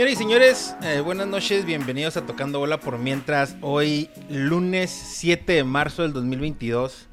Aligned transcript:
Señoras 0.00 0.14
y 0.14 0.16
señores, 0.16 0.76
eh, 0.82 1.00
buenas 1.00 1.26
noches, 1.26 1.66
bienvenidos 1.66 2.16
a 2.16 2.24
Tocando 2.24 2.58
Bola 2.58 2.80
por 2.80 2.96
Mientras. 2.96 3.58
Hoy, 3.60 4.08
lunes 4.30 4.90
7 4.90 5.52
de 5.52 5.62
marzo 5.62 6.00
del 6.00 6.14
2022, 6.14 7.06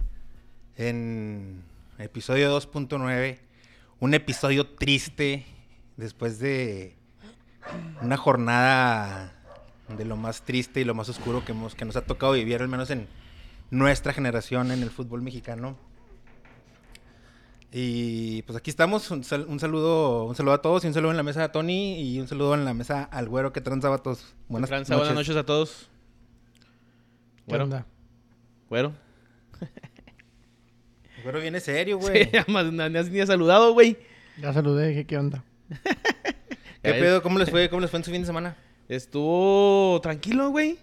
en 0.77 1.63
episodio 1.99 2.57
2.9, 2.57 3.39
un 3.99 4.13
episodio 4.13 4.65
triste 4.65 5.45
después 5.97 6.39
de 6.39 6.95
una 8.01 8.15
jornada 8.15 9.33
de 9.89 10.05
lo 10.05 10.15
más 10.15 10.43
triste 10.43 10.79
y 10.79 10.85
lo 10.85 10.95
más 10.95 11.09
oscuro 11.09 11.43
que, 11.43 11.51
hemos, 11.51 11.75
que 11.75 11.83
nos 11.83 11.97
ha 11.97 12.05
tocado 12.05 12.31
vivir, 12.31 12.61
al 12.61 12.69
menos 12.69 12.89
en 12.89 13.09
nuestra 13.69 14.13
generación 14.13 14.71
en 14.71 14.81
el 14.81 14.91
fútbol 14.91 15.21
mexicano. 15.21 15.75
Y 17.71 18.43
pues 18.43 18.57
aquí 18.57 18.69
estamos, 18.69 19.11
un, 19.11 19.23
saludo 19.25 20.23
un 20.23 20.35
saludo 20.35 20.53
a 20.53 20.61
todos 20.61 20.83
y 20.85 20.87
un 20.87 20.93
saludo 20.93 21.11
en 21.11 21.17
la 21.17 21.23
mesa 21.23 21.43
a 21.43 21.51
Tony 21.51 21.99
y 21.99 22.19
un 22.19 22.27
saludo 22.27 22.53
en 22.53 22.63
la 22.63 22.73
mesa 22.73 23.03
al 23.03 23.27
güero 23.27 23.51
que 23.51 23.59
transaba 23.59 23.97
todos. 23.97 24.35
Buenas 24.47 24.69
noches. 24.69 24.89
Buenas 24.89 25.13
noches 25.13 25.35
a 25.35 25.45
todos. 25.45 25.89
¿Qué 27.45 27.55
onda? 27.55 27.85
Güero. 28.69 28.93
güero 31.23 31.41
viene 31.41 31.59
serio, 31.59 31.97
güey. 31.99 32.25
Sí, 32.25 32.37
además 32.37 32.71
ni 32.71 32.97
has 32.97 33.09
ni 33.09 33.25
saludado, 33.25 33.73
güey. 33.73 33.97
Ya 34.41 34.53
saludé, 34.53 34.89
dije, 34.89 35.05
¿qué 35.05 35.17
onda? 35.17 35.43
¿Qué 36.83 36.93
pedo? 36.93 37.21
¿Cómo 37.21 37.37
les 37.37 37.49
fue? 37.49 37.69
¿Cómo 37.69 37.81
les 37.81 37.89
fue 37.89 37.99
en 37.99 38.03
su 38.05 38.11
fin 38.11 38.21
de 38.21 38.27
semana? 38.27 38.55
Estuvo 38.87 39.99
tranquilo, 40.01 40.51
güey. 40.51 40.77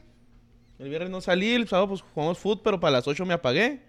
El 0.79 0.91
viernes 0.91 1.09
no 1.09 1.23
salí, 1.23 1.55
el 1.55 1.67
sábado 1.67 1.89
pues 1.89 2.03
jugamos 2.03 2.39
fútbol, 2.39 2.61
pero 2.63 2.81
para 2.81 2.91
las 2.93 3.09
8 3.09 3.25
me 3.25 3.33
apagué. 3.33 3.81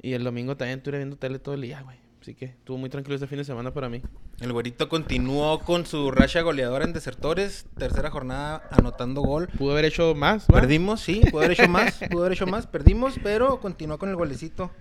Y 0.00 0.14
el 0.14 0.24
domingo 0.24 0.56
también 0.56 0.78
estuve 0.78 0.98
viendo 0.98 1.16
tele 1.16 1.38
todo 1.38 1.54
el 1.54 1.62
día, 1.62 1.82
güey. 1.82 2.05
Así 2.26 2.34
que 2.34 2.46
estuvo 2.46 2.76
muy 2.76 2.90
tranquilo 2.90 3.14
este 3.14 3.28
fin 3.28 3.38
de 3.38 3.44
semana 3.44 3.72
para 3.72 3.88
mí. 3.88 4.02
El 4.40 4.52
güerito 4.52 4.88
continuó 4.88 5.60
con 5.60 5.86
su 5.86 6.10
racha 6.10 6.40
goleadora 6.42 6.84
en 6.84 6.92
desertores. 6.92 7.66
Tercera 7.78 8.10
jornada 8.10 8.64
anotando 8.72 9.20
gol. 9.20 9.46
Pudo 9.56 9.70
haber 9.70 9.84
hecho 9.84 10.12
más. 10.16 10.44
Perdimos, 10.46 11.00
sí, 11.00 11.20
pudo 11.30 11.42
haber 11.42 11.52
hecho 11.52 11.68
más. 11.68 12.00
pudo 12.10 12.22
haber 12.22 12.32
hecho 12.32 12.48
más. 12.48 12.66
Perdimos, 12.66 13.14
pero 13.22 13.60
continuó 13.60 13.96
con 13.96 14.08
el 14.08 14.16
golecito. 14.16 14.72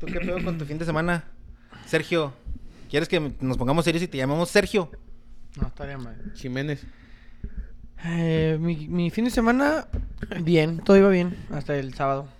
¿Tú 0.00 0.06
qué 0.06 0.18
pedo 0.18 0.42
con 0.42 0.56
tu 0.56 0.64
fin 0.64 0.78
de 0.78 0.86
semana? 0.86 1.24
Sergio, 1.84 2.32
¿quieres 2.88 3.06
que 3.06 3.34
nos 3.38 3.58
pongamos 3.58 3.84
serios 3.84 4.02
y 4.02 4.08
te 4.08 4.16
llamamos 4.16 4.48
Sergio? 4.48 4.90
No, 5.60 5.66
estaría 5.66 5.98
mal. 5.98 6.32
Jiménez. 6.36 6.86
Eh, 8.02 8.56
mi, 8.58 8.88
mi 8.88 9.10
fin 9.10 9.26
de 9.26 9.30
semana, 9.30 9.88
bien, 10.40 10.78
todo 10.78 10.96
iba 10.96 11.10
bien 11.10 11.36
hasta 11.50 11.76
el 11.76 11.92
sábado. 11.92 12.37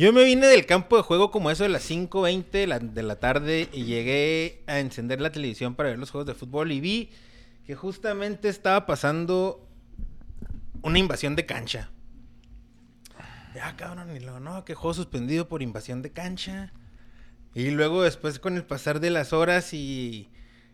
Yo 0.00 0.14
me 0.14 0.24
vine 0.24 0.46
del 0.46 0.64
campo 0.64 0.96
de 0.96 1.02
juego 1.02 1.30
como 1.30 1.50
eso 1.50 1.62
de 1.62 1.68
las 1.68 1.90
5.20 1.90 2.50
de 2.52 2.66
la, 2.66 2.78
de 2.78 3.02
la 3.02 3.16
tarde 3.16 3.68
y 3.70 3.84
llegué 3.84 4.62
a 4.66 4.78
encender 4.78 5.20
la 5.20 5.30
televisión 5.30 5.74
para 5.74 5.90
ver 5.90 5.98
los 5.98 6.10
juegos 6.10 6.26
de 6.26 6.32
fútbol 6.32 6.72
y 6.72 6.80
vi 6.80 7.10
que 7.66 7.74
justamente 7.74 8.48
estaba 8.48 8.86
pasando 8.86 9.68
una 10.80 10.98
invasión 10.98 11.36
de 11.36 11.44
cancha. 11.44 11.90
Ya, 13.54 13.76
cabrón, 13.76 14.16
y 14.16 14.20
luego, 14.20 14.40
no, 14.40 14.64
que 14.64 14.74
juego 14.74 14.94
suspendido 14.94 15.48
por 15.48 15.60
invasión 15.60 16.00
de 16.00 16.12
cancha. 16.12 16.72
Y 17.54 17.70
luego 17.70 18.02
después 18.02 18.38
con 18.38 18.56
el 18.56 18.64
pasar 18.64 19.00
de 19.00 19.10
las 19.10 19.34
horas 19.34 19.74
y 19.74 20.30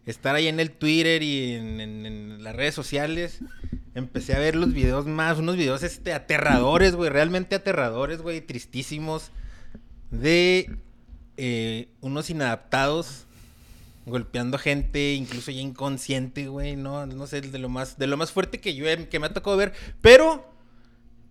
estar 0.06 0.34
ahí 0.34 0.46
en 0.48 0.60
el 0.60 0.70
Twitter 0.70 1.22
y 1.22 1.54
en, 1.54 2.42
las 2.42 2.54
redes 2.54 2.74
sociales, 2.74 3.40
empecé 3.94 4.34
a 4.34 4.38
ver 4.38 4.54
los 4.54 4.72
videos 4.72 5.06
más, 5.06 5.38
unos 5.38 5.56
videos 5.56 5.82
este, 5.82 6.12
aterradores, 6.12 6.94
güey, 6.94 7.10
realmente 7.10 7.56
aterradores, 7.56 8.22
güey, 8.22 8.40
tristísimos, 8.40 9.32
de 10.10 10.70
eh, 11.36 11.88
unos 12.00 12.30
inadaptados 12.30 13.26
golpeando 14.06 14.56
gente, 14.56 15.14
incluso 15.14 15.50
ya 15.50 15.60
inconsciente, 15.60 16.46
güey, 16.46 16.76
no, 16.76 17.06
no 17.06 17.26
sé, 17.26 17.40
de 17.40 17.58
lo 17.58 17.68
más, 17.68 17.98
de 17.98 18.06
lo 18.06 18.16
más 18.16 18.30
fuerte 18.30 18.60
que 18.60 18.76
yo 18.76 18.86
que 19.08 19.18
me 19.18 19.26
ha 19.26 19.34
tocado 19.34 19.56
ver, 19.56 19.72
pero 20.00 20.55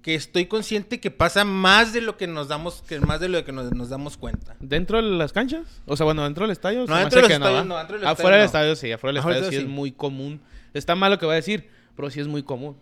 que 0.06 0.14
estoy 0.14 0.46
consciente 0.46 1.00
que 1.00 1.10
pasa 1.10 1.46
más 1.46 1.92
de 1.92 2.00
lo 2.00 2.16
que 2.16 2.28
nos 2.28 2.48
damos, 2.48 2.84
que 2.84 3.00
más 3.00 3.20
de 3.20 3.28
lo 3.28 3.44
que 3.44 3.52
nos, 3.52 3.90
damos 3.90 4.18
cuenta. 4.18 4.56
¿Dentro 4.60 5.02
de 5.02 5.10
las 5.10 5.34
canchas? 5.34 5.82
O 5.88 5.98
sea, 5.98 6.04
bueno, 6.04 6.24
¿dentro 6.26 6.44
del 6.44 6.52
estadio? 6.52 6.86
No, 6.86 6.96
dentro 6.96 7.24
del 7.24 7.32
estadio, 7.32 7.66
no, 7.66 7.76
dentro 7.76 7.98
del 7.98 8.08
Afuera 8.08 8.38
del 8.38 8.46
estadio 8.46 8.76
sí, 8.76 8.92
afuera 8.92 9.20
del 9.20 9.28
estadio 9.28 9.50
sí, 9.50 9.56
es 9.56 9.68
muy 9.68 9.92
común. 9.92 10.42
Está 10.76 10.94
mal 10.94 11.12
lo 11.12 11.18
que 11.18 11.26
voy 11.26 11.34
a 11.34 11.38
decir, 11.38 11.72
pero 11.96 12.12
sí 12.12 12.20
es 12.20 12.28
muy 12.28 12.44
común 12.44 12.78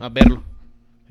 a 0.00 0.08
verlo. 0.08 0.42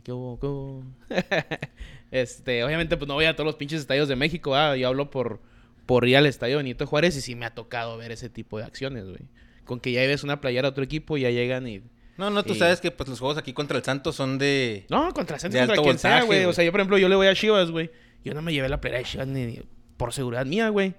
¿Qué 0.03 0.11
hubo? 0.11 0.39
¿Qué 0.39 0.47
hubo? 0.47 0.83
este, 2.09 2.63
obviamente, 2.63 2.97
pues 2.97 3.07
no 3.07 3.13
voy 3.13 3.25
a 3.25 3.35
todos 3.35 3.45
los 3.45 3.55
pinches 3.55 3.81
estadios 3.81 4.07
de 4.07 4.15
México, 4.15 4.55
ah, 4.55 4.75
yo 4.77 4.87
hablo 4.87 5.11
por, 5.11 5.41
por 5.85 6.07
ir 6.07 6.17
al 6.17 6.25
estadio 6.25 6.57
Benito 6.57 6.87
Juárez 6.87 7.15
y 7.17 7.21
sí 7.21 7.35
me 7.35 7.45
ha 7.45 7.53
tocado 7.53 7.97
ver 7.97 8.11
ese 8.11 8.29
tipo 8.29 8.57
de 8.57 8.63
acciones, 8.63 9.05
güey. 9.05 9.29
Con 9.63 9.79
que 9.79 9.91
ya 9.91 10.01
ves 10.07 10.23
una 10.23 10.41
playera 10.41 10.69
a 10.69 10.71
otro 10.71 10.83
equipo 10.83 11.17
y 11.17 11.21
ya 11.21 11.29
llegan 11.29 11.67
y 11.67 11.83
no, 12.19 12.29
no, 12.29 12.43
tú 12.43 12.53
sabes 12.53 12.81
que 12.81 12.91
pues 12.91 13.07
los 13.07 13.17
juegos 13.17 13.37
aquí 13.37 13.53
contra 13.53 13.77
el 13.77 13.83
Santos 13.85 14.13
son 14.13 14.37
de. 14.37 14.85
No, 14.89 15.13
contra 15.13 15.37
el 15.37 15.39
Santos, 15.39 15.57
contra 15.61 15.81
quien 15.81 15.97
sea, 15.97 16.23
güey. 16.23 16.43
O 16.43 16.51
sea, 16.51 16.65
yo, 16.65 16.71
por 16.71 16.81
ejemplo, 16.81 16.97
yo 16.97 17.07
le 17.07 17.15
voy 17.15 17.27
a 17.27 17.33
Chivas, 17.33 17.71
güey. 17.71 17.89
Yo 18.25 18.33
no 18.33 18.41
me 18.41 18.51
llevé 18.51 18.67
la 18.67 18.81
playera 18.81 18.99
de 18.99 19.05
Chivas 19.05 19.27
ni, 19.27 19.61
por 19.95 20.11
seguridad 20.11 20.45
mía, 20.45 20.67
güey. 20.67 20.89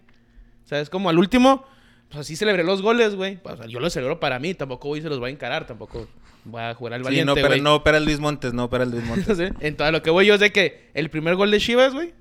O 0.64 0.68
sea, 0.68 0.80
es 0.80 0.88
como 0.88 1.10
al 1.10 1.18
último, 1.18 1.66
pues 2.08 2.20
así 2.20 2.36
celebré 2.36 2.64
los 2.64 2.80
goles, 2.80 3.16
güey. 3.16 3.38
O 3.44 3.54
sea, 3.54 3.66
yo 3.66 3.80
los 3.80 3.92
celebro 3.92 4.18
para 4.18 4.38
mí, 4.38 4.54
tampoco 4.54 4.88
voy 4.88 5.00
y 5.00 5.02
se 5.02 5.10
los 5.10 5.18
voy 5.18 5.28
a 5.28 5.32
encarar, 5.34 5.66
tampoco 5.66 6.08
voy 6.44 6.62
a 6.62 6.72
jugar 6.72 6.94
al 6.94 7.02
valiente, 7.02 7.20
sí, 7.20 7.26
no, 7.26 7.34
pero, 7.34 7.62
no, 7.62 7.98
el 7.98 8.04
Luis 8.06 8.18
Montes, 8.18 8.54
no, 8.54 8.70
para 8.70 8.84
el 8.84 8.90
Luis 8.90 9.04
Montes. 9.06 9.38
Entonces, 9.60 9.92
lo 9.92 10.02
que 10.02 10.08
voy 10.08 10.24
yo 10.24 10.32
es 10.32 10.40
de 10.40 10.52
que 10.52 10.88
el 10.94 11.10
primer 11.10 11.36
gol 11.36 11.50
de 11.50 11.60
Chivas, 11.60 11.92
güey. 11.92 12.14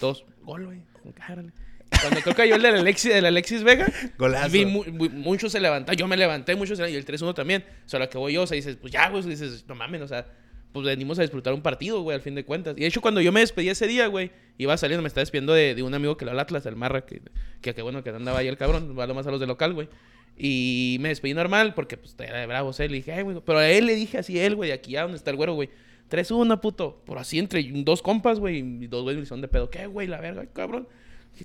Dos, 0.00 0.24
gol, 0.42 0.64
güey. 0.64 0.82
Cuando 2.02 2.20
creo 2.20 2.34
que 2.34 2.42
cayó 2.42 2.56
el 2.56 2.62
del 2.62 2.74
Alexis, 2.76 3.14
el 3.14 3.24
Alexis 3.24 3.62
Vega, 3.62 3.90
Golazo. 4.18 4.50
vi 4.50 4.66
muchos 4.66 5.52
se 5.52 5.60
levantaron. 5.60 5.96
Yo 5.96 6.06
me 6.06 6.16
levanté, 6.16 6.54
muchos 6.54 6.78
se 6.78 6.90
y 6.90 6.96
el 6.96 7.06
3-1 7.06 7.34
también. 7.34 7.64
O 7.86 7.88
sea, 7.88 8.00
lo 8.00 8.08
que 8.08 8.18
voy 8.18 8.34
yo, 8.34 8.42
o 8.42 8.46
sea, 8.46 8.56
dices, 8.56 8.76
pues 8.76 8.92
ya, 8.92 9.08
güey, 9.08 9.22
dices, 9.22 9.64
no 9.68 9.74
mames, 9.74 10.02
o 10.02 10.08
sea, 10.08 10.26
pues 10.72 10.86
venimos 10.86 11.18
a 11.18 11.22
disfrutar 11.22 11.52
un 11.54 11.62
partido, 11.62 12.02
güey, 12.02 12.14
al 12.14 12.22
fin 12.22 12.34
de 12.34 12.44
cuentas. 12.44 12.74
Y 12.76 12.80
de 12.80 12.86
hecho, 12.86 13.00
cuando 13.00 13.20
yo 13.20 13.32
me 13.32 13.40
despedí 13.40 13.68
ese 13.68 13.86
día, 13.86 14.06
güey, 14.06 14.30
iba 14.58 14.76
saliendo, 14.76 15.02
me 15.02 15.08
estaba 15.08 15.22
despidiendo 15.22 15.52
de, 15.52 15.74
de 15.74 15.82
un 15.82 15.94
amigo 15.94 16.16
que 16.16 16.24
lo 16.24 16.30
al 16.30 16.40
Atlas, 16.40 16.66
el 16.66 16.76
Marra, 16.76 17.04
que, 17.04 17.20
que, 17.60 17.82
bueno, 17.82 18.02
que 18.02 18.10
andaba 18.10 18.38
ahí 18.38 18.48
el 18.48 18.56
cabrón, 18.56 18.98
va 18.98 19.06
lo 19.06 19.14
más 19.14 19.26
a 19.26 19.30
los 19.30 19.40
de 19.40 19.46
local, 19.46 19.74
güey. 19.74 19.88
Y 20.36 20.96
me 21.00 21.10
despedí 21.10 21.34
normal, 21.34 21.74
porque 21.74 21.98
pues 21.98 22.16
era 22.18 22.40
de 22.40 22.46
bravos 22.46 22.80
él. 22.80 22.92
Y 22.92 22.96
dije, 22.96 23.12
ay, 23.12 23.22
güey, 23.22 23.38
pero 23.44 23.58
a 23.58 23.68
él 23.68 23.86
le 23.86 23.94
dije 23.94 24.18
así, 24.18 24.38
él, 24.38 24.56
güey, 24.56 24.72
aquí 24.72 24.96
a 24.96 25.02
donde 25.02 25.18
está 25.18 25.30
el 25.30 25.36
güero, 25.36 25.54
güey. 25.54 25.68
3-1, 26.10 26.60
puto. 26.60 27.02
Por 27.04 27.18
así 27.18 27.38
entre 27.38 27.62
dos 27.74 28.02
compas, 28.02 28.38
güey. 28.38 28.58
Y 28.58 28.86
dos 28.86 29.02
güeyes 29.02 29.28
son 29.28 29.40
de 29.40 29.48
pedo. 29.48 29.70
¿Qué, 29.70 29.86
güey? 29.86 30.06
La 30.06 30.20
verga, 30.20 30.46
cabrón. 30.52 30.88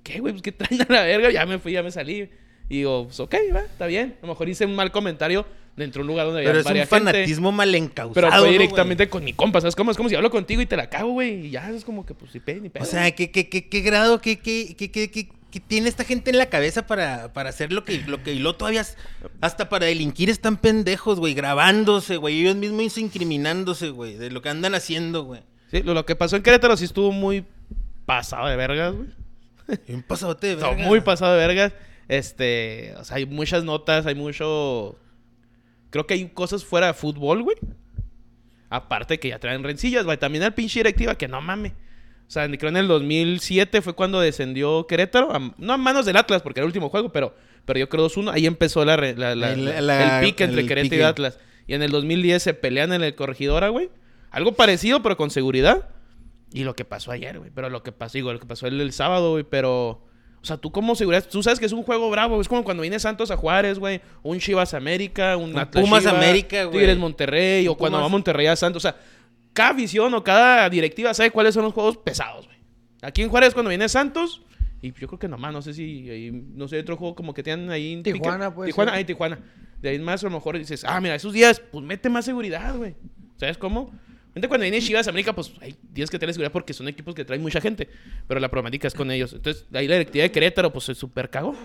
¿Qué, 0.03 0.19
güey? 0.19 0.33
Pues 0.33 0.43
qué 0.43 0.51
traen 0.51 0.81
a 0.81 0.85
la 0.89 1.03
verga. 1.03 1.31
Ya 1.31 1.45
me 1.45 1.59
fui, 1.59 1.73
ya 1.73 1.83
me 1.83 1.91
salí. 1.91 2.29
Y 2.69 2.77
digo, 2.77 3.05
pues 3.05 3.19
ok, 3.19 3.35
va, 3.55 3.61
está 3.61 3.87
bien. 3.87 4.15
A 4.21 4.25
lo 4.25 4.33
mejor 4.33 4.49
hice 4.49 4.65
un 4.65 4.75
mal 4.75 4.91
comentario 4.91 5.45
dentro 5.77 5.99
de 5.99 6.03
un 6.03 6.07
lugar 6.07 6.25
donde 6.25 6.41
había 6.41 6.51
Pero 6.51 6.59
es 6.59 6.81
un 6.81 6.87
fanatismo 6.87 7.51
mal 7.51 7.73
encausado. 7.73 8.13
Pero 8.13 8.31
fue 8.31 8.51
directamente 8.51 9.07
con 9.07 9.23
mi 9.23 9.33
compa, 9.33 9.61
¿sabes 9.61 9.75
cómo? 9.75 9.91
Es 9.91 9.97
como 9.97 10.09
si 10.09 10.15
hablo 10.15 10.29
contigo 10.29 10.61
y 10.61 10.65
te 10.65 10.75
la 10.75 10.89
cago, 10.89 11.11
güey. 11.11 11.47
Y 11.47 11.49
ya 11.51 11.69
es 11.69 11.85
como 11.85 12.05
que, 12.05 12.13
pues, 12.13 12.33
ni 12.33 12.39
pedo, 12.41 12.61
ni 12.61 12.69
pedo. 12.69 12.83
O 12.83 12.87
sea, 12.87 13.09
¿qué, 13.11 13.31
qué, 13.31 13.47
qué, 13.47 13.69
qué 13.69 13.81
grado, 13.81 14.19
qué, 14.19 14.39
qué, 14.39 14.75
qué, 14.77 14.91
qué, 14.91 15.09
qué, 15.09 15.29
tiene 15.67 15.87
esta 15.87 16.03
gente 16.03 16.29
en 16.29 16.37
la 16.37 16.47
cabeza 16.47 16.85
para, 16.85 17.31
para 17.33 17.49
hacer 17.49 17.71
lo 17.71 17.83
que, 17.83 17.99
lo 18.05 18.21
que 18.21 18.33
y 18.33 18.39
lo 18.39 18.55
todavía 18.55 18.85
hasta 19.41 19.69
para 19.69 19.87
delinquir 19.87 20.29
están 20.29 20.57
pendejos, 20.57 21.19
güey, 21.19 21.33
grabándose, 21.33 22.17
güey, 22.17 22.41
ellos 22.41 22.55
mismos 22.57 22.97
incriminándose, 22.97 23.89
güey, 23.89 24.17
de 24.17 24.29
lo 24.29 24.43
que 24.43 24.49
andan 24.49 24.75
haciendo, 24.75 25.23
güey. 25.23 25.41
Sí, 25.71 25.81
lo, 25.81 25.95
lo 25.95 26.05
que 26.05 26.15
pasó 26.15 26.35
en 26.35 26.43
Querétaro 26.43 26.77
sí 26.77 26.85
estuvo 26.85 27.11
muy 27.11 27.43
pasado 28.05 28.47
de 28.47 28.55
vergas, 28.55 28.93
güey. 28.93 29.07
Un 29.89 30.03
pasadote 30.03 30.47
de 30.47 30.55
vergas. 30.55 30.87
muy 30.87 31.01
pasado 31.01 31.33
de 31.33 31.45
vergas. 31.45 31.73
Este, 32.07 32.93
o 32.97 33.03
sea, 33.03 33.17
hay 33.17 33.25
muchas 33.25 33.63
notas, 33.63 34.05
hay 34.05 34.15
mucho... 34.15 34.97
Creo 35.89 36.05
que 36.05 36.13
hay 36.13 36.27
cosas 36.29 36.63
fuera 36.63 36.87
de 36.87 36.93
fútbol, 36.93 37.43
güey. 37.43 37.57
Aparte 38.69 39.19
que 39.19 39.29
ya 39.29 39.39
traen 39.39 39.63
rencillas, 39.63 40.05
güey. 40.05 40.17
También 40.17 40.43
al 40.43 40.53
pinche 40.53 40.79
directiva 40.79 41.15
que 41.15 41.27
no 41.27 41.41
mame. 41.41 41.73
O 42.27 42.29
sea, 42.29 42.49
creo 42.49 42.69
en 42.69 42.77
el 42.77 42.87
2007 42.87 43.81
fue 43.81 43.93
cuando 43.93 44.19
descendió 44.19 44.85
Querétaro. 44.85 45.31
no 45.57 45.73
a 45.73 45.77
manos 45.77 46.05
del 46.05 46.17
Atlas, 46.17 46.41
porque 46.41 46.59
era 46.59 46.65
el 46.65 46.69
último 46.69 46.89
juego, 46.89 47.09
pero, 47.11 47.33
pero 47.65 47.79
yo 47.79 47.87
creo 47.87 48.09
2-1. 48.09 48.33
Ahí 48.33 48.45
empezó 48.45 48.83
la, 48.83 48.95
el 48.95 50.25
pique 50.25 50.43
entre 50.43 50.65
Querétaro 50.65 51.01
y 51.01 51.05
Atlas. 51.05 51.39
Y 51.67 51.73
en 51.73 51.83
el 51.83 51.91
2010 51.91 52.43
se 52.43 52.53
pelean 52.53 52.91
en 52.91 53.03
el 53.03 53.15
Corregidora, 53.15 53.69
güey. 53.69 53.89
Algo 54.29 54.53
parecido, 54.53 55.01
pero 55.01 55.15
con 55.15 55.29
seguridad. 55.29 55.87
Y 56.53 56.63
lo 56.63 56.75
que 56.75 56.85
pasó 56.85 57.11
ayer, 57.11 57.37
güey. 57.39 57.51
Pero 57.53 57.69
lo 57.69 57.83
que 57.83 57.91
pasó, 57.91 58.17
digo, 58.17 58.31
lo 58.33 58.39
que 58.39 58.45
pasó 58.45 58.67
el, 58.67 58.79
el 58.79 58.91
sábado, 58.93 59.31
güey. 59.31 59.43
Pero, 59.43 60.03
O 60.41 60.45
sea, 60.45 60.57
tú 60.57 60.71
como 60.71 60.95
seguridad, 60.95 61.25
tú 61.29 61.43
sabes 61.43 61.59
que 61.59 61.65
es 61.65 61.73
un 61.73 61.83
juego 61.83 62.09
bravo. 62.09 62.39
Es 62.39 62.47
como 62.47 62.63
cuando 62.63 62.81
viene 62.81 62.99
Santos 62.99 63.31
a 63.31 63.37
Juárez, 63.37 63.79
güey. 63.79 64.01
Un 64.23 64.39
Chivas 64.39 64.73
América, 64.73 65.35
un, 65.37 65.51
Un 65.51 65.59
Atlas 65.59 65.83
Pumas 65.83 66.03
Chivas, 66.03 66.15
América, 66.15 66.63
güey. 66.65 66.79
Tigres 66.79 66.97
Monterrey, 66.97 67.67
o 67.67 67.75
cuando 67.75 67.97
va 67.97 68.03
Pumas- 68.05 68.11
Monterrey 68.11 68.47
a 68.47 68.55
Santos. 68.55 68.85
O 68.85 68.87
sea, 68.89 68.97
cada 69.53 69.73
visión 69.73 70.13
o 70.13 70.23
cada 70.23 70.69
directiva 70.69 71.13
sabe 71.13 71.31
cuáles 71.31 71.53
son 71.53 71.63
los 71.63 71.73
juegos 71.73 71.97
pesados, 71.97 72.45
güey. 72.45 72.57
Aquí 73.01 73.21
en 73.23 73.29
Juárez 73.29 73.53
cuando 73.53 73.69
viene 73.69 73.89
Santos, 73.89 74.41
y 74.81 74.91
yo 74.93 75.07
creo 75.07 75.19
que 75.19 75.27
nomás, 75.27 75.51
no 75.51 75.61
sé 75.61 75.73
si, 75.73 76.09
ahí, 76.09 76.31
no 76.31 76.67
sé, 76.67 76.79
otro 76.79 76.95
juego 76.95 77.15
como 77.15 77.33
que 77.33 77.43
tienen 77.43 77.69
ahí 77.71 77.93
en 77.93 78.03
Tijuana, 78.03 78.53
puede 78.53 78.69
Tijuana, 78.69 78.93
ahí 78.93 79.03
Tijuana. 79.05 79.39
De 79.81 79.89
ahí 79.89 79.99
más 79.99 80.23
a 80.23 80.27
lo 80.27 80.31
mejor 80.33 80.57
dices, 80.57 80.83
ah, 80.87 80.99
mira, 81.01 81.13
esos 81.15 81.33
días, 81.33 81.59
pues 81.71 81.83
mete 81.83 82.09
más 82.09 82.25
seguridad, 82.25 82.75
güey. 82.75 82.95
¿Sabes 83.35 83.57
cómo? 83.57 83.91
Gente, 84.37 84.47
cuando 84.47 84.63
viene 84.63 84.79
Chivas 84.81 85.07
América, 85.07 85.33
pues 85.33 85.51
hay 85.61 85.75
días 85.91 86.09
que 86.09 86.19
tener 86.19 86.33
seguridad 86.33 86.51
porque 86.51 86.73
son 86.73 86.87
equipos 86.87 87.15
que 87.15 87.25
traen 87.25 87.41
mucha 87.41 87.59
gente. 87.59 87.89
Pero 88.27 88.39
la 88.39 88.49
problemática 88.49 88.87
es 88.87 88.93
con 88.93 89.09
ellos. 89.11 89.33
Entonces, 89.33 89.65
ahí 89.73 89.87
la 89.87 89.95
directiva 89.95 90.23
de 90.23 90.31
Querétaro, 90.31 90.71
pues 90.71 90.85
se 90.85 90.95
super 90.95 91.29
cagó. 91.29 91.55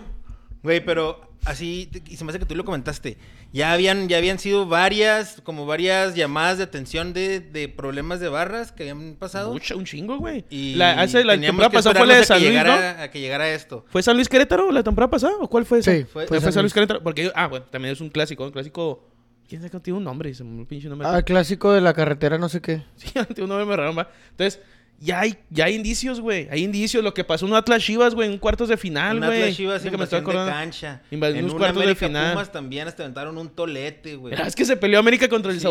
Güey, 0.62 0.82
pero 0.84 1.20
así, 1.44 1.90
y 2.08 2.16
se 2.16 2.24
me 2.24 2.30
hace 2.30 2.38
que 2.38 2.46
tú 2.46 2.54
lo 2.54 2.64
comentaste. 2.64 3.18
Ya 3.52 3.72
habían, 3.72 4.08
ya 4.08 4.18
habían 4.18 4.38
sido 4.38 4.64
varias, 4.64 5.40
como 5.42 5.66
varias 5.66 6.14
llamadas 6.14 6.58
de 6.58 6.64
atención 6.64 7.12
de, 7.12 7.40
de 7.40 7.68
problemas 7.68 8.20
de 8.20 8.28
barras 8.28 8.70
que 8.70 8.84
habían 8.88 9.16
pasado. 9.16 9.52
Mucha, 9.52 9.74
un 9.74 9.84
chingo, 9.84 10.18
güey. 10.18 10.44
Y 10.50 10.76
La, 10.76 11.00
hace, 11.02 11.24
la 11.24 11.38
temporada 11.38 11.68
que 11.70 11.76
pasada 11.78 11.98
fue 11.98 12.06
la 12.06 12.14
de 12.14 12.20
esperarnos 12.20 12.26
San 12.28 12.36
a 12.36 12.40
que 12.40 12.46
Luis, 12.46 12.64
¿no? 12.64 12.76
llegara, 12.76 13.02
a 13.02 13.10
que 13.10 13.20
llegara 13.20 13.48
esto. 13.52 13.84
¿Fue 13.90 14.02
San 14.04 14.14
Luis 14.14 14.28
Querétaro 14.28 14.70
la 14.70 14.84
temporada 14.84 15.10
pasada? 15.10 15.34
¿O 15.40 15.48
cuál 15.50 15.66
fue 15.66 15.80
esa? 15.80 15.92
Sí, 15.92 16.04
Fue- 16.04 16.28
Fue, 16.28 16.40
San 16.40 16.52
San 16.52 16.62
Luis. 16.62 16.72
Querétaro. 16.72 17.02
Porque, 17.02 17.32
ah, 17.34 17.48
bueno, 17.48 17.66
también 17.68 17.92
es 17.92 18.00
un 18.00 18.08
clásico. 18.08 18.44
Un 18.44 18.52
clásico. 18.52 19.11
¿Quién 19.52 19.60
sabe 19.60 19.80
tiene 19.80 19.98
un 19.98 20.04
nombre? 20.04 20.30
Dice 20.30 20.42
un 20.42 20.64
pinche 20.64 20.88
nombre. 20.88 21.06
Ah, 21.06 21.20
clásico 21.20 21.72
de 21.74 21.82
la 21.82 21.92
carretera, 21.92 22.38
no 22.38 22.48
sé 22.48 22.62
qué. 22.62 22.82
Sí, 22.96 23.10
tiene 23.12 23.42
un 23.42 23.48
nombre 23.50 23.66
muy 23.66 23.76
raro, 23.76 23.94
va. 23.94 24.10
Entonces, 24.30 24.62
ya 24.98 25.20
hay, 25.20 25.36
ya 25.50 25.66
hay 25.66 25.74
indicios, 25.74 26.20
güey. 26.22 26.48
Hay 26.50 26.62
indicios. 26.64 27.04
Lo 27.04 27.12
que 27.12 27.22
pasó 27.22 27.44
en 27.44 27.52
un 27.52 27.58
Atlas 27.58 27.82
Chivas, 27.82 28.14
güey, 28.14 28.32
en 28.32 28.38
cuartos 28.38 28.70
de 28.70 28.78
final, 28.78 29.18
Un 29.18 29.26
güey. 29.26 29.40
Atlas 29.42 29.56
Chivas 29.56 29.82
que 29.82 29.90
me 29.98 30.04
estoy 30.04 30.20
invasión 30.20 30.24
de 30.24 30.30
acordando. 30.30 30.52
cancha. 30.52 31.02
Invadió 31.10 31.36
en 31.36 31.44
unos 31.44 31.52
un 31.52 31.58
cuartos 31.58 31.76
de 31.78 31.82
América 31.84 32.06
final. 32.06 32.32
Pumas 32.32 32.50
también 32.52 32.88
hasta 32.88 33.02
aventaron 33.02 33.36
un 33.36 33.50
tolete, 33.50 34.16
güey. 34.16 34.30
¿Verdad? 34.30 34.48
Es 34.48 34.54
que 34.56 34.64
se 34.64 34.76
peleó 34.78 34.98
América 35.00 35.28
contra 35.28 35.52
el 35.52 35.60
Sí. 35.60 35.66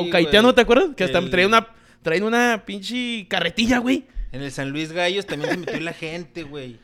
¿te 0.53 0.61
acuerdas? 0.61 0.89
Que 0.95 1.05
hasta 1.05 1.17
El- 1.17 1.31
traía 1.31 1.47
una, 1.47 1.67
traían 2.03 2.23
una 2.25 2.61
pinche 2.63 3.25
carretilla, 3.27 3.79
güey. 3.79 4.05
En 4.31 4.43
el 4.43 4.51
San 4.51 4.69
Luis 4.69 4.91
Gallos 4.91 5.25
también 5.25 5.49
se 5.53 5.57
metió 5.57 5.79
la 5.79 5.93
gente, 5.93 6.43
güey. 6.43 6.77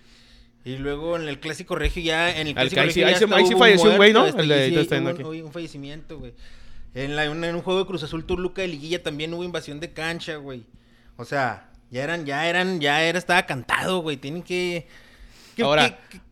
Y 0.65 0.77
luego 0.77 1.15
en 1.15 1.27
el 1.29 1.39
Clásico 1.39 1.75
Regio 1.75 2.01
ya... 2.01 2.35
En 2.41 2.47
el 2.47 2.53
Clásico 2.55 2.81
Regio 2.81 3.05
ahí 3.07 3.15
sí- 3.15 3.23
hasta 3.23 3.35
ahí 3.35 3.45
sí 3.45 3.53
hubo 3.53 3.59
falleció 3.59 3.91
un 3.91 3.95
güey, 3.97 4.13
¿no? 4.13 4.25
El 4.25 4.47
de- 4.49 4.85
sí, 4.87 4.95
un, 4.95 5.45
un 5.45 5.51
fallecimiento, 5.53 6.17
güey. 6.17 6.33
En, 7.03 7.15
la- 7.15 7.25
en 7.25 7.55
un 7.55 7.61
juego 7.61 7.79
de 7.81 7.85
Cruz 7.85 8.03
Azul 8.03 8.25
Toluca 8.25 8.61
de 8.61 8.67
Liguilla 8.69 9.03
también 9.03 9.33
hubo 9.33 9.43
invasión 9.43 9.79
de 9.79 9.91
cancha, 9.93 10.35
güey. 10.37 10.63
O 11.15 11.25
sea, 11.25 11.69
ya 11.91 12.03
eran, 12.03 12.25
ya 12.25 12.47
eran, 12.49 12.79
ya 12.81 13.03
era, 13.03 13.17
estaba 13.19 13.45
cantado, 13.45 13.99
güey. 14.01 14.17
Tienen 14.17 14.41
que... 14.43 14.87
que- 15.55 15.63
Ahora- 15.63 15.97
que- 16.09 16.17
que- 16.19 16.27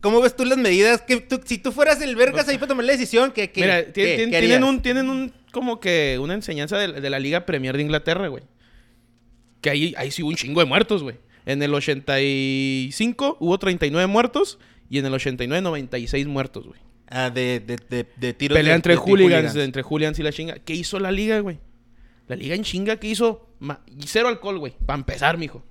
¿Cómo 0.00 0.20
ves 0.20 0.36
tú 0.36 0.44
las 0.44 0.58
medidas? 0.58 1.00
Que 1.00 1.16
tú- 1.20 1.40
si 1.46 1.56
tú 1.56 1.72
fueras 1.72 1.98
el 2.02 2.14
vergas 2.14 2.46
ahí 2.48 2.56
para 2.56 2.68
tomar 2.68 2.84
la 2.84 2.92
decisión, 2.92 3.32
que, 3.32 3.50
Mira, 3.56 3.86
¿qué- 3.86 3.92
tien- 3.92 4.16
qué 4.16 4.26
tien- 4.26 4.30
tienen 4.40 4.64
un, 4.64 4.82
tienen 4.82 5.08
un, 5.08 5.32
como 5.50 5.80
que 5.80 6.18
una 6.20 6.34
enseñanza 6.34 6.76
de, 6.76 7.00
de 7.00 7.10
la 7.10 7.18
Liga 7.18 7.46
Premier 7.46 7.74
de 7.74 7.82
Inglaterra, 7.84 8.28
güey. 8.28 8.42
Que 9.62 9.70
ahí, 9.70 9.94
ahí 9.96 10.10
sí 10.10 10.22
hubo 10.22 10.28
un 10.28 10.36
chingo 10.36 10.60
de 10.60 10.66
muertos, 10.66 11.02
güey. 11.02 11.16
En 11.46 11.62
el 11.62 11.72
85 11.72 13.36
hubo 13.40 13.58
39 13.58 14.06
muertos 14.06 14.58
y 14.90 14.98
en 14.98 15.06
el 15.06 15.14
89 15.14 15.62
96 15.62 16.26
muertos, 16.26 16.66
güey. 16.66 16.80
Ah, 17.08 17.30
de, 17.30 17.60
de, 17.60 17.76
de, 17.88 18.06
de 18.16 18.32
tiros 18.32 18.56
Pelea 18.56 18.74
entre 18.74 18.96
hooligans, 18.96 19.54
entre 19.56 19.82
hooligans 19.82 20.18
y 20.18 20.22
la 20.22 20.32
chinga. 20.32 20.54
¿Qué 20.58 20.72
hizo 20.74 20.98
la 20.98 21.10
liga, 21.12 21.38
güey? 21.40 21.58
La 22.26 22.36
liga 22.36 22.54
en 22.54 22.62
chinga, 22.64 22.96
¿qué 22.96 23.08
hizo? 23.08 23.48
Ma- 23.58 23.80
cero 24.06 24.28
alcohol, 24.28 24.58
güey. 24.58 24.74
Para 24.86 24.98
empezar, 24.98 25.36
mijo. 25.36 25.62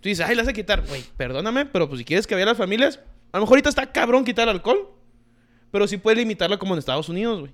Tú 0.00 0.08
dices, 0.08 0.26
ay, 0.26 0.34
la 0.34 0.42
a 0.42 0.52
quitar. 0.52 0.86
Güey, 0.86 1.04
perdóname, 1.16 1.66
pero 1.66 1.88
pues 1.88 1.98
si 1.98 2.04
quieres 2.04 2.26
que 2.26 2.34
vea 2.34 2.46
las 2.46 2.56
familias, 2.56 3.00
a 3.32 3.38
lo 3.38 3.42
mejor 3.42 3.54
ahorita 3.56 3.68
está 3.68 3.92
cabrón 3.92 4.24
quitar 4.24 4.48
alcohol. 4.48 4.90
Pero 5.70 5.86
sí 5.88 5.96
puedes 5.98 6.18
limitarlo 6.18 6.58
como 6.58 6.74
en 6.74 6.78
Estados 6.78 7.08
Unidos, 7.08 7.40
güey. 7.40 7.52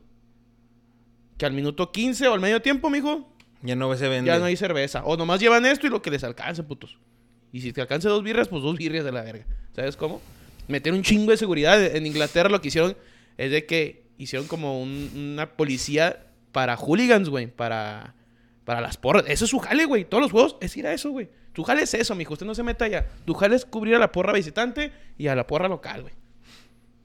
Que 1.39 1.47
al 1.47 1.53
minuto 1.53 1.91
15 1.91 2.29
o 2.29 2.35
al 2.35 2.41
medio 2.41 2.61
tiempo, 2.61 2.91
mijo, 2.91 3.33
Ya 3.63 3.75
no 3.75 3.95
se 3.97 4.09
vende. 4.09 4.29
ya 4.29 4.39
no 4.39 4.45
hay 4.45 4.57
cerveza. 4.57 5.03
O 5.05 5.17
nomás 5.17 5.41
llevan 5.41 5.65
esto 5.65 5.87
y 5.87 5.91
lo 5.91 6.03
que 6.03 6.11
les 6.11 6.23
alcance, 6.23 6.63
putos. 6.63 6.99
Y 7.53 7.61
si 7.63 7.73
te 7.73 7.81
alcance 7.81 8.09
dos 8.09 8.23
birrias, 8.23 8.47
pues 8.49 8.63
dos 8.63 8.77
birrias 8.77 9.05
de 9.05 9.13
la 9.13 9.23
verga. 9.23 9.47
¿Sabes 9.75 9.97
cómo? 9.97 10.21
Meter 10.69 10.93
un 10.93 11.03
chingo 11.03 11.31
de 11.31 11.37
seguridad. 11.37 11.83
En 11.97 12.07
Inglaterra 12.07 12.49
lo 12.49 12.61
que 12.61 12.69
hicieron 12.69 12.97
es 13.37 13.51
de 13.51 13.67
que 13.67 14.05
hicieron 14.19 14.47
como 14.49 14.81
un- 14.81 15.11
una 15.35 15.51
policía 15.57 16.27
para 16.53 16.77
hooligans, 16.77 17.29
güey. 17.29 17.47
Para, 17.47 18.15
para 18.65 18.81
las 18.81 18.97
porras. 18.97 19.25
Eso 19.27 19.45
es 19.45 19.51
su 19.51 19.59
jale, 19.59 19.85
güey. 19.87 20.05
Todos 20.05 20.23
los 20.23 20.31
juegos 20.33 20.57
es 20.61 20.77
ir 20.77 20.87
a 20.87 20.93
eso, 20.93 21.11
güey. 21.11 21.29
Tu 21.53 21.65
jale 21.65 21.83
es 21.83 21.95
eso, 21.95 22.15
mijo. 22.15 22.35
Usted 22.35 22.47
no 22.47 22.55
se 22.55 22.63
meta 22.63 22.85
allá. 22.85 23.07
Tu 23.25 23.35
jale 23.35 23.57
es 23.57 23.65
cubrir 23.65 23.97
a 23.97 23.99
la 23.99 24.13
porra 24.13 24.33
visitante 24.33 24.93
y 25.19 25.27
a 25.27 25.35
la 25.35 25.47
porra 25.47 25.69
local, 25.69 26.03
güey. 26.03 26.15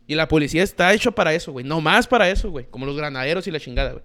Y 0.08 0.14
la 0.14 0.28
policía 0.28 0.62
está 0.62 0.94
hecho 0.94 1.14
para 1.14 1.34
eso, 1.34 1.52
güey. 1.52 1.66
No 1.66 1.82
más 1.82 2.06
para 2.06 2.30
eso, 2.30 2.52
güey. 2.52 2.66
Como 2.70 2.86
los 2.86 2.96
granaderos 2.96 3.48
y 3.48 3.52
la 3.52 3.60
chingada, 3.60 3.94
güey. 3.94 4.04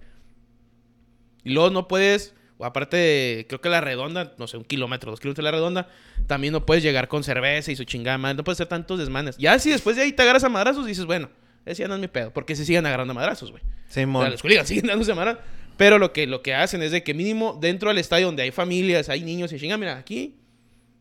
Y 1.43 1.51
luego 1.51 1.69
no 1.69 1.87
puedes, 1.87 2.33
aparte 2.63 2.97
de, 2.97 3.45
creo 3.47 3.61
que 3.61 3.69
la 3.69 3.81
redonda, 3.81 4.33
no 4.37 4.47
sé, 4.47 4.57
un 4.57 4.63
kilómetro, 4.63 5.11
dos 5.11 5.19
kilómetros 5.19 5.43
de 5.43 5.51
la 5.51 5.51
redonda, 5.51 5.89
también 6.27 6.53
no 6.53 6.65
puedes 6.65 6.83
llegar 6.83 7.07
con 7.07 7.23
cerveza 7.23 7.71
y 7.71 7.75
su 7.75 7.83
chingada 7.83 8.17
madre. 8.17 8.35
No 8.37 8.43
puedes 8.43 8.57
hacer 8.57 8.67
tantos 8.67 8.99
desmanes. 8.99 9.37
Ya 9.37 9.57
si 9.59 9.69
después 9.69 9.95
de 9.95 10.03
ahí 10.03 10.13
te 10.13 10.21
agarras 10.21 10.43
a 10.43 10.49
madrazos, 10.49 10.85
dices, 10.85 11.05
bueno, 11.05 11.29
ese 11.65 11.83
ya 11.83 11.87
no 11.87 11.95
es 11.95 12.01
mi 12.01 12.07
pedo. 12.07 12.31
Porque 12.31 12.55
se 12.55 12.65
siguen 12.65 12.85
agarrando 12.85 13.11
a 13.11 13.15
madrazos, 13.15 13.51
güey. 13.51 13.63
O 13.63 13.93
Simón. 13.93 14.23
sea, 14.23 14.31
los 14.31 14.41
hooligans 14.41 14.67
siguen 14.67 14.87
dándose 14.87 15.13
madrazos. 15.13 15.43
Pero 15.77 15.97
lo 15.97 16.13
que, 16.13 16.27
lo 16.27 16.41
que 16.41 16.53
hacen 16.53 16.81
es 16.83 16.91
de 16.91 17.03
que 17.03 17.13
mínimo 17.13 17.57
dentro 17.59 17.89
del 17.89 17.97
estadio 17.97 18.27
donde 18.27 18.43
hay 18.43 18.51
familias, 18.51 19.09
hay 19.09 19.21
niños 19.21 19.51
y 19.53 19.59
chinga, 19.59 19.77
mira, 19.77 19.97
aquí, 19.97 20.35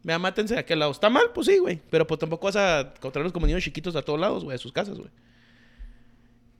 vea, 0.02 0.18
mátense 0.18 0.54
de 0.54 0.60
aquel 0.60 0.78
lado. 0.78 0.90
¿Está 0.90 1.10
mal? 1.10 1.24
Pues 1.34 1.46
sí, 1.46 1.58
güey. 1.58 1.80
Pero 1.90 2.06
pues 2.06 2.18
tampoco 2.18 2.46
vas 2.46 2.56
a 2.56 2.92
encontrarlos 2.96 3.32
como 3.32 3.46
niños 3.46 3.62
chiquitos 3.62 3.94
a 3.96 4.02
todos 4.02 4.18
lados, 4.18 4.44
güey, 4.44 4.54
de 4.54 4.58
sus 4.58 4.72
casas, 4.72 4.96
güey. 4.96 5.10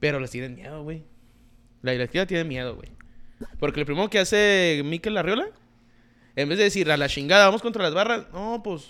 Pero 0.01 0.19
les 0.21 0.31
tienen 0.31 0.55
miedo, 0.55 0.83
güey. 0.83 1.03
La 1.83 1.93
directiva 1.93 2.27
tiene 2.27 2.45
miedo, 2.45 2.75
güey. 2.75 2.91
Porque 3.59 3.81
lo 3.81 3.87
primero 3.87 4.11
que 4.11 4.19
hace 4.19 4.83
Mikel 4.85 5.17
Arriola, 5.17 5.49
en 6.37 6.49
vez 6.49 6.59
de 6.59 6.65
decir 6.65 6.91
a 6.91 6.97
la 6.97 7.09
chingada, 7.09 7.47
vamos 7.47 7.63
contra 7.63 7.83
las 7.83 7.95
barras, 7.95 8.27
no, 8.33 8.63
pues, 8.63 8.89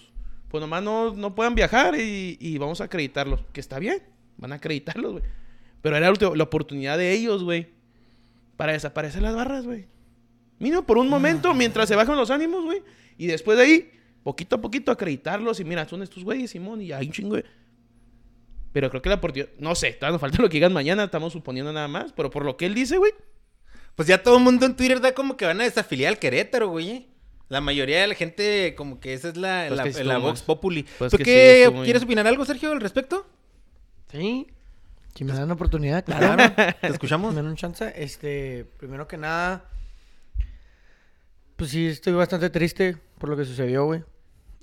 pues 0.49 0.61
nomás 0.61 0.83
no, 0.83 1.15
no 1.15 1.35
puedan 1.35 1.55
viajar 1.55 1.95
y, 1.97 2.37
y 2.41 2.59
vamos 2.59 2.81
a 2.81 2.85
acreditarlos. 2.85 3.41
Que 3.53 3.61
está 3.61 3.79
bien, 3.79 4.03
van 4.37 4.53
a 4.53 4.57
acreditarlos, 4.57 5.13
güey. 5.13 5.25
Pero 5.83 5.97
era 5.97 6.11
la 6.11 6.37
la 6.37 6.45
oportunidad 6.45 6.99
de 6.99 7.13
ellos, 7.13 7.43
güey, 7.43 7.69
para 8.57 8.73
desaparecer 8.73 9.23
las 9.23 9.35
barras, 9.35 9.65
güey. 9.65 9.87
Mínimo 10.59 10.85
por 10.85 10.99
un 10.99 11.09
momento, 11.09 11.55
mientras 11.55 11.89
se 11.89 11.97
bajan 11.97 12.17
los 12.17 12.31
ánimos, 12.31 12.65
güey. 12.65 12.83
Y 13.17 13.27
después 13.27 13.57
de 13.57 13.65
ahí, 13.65 13.91
poquito 14.23 14.57
a 14.57 14.61
poquito 14.61 14.93
acreditarlos 14.93 15.59
y 15.61 15.65
mira, 15.65 15.89
son 15.89 16.03
estos 16.03 16.23
güeyes, 16.23 16.51
Simón, 16.51 16.83
y 16.83 16.93
hay 16.93 17.07
un 17.07 17.13
chingo 17.13 17.37
de... 17.37 17.45
Pero 18.73 18.91
creo 18.91 19.01
que 19.01 19.09
la 19.09 19.15
oportunidad... 19.17 19.49
No 19.59 19.75
sé, 19.75 19.93
todavía 19.93 20.13
nos 20.13 20.21
falta 20.21 20.43
lo 20.43 20.49
que 20.49 20.59
digan 20.59 20.73
mañana, 20.73 21.05
estamos 21.05 21.33
suponiendo 21.33 21.73
nada 21.73 21.89
más. 21.89 22.13
Pero 22.13 22.31
por 22.31 22.45
lo 22.45 22.57
que 22.57 22.67
él 22.67 22.75
dice, 22.75 22.99
güey, 22.99 23.13
Pues 23.97 24.09
ya 24.09 24.23
todo 24.23 24.39
el 24.39 24.43
mundo 24.45 24.67
en 24.67 24.77
Twitter 24.77 25.01
da 25.01 25.13
como 25.13 25.37
que 25.37 25.45
van 25.45 25.61
a 25.61 25.65
desafiliar 25.65 26.11
al 26.15 26.19
Querétaro, 26.19 26.69
güey. 26.69 27.09
La 27.49 27.61
mayoría 27.61 28.01
de 28.01 28.07
la 28.07 28.15
gente, 28.15 28.75
como 28.77 29.01
que 29.01 29.13
esa 29.13 29.29
es 29.31 29.37
la, 29.37 29.65
Pues 29.69 29.77
la, 29.79 29.85
que 29.85 29.93
sí 29.93 30.05
la 30.05 30.15
estuvo 30.15 30.29
Vox. 30.29 30.43
Populi. 30.43 30.87
Pues 30.99 31.11
¿Tú 31.11 31.19
que 31.19 31.25
qué 31.25 31.71
muy- 31.73 31.85
quieres 31.85 32.03
opinar 32.05 32.27
algo, 32.27 32.45
Sergio, 32.45 32.71
al 32.71 32.81
respecto? 32.81 33.27
Sí. 34.13 34.47
Si 35.17 35.25
me 35.25 35.33
dan 35.33 35.49
la 35.49 35.55
oportunidad, 35.55 36.05
claro. 36.05 36.37
Claro, 36.55 36.77
te 36.81 36.87
escuchamos. 36.87 37.35
me 37.35 37.43
dan 37.43 37.51
un 37.51 37.57
chance. 37.57 37.93
Este, 37.97 38.65
primero 38.79 39.09
que 39.09 39.17
nada, 39.17 39.65
pues 41.57 41.71
sí, 41.71 41.87
estoy 41.89 42.13
bastante 42.15 42.49
triste 42.51 42.97
por 43.19 43.29
lo 43.31 43.37
que 43.37 43.45
sucedió, 43.45 43.85
güey. 43.85 44.03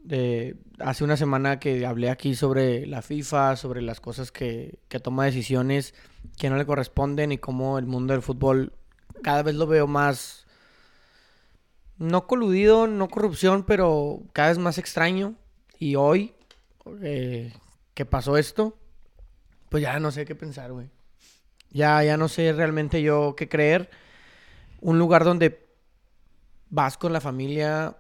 Eh, 0.10 0.56
hace 0.80 1.04
una 1.04 1.18
semana 1.18 1.60
que 1.60 1.86
hablé 1.86 2.10
aquí 2.10 2.34
sobre 2.34 2.86
la 2.88 3.02
FIFA, 3.02 3.58
sobre 3.58 3.82
las 3.82 4.00
cosas 4.00 4.32
que, 4.32 4.80
que 4.88 5.00
toma 5.00 5.26
decisiones 5.26 5.94
que 6.38 6.50
no 6.50 6.56
le 6.56 6.66
corresponden 6.66 7.34
y 7.34 7.38
cómo 7.38 7.78
el 7.78 7.86
mundo 7.86 8.14
del 8.14 8.22
fútbol 8.22 8.72
cada 9.24 9.44
vez 9.44 9.56
lo 9.56 9.68
veo 9.68 9.88
más, 9.88 10.46
no 11.98 12.28
coludido, 12.28 12.88
no 12.88 13.08
corrupción, 13.10 13.64
pero 13.64 14.22
cada 14.34 14.50
vez 14.50 14.58
más 14.58 14.78
extraño. 14.78 15.36
Y 15.80 15.96
hoy, 15.96 16.34
eh, 17.02 17.54
que 17.94 18.06
pasó 18.06 18.38
esto, 18.38 18.78
pues 19.70 19.84
ya 19.84 20.00
no 20.00 20.12
sé 20.12 20.26
qué 20.26 20.36
pensar, 20.36 20.72
güey. 20.72 20.90
Ya, 21.72 22.04
ya 22.04 22.18
no 22.18 22.28
sé 22.28 22.54
realmente 22.54 23.02
yo 23.02 23.36
qué 23.36 23.50
creer. 23.50 23.90
Un 24.82 25.00
lugar 25.00 25.24
donde 25.24 25.68
vas 26.70 26.98
con 26.98 27.14
la 27.14 27.22
familia. 27.22 27.98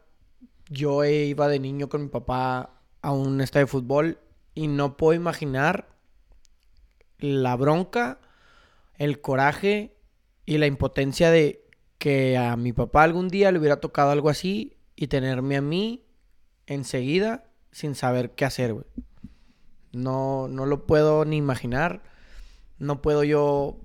Yo 0.69 1.03
iba 1.03 1.47
de 1.47 1.59
niño 1.59 1.89
con 1.89 2.03
mi 2.03 2.09
papá 2.09 2.71
a 3.01 3.11
un 3.11 3.41
estadio 3.41 3.65
de 3.65 3.71
fútbol 3.71 4.19
y 4.53 4.67
no 4.67 4.97
puedo 4.97 5.13
imaginar 5.13 5.87
la 7.19 7.55
bronca, 7.55 8.19
el 8.95 9.21
coraje 9.21 9.96
y 10.47 10.57
la 10.57 10.65
impotencia 10.65 11.29
de 11.29 11.67
que 11.99 12.37
a 12.37 12.55
mi 12.55 12.73
papá 12.73 13.03
algún 13.03 13.27
día 13.27 13.51
le 13.51 13.59
hubiera 13.59 13.81
tocado 13.81 14.11
algo 14.11 14.29
así 14.29 14.77
y 14.95 15.07
tenerme 15.07 15.57
a 15.57 15.61
mí 15.61 16.05
enseguida 16.65 17.51
sin 17.71 17.93
saber 17.93 18.31
qué 18.31 18.45
hacer, 18.45 18.73
güey. 18.73 18.85
No, 19.91 20.47
no 20.47 20.65
lo 20.65 20.87
puedo 20.87 21.25
ni 21.25 21.35
imaginar. 21.35 22.01
No 22.79 23.01
puedo 23.01 23.23
yo 23.23 23.77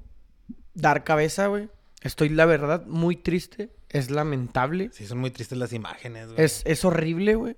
dar 0.75 1.03
cabeza, 1.05 1.49
güey. 1.49 1.69
Estoy, 2.01 2.29
la 2.29 2.47
verdad, 2.47 2.87
muy 2.87 3.17
triste. 3.17 3.75
Es 3.89 4.11
lamentable. 4.11 4.91
Sí, 4.93 5.07
son 5.07 5.19
muy 5.19 5.33
tristes 5.33 5.59
las 5.59 5.73
imágenes, 5.73 6.29
güey. 6.29 6.45
Es, 6.45 6.63
es 6.65 6.85
horrible, 6.85 7.35
güey. 7.35 7.57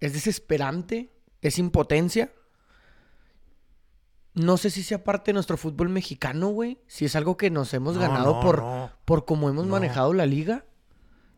Es 0.00 0.12
desesperante. 0.12 1.12
Es 1.40 1.58
impotencia. 1.58 2.32
No 4.38 4.56
sé 4.56 4.70
si 4.70 4.82
sea 4.82 5.04
parte 5.04 5.30
de 5.30 5.34
nuestro 5.34 5.56
fútbol 5.56 5.88
mexicano, 5.88 6.48
güey. 6.48 6.78
Si 6.86 7.04
es 7.04 7.16
algo 7.16 7.36
que 7.36 7.50
nos 7.50 7.72
hemos 7.74 7.94
No, 7.94 8.00
ganado 8.00 8.34
no, 8.34 8.40
por, 8.40 8.58
no. 8.62 8.90
por 9.04 9.24
cómo 9.24 9.48
hemos 9.48 9.66
manejado 9.66 10.12
la 10.14 10.26
liga. 10.26 10.64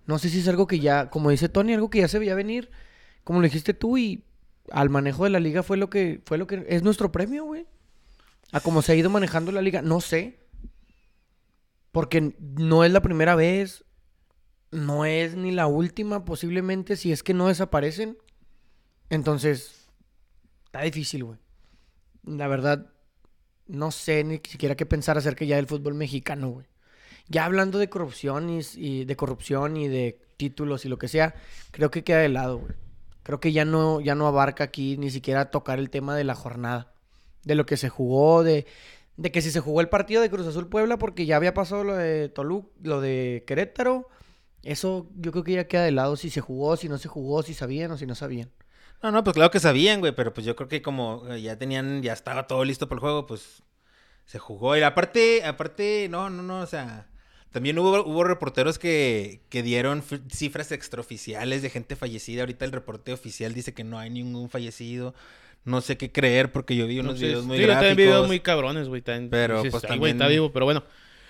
No 0.07 0.19
sé 0.19 0.29
si 0.29 0.41
es 0.41 0.49
algo 0.49 0.67
que 0.67 0.81
ya, 0.81 1.11
como 1.11 1.31
dice 1.31 1.49
Tony, 1.49 1.75
algo 1.75 1.91
que 1.91 2.01
ya 2.01 2.09
se 2.09 2.19
veía 2.19 2.35
venir, 2.35 2.71
como 3.25 3.41
lo 3.41 3.45
dijiste 3.45 3.75
tú, 3.75 3.97
y 3.99 4.25
al 4.71 4.91
manejo 4.91 5.25
de 5.25 5.31
la 5.31 5.41
liga 5.41 5.63
fue 5.63 5.77
lo 5.77 5.89
que, 5.91 6.21
fue 6.27 6.39
lo 6.39 6.47
que 6.47 6.65
es 6.69 6.83
nuestro 6.83 7.13
premio, 7.13 7.45
güey. 7.45 7.67
A 8.53 8.61
cómo 8.61 8.83
se 8.83 8.93
ha 8.93 8.97
ido 8.97 9.11
manejando 9.11 9.53
la 9.53 9.63
liga, 9.63 9.83
no 9.83 10.01
sé. 10.01 10.41
Porque 11.93 12.35
no 12.39 12.85
es 12.85 12.93
la 12.93 13.03
primera 13.03 13.35
vez, 13.35 13.85
no 14.71 15.05
es 15.05 15.37
ni 15.37 15.53
la 15.53 15.67
última, 15.67 16.25
posiblemente, 16.25 16.97
si 16.97 17.13
es 17.13 17.23
que 17.23 17.35
no 17.35 17.49
desaparecen. 17.49 18.17
Entonces, 19.09 19.89
está 20.67 20.83
difícil, 20.83 21.25
güey. 21.25 21.39
La 22.25 22.49
verdad, 22.49 22.93
no 23.67 23.91
sé 23.91 24.25
ni 24.25 24.37
siquiera 24.37 24.77
qué 24.77 24.87
pensar 24.87 25.17
acerca 25.19 25.45
ya 25.45 25.57
del 25.57 25.67
fútbol 25.67 25.95
mexicano, 25.95 26.51
güey. 26.51 26.67
Ya 27.29 27.45
hablando 27.45 27.79
de 27.79 27.89
corrupción 27.89 28.51
y, 28.51 29.05
de 29.05 29.17
corrupción 29.17 29.77
y 29.77 29.89
de 29.89 30.21
títulos 30.37 30.85
y 30.85 30.89
lo 30.89 30.99
que 30.99 31.09
sea, 31.09 31.35
creo 31.71 31.91
que 31.91 32.03
queda 32.03 32.19
de 32.19 32.29
lado, 32.29 32.59
güey. 32.59 32.73
Creo 33.23 33.39
que 33.39 33.53
ya 33.53 33.65
no, 33.65 34.01
ya 34.01 34.15
no 34.15 34.27
abarca 34.27 34.65
aquí 34.65 34.97
ni 34.97 35.11
siquiera 35.11 35.51
tocar 35.51 35.79
el 35.79 35.91
tema 35.91 36.17
de 36.17 36.25
la 36.25 36.35
jornada. 36.35 36.93
De 37.45 37.55
lo 37.55 37.67
que 37.67 37.77
se 37.77 37.89
jugó, 37.89 38.43
de, 38.43 38.67
de 39.17 39.31
que 39.31 39.43
si 39.43 39.51
se 39.51 39.61
jugó 39.61 39.81
el 39.81 39.89
partido 39.89 40.23
de 40.23 40.31
Cruz 40.31 40.47
Azul 40.47 40.69
Puebla 40.69 40.99
porque 40.99 41.27
ya 41.27 41.37
había 41.37 41.55
pasado 41.55 41.85
lo 41.85 41.95
de 41.95 42.29
Toluca, 42.29 42.69
lo 42.83 43.01
de 43.01 43.45
Querétaro. 43.47 44.09
Eso 44.63 45.09
yo 45.17 45.31
creo 45.31 45.45
que 45.45 45.53
ya 45.53 45.69
queda 45.69 45.85
de 45.85 45.93
lado 45.93 46.17
si 46.17 46.31
se 46.31 46.41
jugó, 46.41 46.77
si 46.77 46.89
no 46.89 46.99
se 46.99 47.09
jugó, 47.09 47.43
si 47.43 47.55
sabían 47.55 47.93
o 47.93 47.97
si 47.97 48.07
no 48.07 48.15
sabían. 48.15 48.51
No, 49.03 49.11
no, 49.11 49.25
pues 49.25 49.35
claro 49.35 49.51
que 49.51 49.61
sabían, 49.61 50.01
güey, 50.01 50.13
pero 50.15 50.35
pues 50.35 50.45
yo 50.47 50.55
creo 50.57 50.69
que 50.69 50.83
como 50.83 51.25
eh, 51.31 51.41
ya 51.41 51.57
tenían, 51.57 52.03
ya 52.03 52.13
estaba 52.13 52.47
todo 52.47 52.65
listo 52.65 52.89
para 52.89 52.97
el 52.97 53.01
juego, 53.01 53.27
pues 53.27 53.63
se 54.27 54.39
jugó. 54.39 54.77
Y 54.77 54.83
aparte, 54.83 55.43
aparte, 55.45 56.09
no, 56.11 56.29
no, 56.29 56.43
no, 56.43 56.61
o 56.61 56.67
sea, 56.67 57.07
también 57.51 57.79
hubo, 57.79 58.05
hubo 58.05 58.25
reporteros 58.25 58.79
que, 58.79 59.41
que 59.49 59.63
dieron 59.63 60.03
cifras 60.31 60.71
extraoficiales 60.71 61.63
de 61.63 61.71
gente 61.71 61.97
fallecida. 61.97 62.43
Ahorita 62.43 62.65
el 62.67 62.73
reporte 62.73 63.13
oficial 63.13 63.55
dice 63.55 63.73
que 63.75 63.85
no 63.85 63.99
hay 63.99 64.11
ningún 64.11 64.51
fallecido. 64.51 65.15
No 65.65 65.81
sé 65.81 65.97
qué 65.99 66.13
creer 66.13 66.53
porque 66.53 66.77
yo 66.77 66.87
vi 66.87 66.99
unos 67.01 67.15
No 67.15 67.19
sé, 67.21 67.27
videos 67.27 67.45
muy 67.45 67.57
sí, 67.57 67.63
yo 67.63 67.69
también 67.69 67.89
gráficos. 67.95 68.07
videos 68.13 68.27
muy 68.27 68.41
cabrones, 68.41 68.89
güey. 68.89 69.03
también 69.03 69.31
Pero, 69.31 69.57
dices, 69.63 69.73
pues, 69.73 69.85
"Ay, 69.91 69.99
güey, 69.99 70.13
está 70.13 70.25
también- 70.25 70.41
vivo, 70.43 70.53
pero 70.53 70.65
bueno. 70.67 70.85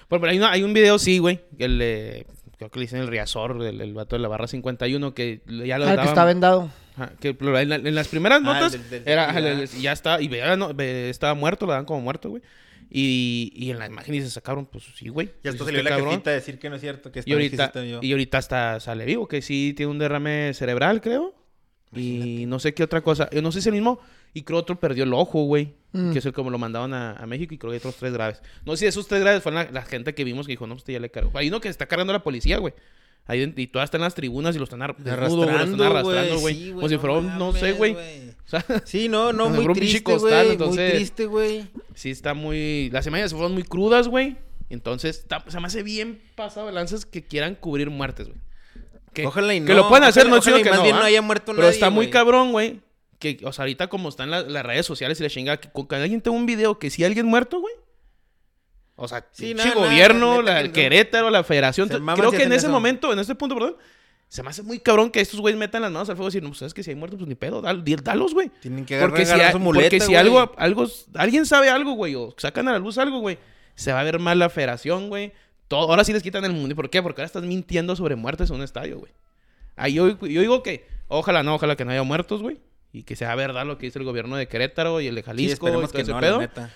Por 0.08 0.16
ejemplo, 0.18 0.30
hay, 0.30 0.38
una- 0.38 0.50
hay 0.52 0.62
un 0.64 0.72
video, 0.72 0.98
sí, 0.98 1.18
güey. 1.18 1.40
El, 1.58 1.80
eh, 1.82 2.26
creo 2.60 2.70
que 2.70 2.78
le 2.78 2.84
dicen 2.84 3.00
el 3.00 3.08
Riazor, 3.08 3.60
el, 3.62 3.80
el 3.80 3.94
vato 3.94 4.16
de 4.16 4.20
la 4.22 4.28
barra 4.28 4.46
51, 4.46 5.14
que 5.14 5.40
ya 5.46 5.78
lo 5.78 5.86
Ah, 5.86 5.90
que 5.90 5.96
daban- 5.96 6.08
está 6.08 6.24
vendado. 6.26 6.70
Ajá, 6.94 7.12
que 7.18 7.28
en, 7.40 7.68
la- 7.68 7.76
en 7.76 7.94
las 7.94 8.08
primeras 8.08 8.38
Ah, 8.38 8.42
notas 8.42 8.72
del- 8.72 8.90
del- 8.90 9.02
era, 9.06 9.32
ya. 9.40 9.64
ya 9.64 9.92
está, 9.92 10.20
y 10.20 10.28
veía, 10.28 10.56
no, 10.56 10.70
estaba 10.78 11.34
muerto, 11.34 11.64
lo 11.66 11.72
dan 11.72 11.84
como 11.86 12.00
muerto, 12.02 12.28
güey. 12.30 12.42
Y, 12.90 13.52
y 13.54 13.70
en 13.70 13.78
la 13.78 13.86
imagen 13.86 14.12
dice, 14.12 14.28
sacaron, 14.28 14.66
pues 14.66 14.84
sí, 14.96 15.08
güey. 15.08 15.30
Ya 15.44 15.52
hasta 15.52 15.64
salió 15.64 15.78
"Qué 15.78 15.84
la 15.84 15.90
cabrón". 15.90 16.10
jefita 16.10 16.30
a 16.30 16.34
decir 16.34 16.58
que 16.58 16.68
no 16.68 16.74
es 16.76 16.80
cierto, 16.82 17.10
que 17.12 17.20
esta 17.20 17.30
Y 17.30 17.32
ahorita, 17.34 17.64
está 17.66 17.84
y 17.84 18.12
ahorita 18.12 18.38
hasta 18.38 18.80
sale 18.80 19.04
vivo, 19.04 19.26
que 19.28 19.40
sí 19.42 19.72
tiene 19.76 19.90
un 19.92 19.98
derrame 19.98 20.52
cerebral, 20.54 21.00
creo. 21.00 21.34
Y 21.94 22.44
no 22.46 22.58
sé 22.60 22.72
qué 22.74 22.82
otra 22.84 23.00
cosa. 23.00 23.28
Yo 23.32 23.42
no 23.42 23.50
sé 23.50 23.56
si 23.56 23.60
es 23.60 23.66
el 23.68 23.72
mismo. 23.72 24.00
Y 24.32 24.42
creo 24.42 24.58
otro 24.58 24.78
perdió 24.78 25.04
el 25.04 25.12
ojo, 25.14 25.44
güey. 25.44 25.74
Mm. 25.92 26.12
Que 26.12 26.20
es 26.20 26.26
el 26.26 26.32
como 26.32 26.50
lo 26.50 26.58
mandaron 26.58 26.94
a, 26.94 27.12
a 27.14 27.26
México. 27.26 27.52
Y 27.54 27.58
creo 27.58 27.70
que 27.70 27.74
hay 27.74 27.78
otros 27.78 27.96
tres 27.96 28.12
graves. 28.12 28.40
No 28.64 28.72
sé 28.76 28.78
si 28.80 28.86
esos 28.86 29.08
tres 29.08 29.20
graves 29.22 29.42
fueron 29.42 29.64
la, 29.64 29.70
la 29.72 29.82
gente 29.82 30.14
que 30.14 30.22
vimos 30.24 30.46
que 30.46 30.52
dijo, 30.52 30.66
no, 30.66 30.74
pues 30.74 30.82
este 30.82 30.92
ya 30.92 31.00
le 31.00 31.10
cargó. 31.10 31.36
Hay 31.36 31.48
uno 31.48 31.60
que 31.60 31.68
está 31.68 31.86
cargando 31.86 32.12
a 32.12 32.16
la 32.18 32.22
policía, 32.22 32.58
güey. 32.58 32.74
Ahí 33.26 33.52
y 33.56 33.66
todas 33.68 33.86
están 33.86 34.00
en 34.00 34.04
las 34.04 34.14
tribunas 34.14 34.56
y 34.56 34.58
lo 34.58 34.64
están 34.64 34.82
ar- 34.82 34.96
desnudo, 34.96 35.44
güey, 35.44 35.56
lo 35.56 35.64
están 35.64 35.82
arrastrando, 35.82 36.40
güey. 36.40 36.54
sí, 36.54 36.72
como 36.72 36.88
si 36.88 36.96
fuera, 36.98 37.20
no 37.20 37.52
sé, 37.52 37.72
güey. 37.72 37.96
O 38.46 38.50
sea, 38.50 38.64
Sí, 38.84 39.08
no, 39.08 39.32
no, 39.32 39.48
muy 39.50 39.72
triste, 39.74 40.02
costal, 40.02 40.56
güey. 40.56 40.68
Muy 40.70 40.76
triste, 40.90 41.26
güey. 41.26 41.68
sí 41.94 42.10
está 42.10 42.34
muy... 42.34 42.90
Las 42.90 43.06
imágenes 43.06 43.32
fueron 43.32 43.52
muy 43.52 43.62
crudas, 43.62 44.08
güey. 44.08 44.36
Entonces, 44.70 45.18
está- 45.20 45.44
se 45.46 45.60
me 45.60 45.66
hace 45.66 45.82
bien 45.84 46.20
pasado 46.34 46.66
de 46.66 46.72
lanzas 46.72 47.04
que 47.06 47.22
quieran 47.22 47.54
cubrir 47.54 47.90
muertes, 47.90 48.26
güey. 48.28 48.40
Que, 49.12 49.26
Ojalá 49.26 49.54
y 49.54 49.60
que 49.60 49.74
no, 49.74 49.82
lo 49.82 49.88
pueden 49.88 50.04
hacer, 50.04 50.22
ojalá- 50.26 50.36
no 50.36 50.40
ojalá 50.40 50.58
y 50.58 50.62
que 50.62 50.70
más 50.70 50.78
no, 50.78 50.84
bien 50.84 50.96
¿va? 50.96 51.00
no 51.00 51.04
haya 51.06 51.22
muerto 51.22 51.46
Pero 51.52 51.58
nadie, 51.62 51.70
está 51.74 51.90
muy 51.90 52.10
cabrón, 52.10 52.50
güey. 52.52 52.80
Que, 53.20 53.38
o 53.44 53.52
sea, 53.52 53.62
ahorita 53.62 53.86
como 53.88 54.08
están 54.08 54.30
la- 54.30 54.42
las 54.42 54.64
redes 54.66 54.84
sociales 54.86 55.20
y 55.20 55.22
la 55.22 55.30
chingada, 55.30 55.60
que 55.60 55.70
con 55.70 55.86
que 55.86 55.94
alguien 55.94 56.20
tenga 56.20 56.36
un 56.36 56.46
video 56.46 56.78
que 56.80 56.90
si 56.90 57.04
alguien 57.04 57.26
muerto, 57.26 57.60
güey. 57.60 57.74
O 58.96 59.06
sea, 59.08 59.26
Sí, 59.32 59.54
no, 59.54 59.64
no, 59.64 59.74
gobierno, 59.74 60.42
la, 60.42 60.60
el. 60.60 60.72
Querétaro, 60.72 61.30
la 61.30 61.42
federación. 61.44 61.88
Creo 61.88 62.30
si 62.32 62.36
que 62.36 62.42
en 62.42 62.52
ese 62.52 62.66
eso. 62.66 62.70
momento, 62.72 63.12
en 63.12 63.18
este 63.18 63.34
punto, 63.34 63.54
perdón, 63.54 63.76
se 64.28 64.42
me 64.42 64.50
hace 64.50 64.62
muy 64.62 64.78
cabrón 64.78 65.10
que 65.10 65.20
estos 65.20 65.40
güeyes 65.40 65.58
metan 65.58 65.82
las 65.82 65.90
manos 65.90 66.08
al 66.10 66.16
fuego 66.16 66.28
y 66.28 66.30
decir, 66.30 66.42
no, 66.42 66.50
pues 66.50 66.58
sabes 66.58 66.74
que 66.74 66.82
si 66.82 66.90
hay 66.90 66.96
muertos, 66.96 67.18
pues 67.18 67.28
ni 67.28 67.34
pedo, 67.34 67.62
dal- 67.62 67.82
dalos, 68.02 68.34
güey. 68.34 68.50
Tienen 68.60 68.84
que 68.84 68.98
Porque 68.98 69.22
agarrar, 69.22 69.38
si, 69.40 69.46
hay- 69.46 69.52
su 69.52 69.58
muleta, 69.58 69.84
porque 69.86 70.00
si 70.00 70.06
güey. 70.06 70.16
algo, 70.16 70.52
algo, 70.56 70.86
alguien 71.14 71.46
sabe 71.46 71.68
algo, 71.70 71.92
güey, 71.92 72.14
o 72.14 72.34
sacan 72.36 72.68
a 72.68 72.72
la 72.72 72.78
luz 72.78 72.98
algo, 72.98 73.20
güey, 73.20 73.38
se 73.74 73.92
va 73.92 74.00
a 74.00 74.04
ver 74.04 74.18
mal 74.18 74.38
la 74.38 74.50
federación, 74.50 75.08
güey. 75.08 75.32
Todo, 75.68 75.88
ahora 75.90 76.04
sí 76.04 76.12
les 76.12 76.22
quitan 76.22 76.44
el 76.44 76.52
mundo. 76.52 76.70
¿Y 76.72 76.74
por 76.74 76.90
qué? 76.90 77.02
Porque 77.02 77.20
ahora 77.22 77.26
estás 77.26 77.42
mintiendo 77.44 77.96
sobre 77.96 78.16
muertes 78.16 78.50
en 78.50 78.56
un 78.56 78.62
estadio, 78.62 78.98
güey. 78.98 79.12
Ahí 79.76 79.94
yo, 79.94 80.08
yo 80.26 80.40
digo 80.40 80.62
que, 80.62 80.86
ojalá 81.08 81.42
no, 81.42 81.54
ojalá 81.54 81.76
que 81.76 81.84
no 81.84 81.92
haya 81.92 82.02
muertos, 82.02 82.42
güey. 82.42 82.58
Y 82.92 83.04
que 83.04 83.14
sea 83.16 83.34
verdad 83.36 83.64
lo 83.66 83.78
que 83.78 83.86
dice 83.86 83.98
el 83.98 84.04
gobierno 84.04 84.36
de 84.36 84.48
Querétaro 84.48 85.00
y 85.00 85.06
el 85.06 85.14
de 85.14 85.22
Sí, 85.22 85.26
Jalisco 85.26 85.50
y 85.50 85.52
esperemos 85.52 85.82
todo 85.90 85.92
que 85.96 86.02
ese 86.02 86.10
no, 86.12 86.20
la 86.20 86.26
pedo. 86.26 86.38
neta. 86.40 86.70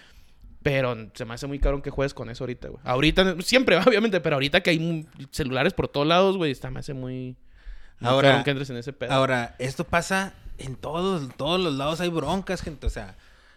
Pero 0.63 0.97
se 1.13 1.25
me 1.25 1.35
hace 1.35 1.47
muy 1.47 1.59
cabrón 1.59 1.83
que 1.83 1.91
juegues 1.91 2.15
con 2.15 2.31
eso 2.31 2.45
ahorita, 2.45 2.69
güey. 2.69 2.81
Ahorita, 2.85 3.37
siempre, 3.43 3.77
obviamente, 3.87 4.21
pero 4.21 4.37
ahorita 4.37 4.63
que 4.63 4.71
hay 4.71 5.07
celulares 5.31 5.75
por 5.75 5.89
todos 5.89 6.07
lados, 6.07 6.37
güey, 6.37 6.53
está 6.53 6.71
me 6.71 6.81
hace 6.81 6.95
muy... 6.95 7.37
muy 8.01 8.09
Ahora- 8.09 8.29
cabrón 8.29 8.45
que 8.45 8.51
entres 8.51 8.71
en 8.71 8.77
ese 8.77 8.93
pedo. 8.93 9.13
Ahora, 9.13 9.57
esto 9.59 9.85
pasa 9.85 10.35
en 10.59 10.77
todos, 10.77 11.29
todos 11.37 11.61
los 11.61 11.75
lados 11.75 12.01
hay 12.01 12.09
broncas, 12.09 12.63
gente. 12.63 12.87
O 12.87 12.91
sea, 12.91 13.17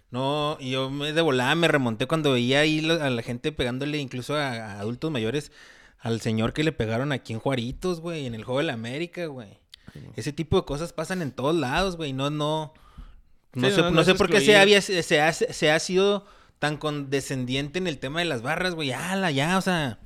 no, 0.10 0.58
y 0.60 0.72
yo 0.72 0.90
me 0.90 1.14
de 1.14 1.22
volada 1.22 1.54
me 1.56 1.68
remonté 1.68 2.08
cuando 2.08 2.34
veía 2.34 2.62
ahí 2.62 2.80
a 2.90 3.10
la 3.10 3.22
gente 3.22 3.52
pegándole 3.52 4.00
incluso 4.00 4.36
a, 4.36 4.50
a 4.50 4.80
adultos 4.80 5.12
mayores 5.12 5.52
al 6.00 6.22
señor 6.22 6.54
que 6.54 6.64
le 6.64 6.72
pegaron 6.72 7.12
aquí 7.12 7.34
en 7.34 7.40
Juaritos, 7.40 8.02
güey, 8.02 8.26
en 8.26 8.36
el 8.36 8.44
juego 8.44 8.60
de 8.60 8.66
la 8.66 8.74
América, 8.74 9.26
güey. 9.28 9.60
Ese 10.16 10.34
tipo 10.34 10.58
de 10.58 10.66
cosas 10.66 10.94
pasan 10.94 11.22
en 11.22 11.32
todos 11.32 11.56
lados, 11.56 11.98
güey. 11.98 12.14
No, 12.14 12.30
no. 12.30 12.74
No 13.54 13.70
Sí, 13.70 13.76
sé, 13.76 13.82
no, 13.82 13.90
no 13.90 13.96
no 13.98 14.04
sé 14.04 14.14
por 14.16 14.30
qué 14.30 14.40
se, 14.42 14.56
había, 14.58 14.82
se, 14.82 15.22
ha, 15.22 15.34
se 15.34 15.72
ha 15.72 15.80
sido 15.80 16.26
tan 16.60 16.78
condescendiente 16.78 17.80
en 17.80 17.88
el 17.88 17.98
tema 17.98 18.20
de 18.20 18.26
las 18.26 18.42
barras, 18.42 18.76
güey. 18.76 18.90
Ya, 18.90 19.30
ya, 19.32 19.58
o 19.58 19.62
sea, 19.62 20.00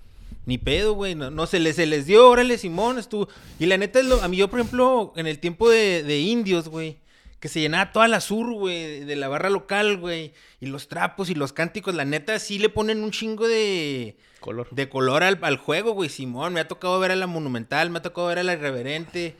ni 0.45 0.57
pedo, 0.57 0.93
güey. 0.93 1.15
No, 1.15 1.31
no 1.31 1.47
se, 1.47 1.59
les, 1.59 1.75
se 1.75 1.85
les 1.85 2.05
dio, 2.05 2.29
órale, 2.29 2.57
Simón, 2.57 2.97
estuvo. 2.97 3.27
Y 3.59 3.65
la 3.65 3.77
neta, 3.77 3.99
es 3.99 4.05
lo, 4.05 4.21
a 4.21 4.27
mí 4.27 4.37
yo, 4.37 4.49
por 4.49 4.59
ejemplo, 4.59 5.13
en 5.15 5.27
el 5.27 5.39
tiempo 5.39 5.69
de, 5.69 6.03
de 6.03 6.19
indios, 6.19 6.67
güey, 6.69 6.97
que 7.39 7.47
se 7.47 7.59
llenaba 7.59 7.91
toda 7.91 8.07
la 8.07 8.21
sur, 8.21 8.51
güey, 8.53 9.01
de 9.01 9.15
la 9.15 9.27
barra 9.27 9.49
local, 9.49 9.97
güey. 9.97 10.33
Y 10.59 10.67
los 10.67 10.87
trapos 10.87 11.29
y 11.29 11.35
los 11.35 11.53
cánticos, 11.53 11.95
la 11.95 12.05
neta, 12.05 12.37
sí 12.39 12.59
le 12.59 12.69
ponen 12.69 13.03
un 13.03 13.11
chingo 13.11 13.47
de 13.47 14.15
Color. 14.39 14.67
de 14.71 14.89
color 14.89 15.23
al, 15.23 15.39
al 15.41 15.57
juego, 15.57 15.91
güey, 15.91 16.09
Simón. 16.09 16.53
Me 16.53 16.59
ha 16.59 16.67
tocado 16.67 16.99
ver 16.99 17.11
a 17.11 17.15
la 17.15 17.27
Monumental, 17.27 17.89
me 17.89 17.99
ha 17.99 18.01
tocado 18.01 18.27
ver 18.27 18.39
a 18.39 18.43
la 18.43 18.53
Irreverente, 18.53 19.35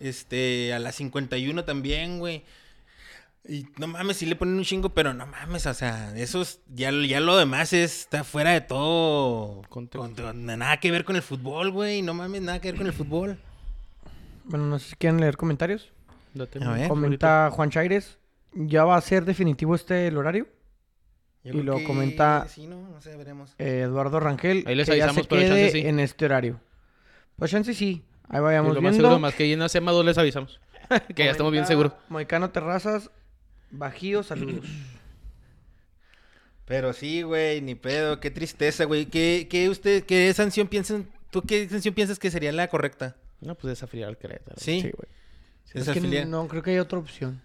este, 0.00 0.72
a 0.74 0.78
la 0.78 0.92
51 0.92 1.64
también, 1.64 2.18
güey. 2.18 2.42
Y 3.46 3.66
no 3.78 3.86
mames, 3.86 4.16
sí 4.16 4.24
le 4.26 4.36
ponen 4.36 4.54
un 4.56 4.64
chingo, 4.64 4.88
pero 4.94 5.12
no 5.12 5.26
mames, 5.26 5.66
o 5.66 5.74
sea, 5.74 6.16
eso 6.16 6.40
es, 6.40 6.60
ya, 6.74 6.90
ya 7.06 7.20
lo 7.20 7.36
demás 7.36 7.74
es- 7.74 8.00
está 8.00 8.24
fuera 8.24 8.52
de 8.52 8.62
todo. 8.62 9.62
Contexto. 9.68 9.98
con- 10.00 10.14
con- 10.14 10.46
nada 10.46 10.78
que 10.80 10.90
ver 10.90 11.04
con 11.04 11.16
el 11.16 11.22
fútbol, 11.22 11.70
güey. 11.70 12.00
No 12.00 12.14
mames, 12.14 12.40
nada 12.40 12.60
que 12.60 12.68
ver 12.72 12.78
con 12.78 12.86
el 12.86 12.94
fútbol. 12.94 13.38
Bueno, 14.44 14.66
no 14.66 14.78
sé 14.78 14.90
si 14.90 14.96
quieren 14.96 15.20
leer 15.20 15.36
comentarios. 15.36 15.90
Date 16.32 16.58
A 16.64 16.68
un- 16.70 16.74
ver. 16.74 16.88
Comenta 16.88 17.50
Juan 17.52 17.70
Chaires. 17.70 18.18
¿Ya 18.54 18.84
va 18.84 18.96
a 18.96 19.00
ser 19.00 19.24
definitivo 19.24 19.74
este 19.74 20.06
el 20.06 20.16
horario? 20.16 20.46
Yo 21.44 21.52
Y 21.52 21.62
lo 21.62 21.76
que 21.76 21.84
comenta- 21.84 22.46
Sí, 22.48 22.66
no, 22.66 22.88
no 22.88 23.00
sé, 23.02 23.14
veremos. 23.16 23.54
Eh, 23.58 23.80
Eduardo 23.84 24.20
Rangel. 24.20 24.64
Ahí 24.66 24.74
les 24.74 24.88
que 24.88 24.96
ya 24.96 25.04
avisamos, 25.04 25.24
se 25.24 25.28
pero 25.28 25.42
chance 25.42 25.54
quede 25.54 25.70
sí. 25.82 25.86
en 25.86 26.00
este 26.00 26.24
horario. 26.24 26.60
Pues 27.36 27.50
chance 27.50 27.74
sí. 27.74 28.02
Ahí 28.28 28.38
Y 28.38 28.42
vayamos 28.42 28.74
lo 28.74 28.82
más 28.82 28.96
seguro, 28.96 29.18
más 29.18 29.34
que 29.34 29.46
llena 29.46 29.68
Sema 29.68 29.92
2 29.92 30.04
les 30.04 30.18
avisamos. 30.18 30.60
que 31.14 31.24
ya 31.24 31.30
estamos 31.30 31.52
bien 31.52 31.66
seguros. 31.66 31.92
Moicano 32.08 32.50
Terrazas. 32.50 33.10
Bajío, 33.70 34.22
saludos. 34.22 34.64
Pero 36.64 36.92
sí, 36.92 37.22
güey, 37.22 37.60
ni 37.60 37.74
pedo, 37.74 38.20
qué 38.20 38.30
tristeza, 38.30 38.84
güey. 38.84 39.06
¿Qué, 39.06 39.48
qué 39.50 39.68
usted, 39.68 40.04
qué 40.04 40.32
sanción 40.32 40.68
piensan, 40.68 41.06
tú 41.30 41.42
qué 41.42 41.68
sanción 41.68 41.94
piensas 41.94 42.18
que 42.18 42.30
sería 42.30 42.52
la 42.52 42.68
correcta? 42.68 43.16
No, 43.40 43.54
pues 43.54 43.72
desafiliar 43.72 44.08
al 44.08 44.16
Querétaro. 44.16 44.56
Sí. 44.58 44.80
Sí, 44.80 44.90
güey. 44.90 45.08
Es 45.74 45.88
Es 45.88 45.94
que 45.94 46.24
no 46.24 46.48
creo 46.48 46.62
que 46.62 46.70
haya 46.70 46.82
otra 46.82 46.98
opción. 46.98 47.42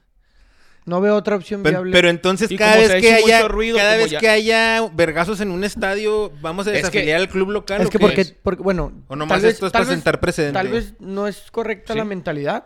No 0.89 1.01
veo 1.01 1.15
otra 1.15 1.36
opción 1.36 1.62
Pero, 1.62 1.77
viable. 1.84 1.91
pero 1.93 2.10
entonces 2.10 2.50
Y 2.50 2.58
cada 2.58 2.72
como 2.74 2.81
vez 2.84 2.91
se 2.93 3.01
que 3.01 3.13
haya 3.13 3.48
ruido, 3.48 3.77
cada 3.77 3.96
vez 3.96 4.10
ya- 4.10 4.19
que 4.19 4.27
haya 4.27 4.89
vergazos 4.91 5.39
en 5.39 5.51
un 5.51 5.63
estadio, 5.63 6.31
vamos 6.41 6.65
a 6.65 6.72
Es 6.72 6.77
que- 6.77 6.79
desafiliar 6.81 7.19
al 7.22 7.29
club 7.29 7.51
local. 7.51 7.81
es 7.81 7.88
¿o 7.88 7.89
que 7.91 7.98
qué? 8.00 8.01
porque, 8.05 8.22
es? 8.22 8.31
porque, 8.31 8.63
bueno, 8.63 8.91
O 9.08 9.15
nomás 9.15 9.36
tal 9.38 9.41
vez- 9.43 9.53
esto 9.53 9.67
es 9.67 9.72
tal 9.72 9.81
para 9.84 9.89
vez- 9.91 9.98
sentar 10.00 10.19
precedente. 10.19 10.53
Tal 10.58 10.67
vez 10.69 10.93
no 11.00 11.27
es 11.27 11.51
correcta 11.51 11.93
la 11.93 12.05
mentalidad, 12.05 12.65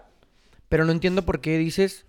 pero 0.69 0.85
no 0.85 0.91
entiendo 0.93 1.23
por 1.25 1.41
qué 1.41 1.57
dices 1.57 2.05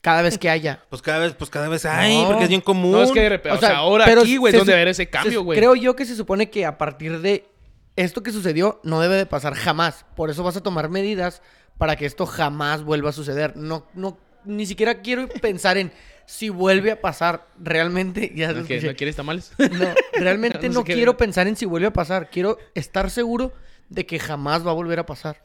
cada 0.00 0.22
vez 0.22 0.38
que 0.38 0.50
haya. 0.50 0.82
Pues 0.90 1.02
cada 1.02 1.18
vez, 1.18 1.34
pues 1.34 1.50
cada 1.50 1.68
vez 1.68 1.84
hay, 1.84 2.20
No. 2.22 2.28
porque 2.28 2.44
es 2.44 2.48
bien 2.48 2.60
común. 2.60 2.92
No, 2.92 3.02
es 3.02 3.12
que 3.12 3.20
de 3.20 3.28
repente, 3.28 3.56
o, 3.56 3.60
sea, 3.60 3.76
ahora 3.76 4.04
pero 4.04 4.22
aquí, 4.22 4.36
güey, 4.36 4.50
se 4.52 4.56
es 4.58 4.60
donde 4.60 4.74
ver 4.74 4.88
ese 4.88 5.04
se- 5.04 5.10
cambio, 5.10 5.42
güey. 5.44 5.58
Creo 5.58 5.74
yo 5.74 5.94
que 5.96 6.04
se 6.04 6.16
supone 6.16 6.50
que 6.50 6.64
a 6.66 6.78
partir 6.78 7.20
de 7.20 7.48
esto 7.96 8.22
que 8.22 8.32
sucedió 8.32 8.80
no 8.84 9.00
debe 9.00 9.16
de 9.16 9.26
pasar 9.26 9.54
jamás. 9.54 10.04
Por 10.16 10.30
eso 10.30 10.42
vas 10.42 10.56
a 10.56 10.62
tomar 10.62 10.88
medidas 10.88 11.42
para 11.78 11.96
que 11.96 12.06
esto 12.06 12.26
jamás 12.26 12.82
vuelva 12.84 13.10
a 13.10 13.12
suceder. 13.12 13.56
No, 13.56 13.86
no, 13.94 14.18
ni 14.44 14.66
siquiera 14.66 15.00
quiero 15.00 15.28
pensar 15.28 15.78
en 15.78 15.92
si 16.26 16.48
vuelve 16.48 16.92
a 16.92 17.00
pasar. 17.00 17.46
Realmente, 17.58 18.32
ya 18.36 18.52
¿No, 18.52 18.64
que-. 18.64 18.80
¿No 18.80 18.94
quieres 18.94 19.16
tamales? 19.16 19.52
No, 19.58 19.94
realmente 20.14 20.68
No 20.68 20.80
no, 20.80 20.84
quiero 20.84 21.16
pensar 21.16 21.46
en 21.46 21.56
si 21.56 21.66
vuelve 21.66 21.88
a 21.88 21.92
pasar. 21.92 22.30
Quiero 22.30 22.58
estar 22.74 23.10
seguro 23.10 23.52
de 23.88 24.06
que 24.06 24.18
jamás 24.18 24.66
va 24.66 24.70
a 24.70 24.74
volver 24.74 24.98
a 24.98 25.06
pasar. 25.06 25.42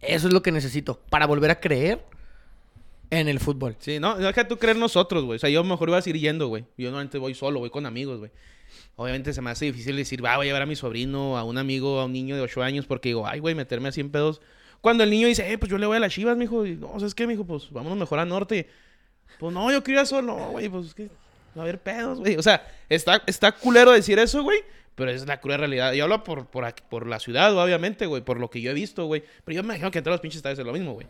Eso 0.00 0.26
es 0.26 0.32
lo 0.32 0.42
que 0.42 0.50
necesito 0.50 1.00
para 1.10 1.26
volver 1.26 1.50
a 1.50 1.60
creer 1.60 2.04
en 3.10 3.28
el 3.28 3.38
fútbol. 3.38 3.76
Sí, 3.78 4.00
no, 4.00 4.16
deja 4.16 4.48
tú 4.48 4.58
creer 4.58 4.76
nosotros, 4.76 5.24
güey. 5.24 5.36
O 5.36 5.38
sea, 5.38 5.50
yo 5.50 5.62
mejor 5.62 5.90
iba 5.90 5.98
a 5.98 6.02
ir 6.04 6.18
yendo, 6.18 6.48
güey. 6.48 6.64
Yo 6.76 6.86
normalmente 6.86 7.18
voy 7.18 7.34
solo, 7.34 7.60
voy 7.60 7.70
con 7.70 7.86
amigos, 7.86 8.18
güey. 8.18 8.30
Obviamente 8.96 9.32
se 9.32 9.42
me 9.42 9.50
hace 9.50 9.66
difícil 9.66 9.96
decir, 9.96 10.24
va, 10.24 10.36
voy 10.36 10.46
a 10.46 10.48
llevar 10.48 10.62
a 10.62 10.66
mi 10.66 10.76
sobrino, 10.76 11.36
a 11.38 11.44
un 11.44 11.58
amigo, 11.58 12.00
a 12.00 12.06
un 12.06 12.12
niño 12.12 12.36
de 12.36 12.42
8 12.42 12.62
años, 12.62 12.86
porque 12.86 13.10
digo, 13.10 13.26
ay, 13.26 13.38
güey, 13.38 13.54
meterme 13.54 13.88
a 13.88 13.92
100 13.92 14.10
pedos. 14.10 14.40
Cuando 14.82 15.04
el 15.04 15.10
niño 15.10 15.26
dice, 15.28 15.50
eh, 15.50 15.56
pues 15.56 15.70
yo 15.70 15.78
le 15.78 15.86
voy 15.86 15.96
a 15.96 16.00
las 16.00 16.12
chivas, 16.12 16.36
mijo. 16.36 16.66
Y, 16.66 16.76
no, 16.76 16.92
¿sabes 16.98 17.14
qué, 17.14 17.26
mijo? 17.26 17.44
Pues 17.46 17.70
vámonos 17.70 17.96
mejor 17.96 18.18
a 18.18 18.26
norte. 18.26 18.68
Pues 19.38 19.54
no, 19.54 19.70
yo 19.72 19.82
quería 19.82 20.04
solo, 20.04 20.36
No, 20.36 20.50
güey, 20.50 20.68
pues 20.68 20.88
es 20.88 20.94
que 20.94 21.06
va 21.56 21.60
a 21.60 21.62
haber 21.62 21.78
pedos, 21.78 22.18
güey. 22.18 22.36
O 22.36 22.42
sea, 22.42 22.66
está, 22.90 23.22
está 23.26 23.52
culero 23.52 23.92
decir 23.92 24.18
eso, 24.18 24.42
güey. 24.42 24.58
Pero 24.94 25.10
es 25.10 25.26
la 25.26 25.40
cruel 25.40 25.58
realidad. 25.58 25.94
Yo 25.94 26.04
hablo 26.04 26.22
por, 26.22 26.46
por, 26.46 26.66
aquí- 26.66 26.82
por 26.90 27.06
la 27.06 27.18
ciudad, 27.18 27.56
obviamente, 27.56 28.04
güey. 28.04 28.20
Por 28.22 28.38
lo 28.38 28.50
que 28.50 28.60
yo 28.60 28.70
he 28.72 28.74
visto, 28.74 29.06
güey. 29.06 29.22
Pero 29.44 29.56
yo 29.56 29.62
me 29.62 29.68
imagino 29.68 29.90
que 29.90 29.98
entre 29.98 30.10
los 30.10 30.20
pinches 30.20 30.36
estadios 30.36 30.58
es 30.58 30.66
lo 30.66 30.72
mismo, 30.74 30.92
güey. 30.92 31.06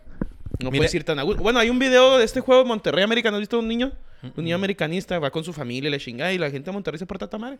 No 0.60 0.70
Mira- 0.70 0.80
puedes 0.82 0.94
ir 0.94 1.02
tan 1.02 1.18
a 1.18 1.22
gusto. 1.22 1.42
Bueno, 1.42 1.58
hay 1.58 1.68
un 1.70 1.78
video 1.80 2.18
de 2.18 2.24
este 2.24 2.40
juego 2.40 2.62
de 2.62 2.68
Monterrey 2.68 3.02
América. 3.02 3.30
¿No 3.30 3.38
has 3.38 3.40
visto 3.40 3.58
un 3.58 3.66
niño? 3.66 3.90
Un 4.36 4.44
niño 4.44 4.54
americanista 4.54 5.18
va 5.18 5.30
con 5.32 5.42
su 5.42 5.52
familia 5.52 5.88
y 5.88 5.90
la 5.90 5.98
chingada. 5.98 6.32
Y 6.32 6.38
la 6.38 6.50
gente 6.50 6.66
de 6.70 6.72
Monterrey 6.74 6.98
se 6.98 7.06
porta 7.06 7.28
tan 7.28 7.40
mal. 7.40 7.58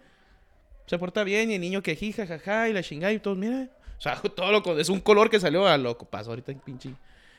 Se 0.87 0.97
porta 0.99 1.25
bien. 1.25 1.51
Y 1.51 1.55
el 1.55 1.61
niño 1.61 1.83
que 1.83 1.97
jija, 1.97 2.27
jaja. 2.27 2.69
Y 2.69 2.73
la 2.73 2.83
chingada 2.85 3.13
y 3.13 3.19
todos, 3.19 3.37
mira. 3.37 3.69
O 4.03 4.05
sea, 4.05 4.17
todo 4.35 4.51
lo 4.51 4.79
es 4.79 4.89
un 4.89 5.01
color 5.01 5.31
que 5.31 5.39
salió 5.39 5.67
a 5.69 5.79
lo 5.79 5.97
que 5.97 6.05
pasó 6.05 6.31
ahorita, 6.31 6.53
pinche. 6.65 6.91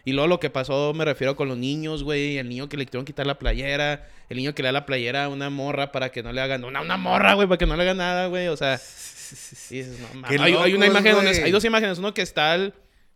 Y 0.06 0.14
luego 0.14 0.28
lo 0.28 0.40
que 0.40 0.50
pasó, 0.50 0.94
me 0.94 1.04
refiero 1.04 1.36
con 1.36 1.50
los 1.50 1.58
niños, 1.58 2.04
güey. 2.04 2.38
El 2.38 2.48
niño 2.48 2.70
que 2.70 2.78
le 2.78 2.86
quisieron 2.86 3.06
quitar 3.06 3.28
la 3.28 3.38
playera. 3.38 4.08
El 4.30 4.38
niño 4.38 4.56
que 4.56 4.64
le 4.64 4.68
da 4.68 4.72
la 4.74 4.86
playera 4.86 5.26
a 5.26 5.30
una 5.30 5.50
morra 5.50 5.92
para 5.92 6.10
que 6.10 6.24
no 6.24 6.32
le 6.32 6.42
hagan. 6.42 6.64
Una, 6.64 6.82
una 6.82 6.98
morra, 6.98 7.34
güey, 7.34 7.48
para 7.48 7.58
que 7.58 7.66
no 7.66 7.76
le 7.76 7.84
hagan 7.84 7.98
nada, 7.98 8.28
güey. 8.28 8.48
O 8.48 8.58
sea. 8.58 8.76
y 9.70 9.76
dices, 9.76 10.00
no, 10.00 10.22
mames. 10.22 10.42
Hay, 10.42 10.74
una 10.74 10.88
donde. 10.88 11.44
Hay 11.44 11.52
dos 11.52 11.64
imágenes. 11.64 12.00
Uno 12.00 12.14
que 12.14 12.22
está 12.22 12.56
el, 12.56 12.74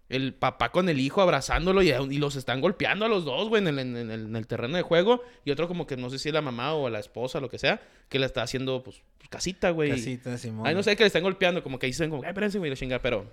el 0.09 0.33
papá 0.33 0.69
con 0.71 0.87
el 0.89 0.99
hijo 0.99 1.21
abrazándolo 1.21 1.81
y, 1.81 1.89
y 1.91 2.17
los 2.17 2.35
están 2.35 2.61
golpeando 2.61 3.05
a 3.05 3.09
los 3.09 3.25
dos, 3.25 3.49
güey, 3.49 3.61
en 3.61 3.67
el, 3.67 3.79
en, 3.79 3.95
el, 3.97 4.11
en 4.11 4.35
el 4.35 4.47
terreno 4.47 4.77
de 4.77 4.83
juego. 4.83 5.21
Y 5.43 5.51
otro 5.51 5.67
como 5.67 5.85
que 5.85 5.97
no 5.97 6.09
sé 6.09 6.17
si 6.19 6.29
es 6.29 6.33
la 6.33 6.41
mamá 6.41 6.73
o 6.73 6.89
la 6.89 6.99
esposa, 6.99 7.39
lo 7.41 7.49
que 7.49 7.59
sea, 7.59 7.81
que 8.09 8.17
la 8.19 8.25
está 8.25 8.41
haciendo, 8.41 8.83
pues, 8.83 9.01
pues, 9.17 9.29
casita, 9.29 9.71
güey. 9.71 9.89
Casita, 9.91 10.37
Simón. 10.37 10.65
Ay, 10.65 10.75
no 10.75 10.83
sé, 10.83 10.95
que 10.95 11.03
le 11.03 11.07
están 11.07 11.23
golpeando, 11.23 11.61
como 11.61 11.77
que 11.77 11.87
dicen 11.87 12.09
como, 12.09 12.23
ay, 12.23 12.29
espérense, 12.29 12.57
güey, 12.57 12.69
la 12.69 12.77
chinga, 12.77 12.99
pero... 12.99 13.25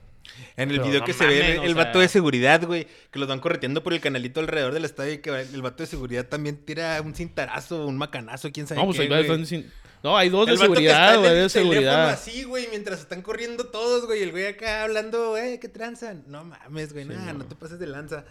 En 0.56 0.70
el 0.70 0.76
Pero 0.76 0.84
video 0.86 1.00
no 1.00 1.06
que 1.06 1.12
se 1.12 1.26
ve 1.26 1.52
el, 1.56 1.62
el 1.64 1.74
sea- 1.74 1.84
vato 1.84 2.00
de 2.00 2.08
seguridad, 2.08 2.64
güey, 2.66 2.86
que 3.10 3.18
los 3.18 3.28
van 3.28 3.40
correteando 3.40 3.82
por 3.82 3.92
el 3.92 4.00
canalito 4.00 4.40
alrededor 4.40 4.72
del 4.72 4.86
estadio 4.86 5.12
y 5.12 5.18
que 5.18 5.28
el 5.30 5.60
vato 5.62 5.82
de 5.82 5.86
seguridad 5.86 6.26
también 6.26 6.56
tira 6.64 7.00
un 7.02 7.14
cintarazo, 7.14 7.86
un 7.86 7.98
macanazo, 7.98 8.50
quién 8.50 8.66
sabe 8.66 8.80
No, 8.80 8.86
pues 8.86 8.98
qué, 8.98 9.64
güey. 10.04 10.12
No, 10.12 10.18
hay 10.18 10.28
dos 10.28 10.46
de 10.46 10.52
El 10.52 10.58
seguridad, 10.58 11.18
güey, 11.18 11.34
de 11.34 11.48
seguridad. 11.48 12.10
así, 12.10 12.44
güey, 12.44 12.68
mientras 12.70 13.00
están 13.00 13.22
corriendo 13.22 13.66
todos, 13.66 14.06
güey, 14.06 14.22
el 14.22 14.30
güey 14.30 14.46
acá 14.46 14.84
hablando, 14.84 15.36
eh, 15.36 15.58
¿qué 15.60 15.68
tranzan? 15.68 16.24
No 16.28 16.44
mames, 16.44 16.92
güey, 16.92 17.04
nada, 17.04 17.32
no. 17.32 17.40
no 17.40 17.46
te 17.46 17.54
pases 17.54 17.78
de 17.78 17.86
lanza. 17.86 18.24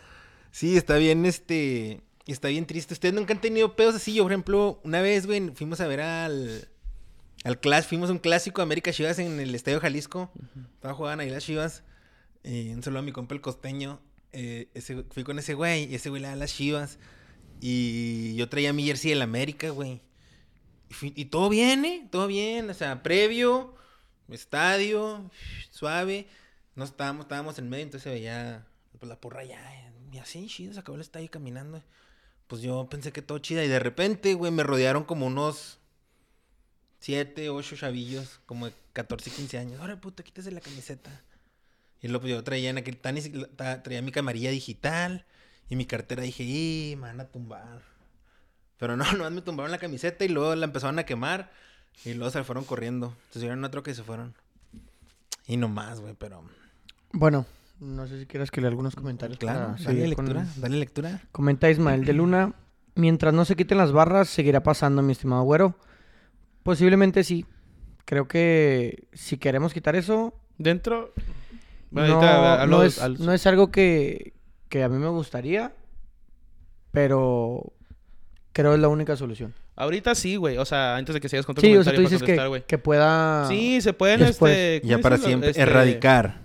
Sí, 0.52 0.78
está 0.78 0.97
bien, 0.97 1.26
este, 1.26 2.02
está 2.28 2.47
bien 2.47 2.67
triste. 2.67 2.93
Ustedes 2.93 3.15
nunca 3.15 3.34
han 3.34 3.41
tenido 3.41 3.76
pedos 3.76 3.95
así. 3.95 4.13
Yo, 4.13 4.24
por 4.24 4.32
ejemplo, 4.32 4.80
una 4.84 5.02
vez, 5.02 5.26
güey, 5.26 5.50
fuimos 5.56 5.82
a 5.82 5.88
ver 5.88 6.02
al, 6.02 6.67
al 7.43 7.60
Clash, 7.60 7.86
fuimos 7.86 8.10
a 8.10 8.13
un 8.13 8.19
clásico 8.19 8.62
América 8.62 8.91
Chivas 8.91 9.17
en 9.17 9.39
el 9.39 9.56
Estadio 9.56 9.80
Jalisco. 9.80 10.32
Estaba 10.76 10.93
jugando 10.93 11.24
ahí 11.24 11.30
las 11.32 11.43
Chivas. 11.43 11.84
Eh, 12.43 12.71
un 12.76 12.84
saludo 12.84 13.00
a 13.00 13.04
mi 13.04 13.12
compa 13.12 13.34
el 13.34 13.41
costeño. 13.41 14.00
Eh, 14.32 14.67
ese, 14.74 15.04
fui 15.10 15.24
con 15.24 15.39
ese 15.39 15.54
güey, 15.54 15.91
y 15.91 15.95
ese 15.95 16.10
güey 16.10 16.21
le 16.21 16.28
da 16.28 16.36
las 16.36 16.54
Chivas. 16.54 17.00
Y 17.60 18.36
yo 18.36 18.47
traía 18.47 18.74
mi 18.74 18.84
jersey 18.84 19.10
del 19.10 19.21
América, 19.24 19.69
güey. 19.69 20.02
Y, 21.01 21.21
y 21.21 21.25
todo 21.25 21.49
bien, 21.49 21.86
¿eh? 21.86 22.08
Todo 22.12 22.27
bien. 22.27 22.69
O 22.69 22.73
sea, 22.73 23.03
previo, 23.03 23.75
estadio, 24.29 25.29
suave. 25.71 26.27
No 26.75 26.84
estábamos, 26.84 27.25
estábamos 27.25 27.60
en 27.60 27.69
medio, 27.69 27.84
entonces 27.84 28.03
se 28.03 28.10
veía 28.10 28.65
pues, 28.99 29.10
la 29.10 29.19
porra 29.19 29.43
ya. 29.43 29.91
Y 30.12 30.19
así, 30.19 30.47
chido, 30.47 30.73
se 30.73 30.79
acabó 30.79 30.95
el 30.95 31.01
estadio 31.01 31.29
caminando. 31.29 31.84
Pues 32.47 32.62
yo 32.62 32.88
pensé 32.89 33.12
que 33.12 33.21
todo 33.21 33.39
chida. 33.39 33.63
Y 33.63 33.67
de 33.67 33.79
repente, 33.79 34.34
güey, 34.34 34.51
me 34.51 34.63
rodearon 34.63 35.03
como 35.03 35.25
unos 35.25 35.79
siete, 36.99 37.49
ocho 37.49 37.75
chavillos, 37.75 38.39
como 38.45 38.67
de 38.67 38.73
14, 38.93 39.29
15 39.32 39.58
años. 39.58 39.82
Ahora, 39.82 39.99
puto, 39.99 40.23
quítese 40.23 40.51
la 40.51 40.62
camiseta. 40.62 41.23
Y 42.01 42.08
luego 42.08 42.21
pues, 42.21 42.34
yo 42.34 42.43
traía 42.43 42.69
en 42.69 42.77
aquel 42.77 42.97
tan 42.97 43.17
traía 43.84 44.01
mi 44.01 44.12
camarilla 44.12 44.51
digital 44.51 45.25
y 45.69 45.75
mi 45.75 45.86
cartera 45.86 46.23
dije, 46.23 46.43
y 46.43 46.95
me 46.95 47.08
van 47.08 47.21
a 47.21 47.25
tumbar. 47.25 47.82
Pero 48.84 48.98
no, 48.98 49.06
no 49.17 49.32
me 49.32 49.41
tumbaron 49.41 49.72
la 49.72 49.78
camiseta 49.78 50.26
y 50.26 50.28
luego 50.28 50.54
la 50.56 50.65
empezaron 50.65 51.00
a 51.00 51.06
quemar 51.06 51.50
y 52.04 52.15
luego 52.15 52.32
se 52.32 52.43
fueron 52.43 52.65
corriendo. 52.65 53.15
Se 53.30 53.39
subieron 53.39 53.63
a 53.63 53.67
otro 53.67 53.82
que 53.82 53.93
se 53.93 54.04
fueron. 54.04 54.34
Y 55.48 55.56
no 55.56 55.69
más, 55.69 56.02
güey, 56.02 56.15
pero 56.19 56.43
Bueno, 57.13 57.46
no 57.80 58.06
sé 58.08 58.19
si 58.19 58.26
quieras 58.26 58.52
que 58.52 58.60
lea 58.60 58.69
algunos 58.69 58.93
comentarios. 58.93 59.39
claro, 59.39 59.60
para 59.60 59.72
dale 59.72 59.86
seguir 59.86 60.15
con- 60.17 60.26
lectura, 60.26 60.48
dale 60.58 60.78
lectura. 60.80 61.22
Comenta 61.32 61.69
Ismael 61.69 62.04
de 62.04 62.12
Luna. 62.12 62.56
Mientras 62.96 63.34
no 63.34 63.46
se 63.46 63.56
quiten 63.56 63.78
las 63.78 63.93
barras, 63.93 64.28
seguirá 64.28 64.62
pasando, 64.63 65.02
mi 65.02 65.13
estimado 65.13 65.43
güero. 65.43 65.78
Posiblemente 66.63 67.24
sí. 67.24 67.46
Creo 68.04 68.28
que 68.28 69.08
si 69.13 69.38
queremos 69.38 69.74
quitar 69.74 69.96
eso, 69.96 70.34
Dentro... 70.58 71.13
Bueno, 71.89 72.10
no, 72.10 72.13
ahorita 72.15 72.62
hablo 72.63 72.78
no 72.80 72.84
es, 72.84 73.00
no 73.22 73.32
es 73.32 73.48
algo 73.48 73.72
que, 73.72 74.34
que 74.67 74.84
a 74.84 74.89
mí 74.89 74.98
me 74.98 75.08
gustaría, 75.08 75.74
pero 76.91 77.72
creo 78.54 78.74
es 78.74 78.80
la 78.80 78.88
única 78.88 79.16
solución. 79.18 79.54
Ahorita 79.76 80.16
sí, 80.16 80.36
güey. 80.38 80.58
O 80.58 80.66
sea, 80.66 80.96
antes 80.96 81.13
de 81.13 81.20
que 81.20 81.28
sigas 81.30 81.46
con 81.46 81.56
tu 81.56 81.62
Sí, 81.62 81.76
o 81.76 81.84
sea, 81.84 81.94
comentario 81.94 82.00
tú 82.00 82.04
para 82.04 82.10
dices 82.10 82.20
contestar, 82.22 82.46
que, 82.46 82.50
güey. 82.50 82.63
que 82.66 82.78
pueda... 82.78 83.48
Sí, 83.48 83.82
se 83.82 83.92
pueden, 83.94 84.20
después. 84.22 84.54
este... 84.56 84.82
¿cómo 84.82 84.89
Ya 84.92 84.98
para 85.00 85.18
siempre, 85.18 85.50
Este, 85.50 85.62
erradicar. 85.62 86.39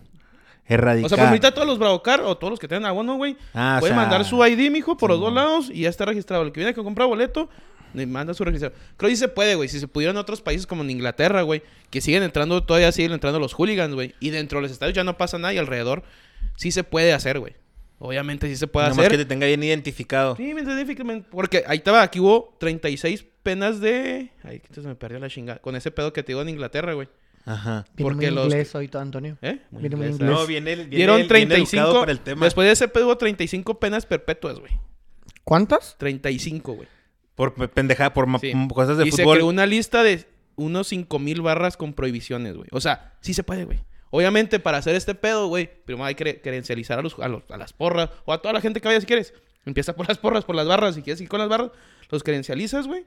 Erradicar. 0.67 1.07
O 1.07 1.09
sea, 1.09 1.17
pues 1.19 1.29
ahorita 1.29 1.53
todos 1.55 1.67
los 1.67 1.79
Bravocar 1.79 2.21
o 2.21 2.37
todos 2.37 2.51
los 2.51 2.59
que 2.61 2.69
tengan 2.69 2.87
abono, 2.87 3.17
güey, 3.17 3.37
Ah, 3.55 3.77
o 3.77 3.81
pueden 3.81 3.95
sea, 3.97 4.03
mandar 4.03 4.25
su 4.25 4.45
ID, 4.45 4.71
mijo, 4.71 4.97
por 4.97 5.11
los 5.11 5.21
dos 5.21 5.33
lados 5.33 5.71
y 5.73 5.83
ya 5.83 5.89
está 5.89 6.05
registrado. 6.05 6.43
El 6.43 6.53
que 6.53 6.61
viene 6.61 6.75
que 6.75 6.83
compra 6.83 7.07
boleto, 7.07 7.49
le 7.95 8.07
manda 8.07 8.35
su 8.35 8.45
registración. 8.45 8.79
Creo 8.99 9.09
que 9.09 9.17
sí 9.17 9.21
se 9.21 9.29
puede, 9.29 9.55
güey. 9.55 9.69
Si 9.71 9.81
se 9.81 9.89
pudieran 9.89 10.17
en 10.17 10.21
otros 10.21 10.43
países 10.43 10.67
como 10.67 10.83
en 10.83 10.91
Inglaterra, 10.91 11.41
güey, 11.43 11.63
que 11.91 12.01
siguen 12.03 12.23
entrando, 12.23 12.63
todavía 12.65 12.93
siguen 12.93 13.13
entrando 13.13 13.39
los 13.41 13.55
hooligans, 13.55 13.95
güey. 13.95 14.15
Y 14.21 14.29
dentro 14.31 14.59
de 14.59 14.63
los 14.65 14.71
estadios 14.73 14.95
ya 14.95 15.05
no 15.05 15.17
pasa 15.17 15.39
nada 15.39 15.55
y 15.55 15.59
alrededor 15.59 16.03
sí 16.57 16.71
se 16.71 16.85
puede 16.85 17.15
hacer, 17.15 17.39
güey. 17.39 17.55
Obviamente 18.01 18.47
sí 18.47 18.57
se 18.57 18.67
puede 18.69 18.89
Nomás 18.89 18.99
hacer. 19.07 19.13
que 19.13 19.19
te 19.19 19.25
tenga 19.25 19.47
bien 19.47 19.63
identificado. 19.63 20.37
Sí, 20.37 20.55
me 20.55 20.63
identifico, 20.63 21.05
men, 21.05 21.25
porque 21.31 21.65
ahí 21.67 21.79
estaba, 21.79 22.03
aquí 22.03 22.21
hubo 22.21 22.57
36 22.61 23.25
penas 23.43 23.81
de... 23.81 24.31
Ay, 24.45 24.61
que 24.61 24.73
se 24.73 24.81
me 24.83 24.95
perdió 24.95 25.19
la 25.19 25.29
chingada. 25.29 25.59
Con 25.59 25.75
ese 25.75 25.91
pedo 25.91 26.13
que 26.13 26.23
te 26.23 26.29
digo 26.33 26.43
en 26.43 26.49
Inglaterra, 26.51 26.93
güey. 26.95 27.09
Ajá. 27.45 27.87
Viene 27.97 28.11
porque 28.11 28.27
muy 28.27 28.35
los- 28.37 28.45
inglés 28.45 28.75
hoy, 28.75 28.89
todo, 28.89 29.03
Antonio. 29.03 29.37
¿Eh? 29.43 29.59
Muy 29.71 29.81
Viene 29.83 29.97
muy 29.97 30.07
inglés, 30.07 30.21
inglés. 30.21 30.39
No, 30.41 30.47
viene, 30.47 30.73
el- 30.75 30.79
viene, 30.81 30.97
Dieron 30.97 31.17
el- 31.21 31.29
viene 31.29 31.47
35. 31.47 31.83
educado 31.83 32.01
para 32.01 32.13
el 32.13 32.21
tema. 32.21 32.45
Después 32.45 32.67
de 32.67 32.73
ese 32.73 32.89
pedo 32.89 33.07
hubo 33.07 33.17
35 33.19 33.81
penas 33.81 34.07
perpetuas, 34.07 34.59
güey. 34.61 34.73
¿Cuántas? 35.45 35.97
35, 35.99 36.75
güey. 36.75 36.89
Por 37.35 37.55
pe- 37.55 37.69
pendejada, 37.69 38.13
por 38.13 38.27
Sí. 38.41 38.53
cosas 38.75 38.99
de 38.99 39.09
y 39.09 39.11
se 39.13 39.23
fútbol. 39.23 39.37
creó 39.39 39.47
una 39.49 39.67
lista 39.67 40.03
de 40.03 40.27
unos 40.57 40.89
5000 40.89 41.41
barras 41.41 41.77
con 41.77 41.95
prohibiciones, 41.95 42.55
güey. 42.57 42.69
O 42.73 42.81
sea, 42.81 43.15
sí 43.21 43.33
se 43.35 43.43
puede, 43.45 43.65
güey. 43.65 43.79
Obviamente, 44.11 44.59
para 44.61 44.79
hacer 44.79 44.95
este 44.97 45.15
pedo, 45.15 45.49
güey, 45.49 45.69
primero 45.85 46.05
hay 46.07 46.15
que 46.15 46.25
cre- 46.25 46.41
credencializar 46.43 46.99
a, 46.99 47.03
los, 47.03 47.19
a, 47.19 47.29
los- 47.29 47.43
a 47.51 47.57
las 47.57 47.73
porras 47.73 48.11
o 48.25 48.33
a 48.33 48.41
toda 48.41 48.55
la 48.55 48.61
gente 48.61 48.81
que 48.81 48.89
vaya 48.89 49.01
si 49.01 49.07
quieres. 49.07 49.35
Empieza 49.67 49.95
por 49.95 50.09
las 50.09 50.17
porras, 50.19 50.45
por 50.45 50.57
las 50.57 50.67
barras. 50.67 50.95
Si 50.95 51.03
quieres 51.03 51.21
ir 51.21 51.29
con 51.29 51.41
las 51.41 51.49
barras, 51.49 51.71
los 52.11 52.23
credencializas, 52.23 52.87
güey. 52.87 53.05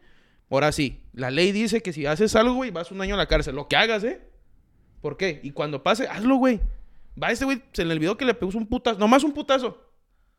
Ahora 0.50 0.72
sí, 0.72 1.02
la 1.14 1.32
ley 1.32 1.52
dice 1.52 1.82
que 1.82 1.94
si 1.94 2.06
haces 2.06 2.36
algo, 2.36 2.54
güey, 2.56 2.72
vas 2.72 2.92
un 2.92 3.02
año 3.02 3.16
a 3.16 3.18
la 3.18 3.26
cárcel. 3.28 3.56
Lo 3.56 3.68
que 3.68 3.78
hagas, 3.78 4.04
¿eh? 4.04 4.22
¿Por 5.02 5.18
qué? 5.18 5.40
Y 5.44 5.52
cuando 5.52 5.82
pase, 5.82 6.08
hazlo, 6.08 6.36
güey. 6.36 6.60
Va 7.22 7.32
este 7.32 7.46
güey, 7.46 7.62
se 7.74 7.84
le 7.86 7.94
olvidó 7.94 8.16
que 8.18 8.26
le 8.26 8.34
pegó 8.34 8.52
un 8.56 8.68
putazo. 8.68 9.00
Nomás 9.00 9.24
un 9.24 9.32
putazo. 9.34 9.90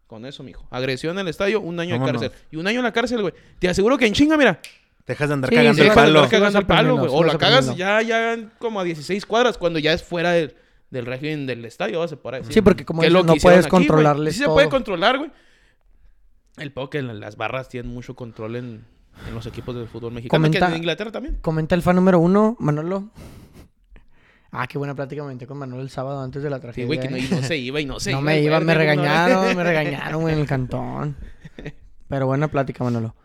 Con 0.06 0.26
eso, 0.26 0.42
mijo. 0.42 0.68
Agresión 0.70 1.14
en 1.16 1.20
el 1.20 1.28
estadio, 1.28 1.60
un 1.60 1.80
año 1.80 1.94
de 1.94 1.98
cárcel. 2.12 2.30
Y 2.50 2.56
un 2.56 2.66
año 2.66 2.78
en 2.80 2.84
la 2.84 2.92
cárcel, 2.92 3.22
güey. 3.22 3.34
Te 3.58 3.68
aseguro 3.68 3.96
que 3.98 4.06
en 4.06 4.12
chinga, 4.12 4.36
mira. 4.36 4.60
Dejas 5.06 5.28
de 5.28 5.34
andar 5.34 5.50
Sí, 5.50 5.56
cagando 5.56 5.74
sí, 5.74 5.80
el 5.80 5.88
Dejas 5.88 5.96
de 5.96 6.02
palo. 6.02 6.18
andar 6.20 6.30
cagando 6.30 6.66
palo, 6.66 6.96
güey. 6.96 7.10
O 7.12 7.24
la 7.24 7.36
cagas 7.38 7.76
ya, 7.76 8.00
ya 8.02 8.36
como 8.58 8.80
a 8.80 8.84
16 8.84 9.26
cuadras 9.26 9.58
cuando 9.58 9.78
ya 9.78 9.92
es 9.92 10.02
fuera 10.02 10.30
del, 10.32 10.54
del 10.90 11.06
régimen 11.06 11.46
del 11.46 11.64
estadio, 11.64 11.98
vas 11.98 12.12
a 12.12 12.16
por 12.16 12.34
ahí. 12.34 12.42
Sí, 12.48 12.60
porque 12.62 12.84
como 12.84 13.02
no 13.02 13.34
puedes 13.36 13.60
aquí, 13.66 13.68
controlarles 13.70 14.34
Sí 14.34 14.40
se 14.42 14.48
puede 14.48 14.68
controlar, 14.68 15.18
güey. 15.18 15.30
El 16.58 16.70
peor 16.72 16.90
que 16.90 17.02
las 17.02 17.36
barras 17.36 17.68
tienen 17.68 17.90
mucho 17.92 18.14
control 18.14 18.56
en, 18.56 18.84
en 19.26 19.34
los 19.34 19.46
equipos 19.46 19.74
de 19.74 19.86
fútbol 19.86 20.12
mexicano. 20.12 20.38
Comenta- 20.42 20.66
Que 20.66 20.72
en 20.72 20.78
Inglaterra 20.78 21.10
también. 21.10 21.38
Comenta 21.40 21.74
el 21.74 21.82
fan 21.82 21.96
número 21.96 22.18
uno, 22.20 22.56
Manolo. 22.60 23.10
Ah, 24.50 24.66
qué 24.68 24.76
buena 24.76 24.94
plática 24.94 25.24
me 25.24 25.36
con 25.46 25.56
Manolo 25.56 25.80
el 25.82 25.88
sábado 25.88 26.20
antes 26.20 26.42
de 26.42 26.50
la 26.50 26.56
Sí, 26.56 26.62
tragedia. 26.62 26.86
güey, 26.86 27.00
que 27.00 27.08
no, 27.08 27.16
¿eh? 27.16 27.20
y 27.28 27.34
no 27.34 27.42
se 27.42 27.56
iba 27.56 27.80
y 27.80 27.86
no 27.86 27.98
se 28.00 28.12
no 28.12 28.18
iba. 28.18 28.24
me 28.26 28.38
el 28.38 28.44
iba, 28.44 28.60
me 28.60 28.72
no- 28.74 28.78
regañaron, 28.78 29.56
me 29.56 29.64
regañaron, 29.64 30.20
güey, 30.20 30.34
en 30.34 30.40
el 30.40 30.46
cantón. 30.46 31.16
Pero 32.08 32.26
buena 32.26 32.48
plática, 32.48 32.84
Manolo. 32.84 33.16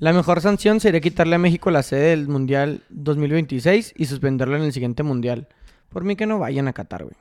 La 0.00 0.14
mejor 0.14 0.40
sanción 0.40 0.80
sería 0.80 1.02
quitarle 1.02 1.34
a 1.34 1.38
México 1.38 1.70
la 1.70 1.82
sede 1.82 2.08
del 2.08 2.26
Mundial 2.26 2.80
2026 2.88 3.92
y 3.94 4.06
suspenderlo 4.06 4.56
en 4.56 4.62
el 4.62 4.72
siguiente 4.72 5.02
Mundial. 5.02 5.46
Por 5.90 6.04
mí 6.04 6.16
que 6.16 6.24
no 6.24 6.38
vayan 6.38 6.68
a 6.68 6.72
Qatar, 6.72 7.04
güey. 7.04 7.16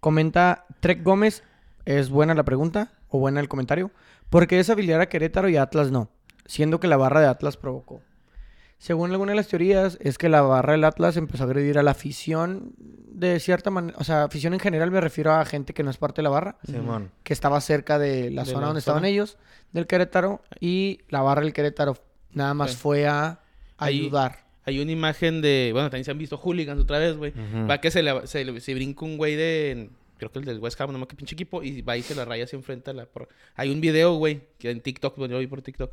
Comenta 0.00 0.64
Trek 0.80 1.02
Gómez, 1.04 1.42
¿es 1.84 2.08
buena 2.08 2.34
la 2.34 2.44
pregunta 2.44 2.90
o 3.10 3.18
buena 3.18 3.38
el 3.40 3.48
comentario? 3.48 3.90
Porque 4.30 4.58
es 4.58 4.70
habilidad 4.70 5.02
a 5.02 5.10
Querétaro 5.10 5.50
y 5.50 5.58
Atlas 5.58 5.90
no. 5.90 6.08
siendo 6.46 6.80
que 6.80 6.88
la 6.88 6.96
barra 6.96 7.20
de 7.20 7.26
Atlas 7.26 7.58
provocó. 7.58 8.00
Según 8.80 9.10
alguna 9.12 9.32
de 9.32 9.36
las 9.36 9.46
teorías, 9.46 9.98
es 10.00 10.16
que 10.16 10.28
la 10.30 10.40
barra 10.40 10.72
del 10.72 10.84
Atlas 10.84 11.16
empezó 11.18 11.44
a 11.44 11.46
agredir 11.46 11.78
a 11.78 11.82
la 11.82 11.90
afición 11.90 12.72
de 12.78 13.38
cierta 13.38 13.70
manera. 13.70 13.96
O 14.00 14.04
sea, 14.04 14.24
afición 14.24 14.54
en 14.54 14.58
general 14.58 14.90
me 14.90 15.00
refiero 15.02 15.32
a 15.32 15.44
gente 15.44 15.74
que 15.74 15.82
no 15.82 15.90
es 15.90 15.98
parte 15.98 16.20
de 16.20 16.22
la 16.22 16.30
barra, 16.30 16.56
Simón. 16.64 17.10
que 17.22 17.34
estaba 17.34 17.60
cerca 17.60 17.98
de 17.98 18.30
la 18.30 18.42
De 18.44 18.50
zona 18.50 18.62
la 18.62 18.66
donde 18.68 18.80
zona. 18.80 18.96
estaban 18.96 19.04
ellos, 19.04 19.36
del 19.72 19.86
Querétaro, 19.86 20.40
y 20.60 21.00
la 21.10 21.20
barra 21.20 21.42
del 21.42 21.52
Querétaro 21.52 21.98
nada 22.32 22.54
más 22.54 22.70
Sí. 22.70 22.76
fue 22.78 23.06
a 23.06 23.40
ayudar. 23.76 24.46
Hay 24.64 24.80
una 24.80 24.92
imagen 24.92 25.42
de. 25.42 25.70
Bueno, 25.72 25.90
también 25.90 26.04
se 26.06 26.10
han 26.10 26.18
visto 26.18 26.38
hooligans 26.38 26.80
otra 26.80 26.98
vez, 26.98 27.16
güey. 27.16 27.32
Va 27.68 27.80
que 27.82 27.90
se, 27.90 28.02
le, 28.02 28.26
se, 28.26 28.44
le- 28.44 28.60
se 28.60 28.74
brinca 28.74 29.04
un 29.04 29.16
güey 29.18 29.36
de. 29.36 29.90
Creo 30.16 30.30
que 30.30 30.38
el 30.38 30.44
del 30.44 30.58
West 30.58 30.78
Ham, 30.80 30.92
no 30.92 30.98
me 30.98 31.06
qué 31.06 31.16
pinche 31.16 31.34
equipo. 31.34 31.62
Y 31.62 31.80
va 31.82 31.96
y 31.96 32.02
se 32.02 32.14
la 32.14 32.24
raya 32.26 32.44
así 32.44 32.56
enfrente 32.56 32.90
a 32.90 32.94
la. 32.94 33.06
por- 33.06 33.28
Hay 33.56 33.70
un 33.70 33.80
video, 33.80 34.14
güey, 34.14 34.42
que 34.58 34.70
en 34.70 34.80
TikTok, 34.80 35.16
bueno, 35.16 35.32
yo 35.32 35.36
lo 35.36 35.40
vi 35.40 35.46
por 35.46 35.62
TikTok. 35.62 35.90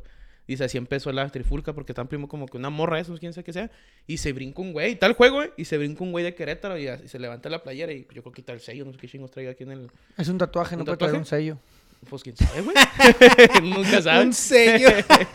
Dice, 0.48 0.64
así 0.64 0.78
empezó 0.78 1.12
la 1.12 1.28
trifulca 1.28 1.74
porque 1.74 1.92
están 1.92 2.08
primo 2.08 2.26
como 2.26 2.46
que 2.46 2.56
una 2.56 2.70
morra, 2.70 2.98
esos, 2.98 3.20
quién 3.20 3.32
sabe 3.32 3.44
qué 3.44 3.52
sea. 3.52 3.70
Y 4.06 4.16
se 4.16 4.32
brinca 4.32 4.62
un 4.62 4.72
güey, 4.72 4.96
tal 4.96 5.12
juego, 5.12 5.36
güey. 5.36 5.50
Y 5.58 5.66
se 5.66 5.76
brinca 5.78 6.02
un 6.02 6.10
güey 6.10 6.24
de 6.24 6.34
Querétaro 6.34 6.78
y, 6.78 6.88
y 6.88 7.06
se 7.08 7.18
levanta 7.18 7.50
la 7.50 7.62
playera. 7.62 7.92
Y 7.92 8.00
yo 8.00 8.22
creo 8.22 8.32
que 8.32 8.42
quita 8.42 8.54
el 8.54 8.60
sello, 8.60 8.84
no 8.86 8.92
sé 8.92 8.98
qué 8.98 9.06
chingos 9.08 9.30
traiga 9.30 9.52
aquí 9.52 9.64
en 9.64 9.72
el. 9.72 9.90
Es 10.16 10.28
un 10.28 10.38
tatuaje, 10.38 10.74
no 10.74 10.80
¿Un 10.80 10.86
puede 10.86 10.96
traer 10.96 11.14
un 11.14 11.26
sello. 11.26 11.58
Pues 12.08 12.22
quién 12.22 12.36
sabe, 12.36 12.62
güey. 12.62 12.76
Nunca 13.62 14.00
sabe. 14.02 14.24
Un 14.24 14.32
sello. 14.32 14.88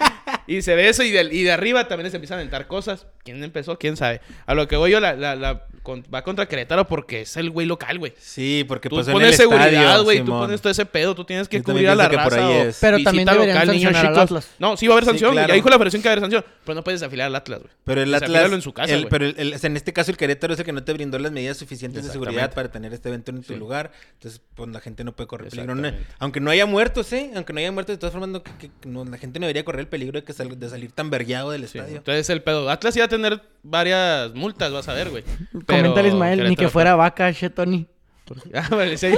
Y 0.48 0.62
se 0.62 0.76
ve 0.76 0.90
eso 0.90 1.04
y 1.04 1.12
de, 1.12 1.24
y 1.34 1.44
de 1.44 1.52
arriba 1.52 1.88
también 1.88 2.10
se 2.12 2.18
empiezan 2.18 2.38
a 2.38 2.42
aventar 2.42 2.68
cosas. 2.68 3.08
¿Quién 3.24 3.42
empezó? 3.44 3.78
¿Quién 3.80 3.96
sabe? 3.98 4.20
A 4.46 4.54
lo 4.54 4.68
que 4.68 4.76
voy 4.76 4.92
yo, 4.92 5.00
la, 5.00 5.14
la, 5.16 5.36
la- 5.36 5.64
con- 5.82 6.04
va 6.14 6.24
contra 6.24 6.46
Querétaro 6.48 6.88
porque 6.88 7.22
es 7.22 7.38
el 7.38 7.50
güey 7.50 7.66
local, 7.68 8.00
güey. 8.00 8.14
Sí, 8.18 8.66
porque 8.68 8.90
Tú 8.90 8.98
pasó 8.98 9.12
en 9.12 9.14
pones 9.14 9.30
el 9.32 9.36
seguridad, 9.36 9.68
estadio, 9.74 10.04
güey. 10.04 10.20
Tú 10.20 10.32
pones 10.32 10.62
todo 10.62 10.72
ese 10.72 10.86
pedo. 10.86 11.16
Tú 11.16 11.24
tienes 11.26 11.48
que 11.48 11.58
Yo 11.58 11.64
cubrir 11.64 11.88
a 11.90 11.96
la 11.96 12.08
raza. 12.10 12.50
o. 12.50 12.66
Pero 12.82 13.02
también 13.04 13.26
deberían 13.28 13.56
local, 13.60 13.68
niños 13.76 13.96
al. 13.96 14.18
Atlas. 14.20 14.50
No, 14.60 14.76
sí 14.78 14.88
va 14.88 14.94
a 14.94 14.98
haber 14.98 15.06
sanción. 15.06 15.32
claro. 15.34 15.48
Ya 15.48 15.54
dijo 15.56 15.70
la 15.70 15.76
federación 15.78 16.02
que 16.02 16.08
va 16.10 16.12
a 16.12 16.14
haber 16.14 16.24
sanción. 16.24 16.46
Pero 16.66 16.76
no 16.76 16.84
puedes 16.84 17.00
desafiar 17.00 17.28
al 17.28 17.36
Atlas, 17.36 17.60
güey. 17.62 17.72
Pero 17.86 18.02
el 18.02 18.14
Atlas, 18.14 18.52
en 18.52 18.62
su 18.62 18.74
casa, 18.74 18.94
el- 18.94 19.08
pero 19.08 19.26
el- 19.26 19.36
el- 19.38 19.56
en 19.62 19.78
este 19.78 19.94
caso 19.94 20.12
el 20.12 20.18
Querétaro 20.18 20.54
es 20.54 20.60
el 20.60 20.66
que 20.66 20.72
no 20.74 20.84
te 20.84 20.94
brindó 20.94 21.18
las 21.20 21.32
medidas 21.32 21.58
suficientes 21.58 22.04
de 22.06 22.12
seguridad 22.12 22.54
para 22.54 22.70
tener 22.72 22.94
este 22.94 23.10
evento 23.10 23.32
en 23.32 23.42
tu 23.42 23.54
Sí. 23.54 23.60
lugar. 23.60 23.92
Entonces, 24.14 24.42
pues 24.56 24.70
la 24.70 24.80
gente 24.82 25.04
no 25.06 25.14
puede 25.16 25.28
correr 25.28 25.50
peligro. 25.50 25.76
No- 25.76 25.92
aunque 26.20 26.40
no 26.42 26.52
haya 26.52 26.66
muertos, 26.66 27.12
¿eh? 27.14 27.32
Aunque 27.36 27.54
no 27.54 27.60
haya 27.60 27.72
muertos, 27.72 27.94
de 27.94 27.98
todas 28.00 28.12
formas, 28.12 28.30
no- 28.30 28.44
que- 28.44 28.52
que 28.58 28.70
no- 28.88 29.06
la 29.06 29.18
gente 29.18 29.40
no 29.40 29.46
debería 29.46 29.64
correr 29.66 29.82
el 29.82 29.88
peligro 29.88 30.20
de, 30.20 30.26
que 30.26 30.33
sal- 30.34 30.60
de 30.60 30.70
salir 30.70 30.92
tan 30.92 31.10
vergueado 31.10 31.52
del 31.52 31.68
Sí, 31.68 31.78
estadio. 31.78 31.98
Entonces 31.98 32.30
el 32.30 32.42
pedo. 32.44 32.70
Atlas 32.70 32.96
iba 32.96 33.06
a 33.06 33.10
tener 33.10 33.42
varias 33.64 34.34
multas, 34.34 34.72
vas 34.72 34.88
a 34.90 34.94
ver, 34.94 35.10
güey. 35.10 35.24
Pero 35.52 35.66
Coméntale 35.66 36.08
Ismael, 36.10 36.50
ni 36.50 36.56
que 36.56 36.68
fuera 36.70 36.96
vaca, 36.96 37.32
che, 37.34 37.50
Tony. 37.50 37.88
Ah, 38.54 38.68
vale. 38.72 38.98
Se 38.98 39.18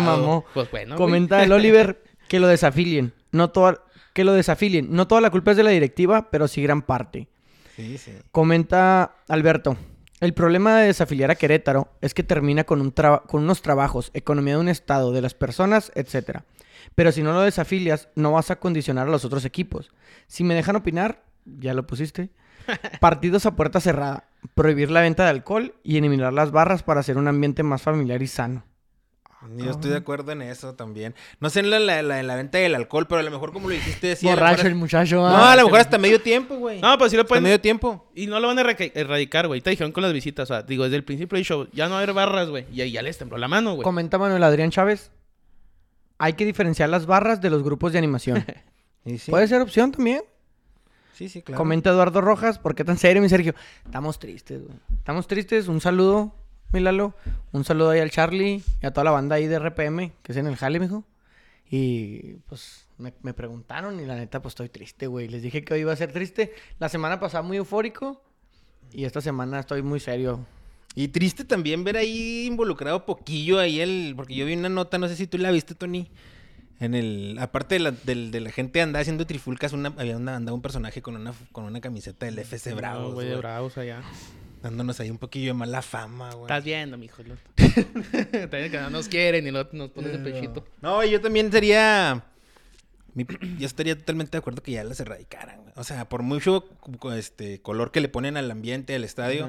mamó. 0.00 0.44
Pues 0.54 0.70
bueno. 0.70 0.96
güey. 0.96 1.06
Comenta 1.06 1.42
el 1.42 1.52
Oliver 1.52 2.02
que 2.28 2.40
lo 2.40 2.48
desafilien. 2.48 3.12
No 3.30 3.50
toda, 3.50 3.82
que 4.12 4.24
lo 4.24 4.32
desafilien. 4.32 4.88
No 4.90 5.06
toda 5.06 5.20
la 5.20 5.30
culpa 5.30 5.52
es 5.52 5.56
de 5.56 5.62
la 5.62 5.70
directiva, 5.70 6.28
pero 6.30 6.48
sí 6.48 6.62
gran 6.62 6.82
parte. 6.82 7.28
Sí, 7.76 7.96
sí. 7.98 8.12
Comenta 8.32 9.16
Alberto. 9.28 9.76
El 10.22 10.34
problema 10.34 10.78
de 10.78 10.86
desafiliar 10.86 11.32
a 11.32 11.34
Querétaro 11.34 11.88
es 12.00 12.14
que 12.14 12.22
termina 12.22 12.62
con, 12.62 12.80
un 12.80 12.92
con 12.92 13.42
unos 13.42 13.60
trabajos, 13.60 14.12
economía 14.14 14.54
de 14.54 14.60
un 14.60 14.68
estado, 14.68 15.10
de 15.10 15.20
las 15.20 15.34
personas, 15.34 15.90
etc. 15.96 16.42
Pero 16.94 17.10
si 17.10 17.24
no 17.24 17.32
lo 17.32 17.40
desafilias, 17.40 18.08
no 18.14 18.30
vas 18.30 18.52
a 18.52 18.60
condicionar 18.60 19.08
a 19.08 19.10
los 19.10 19.24
otros 19.24 19.44
equipos. 19.44 19.90
Si 20.28 20.44
me 20.44 20.54
dejan 20.54 20.76
opinar, 20.76 21.24
ya 21.44 21.74
lo 21.74 21.88
pusiste. 21.88 22.30
Partidos 23.00 23.46
a 23.46 23.56
puerta 23.56 23.80
cerrada. 23.80 24.28
Prohibir 24.54 24.92
la 24.92 25.00
venta 25.00 25.24
de 25.24 25.30
alcohol 25.30 25.74
y 25.82 25.96
eliminar 25.96 26.32
las 26.32 26.52
barras 26.52 26.84
para 26.84 27.00
hacer 27.00 27.18
un 27.18 27.26
ambiente 27.26 27.64
más 27.64 27.82
familiar 27.82 28.22
y 28.22 28.28
sano. 28.28 28.62
Yo 29.56 29.70
estoy 29.70 29.90
de 29.90 29.96
acuerdo 29.96 30.32
en 30.32 30.42
eso 30.42 30.74
también. 30.74 31.14
No 31.40 31.50
sé 31.50 31.60
en 31.60 31.70
la, 31.70 31.80
la, 31.80 32.02
la- 32.02 32.20
en 32.20 32.26
la 32.26 32.36
venta 32.36 32.58
del 32.58 32.74
alcohol, 32.74 33.06
pero 33.08 33.20
a 33.20 33.22
lo 33.24 33.30
mejor 33.30 33.52
como 33.52 33.68
lo 33.68 33.74
dijiste, 33.74 34.06
decía. 34.06 34.30
Borracho 34.30 34.66
el 34.66 34.74
muchacho. 34.76 35.16
No, 35.16 35.26
ah. 35.26 35.52
a 35.52 35.56
lo 35.56 35.64
mejor 35.64 35.80
hasta 35.80 35.98
medio 35.98 36.20
tiempo, 36.20 36.56
güey. 36.56 36.80
No, 36.80 36.96
pues 36.98 37.10
sí 37.10 37.16
lo 37.16 37.22
hasta 37.22 37.28
pueden. 37.28 37.44
medio 37.44 37.60
tiempo. 37.60 38.08
Y 38.14 38.26
no 38.26 38.38
lo 38.40 38.48
van 38.48 38.58
a 38.58 38.62
erra- 38.62 38.76
erradicar, 38.94 39.46
güey. 39.48 39.60
Te 39.60 39.70
dijeron 39.70 39.92
con 39.92 40.02
las 40.02 40.12
visitas. 40.12 40.50
O 40.50 40.54
sea, 40.54 40.62
digo, 40.62 40.84
desde 40.84 40.96
el 40.96 41.04
principio 41.04 41.36
del 41.36 41.44
show, 41.44 41.66
ya 41.72 41.86
no 41.86 41.92
va 41.92 41.96
a 42.00 42.02
haber 42.02 42.14
barras, 42.14 42.48
güey. 42.50 42.66
Y 42.72 42.80
ahí 42.80 42.92
ya 42.92 43.02
les 43.02 43.18
tembló 43.18 43.36
la 43.38 43.48
mano, 43.48 43.74
güey. 43.74 43.82
Comenta 43.84 44.18
Manuel 44.18 44.42
Adrián 44.44 44.70
Chávez. 44.70 45.10
Hay 46.18 46.34
que 46.34 46.44
diferenciar 46.44 46.88
las 46.88 47.06
barras 47.06 47.40
de 47.40 47.50
los 47.50 47.62
grupos 47.62 47.92
de 47.92 47.98
animación. 47.98 48.44
Y 49.04 49.18
sí. 49.18 49.32
Puede 49.32 49.48
ser 49.48 49.60
opción 49.60 49.90
también. 49.90 50.22
Sí, 51.14 51.28
sí, 51.28 51.42
claro. 51.42 51.58
Comenta 51.58 51.90
Eduardo 51.90 52.20
Rojas, 52.20 52.60
¿por 52.60 52.76
qué 52.76 52.84
tan 52.84 52.96
serio, 52.98 53.20
mi 53.20 53.28
Sergio? 53.28 53.52
Estamos 53.84 54.20
tristes, 54.20 54.62
güey. 54.64 54.78
Estamos 54.96 55.26
tristes. 55.26 55.66
Un 55.66 55.80
saludo, 55.80 56.32
mi 56.72 56.80
Lalo. 56.80 57.14
Un 57.52 57.64
saludo 57.64 57.90
ahí 57.90 58.00
al 58.00 58.10
Charlie 58.10 58.62
y 58.82 58.86
a 58.86 58.92
toda 58.92 59.04
la 59.04 59.10
banda 59.10 59.36
ahí 59.36 59.46
de 59.46 59.58
RPM, 59.58 60.12
que 60.22 60.32
es 60.32 60.36
en 60.38 60.46
el 60.46 60.56
Jale, 60.56 60.80
mijo. 60.80 61.04
Y 61.70 62.34
pues 62.48 62.86
me, 62.98 63.14
me 63.22 63.32
preguntaron 63.34 63.98
y 64.00 64.04
la 64.06 64.14
neta, 64.16 64.42
pues 64.42 64.52
estoy 64.52 64.68
triste, 64.68 65.06
güey. 65.06 65.28
Les 65.28 65.42
dije 65.42 65.64
que 65.64 65.74
hoy 65.74 65.80
iba 65.80 65.92
a 65.92 65.96
ser 65.96 66.12
triste. 66.12 66.52
La 66.78 66.88
semana 66.88 67.18
pasada 67.20 67.42
muy 67.42 67.56
eufórico 67.56 68.22
y 68.92 69.04
esta 69.04 69.20
semana 69.20 69.60
estoy 69.60 69.82
muy 69.82 70.00
serio. 70.00 70.44
Y 70.94 71.08
triste 71.08 71.44
también 71.44 71.84
ver 71.84 71.96
ahí 71.96 72.44
involucrado 72.46 73.06
poquillo 73.06 73.58
ahí 73.58 73.80
el... 73.80 74.12
Porque 74.14 74.34
yo 74.34 74.44
vi 74.44 74.52
una 74.54 74.68
nota, 74.68 74.98
no 74.98 75.08
sé 75.08 75.16
si 75.16 75.26
tú 75.26 75.38
la 75.38 75.50
viste, 75.50 75.74
Tony. 75.74 76.08
En 76.80 76.94
el... 76.94 77.38
Aparte 77.40 77.76
de 77.76 77.80
la, 77.80 77.90
del- 77.92 78.30
de 78.30 78.40
la 78.40 78.50
gente 78.50 78.82
andaba 78.82 79.00
haciendo 79.00 79.26
trifulcas, 79.26 79.72
una, 79.72 79.94
había 79.96 80.16
andaba 80.16 80.52
un 80.52 80.60
personaje 80.60 81.00
con 81.00 81.16
una, 81.16 81.32
con 81.52 81.64
una 81.64 81.80
camiseta 81.80 82.26
del 82.26 82.38
FC 82.38 82.74
Bravos, 82.74 83.08
No, 83.08 83.14
güey, 83.14 83.28
de 83.28 83.36
Bravos 83.36 83.78
allá. 83.78 84.02
Dándonos 84.62 85.00
ahí 85.00 85.10
un 85.10 85.18
poquillo 85.18 85.48
de 85.48 85.54
mala 85.54 85.82
fama, 85.82 86.30
güey. 86.30 86.44
Estás 86.44 86.64
viendo, 86.64 86.96
mijo. 86.96 87.22
También 87.24 88.70
que 88.70 88.78
no 88.80 88.90
nos 88.90 89.08
quieren 89.08 89.46
y 89.46 89.50
no 89.50 89.66
nos 89.72 89.90
pones 89.90 90.12
de 90.12 90.18
pechito. 90.18 90.64
No, 90.80 91.04
yo 91.04 91.20
también 91.20 91.50
sería... 91.50 92.22
mi- 93.14 93.26
yo 93.58 93.66
estaría 93.66 93.98
totalmente 93.98 94.32
de 94.32 94.38
acuerdo 94.38 94.62
que 94.62 94.72
ya 94.72 94.84
las 94.84 95.00
erradicaran, 95.00 95.62
güey. 95.62 95.72
O 95.76 95.82
sea, 95.84 96.08
por 96.08 96.22
mucho 96.22 96.68
este, 97.16 97.60
color 97.60 97.90
que 97.90 98.00
le 98.00 98.08
ponen 98.08 98.36
al 98.36 98.48
ambiente, 98.50 98.94
al 98.94 99.02
estadio, 99.02 99.48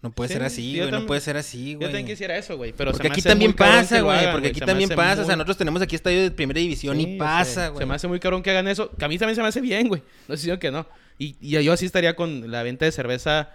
no 0.00 0.12
puede 0.12 0.28
Sí, 0.28 0.34
ser 0.34 0.42
así, 0.44 0.72
yo 0.74 0.88
güey. 0.88 1.00
No 1.00 1.06
puede 1.08 1.20
ser 1.20 1.36
así, 1.36 1.72
Yo 1.72 1.78
güey. 1.78 1.88
también 1.90 2.06
quisiera 2.06 2.36
eso, 2.36 2.56
güey. 2.56 2.72
Pero 2.72 2.92
se 2.92 2.98
Porque 2.98 3.08
me 3.08 3.12
aquí 3.14 3.20
hace 3.20 3.28
también 3.30 3.52
pasa, 3.52 4.00
güey. 4.00 4.16
hagan, 4.16 4.32
Porque 4.32 4.48
aquí 4.50 4.60
Se 4.60 4.66
también 4.66 4.90
pasa. 4.90 5.22
O 5.22 5.24
sea, 5.24 5.34
nosotros 5.34 5.56
tenemos 5.56 5.82
aquí 5.82 5.96
estadio 5.96 6.22
de 6.22 6.30
primera 6.30 6.60
división 6.60 6.96
Sí, 6.96 7.02
y 7.14 7.18
pasa, 7.18 7.68
güey. 7.70 7.80
Se 7.80 7.86
me 7.86 7.94
hace 7.96 8.06
muy 8.06 8.20
cabrón 8.20 8.44
que 8.44 8.50
hagan 8.50 8.68
eso. 8.68 8.92
Que 8.96 9.04
a 9.04 9.08
mí 9.08 9.18
también 9.18 9.34
se 9.34 9.42
me 9.42 9.48
hace 9.48 9.60
bien, 9.60 9.88
güey. 9.88 10.04
No 10.28 10.36
sé 10.36 10.48
si 10.52 10.58
que 10.58 10.70
no. 10.70 10.86
Y, 11.18 11.36
y 11.40 11.60
yo 11.64 11.72
así 11.72 11.84
estaría 11.84 12.14
con 12.14 12.48
la 12.52 12.62
venta 12.62 12.84
de 12.84 12.92
cerveza 12.92 13.50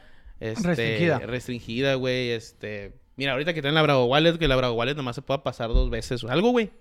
este, 0.51 0.67
Restringida. 0.67 1.19
Restringida, 1.19 1.95
güey. 1.95 2.31
Este. 2.31 2.93
Mira, 3.15 3.33
ahorita 3.33 3.53
que 3.53 3.61
tienen 3.61 3.75
la 3.75 3.81
Bravo 3.81 4.05
Wallet, 4.05 4.37
que 4.37 4.47
la 4.47 4.55
Bravo 4.55 4.75
Wallet 4.75 4.95
nomás 4.95 5.15
se 5.15 5.21
pueda 5.21 5.43
pasar 5.43 5.69
dos 5.69 5.89
veces. 5.89 6.23
o 6.23 6.29
Algo, 6.29 6.51
güey. 6.51 6.71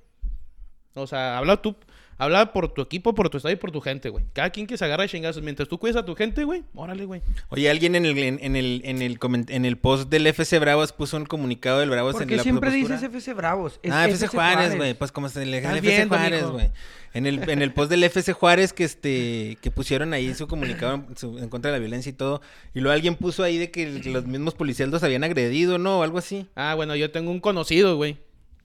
O 0.94 1.06
sea, 1.06 1.38
habla 1.38 1.60
tú. 1.62 1.76
Habla 2.18 2.52
por 2.52 2.72
tu 2.72 2.82
equipo, 2.82 3.14
por 3.14 3.28
tu 3.30 3.38
estadio 3.38 3.54
y 3.54 3.58
por 3.58 3.72
tu 3.72 3.80
gente, 3.80 4.08
güey. 4.08 4.24
Cada 4.32 4.50
quien 4.50 4.66
que 4.66 4.78
se 4.78 4.84
agarra 4.84 5.02
de 5.02 5.08
chingazos. 5.08 5.42
Mientras 5.42 5.68
tú 5.68 5.78
cuides 5.78 5.96
a 5.96 6.04
tu 6.04 6.14
gente, 6.14 6.44
güey, 6.44 6.62
órale, 6.74 7.04
güey. 7.04 7.20
Oye, 7.48 7.68
alguien 7.70 7.94
en 7.96 8.06
el, 8.06 8.16
en, 8.18 8.38
en 8.42 8.54
el, 8.56 8.82
en, 8.84 9.02
el 9.02 9.18
en 9.48 9.64
el 9.64 9.76
post 9.78 10.08
del 10.08 10.26
FC 10.26 10.58
Bravos 10.58 10.92
puso 10.92 11.16
un 11.16 11.26
comunicado 11.26 11.80
del 11.80 11.90
Bravos 11.90 12.14
en 12.14 12.20
Porque 12.20 12.36
la 12.36 12.42
siempre 12.42 12.70
postura. 12.70 12.94
dices 12.96 13.08
FC 13.14 13.34
Bravos. 13.34 13.80
Es 13.82 13.92
ah, 13.92 14.06
FC 14.08 14.28
Juárez, 14.28 14.76
güey. 14.76 14.94
Pues 14.94 15.10
como 15.10 15.28
se 15.28 15.44
le 15.44 15.58
el 15.58 15.64
FC 15.64 15.80
viendo, 15.80 16.16
Juárez, 16.16 16.44
güey. 16.46 16.70
En 17.14 17.26
el, 17.26 17.48
en 17.50 17.60
el 17.60 17.72
post 17.74 17.90
del 17.90 18.04
FC 18.04 18.32
Juárez 18.32 18.72
que 18.72 18.84
este 18.84 19.58
que 19.60 19.70
pusieron 19.70 20.14
ahí 20.14 20.32
su 20.34 20.46
comunicado 20.48 21.04
su- 21.16 21.38
en 21.38 21.48
contra 21.50 21.70
de 21.70 21.76
la 21.76 21.80
violencia 21.80 22.08
y 22.08 22.14
todo. 22.14 22.40
Y 22.74 22.80
luego 22.80 22.94
alguien 22.94 23.16
puso 23.16 23.42
ahí 23.42 23.58
de 23.58 23.70
que 23.70 23.86
los 24.04 24.24
mismos 24.26 24.54
policías 24.54 24.88
los 24.88 25.02
habían 25.02 25.22
agredido, 25.24 25.76
¿no? 25.76 25.98
O 25.98 26.02
algo 26.04 26.16
así. 26.18 26.46
Ah, 26.54 26.74
bueno, 26.74 26.94
yo 26.96 27.10
tengo 27.10 27.30
un 27.30 27.40
conocido, 27.40 27.96
güey, 27.96 28.16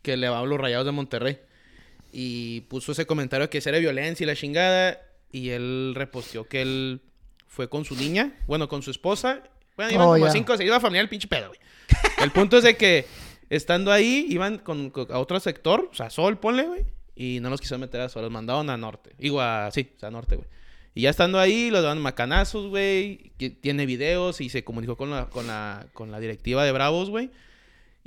que 0.01 0.15
le 0.15 0.29
va 0.29 0.39
a 0.39 0.45
los 0.45 0.57
rayados 0.59 0.85
de 0.85 0.91
Monterrey. 0.93 1.39
Y 2.11 2.61
puso 2.61 2.91
ese 2.93 3.05
comentario 3.05 3.49
que 3.49 3.61
era 3.63 3.77
violencia 3.79 4.23
y 4.23 4.27
la 4.27 4.35
chingada. 4.35 5.01
Y 5.31 5.49
él 5.49 5.93
reposteó 5.95 6.45
que 6.47 6.61
él 6.61 7.01
fue 7.47 7.69
con 7.69 7.85
su 7.85 7.95
niña, 7.95 8.33
bueno, 8.47 8.67
con 8.69 8.81
su 8.81 8.91
esposa. 8.91 9.43
Bueno, 9.75 9.91
iban 9.91 10.07
Oh, 10.07 10.11
como 10.13 10.31
cinco, 10.31 10.55
se 10.57 10.65
iba 10.65 10.79
familiar 10.79 11.03
el 11.03 11.09
pinche 11.09 11.27
pedo, 11.27 11.49
güey. 11.49 11.59
El 12.23 12.31
punto 12.31 12.57
es 12.57 12.63
de 12.63 12.77
que 12.77 13.05
estando 13.49 13.91
ahí, 13.91 14.25
iban 14.29 14.57
con, 14.57 14.89
con- 14.89 15.11
a 15.11 15.19
otro 15.19 15.39
sector, 15.39 15.89
o 15.91 15.95
sea, 15.95 16.09
Sol, 16.09 16.39
ponle, 16.39 16.63
güey. 16.63 16.85
Y 17.15 17.39
no 17.41 17.49
los 17.49 17.59
quiso 17.61 17.77
meter 17.77 18.01
a 18.01 18.09
Sol, 18.09 18.23
los 18.23 18.31
mandaron 18.31 18.69
a 18.69 18.77
Norte. 18.77 19.11
Digo, 19.17 19.41
a, 19.41 19.69
sí, 19.71 19.91
o 19.95 19.99
sea, 19.99 20.09
a 20.09 20.11
Norte, 20.11 20.35
güey. 20.35 20.47
Y 20.95 21.01
ya 21.01 21.09
estando 21.11 21.39
ahí, 21.39 21.69
los 21.69 21.83
dan 21.83 21.99
macanazos, 22.01 22.67
güey. 22.69 23.31
Tiene 23.61 23.85
videos 23.85 24.41
y 24.41 24.49
se 24.49 24.63
comunicó 24.63 24.95
con 24.97 25.11
la, 25.11 25.29
con 25.29 25.45
la, 25.45 25.85
con 25.93 26.11
la 26.11 26.19
directiva 26.19 26.63
de 26.65 26.71
Bravos, 26.71 27.09
güey. 27.11 27.29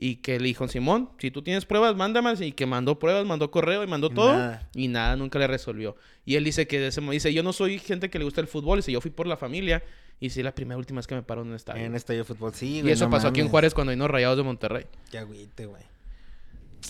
Y 0.02 0.16
que 0.16 0.40
le 0.40 0.46
dijo, 0.46 0.66
Simón, 0.66 1.10
si 1.18 1.30
tú 1.30 1.42
tienes 1.42 1.66
pruebas, 1.66 1.94
mándamas. 1.94 2.40
Y 2.40 2.52
que 2.52 2.64
mandó 2.64 2.98
pruebas, 2.98 3.26
mandó 3.26 3.50
correo 3.50 3.84
y 3.84 3.86
mandó 3.86 4.06
Y 4.06 4.14
todo. 4.14 4.32
nada. 4.32 4.68
Y 4.74 4.88
nada, 4.88 5.14
nunca 5.14 5.38
le 5.38 5.46
resolvió. 5.46 5.94
Y 6.24 6.36
él 6.36 6.44
dice 6.44 6.66
que 6.66 6.86
ese 6.86 7.02
dice, 7.02 7.34
yo 7.34 7.42
no 7.42 7.52
soy 7.52 7.78
gente 7.78 8.08
que 8.08 8.18
le 8.18 8.24
gusta 8.24 8.40
el 8.40 8.46
fútbol. 8.46 8.78
Dice, 8.78 8.92
yo 8.92 9.02
fui 9.02 9.10
por 9.10 9.26
la 9.26 9.36
familia. 9.36 9.82
Y 10.18 10.30
sí, 10.30 10.42
la 10.42 10.54
primera 10.54 10.78
última 10.78 11.00
vez 11.00 11.06
que 11.06 11.14
me 11.14 11.22
paró 11.22 11.42
en 11.42 11.48
un 11.48 11.54
estadio. 11.54 11.84
En 11.84 11.94
estadio 11.94 12.20
de 12.20 12.24
fútbol, 12.24 12.54
sí, 12.54 12.78
y 12.78 12.80
güey. 12.80 12.94
eso 12.94 13.04
no 13.04 13.10
pasó 13.10 13.28
aquí 13.28 13.40
en. 13.40 13.48
Juárez 13.48 13.74
cuando 13.74 13.90
vino 13.90 14.08
Rayados 14.08 14.38
de 14.38 14.42
Monterrey. 14.42 14.86
Qué 15.10 15.18
agüite, 15.18 15.66
güey. 15.66 15.82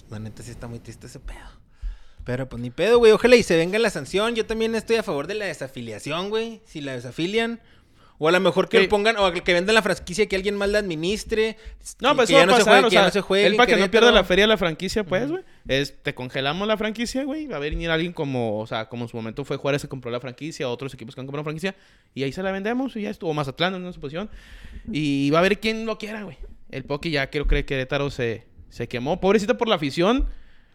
La 0.08 0.20
neta 0.20 0.44
sí 0.44 0.52
está 0.52 0.68
muy 0.68 0.78
triste 0.78 1.08
ese 1.08 1.18
pedo. 1.18 1.38
Pero 2.24 2.48
pues 2.48 2.62
ni 2.62 2.70
pedo, 2.70 2.98
güey. 2.98 3.10
Ojalá 3.10 3.34
y 3.34 3.42
se 3.42 3.56
venga 3.56 3.78
la 3.80 3.90
sanción. 3.90 4.36
Yo 4.36 4.46
también 4.46 4.74
estoy 4.76 4.96
a 4.96 5.02
favor 5.02 5.26
de 5.26 5.34
la 5.34 5.46
desafiliación, 5.46 6.28
güey. 6.30 6.60
Si 6.64 6.80
la 6.80 6.92
desafilian. 6.92 7.60
O 8.22 8.28
a 8.28 8.32
lo 8.32 8.38
mejor 8.38 8.68
que 8.68 8.80
Sí. 8.82 8.86
pongan, 8.86 9.16
o 9.16 9.32
que 9.32 9.52
vendan 9.54 9.74
la 9.74 9.80
franquicia 9.80 10.28
que 10.28 10.36
alguien 10.36 10.54
más 10.54 10.68
la 10.68 10.78
administre. 10.80 11.56
No, 12.00 12.14
pues 12.14 12.28
que 12.28 12.34
eso 12.36 12.44
ya 12.44 12.46
va 12.46 12.52
a 12.52 12.58
se 12.58 12.64
pasar, 12.66 12.72
juegue, 12.82 12.86
o 12.86 12.90
que 12.90 12.94
ya 12.94 13.02
no 13.04 13.10
se 13.10 13.20
juegue 13.22 13.46
él 13.46 13.52
en 13.54 13.56
para 13.56 13.66
que 13.74 13.76
no 13.80 13.90
pierda 13.90 14.12
la 14.12 14.24
feria 14.24 14.44
de 14.44 14.48
la 14.48 14.58
franquicia, 14.58 15.04
pues, 15.04 15.30
güey, 15.30 15.42
es, 15.66 16.02
te 16.02 16.14
congelamos 16.14 16.68
la 16.68 16.76
franquicia, 16.76 17.24
güey, 17.24 17.46
va 17.46 17.56
a 17.56 17.60
venir 17.60 17.90
alguien 17.90 18.12
como, 18.12 18.58
o 18.60 18.66
sea, 18.66 18.90
como 18.90 19.04
en 19.04 19.08
su 19.08 19.16
momento 19.16 19.42
fue 19.46 19.56
Juárez 19.56 19.80
que 19.80 19.88
compró 19.88 20.10
la 20.10 20.20
franquicia, 20.20 20.68
otros 20.68 20.92
equipos 20.92 21.14
que 21.14 21.22
han 21.22 21.26
comprado 21.26 21.40
la 21.40 21.44
franquicia, 21.44 21.74
y 22.14 22.22
ahí 22.22 22.30
se 22.32 22.42
la 22.42 22.52
vendemos 22.52 22.94
y 22.94 23.00
ya 23.02 23.08
estuvo 23.10 23.32
Mazatlán 23.32 23.74
en 23.74 23.82
una 23.82 23.92
suposición, 23.94 24.28
y 24.92 25.30
va 25.30 25.38
a 25.38 25.40
haber 25.40 25.58
quien 25.58 25.86
lo 25.86 25.96
quiera, 25.96 26.22
güey. 26.22 26.36
El 26.70 26.84
Poki 26.84 27.10
ya 27.10 27.30
creo 27.30 27.46
que 27.46 27.64
Querétaro 27.64 28.10
se, 28.10 28.44
se 28.68 28.86
quemó, 28.86 29.18
pobrecito 29.18 29.56
por 29.56 29.66
la 29.66 29.76
afición, 29.76 30.28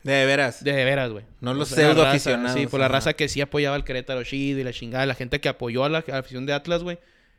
De 0.03 0.25
veras. 0.25 0.63
de 0.63 0.73
veras, 0.84 1.12
güey. 1.12 1.25
No 1.41 1.53
los 1.53 1.69
pseudo 1.69 2.08
aficionados, 2.08 2.60
Sí, 2.60 2.65
por 2.65 2.79
la 2.79 2.88
raza 2.88 3.13
que 3.13 3.29
sí 3.29 3.39
apoyaba 3.39 3.75
al 3.75 3.84
Querétaro 3.84 4.23
chido 4.23 4.60
y 4.60 4.63
la 4.63 4.73
chingada, 4.73 5.05
la 5.05 5.13
gente 5.13 5.39
que 5.39 5.47
apoyó 5.47 5.84
a 5.84 5.89
la, 5.89 5.99
a 5.99 6.03
la 6.08 6.17
afición 6.17 6.47
de 6.47 6.53
Atlas, 6.53 6.81
güey. 6.81 6.97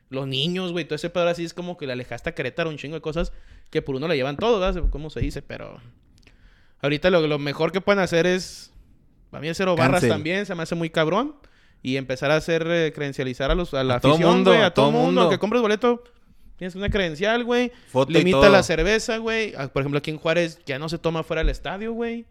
Los 0.09 0.27
niños, 0.27 0.71
güey, 0.71 0.85
todo 0.85 0.95
ese 0.95 1.09
pedo 1.09 1.27
así 1.27 1.43
es 1.43 1.53
como 1.53 1.77
que 1.77 1.85
le 1.85 1.93
alejaste 1.93 2.29
a 2.29 2.35
Querétaro 2.35 2.69
un 2.69 2.77
chingo 2.77 2.95
de 2.95 3.01
cosas 3.01 3.33
que 3.69 3.81
por 3.81 3.95
uno 3.95 4.07
le 4.07 4.15
llevan 4.15 4.37
todo, 4.37 4.59
¿verdad? 4.59 4.83
¿Cómo 4.89 5.09
se 5.09 5.19
dice? 5.19 5.41
Pero 5.41 5.81
ahorita 6.81 7.09
lo, 7.09 7.25
lo 7.27 7.39
mejor 7.39 7.71
que 7.71 7.81
pueden 7.81 7.99
hacer 7.99 8.25
es, 8.25 8.71
para 9.31 9.41
mí 9.41 9.47
el 9.49 9.55
cero 9.55 9.75
barras 9.75 9.95
Cancel. 10.01 10.09
también, 10.09 10.45
se 10.45 10.55
me 10.55 10.63
hace 10.63 10.75
muy 10.75 10.89
cabrón. 10.89 11.35
Y 11.83 11.97
empezar 11.97 12.31
a 12.31 12.37
hacer, 12.37 12.65
eh, 12.69 12.91
credencializar 12.93 13.51
a, 13.51 13.55
los, 13.55 13.73
a 13.73 13.83
la 13.83 13.95
A 13.95 13.99
todo 13.99 14.13
afición, 14.13 14.33
mundo, 14.33 14.51
güey, 14.51 14.63
a, 14.63 14.67
a 14.67 14.73
todo 14.73 14.87
todo 14.87 14.91
mundo. 14.99 15.21
mundo. 15.21 15.29
Que 15.29 15.37
compres 15.37 15.61
boleto, 15.61 16.03
tienes 16.57 16.73
una 16.75 16.89
credencial, 16.89 17.43
güey. 17.43 17.71
Y 18.07 18.13
Limita 18.13 18.37
todo. 18.41 18.49
la 18.49 18.63
cerveza, 18.63 19.17
güey. 19.17 19.51
Por 19.51 19.81
ejemplo, 19.83 19.99
aquí 19.99 20.09
en 20.09 20.17
Juárez 20.17 20.59
ya 20.65 20.79
no 20.79 20.89
se 20.89 20.97
toma 20.97 21.23
fuera 21.23 21.41
del 21.41 21.49
estadio, 21.49 21.93
güey. 21.93 22.25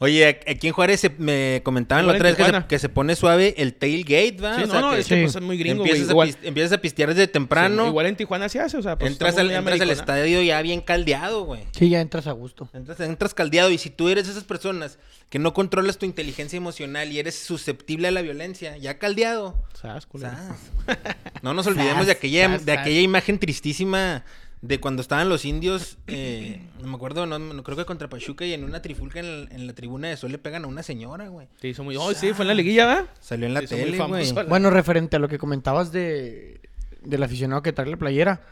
Oye, 0.00 0.26
aquí 0.46 0.68
en 0.68 0.72
Juárez 0.72 1.00
se- 1.00 1.10
me 1.10 1.60
comentaban 1.64 2.06
la 2.06 2.12
otra 2.12 2.28
vez 2.28 2.36
que 2.36 2.44
se, 2.44 2.66
que 2.68 2.78
pone 2.88 3.16
suave 3.16 3.54
el 3.58 3.74
tailgate, 3.74 4.36
¿va? 4.40 4.54
Sí, 4.54 4.62
O 4.62 4.66
no, 4.66 4.72
sea, 4.72 4.80
no, 4.80 4.90
que 4.92 5.00
es 5.00 5.06
que 5.08 5.14
Sí. 5.16 5.22
pues, 5.22 5.34
es 5.34 5.42
muy 5.42 5.58
gringo, 5.58 5.78
güey. 5.78 5.90
empiezas, 5.90 6.10
Igual, 6.12 6.36
a 6.40 6.46
empiezas 6.46 6.72
a 6.72 6.78
pistear 6.80 7.08
desde 7.08 7.26
temprano. 7.26 7.82
Sí, 7.82 7.88
igual 7.88 8.06
en 8.06 8.14
Tijuana 8.16 8.48
se 8.48 8.60
hace, 8.60 8.76
o 8.76 8.82
sea, 8.82 8.96
pues 8.96 9.10
entras 9.10 9.36
al, 9.36 9.50
entras 9.50 9.80
estadio 9.90 10.40
ya 10.42 10.62
bien 10.62 10.82
caldeado, 10.82 11.42
güey. 11.44 11.62
Sí, 11.76 11.88
ya 11.88 12.00
entras 12.00 12.28
a 12.28 12.32
gusto. 12.32 12.68
Entras, 12.74 13.00
entras 13.00 13.34
caldeado 13.34 13.70
y 13.70 13.78
si 13.78 13.90
tú 13.90 14.08
eres 14.08 14.26
de 14.26 14.32
esas 14.32 14.44
personas 14.44 14.98
que 15.30 15.40
no 15.40 15.52
controlas 15.52 15.98
tu 15.98 16.06
inteligencia 16.06 16.56
emocional 16.56 17.10
y 17.10 17.18
eres 17.18 17.34
susceptible 17.36 18.06
a 18.06 18.12
la 18.12 18.22
violencia, 18.22 18.76
ya 18.76 18.98
caldeado. 18.98 19.60
Culero. 20.06 20.30
Sas. 20.30 21.00
No 21.42 21.54
nos 21.54 21.66
olvidemos 21.66 22.06
de 22.06 22.12
aquella, 22.12 22.48
sas, 22.48 22.64
de 22.64 22.72
aquella 22.72 23.00
imagen 23.00 23.38
tristísima 23.40 24.24
de 24.60 24.80
cuando 24.80 25.02
estaban 25.02 25.28
los 25.28 25.44
indios, 25.44 25.98
eh, 26.08 26.60
no 26.80 26.88
me 26.88 26.96
acuerdo, 26.96 27.26
no, 27.26 27.38
no 27.38 27.62
creo 27.62 27.76
que 27.76 27.84
contra 27.84 28.08
Pachuca 28.08 28.44
y 28.44 28.52
en 28.54 28.64
una 28.64 28.82
trifulca 28.82 29.20
en, 29.20 29.44
la- 29.44 29.50
en 29.54 29.66
la 29.68 29.72
tribuna 29.72 30.08
de 30.08 30.16
Sol 30.16 30.32
le 30.32 30.38
pegan 30.38 30.64
a 30.64 30.66
una 30.68 30.82
señora, 30.82 31.28
güey. 31.28 31.46
Sí, 31.60 31.68
hizo 31.68 31.84
muy... 31.84 31.96
Oh, 31.96 32.12
sí, 32.12 32.32
fue 32.32 32.42
en 32.44 32.48
la 32.48 32.54
liguilla, 32.54 32.86
¿verdad? 32.86 33.06
Salió 33.20 33.46
en 33.46 33.54
la 33.54 33.62
tele, 33.62 33.96
güey. 33.98 34.32
Bueno, 34.48 34.70
referente 34.70 35.16
a 35.16 35.18
lo 35.20 35.28
que 35.28 35.38
comentabas 35.38 35.92
de 35.92 36.60
del 37.02 37.22
aficionado 37.22 37.62
que 37.62 37.72
trae 37.72 37.88
la 37.88 37.96
playera, 37.96 38.42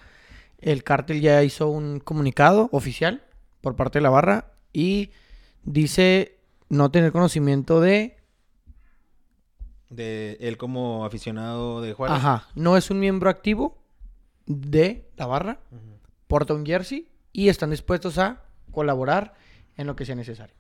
el 0.60 0.84
cártel 0.84 1.20
ya 1.20 1.42
hizo 1.42 1.68
un 1.68 1.98
comunicado 1.98 2.68
oficial 2.72 3.24
por 3.60 3.74
parte 3.74 3.98
de 3.98 4.02
la 4.04 4.10
barra 4.10 4.52
y 4.72 5.10
dice 5.64 6.38
no 6.68 6.90
tener 6.92 7.10
conocimiento 7.10 7.80
de, 7.80 8.16
De 9.90 10.36
él 10.40 10.56
como 10.56 11.04
aficionado 11.04 11.80
de 11.80 11.92
Juárez. 11.92 12.16
ajá, 12.16 12.48
no 12.54 12.76
es 12.76 12.90
un 12.90 13.00
miembro 13.00 13.28
activo 13.30 13.76
de 14.46 15.08
la 15.16 15.26
barra, 15.26 15.60
porta 16.26 16.54
un 16.54 16.66
jersey 16.66 17.08
y 17.32 17.48
están 17.48 17.70
dispuestos 17.70 18.18
a 18.18 18.42
colaborar 18.72 19.34
en 19.76 19.86
lo 19.86 19.96
que 19.96 20.04
sea 20.04 20.14
necesario. 20.14 20.54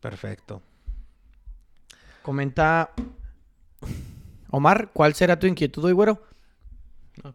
Perfecto. 0.00 0.62
Comenta 2.22 2.90
Omar, 4.50 4.90
¿cuál 4.92 5.14
será 5.14 5.38
tu 5.38 5.46
inquietud 5.46 5.84
hoy, 5.84 5.92
güero? 5.92 6.22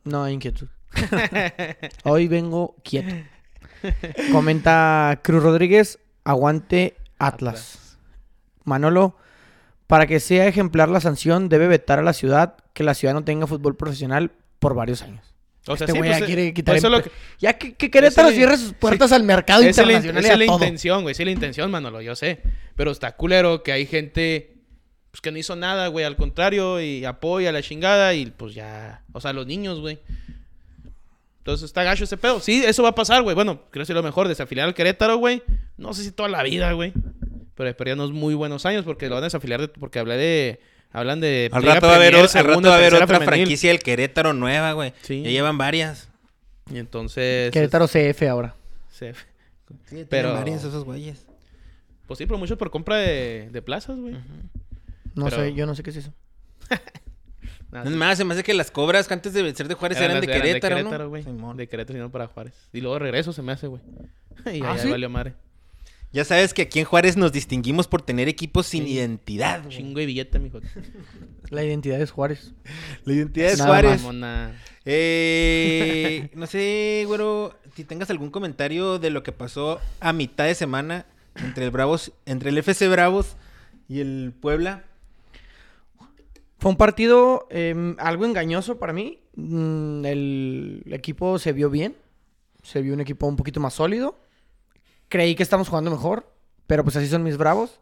No 0.04 0.24
hay 0.24 0.34
inquietud. 0.34 0.68
hoy 2.04 2.28
vengo 2.28 2.76
quieto. 2.84 3.16
Comenta 4.32 5.20
Cruz 5.24 5.44
Rodríguez, 5.44 6.00
aguante 6.24 6.96
Atlas. 7.20 7.98
Manolo, 8.64 9.16
para 9.88 10.08
que 10.08 10.20
sea 10.20 10.48
ejemplar 10.48 10.90
la 10.90 11.00
sanción, 11.00 11.50
debe 11.50 11.68
vetar 11.68 12.00
a 12.00 12.04
la 12.04 12.14
ciudad 12.14 12.58
que 12.74 12.84
la 12.84 12.96
ciudad 12.96 13.14
no 13.14 13.24
tenga 13.24 13.48
fútbol 13.48 13.76
profesional 13.76 14.32
por 14.60 14.74
varios 14.74 15.04
años. 15.04 15.35
O 15.68 15.76
sea, 15.76 15.86
Este 15.86 15.94
sí, 15.94 15.98
güey 15.98 16.10
pues, 16.12 16.20
ya 16.20 16.26
eh, 16.26 16.28
quiere 16.28 16.46
por 16.46 16.54
quitar 16.54 16.92
lo 16.92 17.02
que- 17.04 17.12
Ya 17.40 17.54
que, 17.58 17.74
que 17.74 17.90
Querétaro 17.90 18.28
Esa 18.28 18.36
es 18.36 18.42
la- 18.42 18.56
cierre 18.56 18.58
sus 18.58 18.74
puertas 18.74 19.12
al 19.12 19.24
mercado 19.24 19.62
Esa 19.64 19.82
es 19.82 19.88
la, 19.88 19.94
in- 19.94 19.98
internacional 19.98 20.24
esa 20.24 20.34
es 20.34 20.40
la 20.40 20.46
intención, 20.54 21.02
güey. 21.02 21.12
Esa 21.14 21.24
es 21.24 21.26
la 21.26 21.32
intención, 21.32 21.72
Manolo, 21.72 22.02
yo 22.02 22.16
sé. 22.16 22.42
Pero 22.76 22.92
está 22.92 23.16
culero 23.16 23.64
que 23.64 23.72
hay 23.72 23.86
gente 23.88 24.52
pues, 25.12 25.22
que 25.22 25.32
no 25.32 25.38
hizo 25.40 25.56
nada, 25.56 25.88
güey. 25.88 26.06
Al 26.06 26.18
contrario, 26.18 26.80
y 26.82 27.04
apoya 27.06 27.52
la 27.52 27.62
chingada 27.64 28.14
y 28.14 28.28
pues 28.28 28.54
ya... 28.54 29.02
O 29.14 29.22
sea, 29.22 29.34
los 29.34 29.48
niños, 29.48 29.80
güey. 29.80 29.98
Entonces 31.40 31.66
está 31.66 31.84
gacho 31.84 32.04
ese 32.04 32.18
pedo. 32.18 32.40
Sí, 32.40 32.64
eso 32.66 32.84
va 32.84 32.90
a 32.90 32.96
pasar, 32.96 33.22
güey. 33.24 33.36
Bueno, 33.36 33.62
creo 33.72 33.86
que 33.86 33.92
es 33.92 33.96
lo 33.96 34.04
mejor. 34.04 34.28
Desafiliar 34.28 34.68
al 34.68 34.74
Querétaro, 34.74 35.18
güey. 35.18 35.44
No 35.78 35.94
sé 35.94 36.04
si 36.04 36.12
toda 36.12 36.28
la 36.30 36.42
vida, 36.44 36.72
güey. 36.74 36.92
Pero 37.56 37.70
esperé 37.70 37.94
unos 37.94 38.12
muy 38.12 38.34
buenos 38.34 38.66
años 38.66 38.84
porque 38.84 39.08
lo 39.08 39.16
van 39.16 39.24
a 39.24 39.28
desafiliar 39.28 39.62
de- 39.62 39.68
porque 39.68 40.00
hablé 40.00 40.18
de... 40.18 40.60
Hablan 40.98 41.20
de... 41.20 41.50
Al 41.52 41.62
rato 41.64 41.88
va 41.88 41.94
a 41.94 41.96
haber, 41.98 42.12
Premier, 42.14 42.26
o- 42.26 42.30
al 42.30 42.34
rato 42.34 42.50
segunda, 42.50 42.70
va 42.70 42.76
a 42.76 42.78
haber 42.78 42.90
tercera 42.92 43.06
otra 43.06 43.20
femenil. 43.20 43.46
franquicia 43.46 43.70
del 43.72 43.80
Querétaro 43.80 44.34
nueva, 44.34 44.72
güey. 44.74 44.94
Sí. 45.02 45.22
Ya 45.24 45.30
llevan 45.30 45.58
varias. 45.58 46.08
Y 46.72 46.78
entonces... 46.78 47.52
Querétaro 47.52 47.88
CF 47.88 48.24
ahora. 48.30 48.56
se- 48.90 49.14
Sí, 49.90 50.06
Pero- 50.10 50.34
varias 50.34 50.64
esos 50.64 50.84
güeyes. 50.86 51.26
Pues 52.08 52.20
sí, 52.20 52.26
pero 52.28 52.38
mucho 52.38 52.58
por 52.58 52.70
compra 52.70 52.98
de, 52.98 53.50
de 53.52 53.62
plazas, 53.62 53.98
güey. 54.00 54.16
No 55.16 55.26
Pero- 55.26 55.38
sé, 55.38 55.54
yo 55.54 55.66
no 55.66 55.76
sé 55.76 55.84
qué 55.84 55.90
es 55.90 55.96
eso. 55.98 56.14
Nada, 57.72 57.90
Es 57.90 57.96
más, 57.96 58.18
se 58.18 58.24
me 58.24 58.34
hace 58.34 58.44
que 58.44 58.54
las 58.54 58.72
cobras 58.72 59.12
antes 59.12 59.34
de 59.34 59.54
ser 59.54 59.68
de 59.68 59.74
Juárez 59.74 60.00
eran, 60.00 60.22
de 60.22 60.28
Querétaro, 60.28 60.82
¿no? 60.84 61.10
güey. 61.10 61.24
Simón. 61.24 61.58
De 61.58 61.68
Querétaro, 61.68 61.98
sino 61.98 62.12
para 62.12 62.28
Juárez. 62.28 62.54
Y 62.72 62.80
luego 62.82 63.00
regreso 63.00 63.34
se 63.34 63.42
me 63.42 63.52
hace, 63.52 63.68
güey. 63.68 63.82
y 64.54 64.62
¿Ah, 64.64 64.72
allá 64.74 64.82
sí? 64.84 64.90
valió 64.92 65.10
madre. 65.10 65.34
Ya 66.16 66.24
sabes 66.24 66.54
que 66.54 66.62
aquí 66.62 66.80
en 66.80 66.86
Juárez 66.86 67.18
nos 67.18 67.34
distinguimos 67.34 67.88
por 67.90 68.02
tener 68.02 68.30
equipos 68.30 68.68
sin 68.68 68.86
Sí. 68.86 68.94
identidad. 68.94 69.62
güey. 69.64 69.76
Chingo 69.76 70.00
de 70.00 70.06
billete, 70.06 70.40
mijo. 70.40 70.62
La 71.50 71.62
identidad 71.64 72.00
es 72.02 72.10
Juárez. 72.12 72.54
La 73.04 73.14
identidad 73.14 73.50
de 73.52 73.58
Nada 73.58 73.68
Juárez. 73.70 74.02
Mamona. 74.02 74.56
Eh, 74.86 76.30
no 76.34 76.48
sé, 76.48 77.04
güero, 77.06 77.54
si 77.76 77.84
tengas 77.84 78.10
algún 78.10 78.30
comentario 78.30 78.98
de 78.98 79.10
lo 79.10 79.24
que 79.24 79.34
pasó 79.34 79.82
a 80.00 80.14
mitad 80.14 80.46
de 80.46 80.56
semana 80.56 81.06
entre 81.36 81.66
el 81.66 81.72
Bravos, 81.72 82.14
entre 82.26 82.50
el 82.50 82.58
FC 82.60 82.88
Bravos 82.88 83.36
y 83.90 84.00
el 84.00 84.34
Puebla. 84.40 84.86
Fue 86.60 86.72
un 86.72 86.78
partido 86.78 87.46
eh, 87.52 87.94
algo 87.98 88.26
engañoso 88.26 88.80
para 88.80 88.94
mí. 88.94 89.20
Mm, 89.36 90.06
el 90.06 90.84
equipo 90.92 91.38
se 91.40 91.52
vio 91.52 91.70
bien. 91.70 91.96
Se 92.64 92.82
vio 92.82 92.94
un 92.94 93.02
equipo 93.02 93.28
un 93.28 93.36
poquito 93.36 93.60
más 93.60 93.74
sólido. 93.74 94.18
Creí 95.16 95.34
que 95.36 95.44
estamos 95.44 95.70
jugando 95.70 95.90
mejor. 95.92 96.30
Pero 96.68 96.84
pues 96.84 96.98
así 96.98 97.08
son 97.08 97.24
mis 97.24 97.38
bravos. 97.38 97.80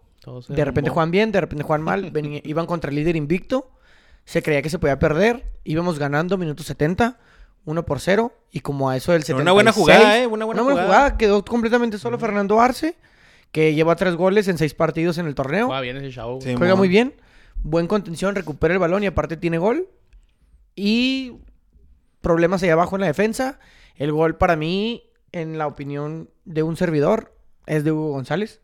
De 0.50 0.64
repente 0.66 0.92
juegan 0.92 1.10
bien, 1.10 1.32
de 1.32 1.42
repente 1.42 1.64
juegan 1.64 1.82
mal. 1.82 2.12
Venía- 2.12 2.42
iban 2.46 2.68
contra 2.68 2.92
el 2.92 2.96
líder 2.96 3.16
invicto. 3.16 3.72
Se 4.24 4.44
creía 4.44 4.62
que 4.62 4.70
se 4.70 4.78
podía 4.78 5.00
perder. 5.00 5.52
Íbamos 5.64 5.98
ganando 5.98 6.38
minuto 6.38 6.62
70. 6.62 7.18
1 7.66 7.86
por 7.86 8.00
0. 8.00 8.32
Y 8.52 8.60
como 8.60 8.88
a 8.92 8.98
eso 8.98 9.14
del 9.14 9.24
76. 9.24 9.42
Una 9.42 9.52
buena 9.52 9.72
jugada, 9.72 10.20
¿eh? 10.20 10.28
Una 10.28 10.46
buena 10.46 10.62
jugada. 10.62 11.18
Quedó 11.18 11.44
completamente 11.44 11.98
solo 11.98 12.20
Fernando 12.20 12.62
Arce. 12.62 12.96
Que 13.52 13.74
lleva 13.74 13.96
tres 13.96 14.16
goles 14.16 14.48
en 14.48 14.60
seis 14.60 14.76
partidos 14.76 15.18
en 15.18 15.26
el 15.26 15.34
torneo. 15.34 15.66
Juega 15.68 15.82
bien 15.82 15.98
ese 15.98 16.12
chavo. 16.12 16.40
Sí. 16.40 16.54
Juega 16.56 16.76
muy 16.76 16.88
bien. 16.88 17.16
Buen 17.64 17.88
contención, 17.88 18.36
recupera 18.36 18.76
el 18.76 18.80
balón 18.80 19.02
y 19.02 19.08
aparte 19.08 19.38
tiene 19.38 19.58
gol. 19.58 19.88
Y 20.76 21.38
problemas 22.22 22.62
ahí 22.64 22.70
abajo 22.70 22.96
en 22.96 23.02
la 23.02 23.08
defensa. 23.08 23.60
El 23.96 24.12
gol 24.12 24.38
para 24.38 24.56
mí, 24.56 25.04
en 25.34 25.58
la 25.58 25.68
opinión 25.68 26.30
de 26.46 26.64
un 26.64 26.78
servidor, 26.78 27.36
es 27.66 27.84
de 27.84 27.92
Hugo 27.92 28.12
González. 28.12 28.62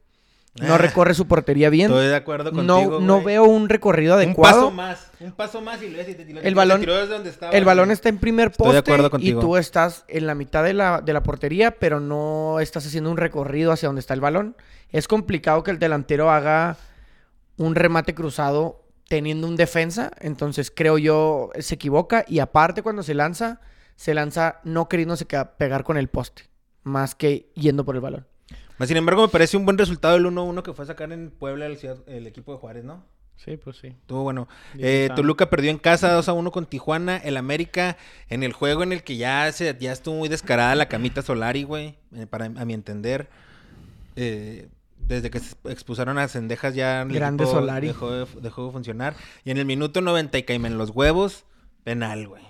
No 0.55 0.73
Ah, 0.73 0.77
recorre 0.79 1.13
su 1.13 1.27
portería 1.27 1.69
bien. 1.69 1.89
Estoy 1.91 2.08
de 2.08 2.15
acuerdo 2.15 2.51
contigo, 2.51 2.99
No, 2.99 3.21
veo 3.21 3.43
un 3.43 3.69
recorrido 3.69 4.15
un 4.15 4.21
adecuado. 4.21 4.62
paso 4.65 4.71
más, 4.71 5.08
un 5.19 5.32
paso 5.32 5.62
más 5.62 5.82
y 5.84 5.89
lo 5.89 5.97
ves 5.99 6.10
y 6.10 6.15
te 6.15 6.25
tiró- 6.25 6.41
El 6.41 6.55
balón- 6.55 6.79
tiró 6.79 6.95
desde 6.97 7.13
donde 7.13 7.29
estaba, 7.29 7.51
El 7.53 7.65
balón 7.65 7.91
está 7.91 8.10
en 8.10 8.17
primer 8.17 8.49
Estoy 8.49 8.65
de 8.65 8.73
poste 8.73 8.91
acuerdo 8.91 9.08
y 9.08 9.10
contigo. 9.12 9.41
tú 9.41 9.58
estás 9.58 10.05
en 10.08 10.25
la 10.25 10.34
mitad 10.36 10.63
de 10.63 10.73
la, 10.73 11.01
de 11.01 11.13
la 11.13 11.21
portería, 11.23 11.71
pero 11.79 11.99
no 11.99 12.60
estás 12.60 12.86
haciendo 12.86 13.12
un 13.12 13.17
recorrido 13.17 13.71
hacia 13.71 13.88
donde 13.88 13.99
está 14.01 14.15
el 14.15 14.21
balón. 14.21 14.58
Es 14.91 15.08
complicado 15.08 15.63
que 15.63 15.71
el 15.71 15.79
delantero 15.79 16.32
haga 16.32 16.77
un 17.58 17.75
remate 17.75 18.15
cruzado 18.15 18.84
teniendo 19.08 19.47
un 19.47 19.55
defensa, 19.55 20.12
entonces 20.19 20.71
creo 20.75 20.97
yo 20.97 21.51
se 21.60 21.75
equivoca 21.75 22.25
y 22.27 22.39
aparte 22.39 22.82
cuando 22.82 23.03
se 23.03 23.13
lanza, 23.13 23.62
se 23.95 24.13
lanza 24.13 24.60
no 24.63 24.89
queriéndose 24.89 25.25
pegar 25.25 25.84
con 25.84 25.97
el 25.97 26.08
poste, 26.10 26.43
más 26.89 27.15
que 27.15 27.49
yendo 27.56 27.86
por 27.86 27.95
el 27.95 28.02
balón. 28.02 28.25
Sin 28.86 28.97
embargo, 28.97 29.23
me 29.23 29.28
parece 29.28 29.58
un 29.58 29.65
buen 29.65 29.78
resultado 29.78 30.15
el 30.15 30.25
1-1 30.25 30.63
que 30.63 30.73
fue 30.73 30.84
a 30.84 30.88
sacar 30.88 31.12
en 31.12 31.32
Puebla 31.32 31.65
el, 31.65 32.28
equipo 32.28 32.54
de 32.54 32.60
Juárez, 32.60 32.86
¿no? 32.86 33.04
Sí, 33.36 33.58
pues 33.58 33.78
sí. 33.78 33.88
Estuvo 33.88 34.23
bueno. 34.23 34.47
Eh. 34.78 35.10
Toluca 35.15 35.49
perdió 35.49 35.69
en 35.71 35.78
casa 35.78 36.12
2 36.13 36.28
a 36.28 36.34
1 36.34 36.52
con 36.52 36.65
Tijuana. 36.65 37.17
El 37.17 37.38
América 37.38 37.97
en 38.30 38.43
el 38.43 38.54
juego 38.54 38.84
en 38.84 38.91
el 38.91 39.04
que 39.04 39.17
ya 39.17 39.49
se 39.52 39.78
ya 39.80 39.91
estuvo 39.91 40.15
muy 40.15 40.30
descarada 40.30 40.75
la 40.75 40.88
camita 40.88 41.21
Solari, 41.21 41.63
güey. 41.63 41.95
eh, 42.15 42.25
para 42.25 42.45
a 42.45 42.65
mi 42.65 42.73
entender. 42.73 43.30
Eh, 44.15 44.67
desde 44.97 45.30
que 45.30 45.39
se 45.39 45.56
expulsaron 45.65 46.17
a 46.17 46.28
Cendejas 46.28 46.75
ya 46.75 47.04
Grande 47.06 47.43
equipo 47.43 47.60
Solari. 47.60 47.88
Dejó 47.88 48.12
de, 48.12 48.28
dejó 48.41 48.65
de 48.67 48.71
funcionar. 48.71 49.15
Y 49.45 49.52
en 49.52 49.58
el 49.58 49.65
minuto 49.65 50.02
90 50.02 50.38
y 50.38 50.43
caíme 50.43 50.67
en 50.67 50.78
los 50.78 50.89
huevos. 50.89 51.45
Penal, 51.84 52.28
güey. 52.28 52.43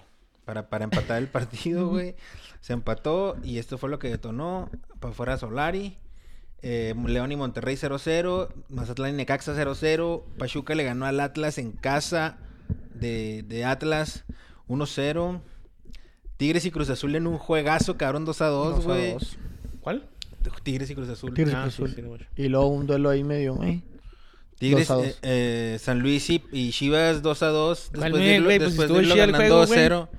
para, 0.43 0.69
para 0.69 0.86
empatar 0.86 1.19
el 1.19 1.28
partido, 1.28 1.88
güey. 1.88 2.15
Se 2.61 2.73
empató 2.73 3.37
y 3.43 3.57
esto 3.57 3.77
fue 3.77 3.89
lo 3.89 3.99
que 3.99 4.09
detonó. 4.09 4.69
Para 4.99 5.13
fuera 5.13 5.37
Solari. 5.37 5.97
Eh, 6.61 6.93
León 7.07 7.31
y 7.31 7.35
Monterrey 7.37 7.75
0-0. 7.75 8.49
Mazatlán 8.69 9.11
y 9.13 9.17
Necaxa 9.17 9.55
0-0. 9.55 10.23
Pachuca 10.37 10.75
le 10.75 10.83
ganó 10.83 11.05
al 11.05 11.19
Atlas 11.19 11.57
en 11.57 11.71
casa 11.71 12.37
de, 12.93 13.43
de 13.47 13.63
Atlas 13.65 14.25
1-0. 14.67 15.41
Tigres 16.37 16.65
y 16.65 16.71
Cruz 16.71 16.89
Azul 16.89 17.15
en 17.15 17.27
un 17.27 17.37
juegazo 17.37 17.97
quedaron 17.97 18.25
2 18.25 18.41
a 18.41 18.47
2, 18.47 18.75
Dos 18.75 18.85
a 18.85 18.87
güey. 18.87 19.13
dos. 19.13 19.37
¿Cuál? 19.81 20.07
Tigres 20.63 20.89
y 20.89 20.95
Cruz 20.95 21.09
Azul. 21.09 21.33
Tigres 21.33 21.53
y 21.53 21.57
Ah, 21.57 21.61
Cruz 21.63 21.75
sí, 21.75 21.83
Azul. 21.83 21.95
sí, 21.95 22.01
mucho. 22.01 22.25
Y 22.35 22.47
luego 22.47 22.67
un 22.67 22.87
duelo 22.87 23.09
ahí 23.09 23.23
medio, 23.23 23.61
eh. 23.63 23.81
Tigres, 24.57 24.87
Dos 24.87 24.91
a 24.97 25.01
dos. 25.01 25.07
eh, 25.07 25.15
eh, 25.23 25.77
San 25.79 25.99
Luis 25.99 26.29
y, 26.29 26.43
y 26.51 26.71
Chivas 26.71 27.21
2 27.21 27.43
a 27.43 27.47
2. 27.47 27.91
¿Cuál, 27.93 28.01
Después 28.11 28.23
de 28.23 28.35
irlo, 28.35 28.45
güey? 28.45 28.57
Pues 28.57 28.69
después 28.69 28.85
estuvo 28.85 28.97
de 28.97 29.03
irlo 29.03 29.15
chida 29.15 29.23
el 29.25 29.31
ganando 29.31 29.55
juego, 29.55 29.65
2 29.67 29.69
0. 29.73 30.09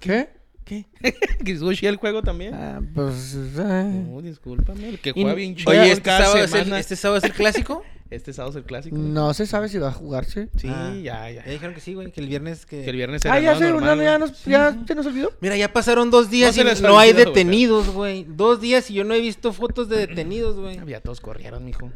¿Qué? 0.00 0.35
¿Qué? 0.66 0.84
¿Que 1.44 1.54
chido 1.56 1.70
el 1.90 1.96
juego 1.96 2.22
también? 2.22 2.52
Ah, 2.52 2.80
pues. 2.92 3.34
No, 3.36 4.20
discúlpame. 4.20 4.88
El 4.90 4.98
que 4.98 5.10
Y- 5.10 5.22
juega 5.22 5.34
bien 5.34 5.54
chido 5.54 5.70
Oye, 5.70 5.92
este 5.92 6.02
cada 6.02 6.24
sábado, 6.26 6.44
es 6.44 6.52
el, 6.54 6.72
este 6.72 6.96
sábado 6.96 7.18
es 7.18 7.24
el 7.24 7.32
clásico. 7.32 7.82
Este 8.08 8.32
sábado 8.32 8.50
es 8.50 8.56
el 8.58 8.62
clásico. 8.62 8.96
No 8.96 9.34
se 9.34 9.46
sabe 9.46 9.68
si 9.68 9.78
va 9.78 9.88
a 9.88 9.92
jugarse. 9.92 10.48
Sí, 10.56 10.68
Ah, 10.70 10.94
ya, 10.94 11.28
ya. 11.28 11.44
Ya 11.44 11.50
dijeron 11.50 11.74
que 11.74 11.80
sí, 11.80 11.92
güey, 11.94 12.12
que 12.12 12.20
el 12.20 12.28
viernes 12.28 12.64
que... 12.64 12.84
Que 12.84 12.90
el 12.90 12.94
viernes 12.94 13.24
era 13.24 13.34
Ah, 13.34 13.40
ya 13.40 13.58
se, 13.58 13.68
normal, 13.68 13.98
no, 13.98 14.04
ya, 14.04 14.16
nos, 14.16 14.44
ya 14.44 14.78
se 14.86 14.94
nos 14.94 15.06
olvidó. 15.06 15.32
Mira, 15.40 15.56
ya 15.56 15.72
pasaron 15.72 16.08
dos 16.12 16.30
días 16.30 16.56
y 16.56 16.62
no 16.82 17.00
hay 17.00 17.12
detenidos, 17.12 17.88
güey. 17.88 18.24
Dos 18.28 18.60
días 18.60 18.88
y 18.92 18.94
yo 18.94 19.02
no 19.02 19.12
he 19.12 19.20
visto 19.20 19.52
fotos 19.52 19.88
de 19.88 20.06
detenidos, 20.06 20.56
güey. 20.56 20.78
Ya 20.86 21.00
todos 21.00 21.20
corrieron, 21.20 21.64
mijo. 21.64 21.90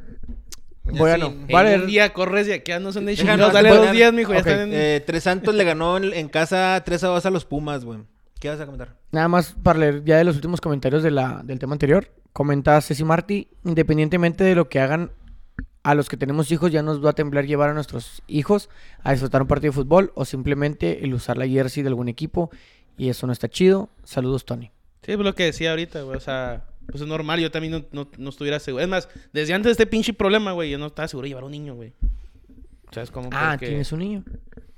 Ya 0.86 0.98
Bueno, 0.98 1.32
sí. 1.46 1.52
Va 1.52 1.60
a 1.60 1.62
En 1.62 1.68
leer- 1.68 1.80
un 1.82 1.86
día 1.86 2.12
corres 2.12 2.48
y 2.48 2.52
acá 2.54 2.80
no 2.80 2.92
son 2.92 3.06
de 3.06 3.14
chingados. 3.16 3.52
Dale 3.52 3.68
dos 3.70 3.92
días, 3.92 4.12
mijo. 4.12 4.32
Ya 4.32 4.40
están 4.40 4.58
en... 4.62 4.70
Eh, 4.72 5.04
Tres 5.06 5.22
Santos 5.22 5.54
le 5.54 5.62
ganó 5.62 5.96
en, 5.96 6.12
en 6.12 6.28
casa 6.28 6.82
3 6.84 7.04
a 7.04 7.06
2 7.06 7.24
a 7.26 7.30
los 7.30 7.44
Pumas, 7.44 7.84
güey. 7.84 8.00
¿Qué 8.40 8.48
vas 8.48 8.58
a 8.58 8.64
comentar? 8.64 8.96
Nada 9.12 9.28
más 9.28 9.54
para 9.62 9.78
leer 9.78 10.02
ya 10.02 10.16
de 10.16 10.24
los 10.24 10.34
últimos 10.34 10.62
comentarios 10.62 11.02
de 11.02 11.10
la, 11.10 11.42
del 11.44 11.58
tema 11.58 11.74
anterior. 11.74 12.10
Comenta 12.32 12.80
Ceci 12.80 13.04
Martí, 13.04 13.48
independientemente 13.64 14.44
de 14.44 14.54
lo 14.54 14.68
que 14.68 14.80
hagan 14.80 15.12
a 15.82 15.94
los 15.94 16.08
que 16.08 16.16
tenemos 16.16 16.50
hijos, 16.50 16.72
ya 16.72 16.82
nos 16.82 17.04
va 17.04 17.10
a 17.10 17.12
temblar 17.12 17.46
llevar 17.46 17.70
a 17.70 17.74
nuestros 17.74 18.22
hijos 18.26 18.70
a 19.02 19.12
disfrutar 19.12 19.42
un 19.42 19.48
partido 19.48 19.72
de 19.72 19.76
fútbol 19.76 20.12
o 20.14 20.24
simplemente 20.24 21.04
el 21.04 21.12
usar 21.12 21.36
la 21.36 21.46
jersey 21.46 21.82
de 21.82 21.90
algún 21.90 22.08
equipo. 22.08 22.50
Y 22.96 23.10
eso 23.10 23.26
no 23.26 23.32
está 23.32 23.48
chido. 23.48 23.90
Saludos, 24.04 24.44
Tony. 24.46 24.70
Sí, 25.02 25.12
es 25.12 25.18
lo 25.18 25.34
que 25.34 25.44
decía 25.44 25.70
ahorita, 25.70 26.02
güey. 26.02 26.16
O 26.16 26.20
sea, 26.20 26.64
pues 26.86 27.02
es 27.02 27.08
normal. 27.08 27.40
Yo 27.40 27.50
también 27.50 27.72
no, 27.72 27.84
no, 27.92 28.10
no 28.16 28.30
estuviera 28.30 28.58
seguro. 28.58 28.82
Es 28.82 28.88
más, 28.88 29.08
desde 29.32 29.52
antes 29.52 29.68
de 29.68 29.72
este 29.72 29.86
pinche 29.86 30.12
problema, 30.14 30.52
güey, 30.52 30.70
yo 30.70 30.78
no 30.78 30.86
estaba 30.86 31.08
seguro 31.08 31.24
de 31.24 31.30
llevar 31.30 31.44
un 31.44 31.52
niño, 31.52 31.74
güey. 31.74 31.92
O 32.90 32.94
sea, 32.94 33.02
es 33.04 33.10
como 33.10 33.30
Ah, 33.32 33.50
porque- 33.52 33.68
¿tienes 33.68 33.92
un 33.92 33.98
niño? 34.00 34.24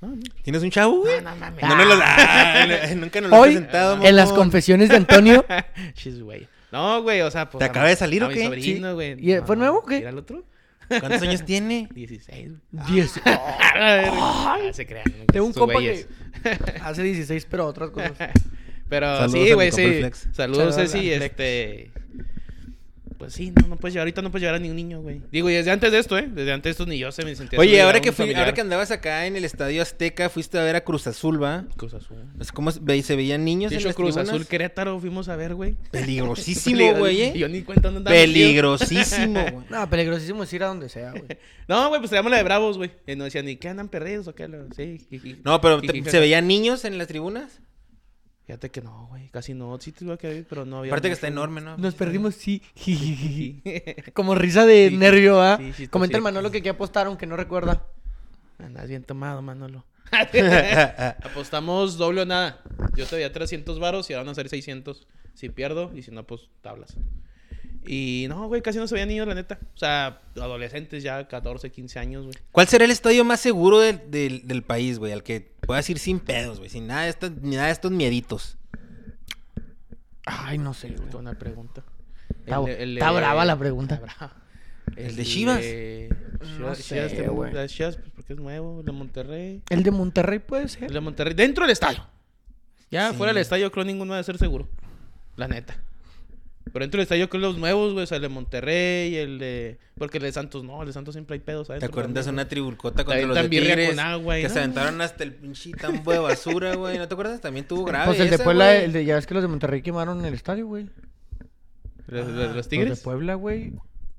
No, 0.01 0.09
no. 0.09 0.21
¿Tienes 0.43 0.61
un 0.61 0.69
chavo, 0.69 0.99
güey? 1.01 1.21
No, 1.21 1.31
no 1.31 1.35
mames. 1.37 1.61
No 1.63 1.85
lo- 1.85 1.99
Ah, 2.03 2.65
nunca 2.95 3.21
nos 3.21 3.31
lo 3.31 3.37
Hoy, 3.37 3.49
presentado, 3.53 4.03
en 4.05 4.15
las 4.15 4.29
mamón. 4.29 4.43
confesiones 4.45 4.89
de 4.89 4.95
Antonio, 4.97 5.45
Chis, 5.93 6.21
güey. 6.21 6.47
No, 6.71 7.01
güey, 7.03 7.21
o 7.21 7.31
sea, 7.31 7.49
pues. 7.49 7.59
¿Te 7.59 7.65
acaba 7.65 7.87
de 7.87 7.95
salir 7.95 8.23
o 8.23 8.29
qué? 8.29 8.43
sobrino, 8.45 8.89
Sí. 8.89 8.93
güey. 8.93 9.15
¿Y, 9.19 9.31
eh, 9.33 9.41
fue 9.45 9.55
nuevo 9.55 9.79
o 9.79 9.85
qué? 9.85 9.97
¿Era 9.99 10.09
el 10.09 10.17
otro? 10.17 10.43
¿Cuántos 10.87 11.21
años 11.21 11.43
tiene? 11.45 11.87
16, 11.93 12.51
güey. 12.71 12.85
10. 12.91 13.17
A 13.25 13.29
ver, 13.95 14.09
ah, 14.11 14.57
se 14.73 14.85
crean. 14.85 15.05
Tengo 15.31 15.45
un 15.45 15.53
compa 15.53 15.79
que 15.79 16.05
hace 16.83 17.03
16, 17.03 17.47
pero 17.49 17.65
otras 17.67 17.89
cosas. 17.91 18.11
Pero 18.89 19.07
Saludos 19.17 19.47
sí, 19.47 19.53
güey, 19.53 19.71
sí. 19.71 19.85
Flex. 19.99 20.27
Saludos, 20.33 20.75
Saludos 20.75 20.77
al 20.77 20.87
Ceci. 20.89 21.07
Flex. 21.15 21.23
Este. 21.23 21.91
Pues 23.23 23.33
sí, 23.35 23.51
no, 23.59 23.67
no 23.67 23.77
puedes 23.77 23.93
llevar, 23.93 24.03
ahorita 24.05 24.21
no 24.21 24.31
puedes 24.31 24.41
llevar 24.43 24.55
a 24.55 24.59
ni 24.59 24.69
un 24.69 24.75
niño, 24.75 25.01
güey. 25.01 25.21
Digo, 25.31 25.49
y 25.49 25.53
desde 25.53 25.71
antes 25.71 25.91
de 25.91 25.99
esto, 25.99 26.17
¿eh? 26.17 26.27
Desde 26.29 26.51
antes 26.51 26.63
de 26.65 26.71
esto 26.71 26.85
ni 26.85 26.97
yo 26.97 27.11
se 27.11 27.23
me 27.23 27.35
sentía. 27.35 27.57
Oye, 27.59 27.81
ahora 27.81 28.01
que, 28.01 28.11
fui, 28.11 28.23
familiar. 28.25 28.43
ahora 28.43 28.53
que 28.53 28.61
andabas 28.61 28.91
acá 28.91 29.25
en 29.25 29.35
el 29.35 29.45
Estadio 29.45 29.81
Azteca, 29.81 30.29
fuiste 30.29 30.57
a 30.59 30.63
ver 30.63 30.75
a 30.75 30.83
Cruz 30.83 31.07
Azul, 31.07 31.41
¿va? 31.41 31.65
Cruz 31.77 31.93
Azul. 31.93 32.17
Es 32.39 32.51
como 32.51 32.71
se, 32.71 32.79
ve- 32.81 33.01
se 33.01 33.15
veían 33.15 33.43
niños 33.45 33.71
De 33.71 33.77
en 33.77 33.83
las 33.83 33.95
Cruz 33.95 34.13
tribunas. 34.13 34.29
Azul 34.33 34.45
Querétaro 34.47 34.99
fuimos 34.99 35.29
a 35.29 35.35
ver, 35.35 35.55
güey. 35.55 35.75
Peligrosísimo, 35.91 36.93
güey, 36.97 37.17
Y 37.17 37.21
¿eh? 37.21 37.33
Yo 37.35 37.47
ni 37.49 37.61
cuenta 37.63 37.89
dónde 37.89 37.99
andaba. 37.99 38.15
Peligrosísimo, 38.15 39.41
güey. 39.51 39.65
No, 39.69 39.89
peligrosísimo 39.89 40.43
es 40.43 40.53
ir 40.53 40.63
a 40.63 40.67
donde 40.67 40.89
sea, 40.89 41.11
güey. 41.11 41.23
No, 41.67 41.87
güey, 41.89 41.99
pues 42.01 42.09
traíamos 42.09 42.31
la 42.31 42.37
de 42.37 42.43
Bravos, 42.43 42.77
güey. 42.77 42.91
Y 43.07 43.15
nos 43.15 43.25
decían, 43.25 43.47
¿y 43.47 43.55
qué 43.57 43.69
andan 43.69 43.89
perdidos 43.89 44.27
o 44.27 44.35
qué? 44.35 44.49
Sí. 44.75 44.97
No, 45.43 45.61
pero 45.61 45.81
¿se 46.09 46.19
veían 46.19 46.47
niños 46.47 46.85
en 46.85 46.97
las 46.97 47.07
tribunas? 47.07 47.61
Fíjate 48.53 48.69
que 48.69 48.81
no, 48.81 49.07
güey. 49.09 49.29
Casi 49.29 49.55
no. 49.55 49.79
Sí 49.79 49.91
te 49.91 50.05
iba 50.05 50.13
a 50.13 50.17
quedar, 50.17 50.43
pero 50.47 50.63
no 50.63 50.77
había. 50.77 50.91
Aparte 50.91 51.07
que 51.07 51.13
está 51.15 51.27
enorme, 51.27 51.59
¿no? 51.59 51.75
Nos 51.75 51.95
perdimos, 51.95 52.35
sí. 52.35 52.61
Como 54.13 54.35
risa 54.35 54.67
de 54.67 54.89
Sí, 54.91 54.97
nervio, 54.97 55.41
¿ah? 55.41 55.57
sí, 55.57 55.73
sí, 55.73 55.83
está 55.85 55.91
Comenta 55.91 56.17
el. 56.17 56.23
Manolo 56.23 56.51
que 56.51 56.59
aquí 56.59 56.69
apostaron, 56.69 57.17
que 57.17 57.25
no 57.25 57.35
recuerda. 57.35 57.87
Andas 58.59 58.87
bien 58.87 59.03
tomado, 59.03 59.41
Manolo. 59.41 59.85
Apostamos 61.23 61.97
doble 61.97 62.21
o 62.21 62.25
nada. 62.25 62.61
Yo 62.95 63.07
te 63.07 63.15
veía 63.15 63.33
300 63.33 63.79
varos 63.79 64.07
y 64.11 64.13
ahora 64.13 64.25
van 64.25 64.33
a 64.33 64.35
ser 64.35 64.49
600. 64.49 65.07
Si 65.33 65.49
pierdo 65.49 65.91
y 65.95 66.03
si 66.03 66.11
no, 66.11 66.23
pues 66.27 66.41
tablas. 66.61 66.95
Y 67.85 68.25
no, 68.29 68.47
güey, 68.47 68.61
casi 68.61 68.77
no 68.79 68.87
se 68.87 68.95
veían 68.95 69.09
niños, 69.09 69.27
la 69.27 69.35
neta. 69.35 69.59
O 69.75 69.77
sea, 69.77 70.21
adolescentes 70.35 71.03
ya, 71.03 71.27
14, 71.27 71.69
15 71.71 71.99
años, 71.99 72.23
güey. 72.23 72.35
¿Cuál 72.51 72.67
será 72.67 72.85
el 72.85 72.91
estadio 72.91 73.23
más 73.25 73.39
seguro 73.39 73.79
del, 73.79 74.09
del- 74.09 74.47
del 74.47 74.63
país, 74.63 74.99
güey? 74.99 75.11
Al 75.11 75.23
que 75.23 75.41
puedas 75.61 75.89
ir 75.89 75.99
sin 75.99 76.19
pedos, 76.19 76.59
güey. 76.59 76.69
Sin 76.69 76.87
nada 76.87 77.03
de 77.03 77.09
estos, 77.09 77.31
ni 77.41 77.55
nada 77.55 77.67
de 77.67 77.73
estos 77.73 77.91
mieditos. 77.91 78.57
Ay, 80.25 80.57
no 80.57 80.73
sé, 80.73 80.89
güey. 80.91 81.09
Buena 81.09 81.33
pregunta. 81.33 81.83
Está- 82.45 82.57
El 82.59 82.65
de- 82.65 82.83
el 82.83 82.97
está 82.97 83.11
de- 83.11 83.17
brava 83.17 83.45
la 83.45 83.57
pregunta. 83.57 83.95
Está 83.95 84.05
brava. 84.15 84.33
¿El 84.95 85.15
de 85.15 85.23
Chivas? 85.25 85.59
Chivas, 85.61 86.39
No 86.41 86.75
Chivas, 86.75 86.77
sé, 86.77 86.95
de- 87.21 87.51
las 87.53 87.71
Chivas, 87.71 87.97
pues 87.97 88.11
porque 88.15 88.33
es 88.33 88.39
nuevo. 88.39 88.79
El 88.79 88.85
de 88.85 88.91
Monterrey. 88.91 89.61
El 89.69 89.83
de 89.83 89.91
Monterrey 89.91 90.39
puede 90.39 90.63
El 90.63 90.69
ser. 90.69 90.91
de 90.91 90.99
Monterrey. 90.99 91.33
Dentro 91.33 91.63
del 91.65 91.71
estadio. 91.71 92.05
Ya 92.91 93.09
Sí. 93.11 93.17
fuera 93.17 93.33
del 93.33 93.41
estadio, 93.41 93.71
creo 93.71 93.85
ninguno 93.85 94.13
debe 94.13 94.23
ser 94.23 94.37
seguro. 94.37 94.69
La 95.35 95.47
neta. 95.47 95.75
Pero 96.73 96.83
dentro 96.83 96.97
del 96.97 97.03
estadio, 97.03 97.29
creo 97.29 97.39
los 97.41 97.57
nuevos, 97.57 97.93
güey. 97.93 98.03
O 98.03 98.07
sea, 98.07 98.15
el 98.17 98.23
de 98.23 98.29
Monterrey, 98.29 99.15
el 99.15 99.37
de. 99.39 99.77
Porque 99.97 100.17
el 100.17 100.23
de 100.23 100.31
Santos 100.31 100.63
no, 100.63 100.81
el 100.81 100.87
de 100.87 100.93
Santos 100.93 101.13
siempre 101.13 101.35
hay 101.35 101.39
pedos. 101.39 101.67
¿Te 101.67 101.85
acuerdas 101.85 102.25
de 102.25 102.31
una 102.31 102.47
tribulcota 102.47 103.05
contra 103.05 103.25
los 103.27 103.37
de 103.37 103.47
Tigres? 103.47 103.89
con 103.91 103.99
agua 103.99 104.35
que 104.37 104.43
no. 104.43 104.49
se 104.49 104.59
aventaron 104.59 104.99
hasta 105.01 105.23
el 105.23 105.33
pinche 105.35 105.71
tambo 105.71 106.11
de 106.11 106.17
basura, 106.19 106.75
güey. 106.75 106.97
¿No 106.97 107.07
te 107.07 107.13
acuerdas? 107.13 107.39
También 107.41 107.67
tuvo 107.67 107.85
grave 107.85 108.07
Pues 108.07 108.19
el 108.19 108.29
de 108.31 108.39
Puebla, 108.39 108.65
güey. 108.73 108.83
el 108.85 108.91
de, 108.91 109.05
ya 109.05 109.15
ves 109.15 109.27
que 109.27 109.33
los 109.35 109.43
de 109.43 109.47
Monterrey 109.49 109.81
quemaron 109.83 110.25
el 110.25 110.33
estadio, 110.33 110.65
güey. 110.67 110.89
¿Los, 112.07 112.27
los- 112.27 112.35
los 112.35 112.55
Los 112.55 112.67
Tigres? 112.67 112.97
de 112.97 113.03
Puebla, 113.03 113.35
güey. 113.35 113.73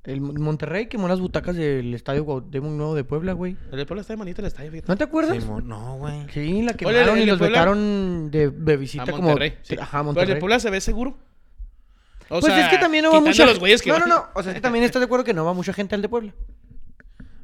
El 0.04 0.20
Mon- 0.20 0.40
Monterrey 0.40 0.86
quemó 0.86 1.08
las 1.08 1.18
butacas 1.18 1.56
del 1.56 1.94
estadio 1.94 2.24
Cuauhtémoc 2.26 2.70
Nuevo 2.72 2.94
de 2.94 3.04
Puebla, 3.04 3.32
güey. 3.32 3.56
El 3.72 3.78
de 3.78 3.86
Puebla 3.86 4.02
está 4.02 4.12
de 4.12 4.18
manita 4.18 4.42
el 4.42 4.46
estadio, 4.48 4.70
fíjate. 4.70 4.86
¿No 4.92 4.96
te 4.96 5.04
acuerdas? 5.04 5.42
Simón, 5.42 5.66
No, 5.66 5.96
güey. 5.96 6.26
Sí, 6.32 6.62
la 6.62 6.70
Oye, 6.72 6.76
quemaron 6.76 7.16
el 7.16 7.22
y 7.22 7.24
de 7.24 7.26
los 7.32 7.38
Puebla- 7.38 7.58
vetaron 7.58 8.30
de, 8.30 8.50
de 8.50 8.76
visita 8.76 9.02
A 9.04 9.06
como... 9.06 9.22
Monterrey. 9.28 9.54
sí. 9.62 9.74
Ajá, 9.80 9.88
Pero 9.90 10.00
el 10.00 10.04
Monterrey. 10.04 10.34
de 10.34 10.40
Puebla 10.40 10.60
se 10.60 10.70
ve 10.70 10.80
seguro. 10.80 11.16
O 12.28 12.40
pues 12.40 12.52
sea, 12.52 12.64
es 12.66 12.70
que 12.70 12.78
también 12.78 13.04
no 13.04 13.12
va 13.12 13.20
mucha 13.20 13.44
los 13.46 13.58
güeyes 13.58 13.82
que 13.82 13.90
No, 13.90 13.98
no, 13.98 14.06
no. 14.06 14.24
O 14.34 14.42
sea, 14.42 14.52
es 14.52 14.56
que 14.56 14.60
también 14.60 14.84
estás 14.84 15.00
de 15.00 15.04
acuerdo 15.06 15.24
que 15.24 15.34
no 15.34 15.44
va 15.44 15.52
mucha 15.52 15.72
gente 15.72 15.94
al 15.94 16.02
de 16.02 16.08
Puebla. 16.08 16.32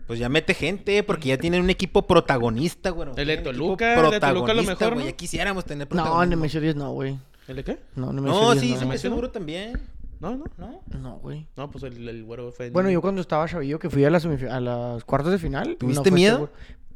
Pues 0.06 0.18
ya 0.18 0.28
mete 0.28 0.54
gente, 0.54 1.02
porque 1.04 1.28
ya 1.28 1.38
tienen 1.38 1.62
un 1.62 1.70
equipo 1.70 2.06
protagonista, 2.06 2.90
güey. 2.90 3.10
El 3.16 3.26
de 3.28 3.36
Toluca, 3.38 3.94
el 3.94 4.10
de 4.10 4.18
Toluca 4.20 4.26
a 4.28 4.32
lo 4.32 4.40
protagonista, 4.44 4.72
mejor, 4.72 4.94
güey. 4.94 5.04
¿no? 5.06 5.10
Ya 5.10 5.16
quisiéramos 5.16 5.64
tener 5.64 5.86
No, 5.86 5.90
protagonismo. 5.90 6.26
Nemesio 6.36 6.60
10 6.60 6.76
no, 6.76 6.92
güey. 6.92 7.16
¿El 7.46 7.56
de 7.56 7.64
qué? 7.64 7.78
No, 7.94 8.12
Nemesio 8.12 8.40
No, 8.40 8.50
10 8.52 8.60
sí, 8.60 8.70
no. 8.72 8.74
se 8.74 8.80
me 8.80 8.86
¿Nemesio 8.86 9.10
no? 9.10 9.14
seguro 9.16 9.30
también. 9.30 9.80
No, 10.18 10.34
no. 10.36 10.44
¿No? 10.58 10.82
No, 10.98 11.16
güey. 11.18 11.46
No, 11.56 11.70
pues 11.70 11.84
el, 11.84 12.08
el 12.08 12.24
güero 12.24 12.50
fue. 12.50 12.66
en- 12.66 12.72
Bueno, 12.72 12.90
yo 12.90 13.00
cuando 13.00 13.20
estaba 13.20 13.46
chavillo 13.46 13.78
que 13.78 13.88
fui 13.88 14.04
a 14.04 14.10
las, 14.10 14.24
a 14.26 14.60
las 14.60 15.04
cuartos 15.04 15.30
de 15.32 15.38
final. 15.38 15.76
¿Tuviste 15.78 16.10
miedo? 16.10 16.34
seguro. 16.34 16.52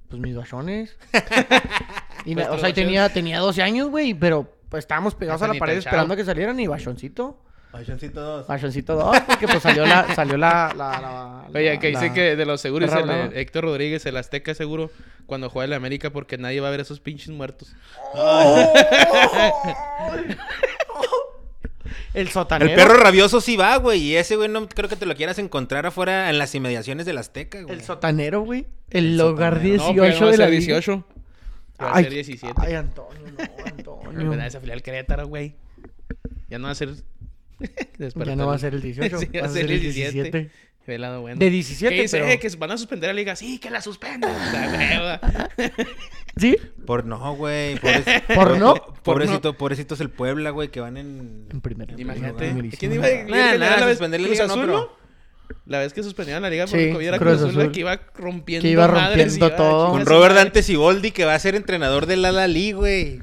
Pues 0.08 0.20
mis 0.20 0.34
bachones. 0.36 0.96
y 2.24 2.34
Pues 2.34 2.48
o 2.48 2.58
sea, 2.58 2.72
tenía, 2.74 3.08
tenía 3.10 3.38
12 3.40 3.62
años, 3.62 3.88
güey, 3.90 4.12
pero 4.14 4.50
pues 4.68 4.82
estábamos 4.84 5.14
pegados 5.14 5.40
a 5.42 5.48
la 5.48 5.54
pared 5.54 5.78
esperando 5.78 6.14
a 6.14 6.16
que 6.16 6.24
salieran 6.24 6.58
y 6.60 6.66
bachoncito. 6.66 7.38
Pachoncito 7.74 8.20
2. 8.20 8.46
Bachoncito 8.46 8.94
2, 8.94 9.20
porque 9.26 9.48
pues 9.48 9.60
salió 9.60 9.84
la, 9.84 10.14
salió 10.14 10.36
la, 10.36 10.72
la, 10.76 11.00
la- 11.00 11.46
Oye, 11.52 11.78
que 11.80 11.88
dice 11.88 12.06
la- 12.06 12.14
que 12.14 12.36
de 12.36 12.46
los 12.46 12.60
seguros 12.60 12.88
el 12.92 12.96
de 12.98 13.02
brava. 13.02 13.30
Héctor 13.34 13.64
Rodríguez, 13.64 14.06
el 14.06 14.16
Azteca 14.16 14.54
seguro 14.54 14.92
cuando 15.26 15.50
juega 15.50 15.64
en 15.64 15.70
la 15.70 15.76
América 15.76 16.10
porque 16.10 16.38
nadie 16.38 16.60
va 16.60 16.68
a 16.68 16.70
ver 16.70 16.78
esos 16.80 17.00
pinches 17.00 17.30
muertos. 17.30 17.74
El 22.14 22.28
sotanero. 22.28 22.70
El 22.70 22.76
perro 22.76 22.96
rabioso 22.96 23.40
sí 23.40 23.56
va, 23.56 23.76
güey. 23.76 24.00
Y 24.00 24.16
ese, 24.16 24.36
güey, 24.36 24.48
no 24.48 24.68
creo 24.68 24.88
que 24.88 24.94
te 24.94 25.04
lo 25.04 25.16
quieras 25.16 25.38
encontrar 25.40 25.84
afuera 25.86 26.30
en 26.30 26.38
las 26.38 26.54
inmediaciones 26.54 27.06
del 27.06 27.18
Azteca, 27.18 27.62
güey. 27.62 27.74
El 27.74 27.82
sotanero, 27.82 28.42
güey. 28.42 28.66
El, 28.90 29.06
El 29.06 29.18
lugar 29.18 29.54
sotanero. 29.54 29.84
18 29.84 29.94
no, 29.94 30.00
pero 30.02 30.14
no 30.14 30.20
va 30.20 30.28
a 30.28 30.30
de 30.30 30.38
la 30.38 30.44
ser 30.44 30.50
liga. 30.52 30.66
18. 30.76 31.04
Va 31.82 31.88
a 31.90 31.96
Ay, 31.96 32.04
ser 32.04 32.12
17. 32.12 32.54
Ay, 32.56 32.74
Antonio, 32.74 33.20
no, 33.36 33.64
Antonio. 33.66 34.30
¿Verdad? 34.30 34.46
Esa 34.46 34.60
filial 34.60 34.80
Querétaro, 34.82 35.26
güey. 35.26 35.56
Ya 36.48 36.58
no 36.60 36.66
va 36.66 36.70
a 36.70 36.74
ser. 36.76 36.90
ya 38.26 38.36
no 38.36 38.46
va 38.46 38.54
a 38.54 38.58
ser 38.58 38.74
el 38.74 38.82
18, 38.82 39.18
Sí, 39.20 39.28
va 39.40 39.46
a 39.46 39.48
ser 39.48 39.70
el 39.70 39.80
17. 39.80 40.50
Ve 40.86 40.96
el 40.96 41.00
lado 41.00 41.22
bueno. 41.22 41.38
De 41.38 41.48
17, 41.48 41.94
¿Qué 41.94 42.02
dice? 42.02 42.18
pero- 42.18 42.30
Eh, 42.30 42.38
que 42.38 42.48
van 42.56 42.70
a 42.72 42.76
suspender 42.76 43.08
la 43.08 43.14
liga. 43.14 43.34
Sí, 43.36 43.58
que 43.58 43.70
la 43.70 43.80
suspendan. 43.80 44.30
¿Sí? 46.36 46.56
Por 46.86 47.06
no, 47.06 47.34
güey. 47.36 47.76
Pobre- 47.76 48.22
¿Por 48.34 48.58
no? 48.58 48.74
Pobrecito, 49.02 49.56
pobrecito 49.56 49.94
es 49.94 50.00
el 50.00 50.10
Puebla, 50.10 50.50
güey, 50.50 50.68
que 50.68 50.80
van 50.80 50.96
en... 50.96 51.46
En 51.50 51.60
primera. 51.60 51.94
Imagínate. 51.96 52.52
¿Quién 52.78 52.92
iba 52.92 53.06
a. 53.06 53.08
Nah, 53.08 53.52
que 53.52 53.58
nah, 53.58 53.76
la 53.78 53.86
vez- 53.86 53.90
suspender 53.98 54.20
la 54.20 54.28
liga 54.28 54.46
no, 54.46 54.52
Azul, 54.52 54.64
pero- 54.66 54.78
¿no? 54.78 55.04
La 55.66 55.78
vez 55.78 55.92
que 55.92 56.02
suspendieron 56.02 56.42
la 56.42 56.50
liga 56.50 56.66
Sí, 56.66 56.72
por 56.88 56.92
COVID 56.94 57.06
era 57.06 57.18
Cruz 57.18 57.32
Cruz 57.34 57.42
Azul, 57.44 57.54
la 57.56 57.62
Azul. 57.64 57.72
que 57.72 57.80
iba 57.80 58.00
rompiendo 58.14 58.62
Que 58.62 58.70
iba 58.70 58.88
madres 58.88 59.08
rompiendo 59.26 59.46
iba 59.46 59.56
todo. 59.56 59.86
chingar 59.86 59.90
Con 59.92 60.00
a 60.00 60.16
Robert. 60.16 60.34
Dante 60.34 60.62
Siboldi, 60.62 61.10
que 61.12 61.24
va 61.24 61.34
a 61.34 61.38
ser 61.38 61.54
entrenador 61.54 62.06
del 62.06 62.24
Al-Ali, 62.24 62.72
güey. 62.72 63.20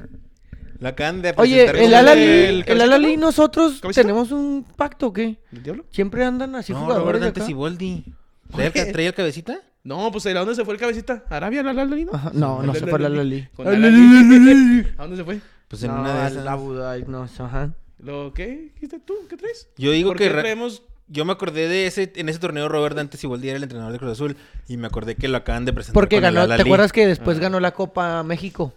La 0.82 0.90
acaban 0.90 1.22
de 1.22 1.34
Oye, 1.38 1.68
presentar 1.70 1.76
el 1.78 1.84
como 1.84 1.98
Alali, 1.98 2.64
el 2.68 2.82
Alali, 2.82 3.16
¿no? 3.16 3.28
nosotros 3.28 3.80
¿Cabecita? 3.82 4.02
tenemos 4.02 4.32
un 4.32 4.66
pacto, 4.76 5.08
¿o 5.08 5.14
qué? 5.14 5.38
¿El 5.54 5.64
diablo? 5.64 5.86
Siempre 5.92 6.26
andan 6.26 6.56
así 6.56 6.74
No, 6.74 6.80
jugadores 6.80 7.04
Robert 7.06 7.20
de 7.20 7.26
Dante 7.26 7.40
acá. 7.42 7.48
Siboldi. 7.48 8.04
¿Traía 8.52 8.68
el, 8.68 8.74
ca- 8.74 8.92
traía 8.92 9.08
el 9.10 9.14
cabecita? 9.14 9.60
No, 9.84 10.12
pues 10.12 10.26
¿a 10.26 10.34
dónde 10.34 10.56
se 10.56 10.66
fue 10.66 10.74
el 10.74 10.80
cabecita? 10.80 11.24
¿A 11.30 11.38
Arabia, 11.38 11.64
la 11.64 11.74
Lali, 11.74 12.04
no? 12.06 12.14
Ajá, 12.14 12.32
No, 12.34 12.62
no 12.64 12.74
se 12.74 12.86
fue 12.88 13.00
el 13.00 13.06
Alali. 13.06 13.48
Con. 13.56 13.68
¿A 13.68 13.72
dónde 13.72 15.18
se 15.18 15.24
fue? 15.24 15.40
Pues 15.68 15.84
en 15.84 15.92
No, 15.94 16.02
una 16.02 16.14
de 16.16 16.20
al 16.26 16.32
esas. 16.34 16.48
Abu 16.48 16.74
Dhabi, 16.74 17.04
no, 17.08 17.24
ajá. 17.24 17.74
¿Lo 18.00 18.34
qué? 18.34 18.74
¿Qué 18.80 18.88
tú? 18.88 19.14
¿Qué 19.30 19.38
traes? 19.38 19.70
Yo 19.78 19.92
digo 19.92 20.10
¿Por 20.10 20.18
que 20.18 20.24
qué 20.26 20.30
re- 20.32 20.42
traemos 20.42 20.82
yo 21.08 21.26
me 21.26 21.34
acordé 21.34 21.68
de 21.68 21.88
ese 21.88 22.12
en 22.16 22.30
ese 22.30 22.40
torneo 22.40 22.70
Robert 22.70 22.96
Dante 22.96 23.18
Siboldi 23.18 23.50
era 23.50 23.58
el 23.58 23.64
entrenador 23.64 23.92
de 23.92 24.00
Cruz 24.00 24.14
Azul 24.14 24.38
y 24.70 24.78
me 24.78 24.88
acordé 24.88 25.16
que 25.16 25.28
lo 25.28 25.38
acaban 25.38 25.66
de 25.66 25.74
presentar 25.74 25.94
Porque 25.94 26.16
con 26.16 26.26
el 26.26 26.34
ganó, 26.34 26.56
¿te 26.56 26.62
acuerdas 26.62 26.92
que 26.94 27.06
después 27.06 27.38
Ah. 27.38 27.42
ganó 27.42 27.60
la 27.60 27.72
Copa 27.72 28.24
México? 28.24 28.74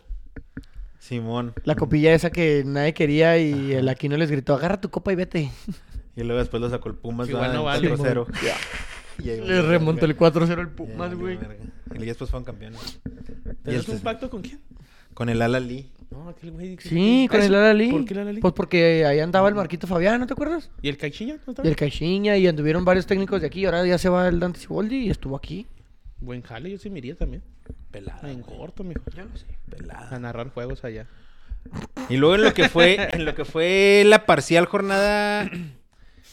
Simón. 1.05 1.53
La 1.65 1.75
copilla 1.75 2.15
esa 2.15 2.31
que 2.31 2.63
nadie 2.65 2.95
quería 2.95 3.37
y 3.39 3.73
el 3.73 3.87
Aquino 3.91 4.17
les 4.17 4.31
gritó, 4.31 4.55
agarra 4.55 4.81
tu 4.81 4.89
copa 4.89 5.13
y 5.13 5.17
vete. 5.17 5.51
Y 6.17 6.23
luego 6.23 6.39
después 6.39 6.61
lo 6.63 6.71
sacó 6.71 6.89
el 6.89 6.95
Pumas 6.95 7.29
Igual 7.29 7.59
vale. 7.63 7.95
4-0. 7.95 8.27
Y 9.23 9.29
ahí 9.31 9.41
Le 9.43 9.63
remontó 9.63 10.07
el 10.07 10.17
4-0 10.17 10.59
el 10.61 10.69
Pumas, 10.71 11.15
güey. 11.15 11.37
verga. 11.37 11.57
Y 11.95 12.05
después 12.05 12.31
fueron 12.31 12.45
campeones. 12.45 12.81
Y 13.05 13.55
¿Tenemos 13.63 13.85
este- 13.85 13.93
un 13.93 14.01
pacto 14.01 14.29
con 14.31 14.43
quién? 14.43 14.61
Con 15.13 15.29
el 15.29 15.41
Alali. 15.43 15.93
No, 16.11 16.29
aquel 16.31 16.51
güey. 16.53 16.77
Sí, 16.81 17.29
con 17.31 17.39
¿Eso? 17.39 17.47
el 17.49 17.55
Alali. 17.55 17.91
¿Por 17.93 18.05
qué 18.05 18.15
el 18.15 18.21
Alali? 18.21 18.41
Pues 18.41 18.55
porque 18.55 19.05
ahí 19.07 19.21
andaba 19.21 19.49
el 19.49 19.55
Marquito 19.55 19.87
Fabián, 19.87 20.19
¿no 20.21 20.27
te 20.27 20.33
acuerdas? 20.33 20.69
¿Y 20.83 20.89
el 20.89 20.97
Caixinha? 20.97 21.37
¿No? 21.47 21.55
Y 21.63 21.69
el 21.69 21.77
Caixinha 21.77 22.37
y 22.39 22.47
anduvieron 22.49 22.85
varios 22.85 23.07
técnicos 23.07 23.41
de 23.41 23.47
aquí. 23.47 23.61
y 23.61 23.65
Ahora 23.67 23.87
ya 23.87 23.99
se 23.99 24.09
va 24.09 24.27
el 24.27 24.41
Dante 24.41 24.59
Siboldi 24.59 24.97
y 25.07 25.11
estuvo 25.11 25.37
aquí. 25.37 25.67
Buen 26.19 26.43
jale, 26.43 26.71
yo 26.71 26.79
sí 26.79 26.91
me 26.91 26.99
iría 26.99 27.15
también. 27.17 27.43
Pelada. 27.95 28.29
En 28.31 28.43
corto, 28.43 28.83
mijo. 28.83 29.01
Yo 29.17 29.25
no 29.25 29.37
sé. 29.37 29.47
Pelada. 29.71 30.09
A 30.11 30.19
narrar 30.19 30.51
juegos 30.51 30.85
allá. 30.85 31.07
Y 32.09 32.17
luego 32.17 32.35
en 32.35 32.43
lo 32.43 32.53
que 32.53 32.69
fue, 32.69 33.09
en 33.13 33.25
lo 33.25 33.35
que 33.37 33.45
fue 33.45 34.03
la 34.05 34.27
parcial 34.27 34.67
jornada. 34.67 35.49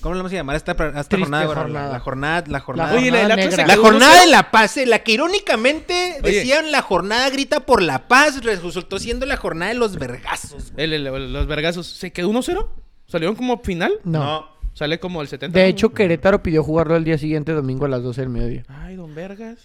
¿Cómo 0.02 0.16
le 0.16 0.20
vamos 0.22 0.32
a 0.34 0.36
llamar 0.36 0.56
esta, 0.56 0.72
esta 0.72 1.18
jornada, 1.20 1.46
jornada. 1.46 1.86
La, 1.88 1.94
la 1.94 2.00
jornada, 2.00 2.44
la 2.48 2.60
jornada. 2.60 2.96
Oye, 2.96 3.12
la 3.12 3.28
se 3.30 3.36
negra. 3.36 3.68
La 3.68 3.78
jornada 3.78 4.16
1-0. 4.16 4.26
de 4.26 4.32
la 4.32 4.50
paz, 4.50 4.78
eh, 4.78 4.88
la 4.88 5.00
que 5.04 5.12
irónicamente 5.12 6.18
Oye. 6.24 6.38
decían 6.38 6.72
la 6.72 6.82
jornada 6.82 7.30
grita 7.30 7.60
por 7.68 7.84
la 7.84 8.08
paz, 8.08 8.44
resultó 8.44 8.98
siendo 8.98 9.28
la 9.28 9.38
jornada 9.38 9.72
de 9.72 9.78
los 9.78 9.98
vergazos. 10.00 10.74
El- 10.76 10.94
el- 10.94 11.06
el- 11.06 11.32
los 11.34 11.46
vergazos. 11.46 11.86
¿Se 11.86 12.12
quedó 12.12 12.30
1-0? 12.30 12.68
¿Salieron 13.06 13.36
como 13.36 13.60
final? 13.62 13.94
No. 14.04 14.50
Sale 14.74 15.00
como 15.00 15.22
el 15.22 15.28
70. 15.28 15.60
De 15.60 15.66
¿no? 15.66 15.70
hecho, 15.70 15.94
Querétaro 15.94 16.42
pidió 16.42 16.64
jugarlo 16.64 16.96
el 16.96 17.04
día 17.04 17.20
siguiente, 17.20 17.52
domingo 17.52 17.86
a 17.86 17.90
las 17.90 18.02
12 18.02 18.22
del 18.22 18.30
mediodía. 18.32 18.64
Ay, 18.70 18.96
don 18.96 19.14
Vergas. 19.14 19.60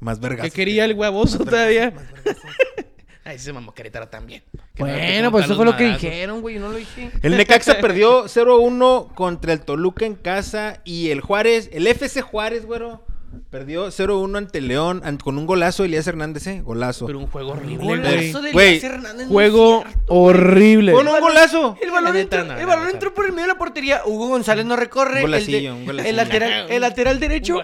Más 0.00 0.20
vergazos. 0.20 0.50
¿Qué 0.52 0.56
quería 0.56 0.84
el 0.84 0.94
huevoso 0.94 1.38
Más 1.40 1.48
todavía? 1.48 1.90
más 1.90 2.12
vergazos. 2.12 2.42
Ay, 3.24 3.38
se 3.38 3.52
mamó 3.52 3.74
Querétaro 3.74 4.08
también. 4.08 4.42
Bueno, 4.78 5.30
pues 5.30 5.44
eso 5.44 5.54
fue 5.56 5.66
lo 5.66 5.76
que 5.76 5.84
dijeron, 5.84 6.40
güey. 6.40 6.54
Yo 6.54 6.60
no 6.62 6.70
lo 6.70 6.78
dije. 6.78 7.10
El 7.22 7.36
Necaxa 7.36 7.74
perdió 7.80 8.24
0-1 8.24 9.12
contra 9.14 9.52
el 9.52 9.60
Toluca 9.60 10.06
en 10.06 10.14
casa 10.14 10.80
y 10.84 11.10
el 11.10 11.20
Juárez, 11.20 11.68
el 11.74 11.86
FC 11.86 12.22
Juárez, 12.22 12.64
güero, 12.64 13.04
perdió 13.50 13.88
0-1 13.88 14.38
ante 14.38 14.62
León 14.62 15.02
con 15.22 15.36
un 15.36 15.44
golazo 15.46 15.82
de 15.82 15.88
Elías 15.88 16.06
Hernández, 16.06 16.46
¿eh? 16.46 16.62
Golazo. 16.62 17.04
Pero 17.04 17.18
un 17.18 17.26
juego 17.26 17.50
horrible, 17.52 17.84
Golazo 17.84 18.08
güey. 18.38 18.42
de 18.44 18.52
Güey, 18.52 18.68
Elías 18.78 18.84
Hernández 18.84 19.28
Juego 19.28 19.82
cierto. 19.82 20.00
horrible. 20.08 20.92
Con 20.92 21.08
un 21.08 21.20
golazo. 21.20 21.76
El 21.82 21.90
balón, 21.90 22.16
entró, 22.16 22.40
el 22.40 22.66
balón 22.66 22.88
entró 22.88 23.12
por 23.12 23.26
el 23.26 23.32
medio 23.32 23.42
de 23.42 23.52
la 23.52 23.58
portería. 23.58 24.02
Hugo 24.06 24.28
González 24.28 24.64
no 24.64 24.74
recorre. 24.76 25.10
Un 25.10 25.16
el, 25.18 25.22
golacillo, 25.24 25.58
de- 25.58 25.72
un 25.72 25.84
golacillo. 25.84 26.08
el 26.10 26.16
lateral, 26.16 26.66
el 26.70 26.80
lateral 26.80 27.20
derecho. 27.20 27.60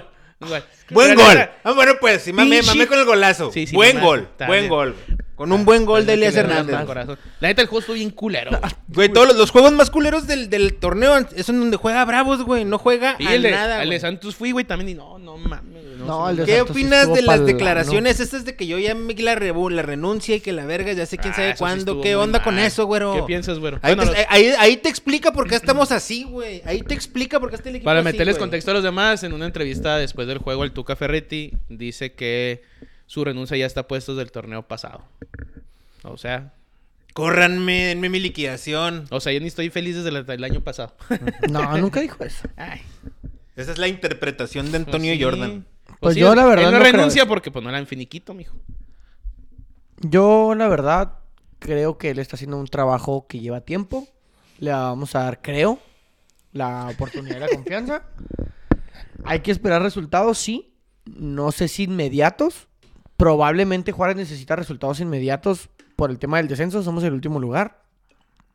Buen 0.90 1.14
gol. 1.14 1.48
Ah, 1.64 1.72
bueno, 1.72 1.92
pues, 2.00 2.22
sí, 2.22 2.32
mamé, 2.32 2.60
Pinche- 2.60 2.66
mamé 2.66 2.86
con 2.86 2.98
el 2.98 3.04
golazo. 3.04 3.50
Sí, 3.52 3.66
sí, 3.66 3.74
buen 3.74 3.96
mamá, 3.96 4.06
gol, 4.06 4.28
buen 4.46 4.68
gol. 4.68 4.94
Con 5.34 5.50
un 5.50 5.64
buen 5.64 5.84
gol 5.84 6.06
de 6.06 6.16
da 6.16 6.40
Hernández. 6.40 6.76
La 7.40 7.48
neta, 7.48 7.62
el 7.62 7.66
juego 7.68 7.80
estuvo 7.80 7.96
bien 7.96 8.10
culero. 8.10 8.50
güey. 8.50 8.60
Güey, 8.88 9.08
todos 9.12 9.26
los, 9.26 9.36
los 9.36 9.50
juegos 9.50 9.72
más 9.72 9.90
culeros 9.90 10.28
del, 10.28 10.48
del 10.48 10.74
torneo 10.74 11.16
es 11.34 11.48
en 11.48 11.58
donde 11.58 11.76
juega 11.76 12.04
Bravos, 12.04 12.42
güey. 12.44 12.64
No 12.64 12.78
juega 12.78 13.16
Y 13.18 13.26
a 13.26 13.34
el 13.34 13.42
de, 13.42 13.50
nada, 13.50 13.76
el 13.82 13.88
de 13.88 13.96
güey. 13.96 14.00
Santos 14.00 14.36
fui, 14.36 14.52
güey, 14.52 14.64
también. 14.64 14.90
Y 14.90 14.94
no, 14.94 15.18
no 15.18 15.36
mames. 15.36 15.72
güey, 15.72 15.93
No, 16.06 16.28
el 16.30 16.36
de 16.36 16.44
¿Qué 16.44 16.56
Santos 16.58 16.70
opinas 16.70 17.12
de 17.14 17.22
las 17.22 17.44
declaraciones 17.46 18.20
estas 18.20 18.44
de 18.44 18.54
que 18.56 18.66
yo 18.66 18.78
ya 18.78 18.94
me 18.94 19.14
la, 19.14 19.34
rebu- 19.36 19.70
la 19.70 19.82
renuncia 19.82 20.36
y 20.36 20.40
que 20.40 20.52
la 20.52 20.64
verga 20.66 20.92
ya 20.92 21.06
sé 21.06 21.16
quién 21.18 21.32
Ah, 21.32 21.36
sabe 21.36 21.54
cuándo? 21.56 22.00
¿Qué 22.00 22.14
onda 22.16 22.42
con 22.42 22.58
eso, 22.58 22.86
güero? 22.86 23.14
¿Qué 23.14 23.22
piensas, 23.22 23.58
güero? 23.58 23.78
Ahí, 23.82 23.94
Bueno, 23.94 24.10
te, 24.12 24.18
los- 24.18 24.26
ahí, 24.28 24.46
ahí 24.58 24.76
te 24.76 24.88
explica 24.88 25.32
por 25.32 25.48
qué 25.48 25.54
estamos 25.56 25.90
así, 25.92 26.24
güey. 26.24 26.62
Ahí 26.64 26.82
te 26.82 26.94
explica 26.94 27.40
por 27.40 27.50
qué 27.50 27.56
está 27.56 27.68
el 27.68 27.76
equipo 27.76 27.86
Para 27.86 28.00
así, 28.00 28.04
meterles 28.06 28.34
güey. 28.36 28.40
contexto 28.40 28.70
a 28.70 28.74
los 28.74 28.82
demás, 28.84 29.22
en 29.24 29.32
una 29.32 29.46
entrevista 29.46 29.96
después 29.98 30.28
del 30.28 30.38
juego, 30.38 30.64
el 30.64 30.72
Tuca 30.72 30.96
Ferretti 30.96 31.52
dice 31.68 32.12
que 32.12 32.62
su 33.06 33.24
renuncia 33.24 33.56
ya 33.56 33.66
está 33.66 33.86
puesta 33.88 34.12
del 34.14 34.30
torneo 34.32 34.62
pasado. 34.62 35.04
O 36.02 36.16
sea, 36.16 36.52
Córranme, 37.12 37.84
denme 37.84 38.08
mi 38.08 38.18
liquidación. 38.18 39.04
o 39.10 39.20
sea, 39.20 39.32
yo 39.32 39.38
ni 39.40 39.46
estoy 39.46 39.70
feliz 39.70 39.94
desde 39.96 40.08
el, 40.08 40.24
el 40.28 40.44
año 40.44 40.60
pasado. 40.62 40.94
No, 41.48 41.78
nunca 41.78 42.00
dijo 42.00 42.24
eso. 42.24 42.48
Ay, 42.56 42.80
Esa 43.54 43.70
es 43.70 43.78
la 43.78 43.86
interpretación 43.86 44.66
de 44.66 44.80
pues 44.80 44.86
Antonio 44.86 45.14
sí. 45.14 45.22
Jordan. 45.22 45.64
Pues 46.04 46.16
yo, 46.16 46.34
la 46.34 46.44
verdad, 46.44 46.66
él 46.66 46.72
no, 46.72 46.78
no 46.78 46.84
renuncia 46.84 47.26
porque 47.26 47.50
pues 47.50 47.62
no 47.62 47.70
era 47.70 47.78
en 47.78 47.86
finiquito, 47.86 48.34
mijo. 48.34 48.56
Yo, 50.00 50.54
la 50.54 50.68
verdad, 50.68 51.18
creo 51.58 51.98
que 51.98 52.10
él 52.10 52.18
está 52.18 52.36
haciendo 52.36 52.58
un 52.58 52.66
trabajo 52.66 53.26
que 53.26 53.40
lleva 53.40 53.62
tiempo. 53.62 54.06
Le 54.58 54.70
vamos 54.70 55.14
a 55.14 55.24
dar, 55.24 55.40
creo, 55.42 55.78
la 56.52 56.88
oportunidad 56.88 57.36
y 57.36 57.40
la 57.40 57.48
confianza. 57.48 58.02
Hay 59.24 59.40
que 59.40 59.50
esperar 59.50 59.82
resultados, 59.82 60.38
sí. 60.38 60.74
No 61.06 61.52
sé 61.52 61.68
si 61.68 61.84
inmediatos. 61.84 62.68
Probablemente 63.16 63.92
Juárez 63.92 64.16
necesita 64.16 64.56
resultados 64.56 65.00
inmediatos 65.00 65.70
por 65.96 66.10
el 66.10 66.18
tema 66.18 66.36
del 66.36 66.48
descenso. 66.48 66.82
Somos 66.82 67.02
el 67.04 67.14
último 67.14 67.40
lugar. 67.40 67.82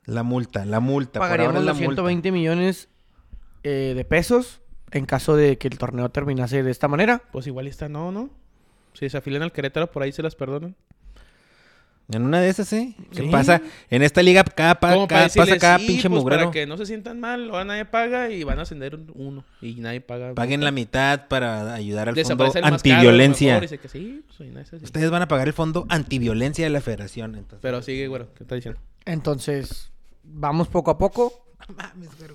La 0.05 0.23
multa, 0.23 0.65
la 0.65 0.79
multa. 0.79 1.19
por 1.19 1.23
ahora 1.23 1.37
Pagaríamos 1.37 1.65
la 1.65 1.71
los 1.71 1.77
multa. 1.77 2.01
120 2.01 2.31
millones 2.31 2.89
eh, 3.63 3.93
de 3.95 4.05
pesos 4.05 4.61
en 4.91 5.05
caso 5.05 5.35
de 5.35 5.57
que 5.57 5.67
el 5.67 5.77
torneo 5.77 6.09
terminase 6.09 6.63
de 6.63 6.71
esta 6.71 6.87
manera. 6.87 7.21
Pues 7.31 7.47
igual 7.47 7.67
está, 7.67 7.89
no, 7.89 8.11
no. 8.11 8.29
Si 8.93 9.09
se 9.09 9.17
afilan 9.17 9.43
al 9.43 9.51
Querétaro, 9.51 9.91
por 9.91 10.03
ahí 10.03 10.11
se 10.11 10.23
las 10.23 10.35
perdonan. 10.35 10.75
En 12.11 12.23
una 12.23 12.41
de 12.41 12.49
esas, 12.49 12.73
¿eh? 12.73 12.95
¿Qué 13.11 13.21
Sí. 13.21 13.29
pasa? 13.29 13.61
En 13.91 14.01
esta 14.01 14.23
liga 14.23 14.43
cada, 14.43 14.79
cada- 14.79 15.05
pasa 15.07 15.57
cada 15.59 15.77
sí, 15.77 15.85
pinche 15.85 16.09
pues, 16.09 16.19
mugrero. 16.23 16.41
Para 16.45 16.51
que 16.51 16.65
no 16.65 16.75
se 16.75 16.87
sientan 16.87 17.19
mal, 17.19 17.51
ahora 17.51 17.65
nadie 17.65 17.85
paga 17.85 18.31
y 18.31 18.43
van 18.43 18.57
a 18.57 18.63
ascender 18.63 18.95
un- 18.95 19.11
uno. 19.13 19.43
Y 19.61 19.75
nadie 19.75 20.01
paga. 20.01 20.33
Paguen 20.33 20.63
la 20.63 20.71
mitad 20.71 21.27
para 21.27 21.71
ayudar 21.75 22.09
al 22.09 22.15
fondo 22.15 22.19
Desaparece 22.21 22.61
caro, 22.61 22.75
antiviolencia. 22.75 23.61
sí, 23.87 24.23
pues, 24.37 24.73
Ustedes 24.81 25.11
van 25.11 25.21
a 25.21 25.27
pagar 25.27 25.47
el 25.47 25.53
fondo 25.53 25.85
antiviolencia 25.87 26.65
de 26.65 26.71
la 26.71 26.81
federación. 26.81 27.35
Entonces. 27.35 27.59
Pero 27.61 27.83
sigue, 27.83 28.07
güero, 28.07 28.33
¿qué 28.33 28.43
está 28.43 28.55
diciendo? 28.55 28.79
Entonces, 29.05 29.91
vamos 30.23 30.67
poco 30.67 30.89
a 30.89 30.97
poco. 30.97 31.45
No 31.67 31.75
mames, 31.75 32.09
güey. 32.17 32.29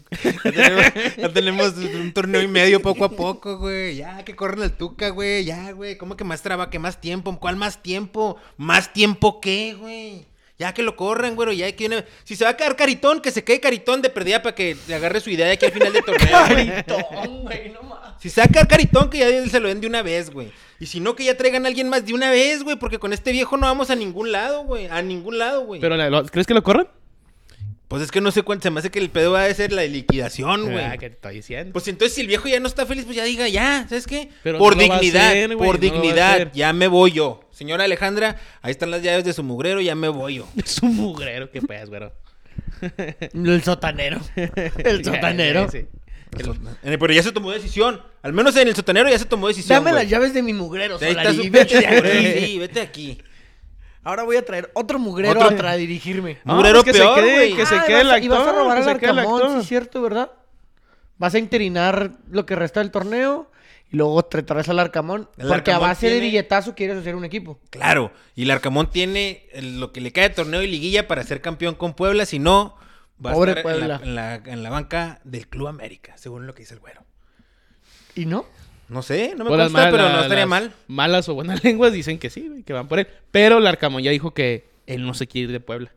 Ya 0.45 0.53
tenemos, 0.53 1.17
ya 1.17 1.33
tenemos 1.33 1.73
un 1.77 2.13
torneo 2.13 2.43
y 2.43 2.49
medio 2.49 2.81
poco 2.81 3.05
a 3.05 3.11
poco, 3.11 3.59
güey. 3.59 3.97
Ya, 3.97 4.25
que 4.25 4.37
corren 4.37 4.63
el 4.63 4.73
tuca, 4.73 5.09
güey. 5.09 5.45
Ya, 5.45 5.73
güey. 5.73 5.97
¿Cómo 5.97 6.17
que 6.17 6.25
más 6.25 6.43
traba? 6.43 6.71
¿Qué 6.71 6.79
más 6.79 7.01
tiempo? 7.01 7.39
¿Cuál 7.41 7.57
más 7.57 7.83
tiempo? 7.83 8.37
¿Más 8.57 8.93
tiempo 8.93 9.41
qué, 9.41 9.75
güey? 9.75 10.27
Ya 10.57 10.73
que 10.73 10.83
lo 10.83 10.95
corren, 10.95 11.35
güey. 11.35 11.57
Ya 11.57 11.75
que 11.75 12.05
Si 12.23 12.37
se 12.37 12.45
va 12.45 12.51
a 12.51 12.57
quedar 12.57 12.77
caritón, 12.77 13.21
que 13.21 13.33
se 13.33 13.43
quede 13.43 13.61
caritón 13.61 14.03
de 14.03 14.11
perdida 14.11 14.41
para 14.43 14.55
que 14.55 14.77
le 14.87 14.95
agarre 14.95 15.21
su 15.21 15.31
idea 15.31 15.47
de 15.47 15.53
aquí 15.53 15.67
al 15.67 15.73
final 15.73 15.93
del 15.93 16.05
torneo. 16.05 16.47
güey. 16.49 17.43
güey, 17.43 17.71
no 17.71 17.83
más. 17.83 18.15
Si 18.21 18.31
se 18.31 18.41
va 18.41 18.45
a 18.45 18.49
quedar 18.49 18.69
caritón, 18.69 19.11
que 19.11 19.19
ya 19.19 19.49
se 19.49 19.61
lo 19.61 19.69
den 19.69 19.81
de 19.81 19.87
una 19.87 20.03
vez, 20.03 20.31
güey. 20.31 20.53
Y 20.79 20.87
si 20.87 21.01
no, 21.01 21.17
que 21.17 21.25
ya 21.25 21.37
traigan 21.37 21.65
a 21.65 21.69
alguien 21.69 21.89
más 21.89 22.07
de 22.07 22.15
una 22.15 22.31
vez, 22.31 22.63
güey. 22.63 22.77
Porque 22.77 22.99
con 22.99 23.13
este 23.13 23.33
viejo 23.33 23.57
no 23.57 23.67
vamos 23.67 23.91
a 23.91 23.97
ningún 23.97 24.31
lado, 24.31 24.63
güey. 24.63 24.87
A 24.87 25.03
ningún 25.03 25.39
lado, 25.39 25.65
güey. 25.65 25.81
Pero, 25.81 25.97
¿crees 26.27 26.47
que 26.47 26.55
lo 26.55 26.63
corran? 26.63 26.87
Pues 27.89 28.03
es 28.03 28.11
que 28.11 28.21
no 28.21 28.31
sé 28.31 28.43
cuánto. 28.43 28.65
Se 28.65 28.71
me 28.71 28.81
hace 28.81 28.91
que 28.91 28.99
el 28.99 29.11
pedo 29.11 29.33
va 29.33 29.45
a 29.45 29.55
ser 29.55 29.73
la 29.73 29.85
liquidación, 29.85 30.71
güey. 30.71 30.85
Ah, 30.85 30.97
¿qué 30.99 31.11
te 31.11 31.17
estoy 31.17 31.37
diciendo? 31.37 31.73
Pues 31.73 31.87
entonces 31.89 32.15
si 32.15 32.23
el 32.23 32.27
viejo 32.27 32.49
ya 32.49 32.59
no 32.61 32.67
está 32.67 32.87
feliz, 32.87 33.05
pues 33.05 33.17
ya 33.17 33.25
diga, 33.25 33.49
ya, 33.49 33.87
¿sabes 33.89 34.07
qué? 34.07 34.31
Pero 34.43 34.59
por 34.59 34.77
no 34.77 34.83
dignidad, 34.83 35.35
por 35.57 35.77
no 35.77 35.81
dignidad, 35.81 36.51
ya 36.55 36.73
me 36.73 36.89
voy 36.89 37.13
yo. 37.13 37.41
Señora 37.51 37.85
Alejandra, 37.85 38.37
ahí 38.63 38.71
están 38.71 38.91
las 38.91 39.03
llaves 39.03 39.25
de 39.25 39.33
su 39.33 39.43
mugrero, 39.43 39.81
ya 39.81 39.95
me 39.95 40.09
voy 40.09 40.37
yo. 40.37 40.49
es 40.57 40.83
un 40.83 40.97
mugrero, 40.97 41.51
qué 41.51 41.63
pedas, 41.63 41.89
güero. 41.89 42.13
El 43.33 43.63
sotanero. 43.63 44.21
El 44.37 45.05
sotanero. 45.05 45.71
Sí, 45.71 45.81
sí. 45.83 45.87
Eh, 46.83 46.99
Pero 46.99 47.13
ya 47.13 47.23
se 47.23 47.33
tomó 47.33 47.53
decisión. 47.53 48.03
Al 48.23 48.33
menos 48.33 48.57
en 48.57 48.69
el 48.69 48.75
sotanero 48.75 49.09
ya 49.09 49.19
se 49.19 49.25
tomó 49.25 49.49
decisión. 49.49 49.77
Dame 49.77 49.93
güey. 49.93 50.03
las 50.03 50.11
llaves 50.11 50.35
de 50.35 50.43
mi 50.43 50.53
mugrero, 50.53 50.99
Ahí 51.01 51.11
está 51.11 51.25
Solari, 51.25 51.47
su 51.47 51.53
vete 51.53 51.79
de 51.79 51.87
aquí. 51.87 52.41
Sí, 52.41 52.59
vete 52.59 52.81
aquí. 52.81 53.19
Ahora 54.05 54.23
voy 54.23 54.37
a 54.37 54.45
traer 54.45 54.71
otro 54.75 54.99
mugrero 54.99 55.41
Otro- 55.41 55.57
a 55.57 55.59
tra- 55.59 55.77
dirigirme. 55.77 56.39
No, 56.45 56.57
Mugrero 56.57 56.83
pues 56.83 56.93
que 56.93 57.01
peor, 57.01 57.15
se 57.17 57.21
quede, 57.23 57.35
güey. 57.35 57.57
que 57.57 57.67
se 57.67 57.75
Ah, 57.77 57.85
quede 57.87 58.01
el 58.03 58.11
a- 58.11 58.19
Y 58.19 58.29
vas 58.29 58.47
a 58.47 58.53
robar 58.53 58.77
que 59.01 59.07
al 59.07 59.19
Arcamón, 59.19 59.53
sí 59.55 59.59
es 59.61 59.67
cierto, 59.67 60.03
¿verdad? 60.03 60.31
Vas 61.17 61.35
a 61.35 61.39
interinar 61.39 62.13
lo 62.31 62.45
que 62.45 62.55
resta 62.55 62.81
del 62.81 62.91
torneo 62.91 63.51
y 63.91 63.97
luego 63.97 64.23
te 64.25 64.43
traes 64.43 64.69
al 64.69 64.79
Arcamón. 64.79 65.29
El 65.39 65.49
porque 65.49 65.71
Arcamón 65.71 65.85
a 65.85 65.89
base 65.89 66.11
de 66.11 66.21
billetazo 66.21 66.75
quieres 66.75 66.99
hacer 66.99 67.15
un 67.17 67.25
equipo. 67.25 67.59
Claro, 67.71 68.13
y 68.35 68.43
el 68.43 68.51
Arcamón 68.51 68.91
tiene 68.91 69.47
lo 69.61 69.93
que 69.93 70.01
le 70.01 70.13
cae 70.13 70.29
de 70.29 70.35
torneo 70.35 70.61
y 70.63 70.67
liguilla 70.67 71.09
para 71.09 71.23
ser 71.25 71.41
campeón 71.41 71.75
con 71.75 71.95
Puebla, 71.95 72.27
si 72.27 72.39
no, 72.39 72.77
va 73.25 73.33
Pobre 73.33 73.53
a 73.53 73.55
estar 73.55 73.75
en 73.77 73.89
la, 73.89 73.99
Puebla. 73.99 74.07
en, 74.09 74.15
la, 74.15 74.53
en 74.53 74.63
la 74.63 74.71
banca 74.71 75.21
del 75.25 75.49
Club 75.49 75.69
América, 75.69 76.15
según 76.19 76.47
lo 76.47 76.55
que 76.55 76.63
dice 76.63 76.75
el 76.75 76.81
güero. 76.81 77.03
¿Y 78.17 78.27
no? 78.27 78.45
No 78.95 79.03
sé, 79.03 79.35
no 79.37 79.43
me 79.45 79.51
Pues 79.51 79.61
consta, 79.61 79.91
pero 79.91 80.09
no 80.09 80.21
estaría 80.23 80.45
las 80.45 80.49
mal. 80.49 80.73
Malas 80.87 81.29
o 81.29 81.35
buenas 81.35 81.63
lenguas 81.65 81.93
dicen 81.93 82.19
que 82.19 82.31
sí, 82.31 82.47
güey, 82.49 82.63
que 82.63 82.73
van 82.73 82.87
por 82.87 83.01
él. 83.01 83.09
Pero 83.33 83.59
el 83.59 83.67
Arcamón 83.67 84.03
ya 84.05 84.13
dijo 84.13 84.33
que 84.33 84.69
él 84.87 85.05
no 85.05 85.15
se 85.15 85.27
quiere 85.27 85.47
ir 85.47 85.53
de 85.53 85.59
Puebla. 85.61 85.93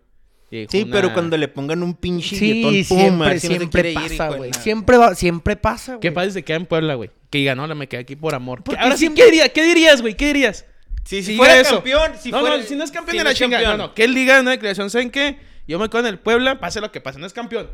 Sí, 0.50 0.82
una- 0.84 0.92
pero 0.96 1.14
cuando 1.14 1.38
le 1.38 1.48
pongan 1.48 1.84
un 1.84 1.94
pinche 1.94 2.36
Sí, 2.38 2.84
siempre, 2.86 3.40
si 3.40 3.50
no 3.50 3.56
siempre 3.58 3.94
pasa, 3.94 4.30
güey. 4.30 4.52
Siempre, 4.54 4.98
va- 4.98 5.14
siempre 5.14 5.56
pasa, 5.58 5.92
güey. 5.94 6.00
¿Qué 6.00 6.12
padre 6.12 6.32
se 6.32 6.44
queda 6.44 6.58
en 6.58 6.66
Puebla, 6.66 6.96
güey? 6.96 7.12
Que 7.30 7.38
diga, 7.38 7.54
no, 7.54 7.68
la 7.68 7.76
me 7.76 7.88
quedé 7.88 8.02
aquí 8.02 8.16
por 8.16 8.34
amor. 8.34 8.64
Porque 8.64 8.82
Ahora 8.82 8.96
sí, 8.96 9.02
siempre- 9.02 9.24
¿qué, 9.26 9.30
diría- 9.32 9.50
¿qué 9.50 9.64
dirías, 9.64 10.02
güey? 10.02 10.16
¿Qué 10.16 10.28
dirías? 10.28 10.66
Sí, 11.04 11.22
si 11.22 11.34
diga 11.34 11.44
fuera 11.46 11.60
eso. 11.62 11.76
campeón, 11.76 12.12
si 12.20 12.32
no, 12.32 12.40
fuera- 12.40 12.58
no, 12.58 12.64
si 12.64 12.76
no 12.76 12.84
es 12.84 12.92
campeón 12.92 13.12
si 13.12 13.18
de 13.20 13.24
no 13.26 13.30
la 13.30 13.36
chingada. 13.36 13.64
campeón. 13.64 13.78
No, 13.78 13.88
no, 13.90 13.94
que 13.94 14.04
él 14.06 14.16
diga 14.16 14.36
en 14.38 14.42
una 14.42 14.52
declaración, 14.52 14.90
¿saben 14.90 15.12
qué? 15.12 15.38
Yo 15.68 15.78
me 15.80 15.90
quedo 15.90 16.00
en 16.00 16.08
el 16.08 16.18
Puebla, 16.20 16.60
pase 16.60 16.80
lo 16.82 16.92
que 16.92 17.00
pase. 17.02 17.20
No 17.20 17.28
es 17.28 17.34
campeón. 17.34 17.70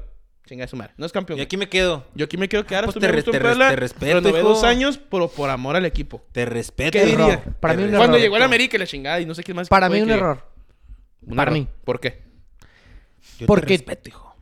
Chinga 0.46 0.68
su 0.68 0.76
madre. 0.76 0.94
No 0.98 1.06
es 1.06 1.12
campeón. 1.14 1.38
Y 1.38 1.40
güey. 1.40 1.46
aquí 1.46 1.56
me 1.58 1.70
quedo. 1.70 2.06
Yo 2.16 2.26
aquí 2.26 2.36
me 2.38 2.50
quiero 2.50 2.66
quedar. 2.66 2.84
pues 2.84 2.94
tú 2.94 3.00
te 3.00 3.08
re- 3.08 3.24
te 3.24 3.40
Puebla, 3.40 3.70
te 3.70 3.76
respeto, 3.78 4.16
renové 4.16 4.40
hijo. 4.40 4.50
dos 4.50 4.64
años, 4.66 5.00
pero 5.10 5.30
por 5.30 5.50
amor 5.50 5.76
al 5.78 5.86
equipo. 5.86 6.22
Te 6.34 6.46
respeto. 6.46 6.92
¿Qué 6.92 7.06
diría? 7.06 7.42
Para 7.62 7.74
mí 7.76 7.84
un 7.84 7.88
respeto. 7.90 7.98
Cuando 8.00 8.18
error. 8.18 8.22
llegó 8.22 8.36
a 8.36 8.40
la 8.40 8.46
América 8.46 8.76
y 8.76 8.80
la 8.80 8.86
chingada 8.88 9.22
y 9.22 9.26
no 9.26 9.34
sé 9.36 9.44
qué 9.44 9.54
más. 9.54 9.70
Para 9.70 9.88
mí 9.90 10.02
un 10.02 10.08
que- 10.08 10.14
error. 10.14 10.46
Un 11.22 11.36
Para 11.38 11.52
error. 11.52 11.60
mí. 11.60 11.68
¿Por 11.86 12.00
qué? 12.02 12.24
Yo 13.40 13.48
Porque- 13.48 13.66
te 13.68 13.74
respeto, 13.74 14.10
hijo. 14.10 14.36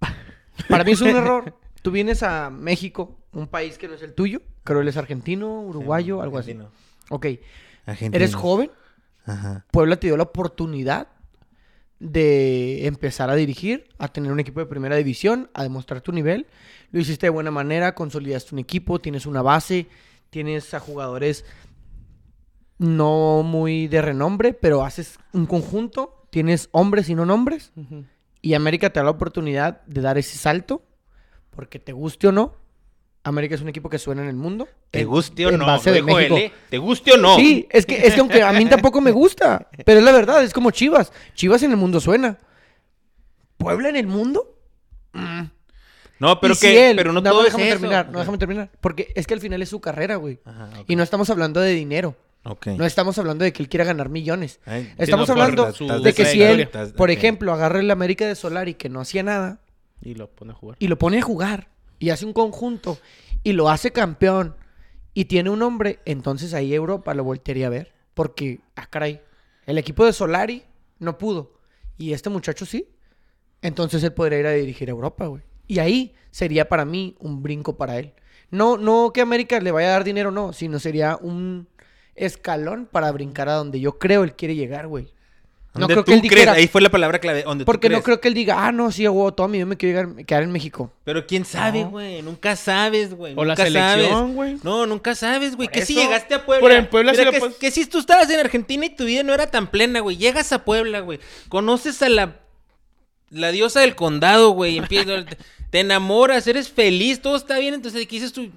Para 0.68 0.84
mí 0.84 0.92
es 0.92 1.00
un 1.00 1.08
error. 1.08 1.56
Tú 1.80 1.90
vienes 1.90 2.22
a 2.22 2.50
México, 2.50 3.18
un 3.32 3.48
país 3.48 3.78
que 3.78 3.88
no 3.88 3.94
es 3.94 4.02
el 4.02 4.14
tuyo. 4.14 4.40
Creo 4.62 4.80
él 4.82 4.88
es 4.88 4.96
argentino, 4.96 5.60
uruguayo, 5.62 6.22
algo 6.22 6.38
así. 6.38 6.50
Argentino. 6.52 6.70
Ok. 7.08 7.26
Argentino. 7.86 8.16
Eres 8.16 8.34
joven. 8.34 8.70
Ajá. 9.26 9.64
Puebla 9.70 9.96
te 9.96 10.06
dio 10.08 10.16
la 10.16 10.24
oportunidad 10.24 11.08
de 12.02 12.88
empezar 12.88 13.30
a 13.30 13.36
dirigir, 13.36 13.86
a 13.96 14.08
tener 14.08 14.32
un 14.32 14.40
equipo 14.40 14.58
de 14.58 14.66
primera 14.66 14.96
división, 14.96 15.50
a 15.54 15.62
demostrar 15.62 16.00
tu 16.00 16.10
nivel. 16.10 16.48
Lo 16.90 16.98
hiciste 17.00 17.26
de 17.26 17.30
buena 17.30 17.52
manera, 17.52 17.94
consolidaste 17.94 18.54
un 18.54 18.58
equipo, 18.58 18.98
tienes 18.98 19.24
una 19.24 19.40
base, 19.40 19.86
tienes 20.28 20.74
a 20.74 20.80
jugadores 20.80 21.44
no 22.78 23.44
muy 23.44 23.86
de 23.86 24.02
renombre, 24.02 24.52
pero 24.52 24.84
haces 24.84 25.20
un 25.32 25.46
conjunto, 25.46 26.26
tienes 26.30 26.68
hombres 26.72 27.08
y 27.08 27.14
no 27.14 27.24
nombres, 27.24 27.72
y 28.40 28.54
América 28.54 28.90
te 28.90 28.98
da 28.98 29.04
la 29.04 29.10
oportunidad 29.10 29.82
de 29.86 30.00
dar 30.00 30.18
ese 30.18 30.36
salto, 30.36 30.82
porque 31.50 31.78
te 31.78 31.92
guste 31.92 32.26
o 32.26 32.32
no, 32.32 32.56
América 33.24 33.54
es 33.54 33.60
un 33.60 33.68
equipo 33.68 33.88
que 33.88 33.98
suena 33.98 34.22
en 34.22 34.28
el 34.28 34.34
mundo. 34.36 34.68
¿Te 34.90 35.04
guste 35.04 35.46
o 35.46 35.50
en 35.50 35.58
no? 35.58 35.66
base 35.66 35.92
de 35.92 36.02
México. 36.02 36.36
¿Te 36.68 36.78
guste 36.78 37.12
o 37.12 37.16
no? 37.16 37.36
Sí, 37.36 37.66
es 37.70 37.86
que, 37.86 38.04
es 38.06 38.14
que 38.14 38.20
aunque 38.20 38.42
a 38.42 38.52
mí 38.52 38.66
tampoco 38.66 39.00
me 39.00 39.12
gusta, 39.12 39.68
pero 39.84 40.00
es 40.00 40.04
la 40.04 40.12
verdad, 40.12 40.42
es 40.42 40.52
como 40.52 40.70
Chivas. 40.72 41.12
Chivas 41.34 41.62
en 41.62 41.70
el 41.70 41.76
mundo 41.76 42.00
suena. 42.00 42.38
¿Puebla 43.58 43.88
en 43.90 43.96
el 43.96 44.06
mundo? 44.08 44.56
No, 46.18 46.40
pero 46.40 46.54
si 46.54 46.66
que, 46.68 46.90
él- 46.90 46.96
pero 46.96 47.12
no, 47.12 47.20
no, 47.20 47.30
todo 47.30 47.42
déjame 47.42 47.64
es 47.64 47.68
eso. 47.70 47.78
terminar, 47.80 48.10
no 48.10 48.18
déjame 48.20 48.38
terminar, 48.38 48.70
porque 48.80 49.12
es 49.14 49.26
que 49.26 49.34
al 49.34 49.40
final 49.40 49.60
es 49.62 49.68
su 49.68 49.80
carrera, 49.80 50.16
güey. 50.16 50.38
Ajá. 50.44 50.70
Y 50.86 50.94
no 50.96 51.02
estamos 51.02 51.28
hablando 51.30 51.60
de 51.60 51.72
dinero, 51.72 52.16
Ok. 52.44 52.68
no 52.68 52.84
estamos 52.84 53.18
hablando 53.18 53.44
de 53.44 53.52
que 53.52 53.62
él 53.62 53.68
quiera 53.68 53.84
ganar 53.84 54.08
millones. 54.08 54.60
Ay, 54.64 54.92
Estamos 54.98 55.28
no, 55.28 55.32
hablando 55.34 55.72
su- 55.72 55.86
de 55.88 56.12
que 56.12 56.24
si 56.26 56.40
él, 56.42 56.68
por 56.96 57.10
ejemplo, 57.10 57.52
agarra 57.52 57.80
el 57.80 57.90
América 57.90 58.26
de 58.26 58.34
Solari 58.36 58.74
que 58.74 58.88
no 58.88 59.00
hacía 59.00 59.22
nada 59.24 59.60
Y 60.00 60.14
lo 60.14 60.28
pone 60.28 60.52
a 60.52 60.54
jugar. 60.54 60.76
y 60.78 60.86
lo 60.88 60.96
pone 60.98 61.18
a 61.18 61.22
jugar 61.22 61.68
y 62.02 62.10
hace 62.10 62.26
un 62.26 62.32
conjunto 62.32 62.98
y 63.44 63.52
lo 63.52 63.68
hace 63.68 63.92
campeón 63.92 64.56
y 65.14 65.26
tiene 65.26 65.50
un 65.50 65.62
hombre, 65.62 66.00
entonces 66.04 66.52
ahí 66.52 66.74
Europa 66.74 67.14
lo 67.14 67.22
voltearía 67.22 67.68
a 67.68 67.70
ver. 67.70 67.92
Porque, 68.12 68.58
ah, 68.74 68.86
caray, 68.86 69.20
el 69.66 69.78
equipo 69.78 70.04
de 70.04 70.12
Solari 70.12 70.64
no 70.98 71.16
pudo 71.16 71.60
y 71.96 72.12
este 72.12 72.28
muchacho 72.28 72.66
sí. 72.66 72.88
Entonces 73.60 74.02
él 74.02 74.12
podría 74.12 74.40
ir 74.40 74.46
a 74.48 74.50
dirigir 74.50 74.88
a 74.88 74.90
Europa, 74.90 75.26
güey. 75.26 75.44
Y 75.68 75.78
ahí 75.78 76.12
sería 76.32 76.68
para 76.68 76.84
mí 76.84 77.14
un 77.20 77.40
brinco 77.40 77.76
para 77.76 77.96
él. 78.00 78.14
No, 78.50 78.76
no 78.78 79.12
que 79.14 79.20
América 79.20 79.60
le 79.60 79.70
vaya 79.70 79.86
a 79.86 79.92
dar 79.92 80.04
dinero, 80.04 80.32
no, 80.32 80.52
sino 80.52 80.80
sería 80.80 81.16
un 81.22 81.68
escalón 82.16 82.88
para 82.90 83.12
brincar 83.12 83.48
a 83.48 83.54
donde 83.54 83.78
yo 83.78 84.00
creo 84.00 84.24
él 84.24 84.34
quiere 84.34 84.56
llegar, 84.56 84.88
güey. 84.88 85.14
No 85.74 85.80
¿Dónde 85.80 85.94
creo 85.94 86.04
tú 86.04 86.10
que 86.10 86.14
él 86.16 86.20
crees? 86.20 86.32
dijera, 86.34 86.52
Ahí 86.52 86.68
fue 86.68 86.82
la 86.82 86.90
palabra 86.90 87.18
clave. 87.18 87.44
Donde 87.44 87.64
tú 87.64 87.66
porque 87.66 87.88
no 87.88 88.02
creo 88.02 88.20
que 88.20 88.28
él 88.28 88.34
diga, 88.34 88.66
ah, 88.66 88.72
no, 88.72 88.92
sí, 88.92 89.08
huevo, 89.08 89.32
todo 89.32 89.48
mi 89.48 89.56
vida 89.56 89.64
me 89.64 89.78
quiero 89.78 90.02
llegar- 90.06 90.26
quedar 90.26 90.42
en 90.42 90.52
México. 90.52 90.92
Pero 91.04 91.26
quién 91.26 91.46
sabe, 91.46 91.84
No. 91.84 91.90
güey. 91.90 92.20
Nunca 92.20 92.56
sabes, 92.56 93.14
güey. 93.14 93.32
O 93.36 93.44
la 93.44 93.56
selección, 93.56 94.34
güey. 94.34 94.58
No, 94.62 94.84
nunca 94.84 95.14
sabes, 95.14 95.56
güey. 95.56 95.68
Que 95.68 95.86
si 95.86 95.94
llegaste 95.94 96.34
a 96.34 96.44
Puebla. 96.44 96.60
Por 96.60 96.72
en 96.72 96.86
Puebla 96.90 97.12
Mira, 97.12 97.32
sí 97.32 97.38
lo 97.40 97.58
que, 97.58 97.70
si 97.70 97.86
tú 97.86 98.00
estabas 98.00 98.28
en 98.28 98.40
Argentina 98.40 98.84
y 98.84 98.90
tu 98.90 99.06
vida 99.06 99.22
no 99.22 99.32
era 99.32 99.46
tan 99.46 99.66
plena, 99.66 100.00
güey. 100.00 100.18
Llegas 100.18 100.52
a 100.52 100.62
Puebla, 100.64 101.00
güey. 101.00 101.20
Conoces 101.48 102.02
a 102.02 102.10
la. 102.10 102.36
La 103.30 103.50
diosa 103.50 103.80
del 103.80 103.96
condado, 103.96 104.50
güey. 104.50 104.76
Empiezas. 104.76 105.24
te 105.70 105.80
enamoras, 105.80 106.46
eres 106.46 106.68
feliz, 106.68 107.22
todo 107.22 107.34
está 107.34 107.56
bien. 107.58 107.72
Entonces, 107.72 108.06
¿qué 108.06 108.16
dices 108.16 108.34
tú? 108.34 108.50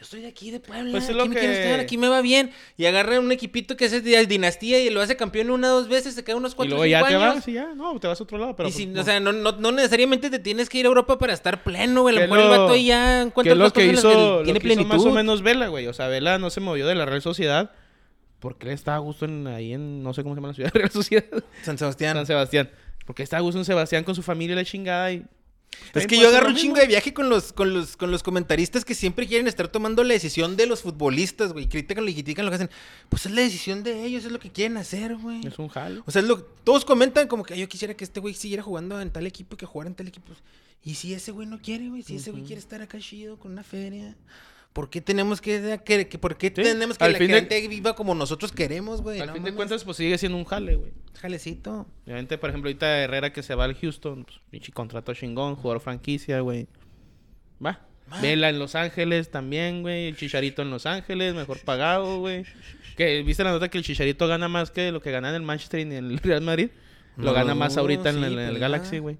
Yo 0.00 0.06
soy 0.06 0.22
de 0.22 0.28
aquí, 0.28 0.50
de 0.50 0.60
Puebla. 0.60 0.90
Pues 0.92 1.04
es 1.04 1.10
aquí 1.10 1.18
lo 1.18 1.26
me 1.26 1.34
quiero 1.36 1.52
que- 1.52 1.62
estar, 1.62 1.78
aquí 1.80 1.98
me 1.98 2.08
va 2.08 2.22
bien. 2.22 2.52
Y 2.78 2.86
agarra 2.86 3.20
un 3.20 3.30
equipito 3.32 3.76
que 3.76 3.84
es 3.84 4.02
de 4.02 4.26
dinastía 4.26 4.80
y 4.82 4.88
lo 4.88 5.02
hace 5.02 5.14
campeón 5.14 5.50
una 5.50 5.74
o 5.74 5.76
dos 5.80 5.88
veces, 5.88 6.14
se 6.14 6.24
queda 6.24 6.36
unos 6.36 6.52
Y 6.52 6.54
cuatro 6.56 6.70
luego 6.70 6.82
o 6.84 6.86
ya 6.86 6.98
cinco 7.00 7.08
te 7.10 7.14
años. 7.16 7.34
vas 7.34 7.48
y 7.48 7.52
ya. 7.52 7.74
No, 7.74 8.00
te 8.00 8.08
vas 8.08 8.18
a 8.18 8.24
otro 8.24 8.38
lado. 8.38 8.56
Pero 8.56 8.70
y 8.70 8.72
si- 8.72 8.86
pues, 8.86 9.00
o 9.00 9.04
sea, 9.04 9.20
no, 9.20 9.32
no, 9.34 9.52
no 9.52 9.72
necesariamente 9.72 10.30
te 10.30 10.38
tienes 10.38 10.70
que 10.70 10.78
ir 10.78 10.86
a 10.86 10.88
Europa 10.88 11.18
para 11.18 11.34
estar 11.34 11.62
pleno, 11.62 12.00
güey. 12.00 12.16
A 12.16 12.20
lo 12.20 12.24
¿Qué 12.24 12.32
mejor 12.32 12.52
el 12.54 12.58
vato 12.60 12.76
ya 12.76 13.20
encuentra 13.20 13.54
otras 13.54 13.72
que 13.74 13.90
cosas 13.90 14.04
en 14.04 14.10
las 14.10 14.14
hizo, 14.22 14.38
que 14.38 14.44
tiene 14.44 14.58
lo 14.58 14.62
que 14.62 14.66
hizo 14.68 14.74
plenitud. 14.76 14.86
más 14.96 15.04
o 15.04 15.10
menos 15.14 15.42
Vela, 15.42 15.68
güey. 15.68 15.86
O 15.86 15.92
sea, 15.92 16.08
Vela 16.08 16.38
no 16.38 16.48
se 16.48 16.60
movió 16.60 16.86
de 16.86 16.94
la 16.94 17.04
Real 17.04 17.20
Sociedad 17.20 17.70
porque 18.38 18.68
él 18.68 18.72
estaba 18.72 18.96
a 18.96 19.00
gusto 19.00 19.26
en, 19.26 19.46
ahí 19.48 19.74
en, 19.74 20.02
no 20.02 20.14
sé 20.14 20.22
cómo 20.22 20.34
se 20.34 20.38
llama 20.38 20.48
la 20.48 20.54
ciudad, 20.54 20.70
Real 20.74 20.90
Sociedad, 20.90 21.24
San 21.62 21.76
Sebastián. 21.76 22.16
San 22.16 22.24
Sebastián. 22.26 22.70
Porque 23.04 23.22
estaba 23.22 23.38
a 23.40 23.42
gusto 23.42 23.58
en 23.58 23.66
Sebastián 23.66 24.02
con 24.04 24.14
su 24.14 24.22
familia 24.22 24.54
y 24.54 24.56
la 24.56 24.64
chingada 24.64 25.12
y... 25.12 25.24
Es 25.94 26.06
que 26.06 26.18
yo 26.18 26.28
agarro 26.28 26.48
un 26.48 26.56
chingo 26.56 26.76
de 26.76 26.86
viaje 26.86 27.12
con 27.12 27.28
los, 27.28 27.52
con 27.52 27.74
los, 27.74 27.96
con 27.96 28.10
los 28.10 28.22
comentaristas 28.22 28.84
que 28.84 28.94
siempre 28.94 29.26
quieren 29.26 29.48
estar 29.48 29.68
tomando 29.68 30.04
la 30.04 30.14
decisión 30.14 30.56
de 30.56 30.66
los 30.66 30.82
futbolistas, 30.82 31.52
güey. 31.52 31.68
Critican 31.68 32.08
y 32.08 32.14
critican 32.14 32.44
lo 32.44 32.50
que 32.50 32.56
hacen. 32.56 32.70
Pues 33.08 33.26
es 33.26 33.32
la 33.32 33.40
decisión 33.42 33.82
de 33.82 34.04
ellos, 34.04 34.24
es 34.24 34.30
lo 34.32 34.38
que 34.38 34.50
quieren 34.50 34.76
hacer, 34.76 35.16
güey. 35.16 35.46
Es 35.46 35.58
un 35.58 35.68
jalo. 35.68 36.02
O 36.06 36.10
sea, 36.10 36.22
es 36.22 36.28
lo, 36.28 36.42
todos 36.42 36.84
comentan 36.84 37.26
como 37.28 37.42
que 37.44 37.54
"Ay, 37.54 37.60
yo 37.60 37.68
quisiera 37.68 37.94
que 37.94 38.04
este 38.04 38.20
güey 38.20 38.34
siguiera 38.34 38.62
jugando 38.62 39.00
en 39.00 39.10
tal 39.10 39.26
equipo 39.26 39.54
y 39.54 39.58
que 39.58 39.66
jugara 39.66 39.88
en 39.88 39.94
tal 39.96 40.06
equipo. 40.08 40.32
Y 40.84 40.94
si 40.94 41.12
ese 41.12 41.32
güey 41.32 41.46
no 41.46 41.60
quiere, 41.60 41.88
güey, 41.88 42.02
si 42.02 42.16
ese 42.16 42.30
güey 42.30 42.44
quiere 42.44 42.60
estar 42.60 42.80
acá 42.82 42.98
chido 42.98 43.36
con 43.38 43.52
una 43.52 43.62
feria, 43.64 44.16
¿por 44.72 44.88
qué 44.90 45.00
tenemos 45.00 45.40
que, 45.40 45.80
que, 45.84 46.08
que- 46.08 46.18
por 46.18 46.36
qué 46.36 46.48
Sí, 46.48 46.54
tenemos 46.54 46.96
que 46.98 47.04
al 47.04 47.12
la 47.12 47.18
fin 47.18 47.28
de- 47.28 47.34
gente 47.34 47.68
viva 47.68 47.94
como 47.94 48.14
nosotros 48.14 48.52
queremos, 48.52 49.02
güey? 49.02 49.20
Al 49.20 49.28
No 49.28 49.32
fin 49.34 49.44
de 49.44 49.52
cuentas, 49.54 49.84
pues 49.84 49.96
sigue 49.96 50.16
siendo 50.18 50.38
un 50.38 50.44
jale, 50.44 50.76
güey. 50.76 50.92
jalecito. 51.20 51.86
Obviamente, 52.04 52.38
por 52.38 52.50
ejemplo, 52.50 52.68
ahorita 52.68 53.00
Herrera 53.00 53.32
que 53.32 53.42
se 53.42 53.54
va 53.54 53.64
al 53.64 53.74
Houston, 53.74 54.24
pues, 54.24 54.38
pinche 54.50 54.72
contrato 54.72 55.12
chingón, 55.14 55.56
jugador 55.56 55.80
franquicia, 55.80 56.40
güey. 56.40 56.66
Va. 57.64 57.86
Vela 58.20 58.48
en 58.48 58.58
Los 58.58 58.74
Ángeles 58.74 59.30
también, 59.30 59.82
güey. 59.82 60.08
El 60.08 60.16
Chicharito 60.16 60.62
en 60.62 60.70
Los 60.70 60.84
Ángeles, 60.86 61.34
mejor 61.34 61.60
pagado, 61.60 62.18
güey. 62.18 62.44
Que 62.96 63.22
viste 63.22 63.44
la 63.44 63.52
nota 63.52 63.68
que 63.68 63.78
el 63.78 63.84
Chicharito 63.84 64.26
gana 64.26 64.48
más 64.48 64.70
que 64.72 64.90
lo 64.90 65.00
que 65.00 65.10
gana 65.12 65.28
en 65.28 65.36
el 65.36 65.42
Manchester 65.42 65.78
y 65.80 65.82
en 65.82 65.92
el 65.92 66.18
Real 66.22 66.40
Madrid. 66.42 66.70
Lo 67.16 67.26
No, 67.26 67.32
gana 67.34 67.54
más 67.54 67.76
ahorita 67.76 68.10
en, 68.10 68.24
el, 68.24 68.32
en 68.32 68.38
el 68.40 68.48
pues. 68.50 68.60
Galaxy, 68.60 68.98
güey. 68.98 69.18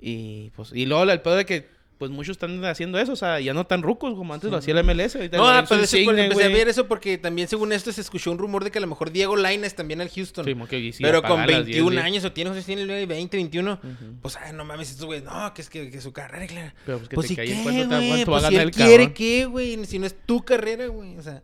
Y 0.00 0.50
pues, 0.56 0.72
y 0.74 0.86
luego 0.86 1.04
el 1.04 1.20
pedo 1.20 1.36
de 1.36 1.44
que 1.44 1.68
pues 2.00 2.10
muchos 2.10 2.32
están 2.36 2.64
haciendo 2.64 2.98
eso, 2.98 3.12
o 3.12 3.16
sea, 3.16 3.40
ya 3.40 3.52
no 3.52 3.66
tan 3.66 3.82
rucos 3.82 4.14
como 4.14 4.32
antes 4.32 4.50
lo 4.50 4.56
hacía 4.56 4.72
el 4.72 4.82
MLS. 4.82 5.16
Ahorita 5.16 5.36
No, 5.36 5.44
pero 5.68 5.82
eso 5.82 5.98
empecé 5.98 6.44
a 6.44 6.48
ver 6.48 6.66
eso 6.66 6.88
porque 6.88 7.18
también 7.18 7.46
según 7.46 7.74
esto 7.74 7.92
se 7.92 8.00
escuchó 8.00 8.30
un 8.32 8.38
rumor 8.38 8.64
de 8.64 8.70
que 8.70 8.78
a 8.78 8.80
lo 8.80 8.86
mejor 8.86 9.10
Diego 9.12 9.36
Lainez 9.36 9.74
también 9.74 10.00
al 10.00 10.08
Houston. 10.08 10.46
Sí, 10.46 10.54
que 10.66 10.92
sí, 10.94 11.02
pero 11.02 11.20
con 11.20 11.32
pagar 11.32 11.50
las 11.50 11.64
21 11.66 11.90
10, 11.90 12.02
años 12.02 12.24
o 12.24 12.32
tiene, 12.32 12.48
no 12.48 12.56
sé 12.56 12.62
si 12.62 12.74
tiene 12.74 13.04
20, 13.04 13.36
21. 13.36 13.72
Ujú. 13.74 13.94
Pues, 14.22 14.36
ay, 14.38 14.54
no 14.54 14.64
mames, 14.64 14.90
estos 14.92 15.04
güey, 15.04 15.20
no, 15.20 15.52
que 15.52 15.60
es 15.60 15.68
que, 15.68 15.90
que 15.90 16.00
su 16.00 16.10
carrera, 16.14 16.46
claro. 16.46 16.72
Pero 16.86 16.96
pues 17.00 17.08
que 17.10 17.14
pues 17.16 17.26
te 17.26 17.32
¿y 17.34 17.36
cae 17.36 17.50
en 17.50 17.56
qué, 17.58 17.62
cuánto 17.64 17.96
güey? 17.96 18.08
cuánto 18.08 18.30
va 18.32 18.38
a 18.38 18.40
Pues 18.40 18.48
si 18.48 18.54
ganar 18.54 18.62
él 18.62 18.68
el 18.68 18.74
quiere 18.74 18.90
cabrón. 19.04 19.12
qué, 19.14 19.44
güey, 19.44 19.84
si 19.84 19.98
no 19.98 20.06
es 20.06 20.16
tu 20.24 20.42
carrera, 20.42 20.86
güey, 20.86 21.18
o 21.18 21.22
sea, 21.22 21.42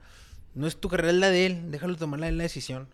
no 0.54 0.66
es 0.66 0.78
tu 0.80 0.88
carrera, 0.88 1.10
es 1.10 1.16
la 1.16 1.28
de 1.28 1.44
él, 1.44 1.70
déjalo 1.70 1.96
tomar 1.96 2.18
la, 2.18 2.30
la 2.32 2.42
decisión. 2.44 2.88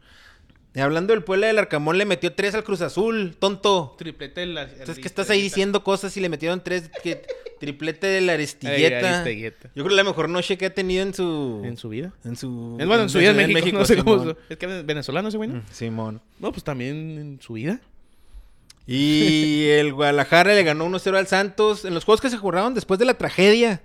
Y 0.74 0.80
hablando 0.80 1.12
del 1.12 1.22
Puebla 1.22 1.48
del 1.48 1.58
Arcamón, 1.58 1.98
le 1.98 2.06
metió 2.06 2.32
tres 2.32 2.54
al 2.54 2.64
Cruz 2.64 2.80
Azul, 2.80 3.36
tonto. 3.38 3.94
Triplete 3.98 4.40
de 4.40 4.46
la... 4.46 4.62
Entonces, 4.62 4.98
que 4.98 5.06
estás 5.06 5.28
ahí 5.28 5.42
diciendo 5.42 5.84
cosas 5.84 6.16
y 6.16 6.20
le 6.20 6.30
metieron 6.30 6.62
tres, 6.64 6.90
que 7.02 7.22
triplete 7.60 8.06
de 8.06 8.20
la. 8.22 8.32
Aristigueta. 8.32 9.22
Yo 9.74 9.84
creo 9.84 9.88
que 9.88 9.94
la 9.94 10.04
mejor 10.04 10.30
noche 10.30 10.56
que 10.56 10.66
ha 10.66 10.74
tenido 10.74 11.02
en 11.02 11.12
su... 11.12 11.60
En 11.62 11.76
su 11.76 11.90
vida. 11.90 12.12
En 12.24 12.36
su... 12.36 12.76
Es 12.80 12.86
bueno, 12.86 13.02
en 13.02 13.10
su 13.10 13.18
vida 13.18 13.30
en 13.30 13.52
México. 13.52 13.78
no 13.78 13.84
sé 13.84 14.02
cómo. 14.02 14.34
Es 14.48 14.56
que 14.56 14.66
venezolano 14.66 15.28
ese 15.28 15.36
güey, 15.36 15.50
¿no? 15.50 15.56
Mm, 15.56 15.64
Simón. 15.70 16.22
No, 16.38 16.50
pues 16.52 16.64
también 16.64 17.18
en 17.18 17.40
su 17.42 17.52
vida. 17.52 17.80
Y 18.86 19.66
el 19.68 19.92
Guadalajara 19.92 20.54
le 20.54 20.64
ganó 20.64 20.88
1-0 20.88 21.16
al 21.18 21.26
Santos 21.26 21.84
en 21.84 21.92
los 21.92 22.04
juegos 22.04 22.22
que 22.22 22.30
se 22.30 22.38
jugaron 22.38 22.72
después 22.72 22.98
de 22.98 23.04
la 23.04 23.14
tragedia. 23.14 23.82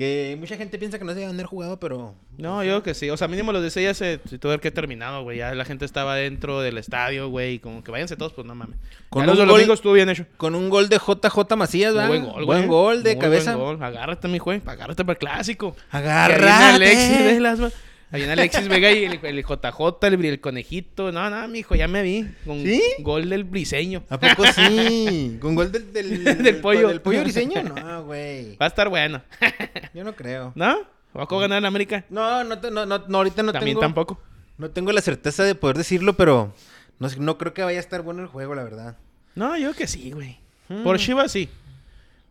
Que 0.00 0.34
mucha 0.40 0.56
gente 0.56 0.78
piensa 0.78 0.98
que 0.98 1.04
no 1.04 1.12
se 1.12 1.18
deben 1.18 1.34
haber 1.34 1.44
jugado, 1.44 1.78
pero... 1.78 2.14
No, 2.38 2.64
yo 2.64 2.70
creo 2.70 2.82
que 2.82 2.94
sí. 2.94 3.10
O 3.10 3.18
sea, 3.18 3.28
mínimo 3.28 3.52
los 3.52 3.60
de 3.60 3.68
ese 3.68 3.82
ya 3.82 3.92
se, 3.92 4.16
tuvo 4.16 4.38
que 4.40 4.48
haber 4.48 4.72
terminado, 4.72 5.22
güey. 5.24 5.36
Ya 5.36 5.54
la 5.54 5.66
gente 5.66 5.84
estaba 5.84 6.14
dentro 6.16 6.62
del 6.62 6.78
estadio, 6.78 7.28
güey. 7.28 7.56
y 7.56 7.58
Como 7.58 7.84
que 7.84 7.90
váyanse 7.90 8.16
todos, 8.16 8.32
pues 8.32 8.46
no 8.46 8.54
mames. 8.54 8.78
Con 9.10 9.26
los 9.26 9.38
un 9.38 9.44
gol- 9.44 9.54
domingo 9.56 9.74
estuvo 9.74 9.92
bien 9.92 10.08
hecho. 10.08 10.24
Con 10.38 10.54
un 10.54 10.70
gol 10.70 10.88
de 10.88 10.96
JJ 10.96 11.54
Macías, 11.54 11.92
¿verdad? 11.92 12.08
Buen 12.08 12.24
gol, 12.24 12.44
Buen 12.46 12.66
gol 12.66 13.02
de 13.02 13.14
Muy 13.14 13.20
cabeza. 13.20 13.56
buen 13.56 13.76
gol. 13.76 13.84
Agárrate, 13.84 14.26
mi 14.28 14.38
güey. 14.38 14.62
Agárrate 14.64 15.04
para 15.04 15.12
el 15.12 15.18
clásico. 15.18 15.76
Agárrate. 15.90 16.50
Alexis 16.50 17.18
Velas, 17.18 17.60
Ahí 17.60 17.70
viene 18.18 18.32
Alexis 18.32 18.68
Vega 18.68 18.90
y 18.90 19.04
el, 19.04 19.20
el 19.22 19.44
JJ, 19.44 20.06
el, 20.06 20.24
el 20.24 20.40
conejito. 20.40 21.12
No, 21.12 21.30
no, 21.30 21.46
mijo, 21.48 21.74
ya 21.74 21.86
me 21.88 22.02
vi. 22.02 22.26
Con 22.44 22.62
¿Sí? 22.62 22.82
gol 23.00 23.28
del 23.28 23.44
briseño. 23.44 24.04
¿A 24.08 24.18
poco 24.18 24.44
sí? 24.52 25.38
¿Con 25.40 25.54
gol 25.54 25.70
del... 25.70 25.92
Del, 25.92 26.24
Del 26.42 26.56
pollo. 26.56 26.88
¿Del 26.88 27.00
pollo 27.00 27.22
briseño? 27.22 27.62
No, 27.62 28.04
güey. 28.04 28.56
Va 28.56 28.66
a 28.66 28.68
estar 28.68 28.88
bueno. 28.88 29.22
Yo 29.94 30.04
no 30.04 30.14
creo. 30.14 30.52
¿No? 30.54 30.80
¿Va 31.16 31.22
a 31.24 31.40
ganar 31.40 31.58
en 31.58 31.64
América? 31.64 32.04
No, 32.10 32.44
no, 32.44 32.56
no, 32.56 32.86
no, 32.86 32.98
no, 32.98 33.18
ahorita 33.18 33.42
no 33.42 33.52
También 33.52 33.76
tengo... 33.76 33.80
tampoco. 33.80 34.20
No 34.58 34.70
tengo 34.70 34.92
la 34.92 35.00
certeza 35.00 35.42
de 35.44 35.54
poder 35.54 35.76
decirlo, 35.76 36.16
pero 36.16 36.54
No, 36.98 37.08
no 37.18 37.38
creo 37.38 37.54
que 37.54 37.62
vaya 37.62 37.78
a 37.78 37.80
estar 37.80 38.02
bueno 38.02 38.22
el 38.22 38.28
juego, 38.28 38.54
la 38.54 38.62
verdad. 38.64 38.96
No, 39.34 39.56
yo 39.56 39.72
que 39.74 39.86
sí, 39.86 40.10
güey. 40.10 40.38
Por 40.84 40.98
Chivas 40.98 41.32
sí. 41.32 41.48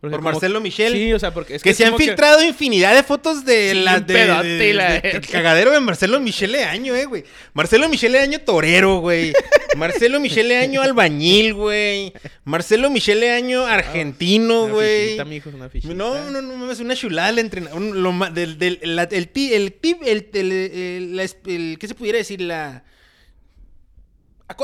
Porque 0.00 0.12
Por 0.12 0.20
como- 0.20 0.30
Marcelo 0.32 0.60
Michel. 0.62 0.94
Sí, 0.94 1.12
o 1.12 1.18
sea, 1.18 1.34
porque 1.34 1.56
es 1.56 1.62
que, 1.62 1.74
se 1.74 1.84
han 1.84 1.94
que- 1.94 2.04
filtrado 2.04 2.42
infinidad 2.42 2.94
de 2.94 3.02
fotos 3.02 3.44
de 3.44 3.72
Sí, 3.72 3.80
la 3.82 4.00
de, 4.00 4.14
pedote 4.14 4.48
de- 4.48 4.68
y 4.70 4.72
la 4.72 4.92
de- 4.98 5.20
cagadero 5.30 5.72
de 5.72 5.80
Marcelo 5.80 6.18
Michele 6.20 6.64
Año, 6.64 6.94
eh, 6.96 7.04
güey. 7.04 7.24
Marcelo 7.52 7.86
Michele 7.86 8.18
Año 8.18 8.40
torero, 8.40 9.00
güey. 9.00 9.34
Marcelo 9.76 10.18
Michele 10.18 10.56
Año 10.56 10.80
albañil, 10.82 11.52
güey. 11.52 12.14
Marcelo 12.44 12.88
Michele 12.88 13.30
Año 13.30 13.66
argentino, 13.66 14.62
Una 14.64 14.72
güey. 14.72 15.04
fichita, 15.08 15.24
mijo, 15.26 15.50
una 15.50 15.68
fichita. 15.68 15.92
No, 15.92 16.30
no, 16.30 16.40
no 16.40 16.56
mames, 16.56 16.80
una 16.80 16.96
chulada 16.96 17.28
el 17.28 17.38
entrenador. 17.38 18.32
del, 18.32 18.58
del, 18.58 18.78
la- 18.82 19.02
el, 19.02 19.28
ti- 19.28 19.52
el 19.52 19.74
tip, 19.74 19.98
el, 20.06 20.30
el, 20.32 20.52
el- 20.52 21.16
la 21.16 21.24
el- 21.24 21.76
¿qué 21.78 21.86
se 21.86 21.94
pudiera 21.94 22.16
decir? 22.16 22.40
La... 22.40 22.84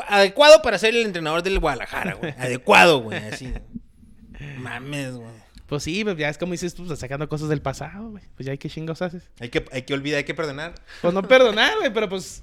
Adecuado 0.08 0.62
para 0.62 0.78
ser 0.78 0.94
el 0.96 1.04
entrenador 1.04 1.42
del 1.42 1.58
Guadalajara, 1.58 2.14
güey. 2.14 2.32
Adecuado, 2.38 3.00
güey, 3.00 3.18
así. 3.18 3.52
Mames, 4.58 5.14
güey. 5.14 5.46
Pues 5.66 5.82
sí, 5.82 6.04
pues 6.04 6.16
ya 6.16 6.28
es 6.28 6.38
como 6.38 6.52
dices 6.52 6.74
tú, 6.74 6.86
pues, 6.86 6.98
sacando 6.98 7.28
cosas 7.28 7.48
del 7.48 7.60
pasado, 7.60 8.10
güey. 8.10 8.22
Pues 8.36 8.46
ya 8.46 8.52
hay 8.52 8.58
que 8.58 8.68
chingos 8.70 9.02
haces. 9.02 9.24
Hay 9.40 9.48
que, 9.48 9.64
hay 9.72 9.82
que 9.82 9.94
olvidar, 9.94 10.18
hay 10.18 10.24
que 10.24 10.34
perdonar. 10.34 10.74
Pues 11.02 11.12
no 11.12 11.22
perdonar, 11.22 11.76
güey, 11.78 11.92
pero 11.92 12.08
pues. 12.08 12.42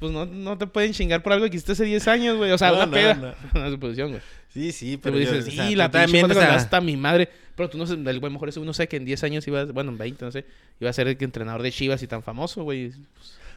Pues 0.00 0.12
no, 0.12 0.26
no 0.26 0.58
te 0.58 0.66
pueden 0.66 0.92
chingar 0.92 1.22
por 1.22 1.32
algo 1.32 1.44
que 1.48 1.56
hiciste 1.56 1.72
hace 1.72 1.84
10 1.84 2.08
años, 2.08 2.36
güey. 2.36 2.50
O 2.52 2.58
sea, 2.58 2.68
No, 2.70 2.76
una 2.76 2.86
no, 2.86 2.92
peda. 2.92 3.14
no. 3.14 3.34
Una 3.60 3.70
suposición, 3.70 4.10
güey. 4.10 4.22
Sí, 4.52 4.70
sí, 4.72 4.96
Pero 5.02 5.14
pero 5.16 5.24
yo- 5.24 5.32
dices, 5.32 5.52
o 5.52 5.56
sea, 5.56 5.66
sí, 5.68 5.74
la 5.76 5.90
también, 5.90 6.30
o 6.30 6.34
sea, 6.34 6.54
hasta 6.54 6.80
mi 6.80 6.96
madre. 6.96 7.28
Pero 7.56 7.70
tú 7.70 7.78
no 7.78 7.86
sé, 7.86 7.94
el 7.94 8.20
güey 8.20 8.32
mejor 8.32 8.48
eso 8.48 8.60
uno 8.60 8.74
sabe 8.74 8.88
que 8.88 8.96
en 8.96 9.04
10 9.04 9.22
años 9.24 9.46
iba, 9.48 9.64
bueno, 9.66 9.92
en 9.92 9.98
20, 9.98 10.24
no 10.24 10.32
sé, 10.32 10.44
iba 10.80 10.90
a 10.90 10.92
ser 10.92 11.06
el 11.08 11.16
entrenador 11.20 11.62
de 11.62 11.70
Chivas 11.72 12.02
y 12.02 12.06
tan 12.08 12.22
famoso, 12.22 12.64
güey. 12.64 12.92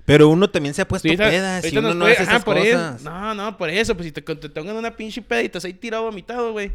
Pero 0.05 0.29
uno 0.29 0.49
también 0.49 0.73
se 0.73 0.81
ha 0.83 0.87
puesto 0.87 1.07
Ahorita- 1.07 1.29
pedas 1.29 1.63
y 1.63 1.67
ahorita 1.67 1.79
uno 1.81 1.93
no 1.95 1.99
puede- 2.05 2.13
hace 2.13 2.23
ajá, 2.23 2.31
esas 2.33 2.43
por 2.45 2.57
cosas. 2.57 3.01
Eso. 3.01 3.09
No, 3.09 3.33
no, 3.35 3.57
por 3.57 3.69
eso. 3.69 3.95
Pues 3.95 4.05
si 4.05 4.11
te, 4.11 4.21
te 4.21 4.49
tengan 4.49 4.75
una 4.75 4.95
pinche 4.95 5.21
peda 5.21 5.41
y 5.43 5.49
te 5.49 5.57
has 5.57 5.65
ahí 5.65 5.73
tirado 5.73 6.03
vomitado, 6.03 6.51
güey. 6.51 6.71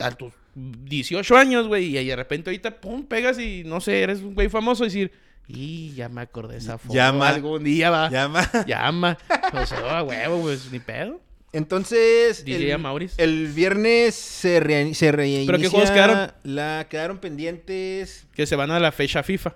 A 0.00 0.10
tus 0.12 0.32
18 0.54 1.36
años, 1.36 1.68
güey. 1.68 1.86
Y 1.86 1.98
ahí 1.98 2.06
de 2.06 2.16
repente 2.16 2.50
ahorita, 2.50 2.80
pum, 2.80 3.04
pegas 3.04 3.38
y 3.38 3.64
no 3.64 3.80
sé, 3.80 4.02
eres 4.02 4.20
un 4.20 4.34
güey 4.34 4.48
famoso. 4.48 4.84
Y 4.84 4.88
decir, 4.88 5.12
y 5.46 5.94
ya 5.94 6.08
me 6.08 6.20
acordé 6.20 6.54
de 6.54 6.58
esa 6.58 6.78
foto. 6.78 6.94
Llama. 6.94 7.28
Algún 7.28 7.64
día 7.64 7.90
va. 7.90 8.10
Llama. 8.10 8.48
Llama. 8.66 9.18
O 9.52 9.64
sea, 9.64 9.98
a 9.98 10.02
huevo, 10.02 10.42
pues 10.42 10.70
ni 10.70 10.78
pedo. 10.78 11.20
Entonces, 11.52 12.44
DJ 12.44 12.74
el, 12.74 13.10
el 13.16 13.46
viernes 13.48 14.14
se, 14.14 14.60
re, 14.60 14.92
se 14.92 15.10
reinicia 15.10 15.46
¿Pero 15.46 15.58
qué 15.58 15.68
juegos 15.68 15.90
quedaron? 15.90 16.32
La, 16.42 16.86
quedaron 16.90 17.18
pendientes. 17.18 18.26
Que 18.34 18.46
se 18.46 18.54
van 18.54 18.70
a 18.70 18.78
la 18.78 18.92
fecha 18.92 19.22
FIFA. 19.22 19.54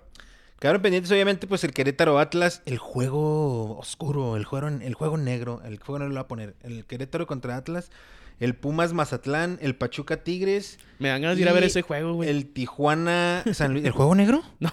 Quedaron 0.59 0.81
pendientes, 0.81 1.11
obviamente, 1.13 1.47
pues 1.47 1.65
el 1.65 1.73
Querétaro 1.73 2.19
Atlas, 2.19 2.63
el 2.65 2.79
juego 2.79 3.77
oscuro, 3.79 4.37
el 4.37 4.45
juego, 4.45 4.69
el 4.69 4.95
juego 4.95 5.19
negro, 5.19 5.61
el 5.65 5.79
juego 5.79 5.99
no 5.99 6.07
lo 6.07 6.13
voy 6.13 6.21
a 6.21 6.29
poner. 6.29 6.55
El 6.63 6.87
Querétaro 6.87 7.27
contra 7.27 7.57
Atlas, 7.57 7.91
el 8.41 8.55
Pumas 8.55 8.93
Mazatlán, 8.93 9.59
el 9.63 9.77
Pachuca 9.77 10.25
Tigres. 10.25 10.79
Me 10.99 11.09
dan 11.09 11.23
ganas 11.23 11.37
de 11.37 11.43
ir 11.43 11.49
a 11.49 11.53
ver 11.53 11.65
ese 11.65 11.83
juego, 11.83 12.15
güey. 12.15 12.29
El 12.29 12.47
Tijuana 12.53 13.45
San 13.53 13.73
Luis. 13.73 13.85
¿El 13.85 13.93
juego 13.93 14.15
negro? 14.15 14.43
No, 14.61 14.71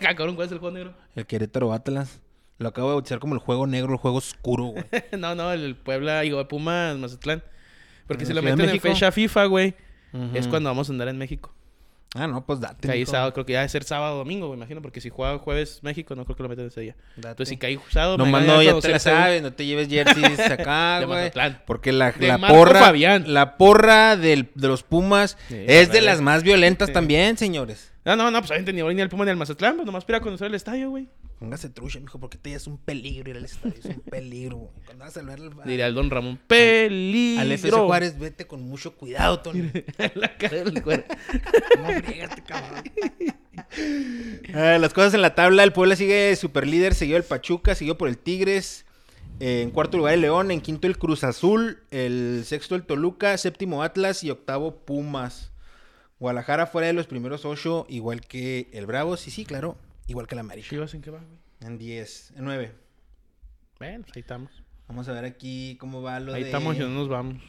cabrón, 0.16 0.34
¿cuál 0.34 0.46
es 0.46 0.52
el 0.52 0.58
juego 0.58 0.74
negro? 0.74 0.94
El 1.14 1.26
Querétaro 1.26 1.72
Atlas. 1.72 2.20
Lo 2.58 2.68
acabo 2.68 2.88
de 2.88 2.94
bautizar 2.94 3.20
como 3.20 3.34
el 3.34 3.40
juego 3.40 3.66
negro, 3.66 3.92
el 3.92 3.98
juego 3.98 4.18
oscuro, 4.18 4.64
güey. 4.64 4.84
no, 5.18 5.34
no, 5.34 5.52
el 5.52 5.76
Puebla, 5.76 6.22
digo, 6.22 6.46
Pumas, 6.48 6.96
Mazatlán. 6.96 7.42
Porque 8.06 8.24
¿En 8.24 8.28
si 8.28 8.34
lo 8.34 8.42
meten 8.42 8.68
en 8.68 8.80
fecha 8.80 9.12
FIFA, 9.12 9.44
güey, 9.44 9.74
es 10.34 10.48
cuando 10.48 10.70
vamos 10.70 10.88
a 10.88 10.92
andar 10.92 11.08
en 11.08 11.18
México. 11.18 11.54
Ah, 12.14 12.26
no, 12.26 12.44
pues 12.46 12.58
date. 12.58 12.88
Mijo. 12.88 13.10
sábado, 13.10 13.34
creo 13.34 13.44
que 13.44 13.52
ya 13.52 13.58
debe 13.60 13.68
ser 13.68 13.84
sábado 13.84 14.14
o 14.14 14.18
domingo, 14.18 14.48
me 14.48 14.56
imagino, 14.56 14.80
porque 14.80 15.00
si 15.02 15.10
juega 15.10 15.36
jueves 15.38 15.80
México, 15.82 16.14
no 16.16 16.24
creo 16.24 16.36
que 16.36 16.42
lo 16.42 16.48
meten 16.48 16.66
ese 16.68 16.80
día. 16.80 16.96
Date. 17.16 17.28
Entonces, 17.28 17.48
si 17.50 17.56
cae 17.58 17.78
sábado, 17.90 18.16
No, 18.16 18.24
mañana 18.24 18.54
no, 18.54 18.62
ya 18.62 18.78
te 18.80 18.88
la 18.88 18.98
sabes, 18.98 19.42
no 19.42 19.52
te 19.52 19.66
lleves 19.66 19.88
jerseys 19.88 20.40
acá, 20.50 21.02
güey. 21.04 21.30
Porque 21.66 21.92
la, 21.92 22.14
la 22.18 22.38
porra, 22.38 22.80
Fabián. 22.80 23.34
la 23.34 23.58
porra 23.58 24.16
del- 24.16 24.48
de 24.54 24.68
los 24.68 24.82
Pumas 24.82 25.36
Sí, 25.48 25.56
es 25.66 25.92
de 25.92 26.00
la 26.00 26.12
las 26.12 26.22
más 26.22 26.42
violentas 26.42 26.88
Sí. 26.88 26.94
también, 26.94 27.36
señores. 27.36 27.87
No, 28.04 28.16
no, 28.16 28.30
no, 28.30 28.42
pues 28.42 28.74
ni 28.74 28.82
voy 28.82 28.94
ni 28.94 29.02
al 29.02 29.08
Puma 29.08 29.24
ni 29.24 29.30
al 29.30 29.36
Mazatlán, 29.36 29.74
pues 29.76 29.86
nomás 29.86 30.04
para 30.04 30.20
conocer 30.20 30.46
el 30.46 30.54
estadio, 30.54 30.90
güey. 30.90 31.08
Póngase 31.38 31.68
trucha, 31.68 32.00
mijo, 32.00 32.18
porque 32.18 32.36
te 32.36 32.52
es 32.54 32.66
un 32.66 32.78
peligro 32.78 33.30
ir 33.30 33.36
al 33.36 33.44
estadio, 33.44 33.74
es 33.78 33.84
un 33.84 34.00
peligro. 34.10 34.56
güey. 34.56 34.70
Cuando 34.86 35.04
vas 35.04 35.16
a 35.16 35.22
ver 35.22 35.38
al, 35.40 35.52
Diría 35.64 35.86
el 35.86 35.94
Don 35.94 36.10
Ramón, 36.10 36.38
peligro. 36.46 37.42
al 37.42 37.52
FC 37.52 37.70
Juárez, 37.70 38.18
vete 38.18 38.46
con 38.46 38.62
mucho 38.62 38.94
cuidado, 38.96 39.40
Tony. 39.40 39.70
la 40.14 40.36
cara 40.36 40.56
del 40.64 40.80
güey. 40.80 41.04
No 41.78 41.88
este 41.90 42.42
cabrón. 42.42 42.82
Ah, 44.54 44.78
las 44.80 44.92
cosas 44.94 45.14
en 45.14 45.22
la 45.22 45.34
tabla, 45.34 45.62
el 45.64 45.72
Puebla 45.72 45.94
sigue 45.96 46.34
super 46.36 46.66
líder, 46.66 46.94
seguido 46.94 47.18
el 47.18 47.24
Pachuca, 47.24 47.74
seguido 47.74 47.98
por 47.98 48.08
el 48.08 48.18
Tigres. 48.18 48.84
eh, 49.40 49.62
en 49.62 49.70
cuarto 49.70 49.96
lugar 49.98 50.14
el 50.14 50.22
León, 50.22 50.50
en 50.50 50.60
quinto 50.60 50.86
el 50.86 50.98
Cruz 50.98 51.22
Azul, 51.24 51.82
el 51.90 52.42
sexto 52.46 52.74
el 52.74 52.82
Toluca, 52.84 53.36
séptimo 53.38 53.82
Atlas 53.82 54.24
y 54.24 54.30
octavo 54.30 54.76
Pumas. 54.84 55.52
Guadalajara 56.18 56.66
fuera 56.66 56.88
de 56.88 56.92
los 56.92 57.06
primeros 57.06 57.44
ocho, 57.44 57.86
igual 57.88 58.20
que 58.20 58.68
el 58.72 58.86
Bravos, 58.86 59.20
sí, 59.20 59.30
sí, 59.30 59.44
claro, 59.44 59.76
igual 60.06 60.26
que 60.26 60.34
el 60.34 60.40
América. 60.40 60.68
Chivas, 60.68 60.94
¿en 60.94 61.02
qué 61.02 61.10
va, 61.10 61.18
güey? 61.18 61.38
En 61.60 61.78
10, 61.78 62.32
en 62.36 62.44
9. 62.44 62.72
Bueno, 63.78 64.04
pues 64.04 64.16
ahí 64.16 64.20
estamos. 64.20 64.50
Vamos 64.88 65.08
a 65.08 65.12
ver 65.12 65.24
aquí 65.24 65.76
cómo 65.78 66.02
va 66.02 66.18
lo 66.18 66.32
Ahí 66.34 66.42
de 66.42 66.48
estamos 66.48 66.76
y 66.76 66.80
no 66.80 66.88
nos 66.88 67.08
vamos. 67.08 67.42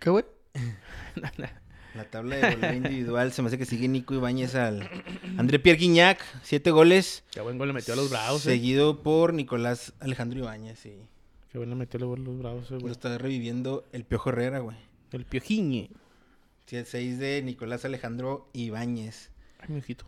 ¿Qué, 0.00 0.10
güey? 0.10 0.24
la 1.94 2.04
tabla 2.10 2.36
de 2.36 2.54
goleo 2.54 2.74
individual. 2.74 3.32
Se 3.32 3.42
me 3.42 3.48
hace 3.48 3.58
que 3.58 3.66
sigue 3.66 3.86
Nico 3.86 4.14
Ibáñez 4.14 4.54
al 4.54 4.88
André 5.36 5.58
Pierre 5.58 5.78
Guignac, 5.78 6.20
siete 6.42 6.70
goles. 6.70 7.24
Qué 7.30 7.40
buen 7.40 7.58
gol 7.58 7.68
le 7.68 7.74
metió 7.74 7.94
a 7.94 7.96
los 7.96 8.10
Bravos, 8.10 8.46
eh. 8.46 8.50
Seguido 8.50 9.02
por 9.02 9.34
Nicolás 9.34 9.92
Alejandro 10.00 10.38
Ibáñez, 10.38 10.78
sí. 10.78 10.94
Qué 11.50 11.58
bueno 11.58 11.74
le 11.74 11.80
metió 11.80 11.98
a 11.98 12.16
los 12.16 12.38
Bravos, 12.38 12.70
eh, 12.70 12.74
Lo 12.74 12.80
güey. 12.80 12.92
está 12.92 13.16
reviviendo 13.18 13.84
el 13.92 14.04
Piojo 14.04 14.30
Herrera, 14.30 14.60
güey. 14.60 14.76
El 15.12 15.26
Piojiñe. 15.26 15.90
Sí, 16.66 16.76
el 16.76 16.86
6 16.86 17.18
de 17.18 17.42
Nicolás 17.42 17.84
Alejandro 17.84 18.48
Ibáñez. 18.52 19.30
Ay, 19.60 19.68
mi 19.70 19.78
hijito. 19.78 20.06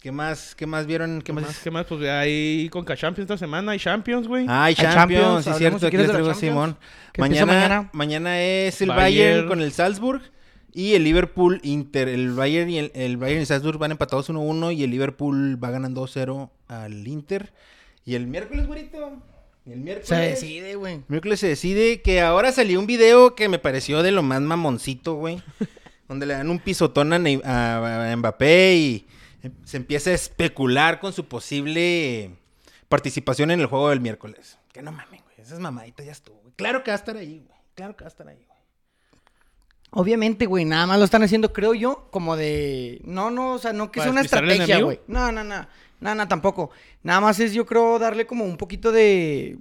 ¿Qué 0.00 0.10
más? 0.10 0.56
¿Qué 0.56 0.66
más 0.66 0.86
vieron? 0.86 1.20
¿Qué, 1.20 1.26
¿Qué 1.26 1.32
más? 1.32 1.44
más? 1.44 1.58
¿Qué 1.60 1.70
más? 1.70 1.86
Pues 1.86 2.02
ahí 2.10 2.68
con 2.70 2.84
Champions 2.84 3.18
esta 3.30 3.38
semana 3.38 3.70
hay 3.72 3.78
Champions, 3.78 4.26
güey. 4.26 4.46
Ah, 4.48 4.64
hay 4.64 4.74
Champions, 4.74 5.44
sí, 5.44 5.52
cierto. 5.54 5.78
si 5.78 5.86
Aquí 5.86 5.96
les 5.96 6.10
traigo 6.10 6.28
a. 6.28 6.34
Simón. 6.34 6.76
Mañana, 7.18 7.46
mañana. 7.46 7.90
mañana 7.92 8.42
es 8.42 8.80
el 8.82 8.88
Bayern. 8.88 9.02
Bayern 9.04 9.48
con 9.48 9.60
el 9.60 9.70
Salzburg 9.70 10.22
y 10.72 10.94
el 10.94 11.04
Liverpool 11.04 11.60
Inter. 11.62 12.08
El 12.08 12.32
Bayern 12.32 12.68
y 12.68 12.78
el, 12.78 12.90
el 12.94 13.16
Bayern 13.16 13.38
y 13.38 13.40
el 13.42 13.46
Salzburg 13.46 13.78
van 13.78 13.92
empatados 13.92 14.28
1-1 14.28 14.74
y 14.74 14.82
el 14.82 14.90
Liverpool 14.90 15.62
va 15.62 15.70
ganando 15.70 16.04
2-0 16.04 16.50
al 16.66 17.06
Inter. 17.06 17.52
Y 18.04 18.16
el 18.16 18.26
miércoles, 18.26 18.66
güerito. 18.66 19.22
El 19.66 19.80
miércoles. 19.80 20.08
Se 20.08 20.16
decide, 20.16 20.74
güey. 20.74 20.94
El 20.94 21.04
miércoles 21.08 21.38
se 21.40 21.46
decide 21.48 22.02
que 22.02 22.20
ahora 22.20 22.50
salió 22.52 22.78
un 22.80 22.86
video 22.86 23.34
que 23.34 23.48
me 23.48 23.58
pareció 23.58 24.02
de 24.02 24.10
lo 24.12 24.22
más 24.22 24.40
mamoncito, 24.40 25.14
güey. 25.14 25.42
donde 26.08 26.26
le 26.26 26.34
dan 26.34 26.50
un 26.50 26.58
pisotón 26.58 27.12
a, 27.12 27.18
Ney- 27.18 27.42
a- 27.44 28.10
a 28.12 28.16
Mbappé 28.16 28.74
y 28.74 29.06
se 29.64 29.76
empieza 29.76 30.10
a 30.10 30.14
especular 30.14 31.00
con 31.00 31.12
su 31.12 31.26
posible 31.26 32.36
participación 32.88 33.50
en 33.50 33.60
el 33.60 33.66
juego 33.66 33.88
del 33.90 34.00
miércoles. 34.00 34.58
Que 34.72 34.82
no 34.82 34.92
mames, 34.92 35.22
güey. 35.22 35.34
Esas 35.38 35.58
mamaditas 35.60 36.04
ya 36.06 36.12
estuvo, 36.12 36.36
güey. 36.40 36.52
Claro 36.56 36.82
que 36.82 36.90
va 36.90 36.96
a 36.96 36.98
estar 36.98 37.16
ahí, 37.16 37.38
güey. 37.46 37.58
Claro 37.74 37.96
que 37.96 38.04
va 38.04 38.08
a 38.08 38.10
estar 38.10 38.28
ahí, 38.28 38.36
güey. 38.36 38.48
Obviamente, 39.94 40.46
güey, 40.46 40.64
nada 40.64 40.86
más 40.86 40.98
lo 40.98 41.04
están 41.04 41.22
haciendo, 41.22 41.52
creo 41.52 41.74
yo, 41.74 42.08
como 42.10 42.34
de... 42.36 43.00
No, 43.04 43.30
no, 43.30 43.54
o 43.54 43.58
sea, 43.58 43.72
no 43.74 43.90
que 43.92 43.98
¿Para 43.98 44.04
sea 44.04 44.12
una 44.12 44.20
estrategia, 44.22 44.80
güey. 44.80 45.00
No, 45.06 45.30
no, 45.32 45.44
no. 45.44 45.66
No, 46.02 46.16
no, 46.16 46.26
tampoco. 46.26 46.70
Nada 47.04 47.20
más 47.20 47.38
es, 47.38 47.52
yo 47.52 47.64
creo, 47.64 47.98
darle 48.00 48.26
como 48.26 48.44
un 48.44 48.56
poquito 48.56 48.90
de 48.90 49.56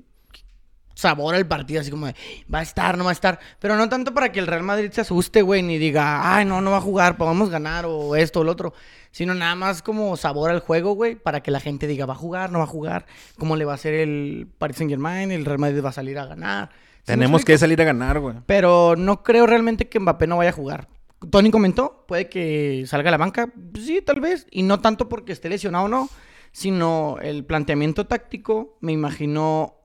sabor 0.96 1.36
al 1.36 1.48
partido, 1.48 1.82
así 1.82 1.92
como 1.92 2.08
de, 2.08 2.16
va 2.54 2.60
a 2.60 2.64
estar, 2.64 2.98
no 2.98 3.04
va 3.04 3.12
a 3.12 3.14
estar. 3.14 3.40
Pero 3.60 3.76
no 3.76 3.88
tanto 3.88 4.12
para 4.12 4.32
que 4.32 4.40
el 4.40 4.48
Real 4.48 4.64
Madrid 4.64 4.90
se 4.92 5.02
asuste, 5.02 5.44
güey, 5.44 5.62
ni 5.62 5.78
diga, 5.78 6.36
ay, 6.36 6.46
no, 6.46 6.60
no 6.60 6.72
va 6.72 6.78
a 6.78 6.82
jugar, 6.82 7.16
podemos 7.16 7.52
ganar, 7.52 7.86
o 7.86 8.16
esto 8.16 8.40
o 8.40 8.44
lo 8.44 8.52
otro. 8.52 8.74
Sino 9.12 9.36
nada 9.36 9.54
más 9.54 9.84
como 9.84 10.18
sabor 10.18 10.50
al 10.50 10.62
juego, 10.62 10.94
güey, 10.94 11.16
para 11.16 11.42
que 11.44 11.52
la 11.52 11.60
gente 11.60 11.86
diga, 11.86 12.08
va 12.08 12.14
a 12.14 12.18
jugar, 12.18 12.52
no 12.52 12.58
va 12.58 12.64
a 12.64 12.68
jugar, 12.68 13.06
cómo 13.38 13.56
le 13.56 13.66
va 13.66 13.74
a 13.74 13.76
hacer 13.76 13.94
el 13.94 14.48
Paris 14.58 14.78
Saint 14.78 14.90
Germain, 14.90 15.32
el 15.32 15.46
Real 15.46 15.60
Madrid 15.60 15.84
va 15.84 15.90
a 15.90 15.94
salir 15.94 16.18
a 16.18 16.26
ganar. 16.26 16.70
¿Sí 17.04 17.12
me 17.12 17.18
Tenemos 17.18 17.46
que 17.46 17.56
salir 17.60 17.80
a 17.82 17.86
ganar, 17.86 18.20
güey. 18.20 18.38
Pero 18.48 18.96
no 18.98 19.22
creo 19.22 19.46
realmente 19.46 19.88
que 19.88 20.00
Mbappé 20.00 20.26
no 20.26 20.38
vaya 20.38 20.50
a 20.50 20.54
jugar. 20.54 20.88
Tony 21.30 21.52
comentó, 21.52 22.04
puede 22.08 22.30
que 22.30 22.84
salga 22.88 23.10
a 23.10 23.12
la 23.12 23.18
banca, 23.18 23.52
sí, 23.76 24.02
tal 24.02 24.20
vez, 24.20 24.48
y 24.50 24.64
no 24.64 24.80
tanto 24.80 25.08
porque 25.08 25.34
esté 25.34 25.50
lesionado 25.50 25.86
o 25.86 25.88
no, 25.88 26.10
sino 26.52 27.18
el 27.22 27.46
planteamiento 27.46 28.06
táctico, 28.08 28.78
me 28.82 28.92
imagino, 28.92 29.76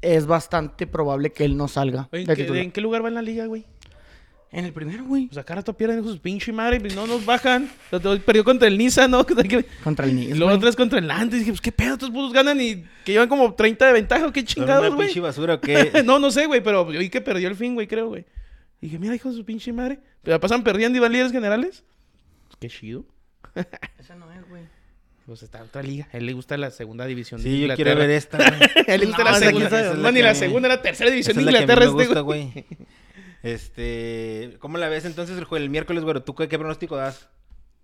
es 0.00 0.26
bastante 0.26 0.86
probable 0.86 1.32
que 1.32 1.44
él 1.44 1.56
no 1.56 1.68
salga. 1.68 2.08
Oye, 2.12 2.22
¿en 2.22 2.28
de 2.28 2.36
qué, 2.36 2.42
titular. 2.42 2.62
¿En 2.62 2.72
qué 2.72 2.80
lugar 2.80 3.04
va 3.04 3.08
en 3.08 3.14
la 3.14 3.22
liga, 3.22 3.46
güey? 3.46 3.64
En 4.50 4.66
el 4.66 4.74
primero, 4.74 5.04
güey, 5.06 5.28
Pues 5.28 5.38
acá 5.38 5.54
rato 5.54 5.74
pierden 5.74 6.04
sus 6.04 6.18
pinche 6.18 6.52
madre, 6.52 6.78
pues 6.78 6.94
no 6.94 7.06
nos 7.06 7.24
bajan. 7.24 7.70
Perdió 8.26 8.44
contra 8.44 8.68
el 8.68 8.76
Niza, 8.76 9.08
¿no? 9.08 9.24
Contra 9.84 10.06
el 10.06 10.14
Nice. 10.14 10.34
luego 10.34 10.58
vez 10.60 10.76
contra 10.76 10.98
el 10.98 11.06
Nantes. 11.06 11.38
Dije, 11.38 11.52
pues 11.52 11.62
qué 11.62 11.72
pedo, 11.72 11.94
estos 11.94 12.10
putos 12.10 12.34
ganan 12.34 12.60
y 12.60 12.84
que 13.02 13.12
llevan 13.12 13.30
como 13.30 13.54
30 13.54 13.86
de 13.86 13.92
ventaja, 13.94 14.26
¿o 14.26 14.32
qué 14.32 14.40
¿Son 14.40 14.46
chingados, 14.46 14.86
una 14.88 14.94
güey? 14.96 15.08
pinche 15.08 15.20
basura 15.20 15.54
o 15.54 15.60
qué? 15.60 16.02
no, 16.04 16.18
no 16.18 16.30
sé, 16.30 16.44
güey, 16.44 16.62
pero 16.62 16.92
yo 16.92 16.98
vi 17.00 17.08
que 17.08 17.22
perdió 17.22 17.48
el 17.48 17.56
fin, 17.56 17.72
güey, 17.72 17.86
creo, 17.86 18.08
güey. 18.08 18.26
Y 18.82 18.86
dije, 18.86 18.98
mira, 18.98 19.14
hijo 19.14 19.30
de 19.30 19.36
su 19.36 19.44
pinche 19.46 19.72
madre. 19.72 20.00
Pero 20.22 20.38
pasan 20.38 20.62
perdiendo 20.62 20.98
y 20.98 21.00
van 21.00 21.12
líderes 21.12 21.32
generales. 21.32 21.82
Qué 22.60 22.68
chido. 22.68 23.06
Esa 23.98 24.16
no. 24.16 24.26
Pues 25.26 25.42
está 25.42 25.58
en 25.58 25.64
otra 25.64 25.82
liga. 25.82 26.08
A 26.12 26.16
él 26.16 26.26
le 26.26 26.32
gusta 26.32 26.56
la 26.56 26.70
segunda 26.70 27.06
división 27.06 27.40
de 27.40 27.44
Sí, 27.44 27.50
yo 27.50 27.62
Inglaterra. 27.62 27.84
quiero 27.84 28.00
ver 28.00 28.10
esta, 28.10 28.38
güey. 28.48 28.70
A 28.88 28.94
él 28.94 29.00
le 29.00 29.06
gusta 29.06 29.22
No, 29.24 29.30
la 29.30 29.36
esa 29.36 29.46
segunda. 29.46 29.66
esa 29.68 29.80
es 29.80 29.86
la 29.86 30.02
no, 30.02 30.10
ni 30.12 30.16
que 30.18 30.22
la 30.24 30.32
mí- 30.32 30.38
segunda, 30.38 30.68
la 30.68 30.82
tercera 30.82 31.10
división 31.10 31.30
Esa 31.38 31.40
de 31.40 31.46
es 31.46 31.52
la 31.52 31.52
que 31.52 31.56
a 31.56 31.60
mí 31.66 31.72
Inglaterra 31.72 31.94
me 31.94 32.02
este, 32.02 32.06
gusta, 32.06 32.20
güey. 32.20 32.50
güey. 32.52 32.66
Este, 33.42 34.56
¿cómo 34.60 34.78
la 34.78 34.88
ves 34.88 35.04
entonces 35.04 35.36
el, 35.38 35.46
el 35.56 35.70
miércoles, 35.70 36.04
güey? 36.04 36.20
¿Tú 36.24 36.34
qué, 36.34 36.48
qué 36.48 36.58
pronóstico 36.58 36.96
das? 36.96 37.28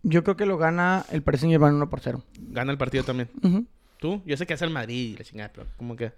Yo 0.03 0.23
creo 0.23 0.37
que 0.37 0.47
lo 0.47 0.57
gana 0.59 1.05
el 1.11 1.23
Paris 1.23 1.41
Saint 1.41 1.53
Germain 1.53 1.75
1 1.75 1.91
por 1.91 2.01
0. 2.01 2.23
Gana 2.39 2.71
el 2.73 2.79
partido 2.79 3.03
también. 3.05 3.29
Ujú. 3.43 3.67
¿Tú? 3.99 4.23
Yo 4.25 4.37
sé 4.37 4.47
que 4.47 4.55
hace 4.55 4.65
el 4.65 4.71
Madrid 4.71 5.15
y 5.15 5.17
la 5.19 5.25
chingada, 5.25 5.51
pero 5.53 5.67
como 5.77 5.97
que... 5.97 6.13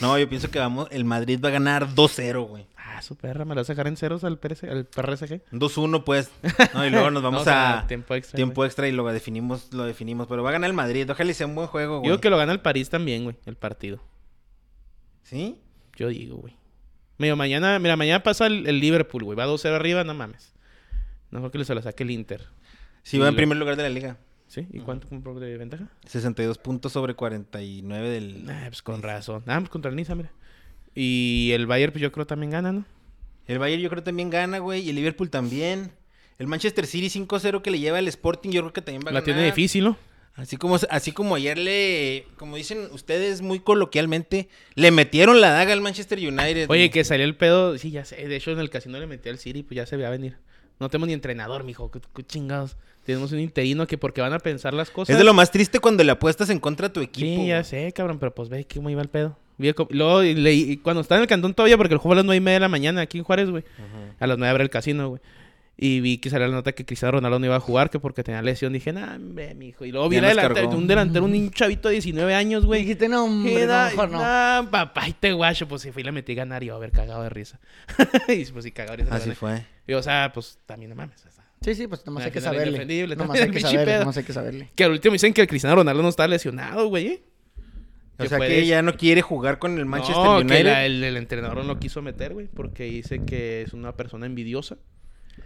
No, 0.00 0.18
yo 0.18 0.28
pienso 0.28 0.50
que 0.50 0.58
vamos, 0.58 0.88
el 0.90 1.04
Madrid 1.04 1.40
va 1.42 1.48
a 1.48 1.52
ganar 1.52 1.88
2-0, 1.88 2.46
güey. 2.48 2.66
Ah, 2.76 3.00
su 3.02 3.16
perra, 3.16 3.44
me 3.44 3.54
lo 3.54 3.60
vas 3.60 3.70
a 3.70 3.72
dejar 3.72 3.86
en 3.88 3.96
ceros 3.96 4.22
al, 4.24 4.38
PRS, 4.38 4.64
al 4.64 4.86
PSG. 4.86 5.40
2-1, 5.52 6.04
pues. 6.04 6.30
No, 6.74 6.86
y 6.86 6.90
luego 6.90 7.10
nos 7.10 7.22
vamos 7.22 7.42
o 7.42 7.44
sea, 7.44 7.80
a 7.80 7.86
tiempo 7.86 8.14
extra, 8.14 8.36
tiempo 8.36 8.56
güey. 8.56 8.66
extra 8.68 8.86
y 8.88 8.92
lo 8.92 9.04
definimos, 9.12 9.72
lo 9.72 9.84
definimos. 9.84 10.26
Pero 10.28 10.42
va 10.42 10.50
a 10.50 10.52
ganar 10.52 10.68
el 10.70 10.74
Madrid. 10.76 11.10
Ojalá 11.10 11.30
y 11.30 11.34
sea 11.34 11.46
un 11.46 11.54
buen 11.54 11.66
juego, 11.68 11.94
Yo 11.96 11.98
güey. 12.00 12.10
digo 12.10 12.20
que 12.20 12.30
lo 12.30 12.36
gana 12.36 12.52
el 12.52 12.60
París 12.60 12.90
también, 12.90 13.24
güey, 13.24 13.36
el 13.46 13.56
partido. 13.56 14.00
¿Sí? 15.22 15.58
Yo 15.96 16.08
digo, 16.08 16.36
güey. 16.36 16.56
Mira, 17.18 17.36
mañana, 17.36 17.78
mira, 17.78 17.96
mañana 17.96 18.22
pasa 18.22 18.46
el, 18.46 18.66
el 18.66 18.80
Liverpool, 18.80 19.24
güey. 19.24 19.36
Va 19.38 19.46
2-0 19.46 19.74
arriba, 19.74 20.04
no 20.04 20.14
mames. 20.14 20.52
No 21.30 21.38
creo 21.40 21.50
que 21.50 21.64
se 21.64 21.74
lo 21.74 21.82
saque 21.82 22.02
el 22.02 22.10
Inter. 22.10 22.46
Sí, 23.02 23.18
va 23.18 23.28
en 23.28 23.34
lo- 23.34 23.36
primer 23.36 23.58
lugar 23.58 23.76
de 23.76 23.82
la 23.84 23.88
liga. 23.90 24.18
¿Sí? 24.54 24.68
¿Y 24.72 24.78
cuánto 24.80 25.08
compró 25.08 25.34
de 25.40 25.56
ventaja? 25.58 25.88
62 26.06 26.58
puntos 26.58 26.92
sobre 26.92 27.14
49 27.14 28.08
del... 28.08 28.48
Ah, 28.48 28.66
pues 28.68 28.82
con 28.82 29.02
razón. 29.02 29.42
Ah, 29.46 29.58
pues 29.58 29.68
contra 29.68 29.90
el 29.90 29.96
Niza, 29.96 30.14
mira. 30.14 30.30
Y 30.94 31.50
el 31.54 31.66
Bayern, 31.66 31.90
pues 31.92 32.02
yo 32.02 32.12
creo 32.12 32.24
también 32.24 32.52
gana, 32.52 32.70
¿no? 32.70 32.84
El 33.48 33.58
Bayern 33.58 33.82
yo 33.82 33.90
creo 33.90 34.04
también 34.04 34.30
gana, 34.30 34.58
güey. 34.58 34.82
Y 34.82 34.90
el 34.90 34.96
Liverpool 34.96 35.28
también. 35.28 35.90
El 36.38 36.46
Manchester 36.46 36.86
City 36.86 37.08
5-0 37.08 37.62
que 37.62 37.70
le 37.72 37.80
lleva 37.80 37.98
el 37.98 38.06
Sporting, 38.06 38.50
yo 38.50 38.60
creo 38.60 38.72
que 38.72 38.80
también 38.82 39.02
va 39.04 39.10
a 39.10 39.12
La 39.14 39.20
ganar. 39.22 39.24
tiene 39.34 39.44
difícil, 39.46 39.84
¿no? 39.84 39.96
Así 40.36 40.56
como, 40.56 40.76
así 40.90 41.10
como 41.12 41.34
ayer 41.36 41.58
le, 41.58 42.26
como 42.36 42.56
dicen 42.56 42.88
ustedes 42.92 43.40
muy 43.42 43.58
coloquialmente, 43.60 44.48
le 44.74 44.90
metieron 44.92 45.40
la 45.40 45.50
daga 45.50 45.72
al 45.72 45.80
Manchester 45.80 46.18
United. 46.18 46.64
Oye, 46.70 46.86
güey. 46.86 46.90
que 46.90 47.02
salió 47.04 47.24
el 47.24 47.36
pedo. 47.36 47.76
Sí, 47.78 47.90
ya 47.90 48.04
sé. 48.04 48.16
De 48.28 48.36
hecho, 48.36 48.50
en 48.52 48.58
el 48.60 48.70
casino 48.70 48.98
le 49.00 49.06
metí 49.08 49.28
al 49.28 49.38
City, 49.38 49.62
pues 49.64 49.76
ya 49.76 49.86
se 49.86 49.96
veía 49.96 50.10
venir. 50.10 50.36
No 50.80 50.88
tenemos 50.88 51.06
ni 51.08 51.12
entrenador, 51.14 51.62
mijo. 51.64 51.90
¿Qué, 51.90 52.00
qué 52.14 52.24
chingados? 52.24 52.76
Tenemos 53.04 53.32
un 53.32 53.40
interino 53.40 53.86
que 53.86 53.98
porque 53.98 54.20
van 54.20 54.32
a 54.32 54.38
pensar 54.38 54.74
las 54.74 54.90
cosas. 54.90 55.12
Es 55.14 55.18
de 55.18 55.24
lo 55.24 55.34
más 55.34 55.50
triste 55.50 55.78
cuando 55.78 56.02
le 56.04 56.12
apuestas 56.12 56.50
en 56.50 56.58
contra 56.58 56.86
a 56.88 56.92
tu 56.92 57.00
equipo. 57.00 57.42
Sí, 57.42 57.46
ya 57.48 57.56
güey. 57.60 57.64
sé, 57.64 57.92
cabrón, 57.92 58.18
pero 58.18 58.34
pues 58.34 58.48
ve 58.48 58.66
cómo 58.72 58.90
iba 58.90 59.02
el 59.02 59.08
pedo. 59.08 59.36
Luego, 59.90 60.22
y 60.24 60.34
leí- 60.34 60.80
cuando 60.82 61.00
estaba 61.02 61.18
en 61.18 61.22
el 61.22 61.28
cantón 61.28 61.54
todavía, 61.54 61.76
porque 61.76 61.94
el 61.94 61.98
juego 61.98 62.14
a 62.14 62.16
las 62.16 62.24
nueve 62.24 62.38
y 62.38 62.40
media 62.40 62.54
de 62.54 62.60
la 62.60 62.68
mañana 62.68 63.02
aquí 63.02 63.18
en 63.18 63.24
Juárez, 63.24 63.50
güey. 63.50 63.62
A 64.18 64.26
las 64.26 64.36
nueve 64.38 64.50
abre 64.50 64.64
el 64.64 64.70
casino, 64.70 65.10
güey. 65.10 65.20
Y 65.76 65.98
vi 66.00 66.18
que 66.18 66.30
salía 66.30 66.46
la 66.46 66.54
nota 66.54 66.70
que 66.70 66.84
Cristiano 66.84 67.12
Ronaldo 67.12 67.40
no 67.40 67.46
iba 67.46 67.56
a 67.56 67.60
jugar, 67.60 67.90
que 67.90 67.98
porque 67.98 68.22
tenía 68.22 68.40
lesión. 68.42 68.72
Dije, 68.72 68.92
nah, 68.92 69.16
ve, 69.18 69.54
mijo. 69.56 69.84
Y 69.84 69.90
luego 69.90 70.08
vi 70.08 70.20
la 70.20 70.32
cargó. 70.34 70.70
un 70.70 70.86
delantero, 70.86 71.24
un 71.24 71.50
chavito 71.50 71.88
de 71.88 71.94
19 71.94 72.32
años, 72.32 72.64
güey. 72.64 72.82
Dijiste, 72.82 73.08
no, 73.08 73.24
hombre, 73.24 73.54
¿Qué 73.54 73.60
no, 73.66 73.72
da? 73.72 73.84
mejor 73.90 74.08
no. 74.10 74.18
Nah, 74.20 74.70
papá, 74.70 75.08
y 75.08 75.12
te 75.14 75.32
guacho. 75.32 75.66
Pues 75.66 75.82
si 75.82 75.90
fui 75.90 76.02
y 76.02 76.04
le 76.04 76.12
metí 76.12 76.30
a 76.32 76.36
ganar 76.36 76.62
y 76.62 76.66
iba 76.66 76.74
a 76.76 76.78
haber 76.78 76.92
cagado 76.92 77.24
de 77.24 77.28
risa. 77.28 77.58
y 78.28 78.44
pues 78.44 78.64
sí, 78.64 78.70
cagado 78.70 78.96
de 78.96 79.02
risa. 79.02 79.16
Así 79.16 79.32
fue. 79.32 79.66
Y, 79.88 79.94
o 79.94 80.02
sea, 80.02 80.30
pues 80.32 80.58
también 80.64 80.90
no 80.90 80.96
mames. 80.96 81.24
O 81.64 81.74
Sí, 81.74 81.74
sí, 81.74 81.86
pues 81.86 82.04
nomás 82.06 82.24
hay 82.24 82.30
que 82.30 82.40
saberle. 82.40 82.66
indefendible, 82.68 83.16
Nomás 83.16 83.36
hay 83.38 83.46
el 83.46 83.50
que 83.52 83.60
saberle, 83.60 83.98
nomás 84.00 84.16
hay 84.16 84.24
que 84.24 84.32
saberle. 84.32 84.70
Que 84.74 84.84
al 84.84 84.92
último 84.92 85.12
dicen 85.14 85.32
que 85.32 85.40
el 85.40 85.46
Cristiano 85.46 85.76
Ronaldo 85.76 86.02
no 86.02 86.08
está 86.08 86.28
lesionado, 86.28 86.88
güey. 86.88 87.22
O 88.18 88.22
Que 88.22 88.28
sea 88.28 88.38
que 88.38 88.66
ya 88.66 88.80
no 88.82 88.96
quiere 88.96 89.22
jugar 89.22 89.58
con 89.58 89.76
el 89.78 89.86
Manchester 89.86 90.24
no, 90.24 90.36
United. 90.38 90.56
que 90.56 90.64
la- 90.64 90.86
el, 90.86 91.02
el 91.02 91.16
entrenador 91.16 91.56
no 91.56 91.64
lo 91.64 91.80
quiso 91.80 92.00
meter, 92.02 92.32
güey, 92.32 92.46
porque 92.46 92.84
dice 92.84 93.24
que 93.24 93.62
es 93.62 93.72
una 93.72 93.96
persona 93.96 94.26
envidiosa, 94.26 94.76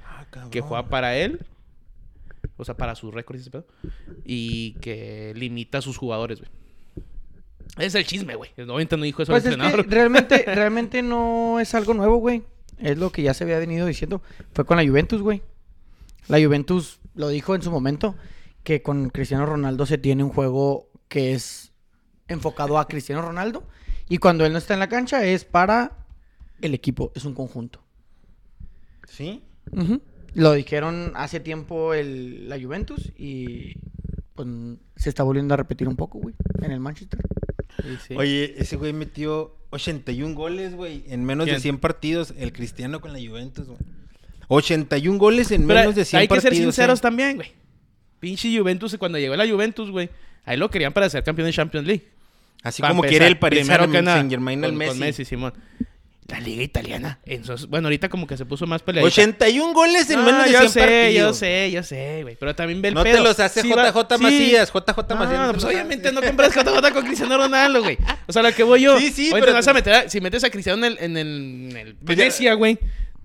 Ah, 0.05 0.27
cabrón. 0.31 0.51
que 0.51 0.61
juega 0.61 0.87
para 0.89 1.17
él, 1.17 1.41
o 2.59 2.65
sea, 2.67 2.77
para 2.77 2.95
sus 2.95 3.15
récords 3.15 3.39
y 3.39 3.43
ese 3.43 3.51
pedo, 3.51 3.67
y 4.25 4.73
que 4.81 5.33
limita 5.35 5.79
a 5.79 5.83
sus 5.83 5.97
jugadores, 5.97 6.41
güey. 6.41 6.51
Ese 7.79 7.87
es 7.87 7.95
el 7.95 8.05
chisme, 8.07 8.35
güey. 8.35 8.51
Obviamente 8.59 8.97
no 8.97 9.05
dijo 9.05 9.23
eso 9.23 9.33
Pues 9.33 9.45
el 9.47 9.53
es 9.53 9.57
que 9.57 9.63
entrenador. 9.65 9.91
realmente, 9.91 10.45
realmente 10.55 11.03
no 11.03 11.61
es 11.61 11.75
algo 11.75 11.95
nuevo, 11.95 12.17
güey. 12.19 12.43
Es 12.79 12.99
lo 12.99 13.11
que 13.13 13.23
ya 13.23 13.33
se 13.35 13.45
había 13.45 13.59
venido 13.59 13.87
diciendo. 13.87 14.21
Fue 14.53 14.65
con 14.67 14.77
la 14.77 14.87
Juventus, 14.87 15.23
güey. 15.23 15.43
La 16.29 16.39
Juventus 16.43 17.01
lo 17.15 17.29
dijo 17.29 17.55
en 17.55 17.63
su 17.63 17.71
momento 17.71 18.15
que 18.63 18.83
con 18.83 19.11
Cristiano 19.11 19.47
Ronaldo 19.47 19.87
se 19.87 19.99
tiene 19.99 20.23
un 20.23 20.31
juego 20.31 20.91
que 21.09 21.33
es 21.33 21.73
enfocado 22.29 22.79
a 22.79 22.87
Cristiano 22.87 23.23
Ronaldo 23.23 23.67
y 24.09 24.19
cuando 24.19 24.45
él 24.45 24.53
no 24.53 24.59
está 24.59 24.75
en 24.75 24.81
la 24.81 24.89
cancha 24.89 25.25
es 25.25 25.45
para 25.45 26.07
el 26.61 26.75
equipo, 26.75 27.13
es 27.15 27.25
un 27.25 27.35
conjunto. 27.35 27.83
¿Sí? 29.07 29.43
Lo 30.35 30.53
dijeron 30.53 31.13
hace 31.15 31.41
tiempo 31.41 31.95
el, 31.95 32.49
la 32.49 32.61
Juventus 32.61 33.13
y 33.17 33.75
pues 34.35 34.49
se 34.97 35.09
está 35.09 35.23
volviendo 35.23 35.55
a 35.55 35.57
repetir 35.57 35.89
un 35.89 35.97
poco, 35.97 36.19
güey, 36.19 36.35
en 36.63 36.71
el 36.71 36.81
Manchester. 36.81 37.21
Sí, 37.83 37.99
sí. 38.07 38.15
Oye, 38.17 38.55
ese 38.59 38.77
güey 38.77 38.93
metió 38.93 39.57
81 39.71 40.35
goles, 40.35 40.75
güey, 40.75 41.05
en 41.09 41.25
menos 41.25 41.47
de 41.47 41.53
¿Quién? 41.53 41.63
100 41.63 41.79
partidos. 41.79 42.35
El 42.37 42.53
Cristiano 42.53 43.01
con 43.01 43.13
la 43.13 43.19
Juventus, 43.19 43.67
güey. 43.67 43.79
81 44.49 45.19
goles 45.19 45.51
en 45.51 45.67
Pero 45.67 45.81
menos 45.81 45.95
de 45.95 46.05
100 46.05 46.21
hay 46.21 46.27
que 46.27 46.35
partidos. 46.35 46.55
ser 46.55 46.63
sinceros 46.63 46.99
¿eh? 46.99 47.03
también, 47.03 47.37
güey. 47.37 47.53
Pinche 48.21 48.57
Juventus, 48.57 48.97
cuando 48.99 49.19
llegó 49.19 49.37
la 49.37 49.47
Juventus, 49.47 49.91
güey, 49.91 50.09
ahí 50.45 50.57
lo 50.57 50.71
querían 50.71 50.93
para 50.93 51.09
ser 51.09 51.23
campeón 51.23 51.47
de 51.47 51.53
Champions 51.53 51.87
League. 51.87 52.09
Así 52.63 52.83
como 52.83 52.95
empezar, 53.05 53.09
quiere 53.11 53.27
el 53.29 53.39
Paris 53.39 53.61
primero 53.61 53.89
que 53.91 54.03
nada, 54.03 54.17
Saint 54.17 54.31
Germain 54.31 54.65
al 54.65 54.71
con- 54.71 54.79
Messi. 54.79 54.89
Con 54.91 54.99
Messi, 54.99 55.25
Simón. 55.25 55.53
La 56.27 56.41
liga 56.41 56.63
italiana. 56.63 57.21
Entonces, 57.25 57.67
bueno, 57.69 57.87
ahorita 57.87 58.11
como 58.11 58.27
que 58.27 58.37
se 58.37 58.45
puso 58.45 58.67
más 58.67 58.83
peleadita. 58.83 59.07
81 59.15 59.73
goles 59.73 60.11
en 60.11 60.19
No, 60.19 60.27
menos 60.27 60.45
de 60.45 60.51
100 60.51 60.63
yo 60.63 60.69
sé, 60.69 60.81
partidos. 60.81 61.15
yo 61.15 61.35
sé, 61.35 61.71
yo 61.71 61.83
sé, 61.83 62.19
güey. 62.23 62.37
Pero 62.39 62.55
también 62.55 62.83
ve 62.83 62.89
el 62.89 62.95
No 62.95 63.03
pedo. 63.03 63.17
te 63.17 63.23
los 63.23 63.41
hace 63.41 63.63
Sí 63.63 63.71
va- 63.71 63.91
JJ 63.91 64.17
sí. 64.19 64.23
Macías, 64.23 64.71
JJ 64.71 65.09
No, 65.09 65.17
Macías. 65.17 65.41
no, 65.47 65.53
pues 65.53 65.65
obviamente 65.65 66.13
no 66.13 66.21
compras 66.21 66.53
JJ 66.55 66.93
con 66.93 67.07
Cristiano 67.07 67.39
Ronaldo, 67.39 67.83
güey. 67.83 67.97
O 68.27 68.33
sea, 68.33 68.43
lo 68.43 68.53
que 68.53 68.63
voy 68.63 68.83
yo. 68.83 68.99
Sí, 68.99 69.11
sí, 69.11 69.31
pero- 69.33 69.47
te 69.47 69.53
vas 69.53 69.69
a 69.69 69.73
meter 69.73 69.95
a- 69.95 70.09
si 70.11 70.21
metes 70.21 70.45
a 70.45 70.51
Cristiano 70.51 70.85
en 70.85 70.93
el, 70.93 70.99
en 71.03 71.17
el, 71.17 71.29
en 71.71 71.77
el 71.79 71.95
Pues 71.95 72.19
Venecia, 72.19 72.53
güey, 72.55 72.79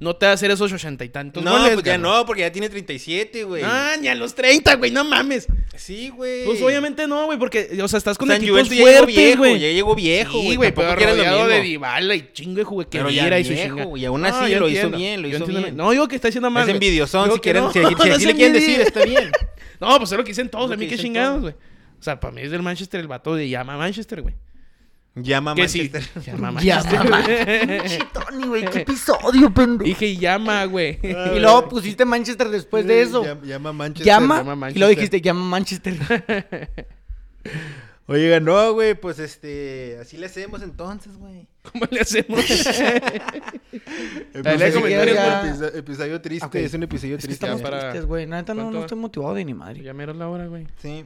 no 0.03 0.15
te 0.15 0.25
va 0.25 0.31
a 0.31 0.35
hacer 0.35 0.51
esos 0.51 0.71
ochenta 0.71 1.03
y 1.03 1.09
tantos 1.09 1.43
No, 1.43 1.51
goles, 1.51 1.73
pues 1.73 1.85
ya 1.85 1.93
cabrón. 1.93 2.11
no, 2.19 2.25
porque 2.25 2.41
ya 2.41 2.51
tiene 2.51 2.69
37, 2.69 3.43
güey. 3.45 3.63
Ah, 3.65 3.95
ni 3.99 4.07
a 4.07 4.15
los 4.15 4.35
30, 4.35 4.75
güey, 4.75 4.91
no 4.91 5.03
mames. 5.03 5.47
Sí, 5.75 6.09
güey. 6.09 6.45
Pues 6.45 6.61
obviamente 6.61 7.07
no, 7.07 7.25
güey, 7.25 7.39
porque, 7.39 7.79
o 7.81 7.87
sea, 7.87 7.97
estás 7.97 8.17
con 8.17 8.29
O 8.29 8.31
sea, 8.31 8.37
equipos 8.37 8.67
Juventus 8.67 8.79
fuertes, 8.79 9.07
viejo, 9.15 9.37
güey. 9.39 9.59
ya 9.59 9.67
llegó 9.69 9.95
viejo, 9.95 10.31
Sí, 10.33 10.43
güey. 10.45 10.55
güey, 10.57 10.71
Tampoco 10.73 10.95
pero 10.99 11.11
rodeado 11.15 11.47
de. 11.47 11.61
Dybala 11.61 12.15
y 12.15 12.29
chingo 12.33 12.57
de 12.57 12.63
jugue 12.63 12.85
que 12.85 12.97
Pero 12.99 13.09
ya 13.09 13.23
Viera 13.23 13.39
y 13.39 13.45
su 13.45 13.53
viejo, 13.53 13.83
güey, 13.85 14.05
aún 14.05 14.25
así 14.25 14.51
yo 14.51 14.59
lo 14.59 14.69
hizo 14.69 14.89
bien, 14.91 15.21
lo 15.21 15.27
hizo 15.29 15.45
bien. 15.45 15.75
No 15.75 15.91
digo 15.91 16.07
que 16.07 16.15
está 16.15 16.27
haciendo 16.27 16.49
mal, 16.51 16.61
Es 16.63 16.67
güey. 16.67 16.75
envidiosón, 16.75 17.31
si 17.33 17.39
quieren, 17.39 17.63
no, 17.63 17.71
si, 17.71 17.79
no 17.79 17.87
así 17.87 18.25
le 18.25 18.35
quieren 18.35 18.53
decir, 18.53 18.81
está 18.81 19.03
bien. 19.05 19.31
No, 19.79 19.97
pues 19.97 20.11
es 20.13 20.17
lo 20.17 20.23
que 20.23 20.29
dicen 20.31 20.47
todos, 20.49 20.71
a 20.71 20.77
mí 20.77 20.87
qué 20.87 20.97
chingados, 20.97 21.41
güey. 21.41 21.53
O 21.99 22.03
sea, 22.03 22.17
para 22.19 22.33
mí 22.33 22.41
es 22.41 22.51
del 22.51 22.61
Manchester 22.61 23.01
el 23.01 23.07
vato 23.07 23.35
de 23.35 23.49
llama 23.49 23.73
a 23.73 23.77
Manchester, 23.77 24.21
güey. 24.21 24.33
Llama 25.16 25.53
sí. 25.68 25.89
Manchester. 25.91 26.24
Llama 26.24 26.51
Manchester. 26.53 27.03
mamá. 27.03 27.24
Pinche 27.26 27.99
Tony, 28.14 28.47
güey, 28.47 28.66
qué 28.66 28.80
episodio, 28.80 29.53
pendejo. 29.53 29.84
Dije 29.84 30.18
llama, 30.18 30.66
güey. 30.66 30.99
Y 31.03 31.39
luego 31.39 31.70
pusiste 31.70 32.03
Manchester 32.03 32.49
después 32.49 32.86
de 32.88 33.01
eso. 33.03 33.24
Llama, 33.24 33.41
llama 33.45 33.74
Manchester. 33.74 34.05
Llama, 34.07 34.38
llama 34.38 34.53
y 34.53 34.55
Manchester. 34.57 34.80
luego 34.80 34.89
dijiste 34.89 35.22
llama 35.22 35.41
Manchester. 35.45 35.95
Oye, 38.07 38.28
ganó, 38.28 38.74
güey, 38.74 38.95
pues 38.99 39.18
este, 39.20 39.97
así 40.01 40.18
le 40.18 40.26
hacemos 40.26 40.61
entonces, 40.61 41.16
güey. 41.16 41.47
¿Cómo 41.61 41.86
le 41.89 42.01
hacemos? 42.01 42.39
Episodio, 44.34 44.88
ya- 44.89 45.41
episodio- 45.41 45.76
episodio 45.78 46.22
triste, 46.22 46.64
es 46.66 46.74
un 46.74 46.84
episodio 46.84 47.16
Es 47.16 47.22
que 47.22 47.28
triste. 47.28 47.45
estamos 47.45 47.61
para- 47.61 47.80
tristes, 47.91 48.05
güey. 48.05 48.26
Neta, 48.28 48.53
no, 48.53 48.64
¿Cuánto 48.64 48.78
no 48.80 48.86
estoy 48.86 48.97
motivado 48.97 49.34
de 49.36 49.45
ni 49.45 49.53
madre. 49.53 49.82
ya 49.84 49.93
mero 49.93 50.14
la 50.14 50.28
hora, 50.28 50.47
güey. 50.47 50.68
Sí. 50.82 51.05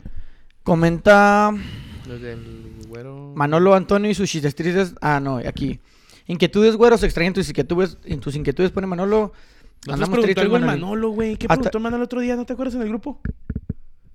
Comenta 0.63 1.53
Los 2.07 2.21
del 2.21 2.73
güero. 2.87 3.33
Manolo 3.35 3.73
Antonio 3.75 4.09
y 4.09 4.15
sus 4.15 4.29
chistes 4.29 4.55
tristes. 4.55 4.93
Ah, 5.01 5.19
no, 5.19 5.37
aquí. 5.37 5.79
Inquietudes, 6.27 6.75
güeros, 6.75 7.03
extrañan 7.03 7.33
tus 7.33 7.47
inquietudes. 7.49 7.97
En 8.05 8.19
tus 8.19 8.35
inquietudes 8.35 8.71
pone 8.71 8.87
Manolo. 8.87 9.31
Nosotros 9.85 9.93
Andamos 9.93 10.09
preguntó 10.09 10.23
tristes, 10.25 10.43
algo 10.43 10.57
el. 10.57 10.65
Manolo, 10.65 11.09
güey. 11.11 11.35
¿Qué 11.37 11.45
Hasta- 11.45 11.55
preguntó 11.55 11.77
el 11.77 11.83
Manolo 11.83 12.01
el 12.03 12.05
otro 12.05 12.21
día? 12.21 12.35
¿No 12.35 12.45
te 12.45 12.53
acuerdas 12.53 12.75
en 12.75 12.81
el 12.81 12.89
grupo? 12.89 13.21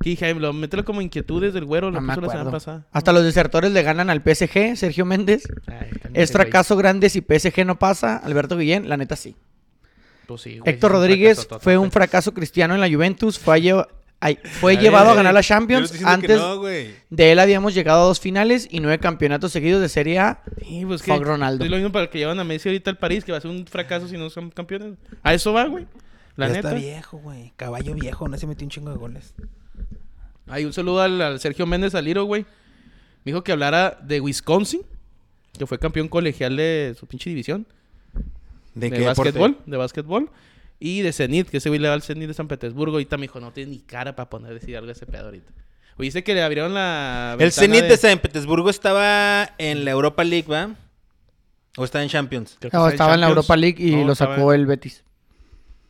Que 0.03 0.11
dije, 0.11 0.25
"Ay, 0.27 0.35
lo, 0.35 0.53
mételo 0.53 0.85
como 0.85 1.01
inquietudes 1.01 1.55
del 1.55 1.65
güero. 1.65 1.91
Lo 1.91 2.01
No 2.01 2.01
me 2.01 2.15
puso 2.15 2.27
la 2.27 2.33
semana 2.33 2.51
pasada. 2.51 2.87
Hasta 2.91 3.13
los 3.13 3.23
desertores 3.23 3.71
le 3.71 3.83
ganan 3.83 4.11
al 4.11 4.21
PSG, 4.21 4.77
Sergio 4.77 5.05
Méndez. 5.07 5.45
Ay, 5.69 5.91
también 6.03 6.23
Es 6.23 6.33
fracaso 6.33 6.77
grande 6.77 7.09
si 7.09 7.21
PSG 7.21 7.65
no 7.65 7.79
pasa. 7.79 8.17
Alberto 8.17 8.57
Guillén, 8.59 8.89
la 8.89 8.97
neta 8.97 9.15
sí. 9.15 9.37
Pues 10.27 10.41
sí, 10.43 10.59
güey, 10.59 10.73
Héctor 10.75 10.93
Rodríguez 10.93 11.39
fracaso 11.41 11.61
fue 11.61 11.79
un 11.79 11.85
totote. 11.85 11.95
fracaso 11.95 12.35
cristiano 12.35 12.75
en 12.75 12.81
la 12.81 12.91
Juventus. 12.91 13.39
Fue, 13.39 13.73
ay, 14.23 14.39
fue 14.45 14.73
A 14.73 14.77
ver, 14.77 14.85
llevado 14.85 15.11
a 15.11 15.15
ganar 15.15 15.35
la 15.35 15.43
Champions. 15.43 15.93
estoy 15.93 15.99
diciendo 16.01 16.27
que 16.27 16.33
Antes 16.33 16.39
no, 16.41 16.63
de 17.17 17.33
él 17.33 17.39
habíamos 17.39 17.75
llegado 17.75 18.03
a 18.03 18.05
dos 18.07 18.21
finales 18.21 18.69
y 18.71 18.81
nueve 18.81 18.99
campeonatos 18.99 19.53
seguidos 19.53 19.81
de 19.83 19.89
Serie 19.89 20.19
A. 20.19 20.43
Sí, 20.67 20.85
pues 20.87 21.03
que 21.03 21.17
Ronaldo. 21.17 21.65
Es 21.65 21.71
lo 21.71 21.77
mismo 21.77 21.93
para 21.93 22.05
el 22.05 22.11
que 22.11 22.19
llevan 22.19 22.41
a 22.41 22.45
Messi 22.45 22.69
ahorita 22.69 22.91
al 22.91 22.99
París, 22.99 23.25
que 23.25 23.33
va 23.33 23.39
a 23.39 23.41
ser 23.41 23.51
un 23.51 23.67
fracaso 23.67 24.09
si 24.09 24.17
no 24.17 24.31
son 24.31 24.51
campeones. 24.51 24.95
A 25.23 25.35
eso 25.35 25.53
va, 25.53 25.67
güey. 25.67 25.87
La 26.37 26.49
ya 26.49 26.55
neta. 26.55 26.69
está 26.69 26.81
viejo, 26.81 27.19
güey. 27.19 27.53
Caballo 27.57 27.95
viejo, 27.95 28.27
no 28.29 28.39
se 28.39 28.47
metió 28.47 28.65
un 28.65 28.71
chingo 28.71 28.91
de 28.91 28.97
goles. 28.97 29.35
Hay 30.47 30.65
un 30.65 30.73
saludo 30.73 31.03
al, 31.03 31.21
al 31.21 31.41
Sergio 31.41 31.67
Méndez 31.67 31.95
Aliro, 31.95 32.25
güey. 32.25 32.43
Me 33.25 33.33
dijo 33.33 33.45
que 33.45 33.53
hablara 33.53 33.99
de 34.03 34.21
Wisconsin, 34.21 34.81
que 35.59 35.67
fue 35.67 35.79
campeón 35.79 36.09
colegial 36.09 36.57
de 36.57 36.97
su 36.99 37.07
pinche 37.07 37.29
división. 37.31 37.67
¿De, 38.75 38.89
De, 38.89 38.91
qué 38.91 38.99
deporte? 39.01 39.23
básquetbol, 39.33 39.59
de 39.67 39.77
básquetbol. 39.77 40.31
Y 40.85 41.03
de 41.03 41.13
Zenit, 41.13 41.49
que 41.49 41.59
ese 41.59 41.69
güey 41.69 41.79
le 41.81 41.87
va 41.89 41.95
al 41.95 42.03
Zenit 42.03 42.27
de 42.29 42.35
San 42.35 42.49
Petersburgo. 42.49 42.97
Ahorita 42.97 43.17
me 43.17 43.23
dijo, 43.23 43.39
no 43.39 43.53
tiene 43.53 43.71
ni 43.71 43.79
cara 43.79 44.17
para 44.17 44.29
poner 44.29 44.53
decir 44.53 44.77
algo 44.77 44.87
de 44.89 44.95
ese 44.95 45.07
pedo 45.07 45.27
ahorita. 45.27 45.53
Oíste 45.97 46.25
que 46.25 46.35
le 46.35 46.43
abrieron 46.43 46.75
la. 46.75 47.37
El 47.39 47.53
Zenit 47.53 47.85
de 47.85 47.97
San 47.97 48.19
Petersburgo 48.19 48.69
estaba 48.71 49.51
en 49.59 49.85
la 49.85 49.91
Europa 49.93 50.25
League, 50.25 50.49
¿va? 50.51 50.71
¿O 51.77 51.85
está 51.85 52.03
en 52.03 52.09
Champions? 52.09 52.57
creo 52.59 52.71
que 52.71 52.77
No, 52.77 52.89
estaba 52.89 53.15
en 53.15 53.21
la. 53.21 53.29
Europa 53.29 53.57
League 53.57 53.77
y 53.79 53.95
No, 53.97 54.07
lo 54.09 54.15
sacó 54.15 54.53
en- 54.53 54.61
el 54.61 54.67
Betis. 54.67 55.05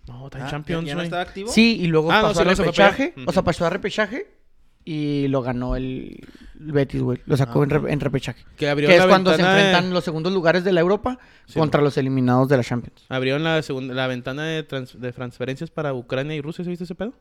No, 0.07 0.27
está 0.27 0.39
en 0.41 0.45
Ah, 0.45 0.51
Champions, 0.51 0.85
¿Ya, 0.85 0.89
ya 0.91 0.95
no 0.97 1.03
estaba 1.03 1.23
activo? 1.23 1.51
Sí, 1.51 1.79
y 1.81 1.87
luego 1.87 2.11
Ah, 2.13 2.17
no, 2.17 2.23
pasó 2.29 2.41
para 2.41 2.51
allá. 2.51 2.63
repechaje. 2.65 3.15
O 3.27 3.33
sea, 3.33 3.43
pasó 3.43 3.65
a 3.65 3.71
repechaje 3.71 4.27
y 4.85 5.29
lo 5.29 5.43
ganó 5.43 5.77
el, 5.77 6.19
el 6.61 6.73
Betis, 6.73 7.01
güey. 7.03 7.21
Lo 7.27 7.37
sacó 7.37 7.61
Ah, 7.61 7.65
en, 7.65 7.71
re- 7.71 7.79
ok. 7.79 7.89
en 7.89 8.01
repechaje. 8.01 8.45
Que 8.57 8.69
abrió 8.69 8.89
Que 8.89 8.97
es 8.97 9.07
cuando 9.07 9.31
se 9.35 9.43
de- 9.43 9.49
enfrentan 9.49 9.93
los 9.93 10.03
segundos 10.05 10.33
lugares 10.33 10.65
de 10.65 10.73
la 10.73 10.81
Europa 10.81 11.19
Sí, 11.47 11.59
contra 11.59 11.81
los 11.83 11.97
eliminados 11.97 12.49
de 12.49 12.57
la 12.57 12.65
Champions. 12.65 13.05
Abrieron 13.09 13.45
la, 13.45 13.63
segunda, 13.63 13.95
la 13.95 14.07
ventana 14.07 14.45
de, 14.45 14.63
trans- 14.63 15.01
de 15.01 15.13
transferencias 15.13 15.71
para 15.71 15.95
Ucrania 15.95 16.35
y 16.37 16.41
Rusia, 16.41 16.65
¿se 16.65 16.71
viste 16.71 16.85
ese 16.85 16.95
pedo? 16.95 17.13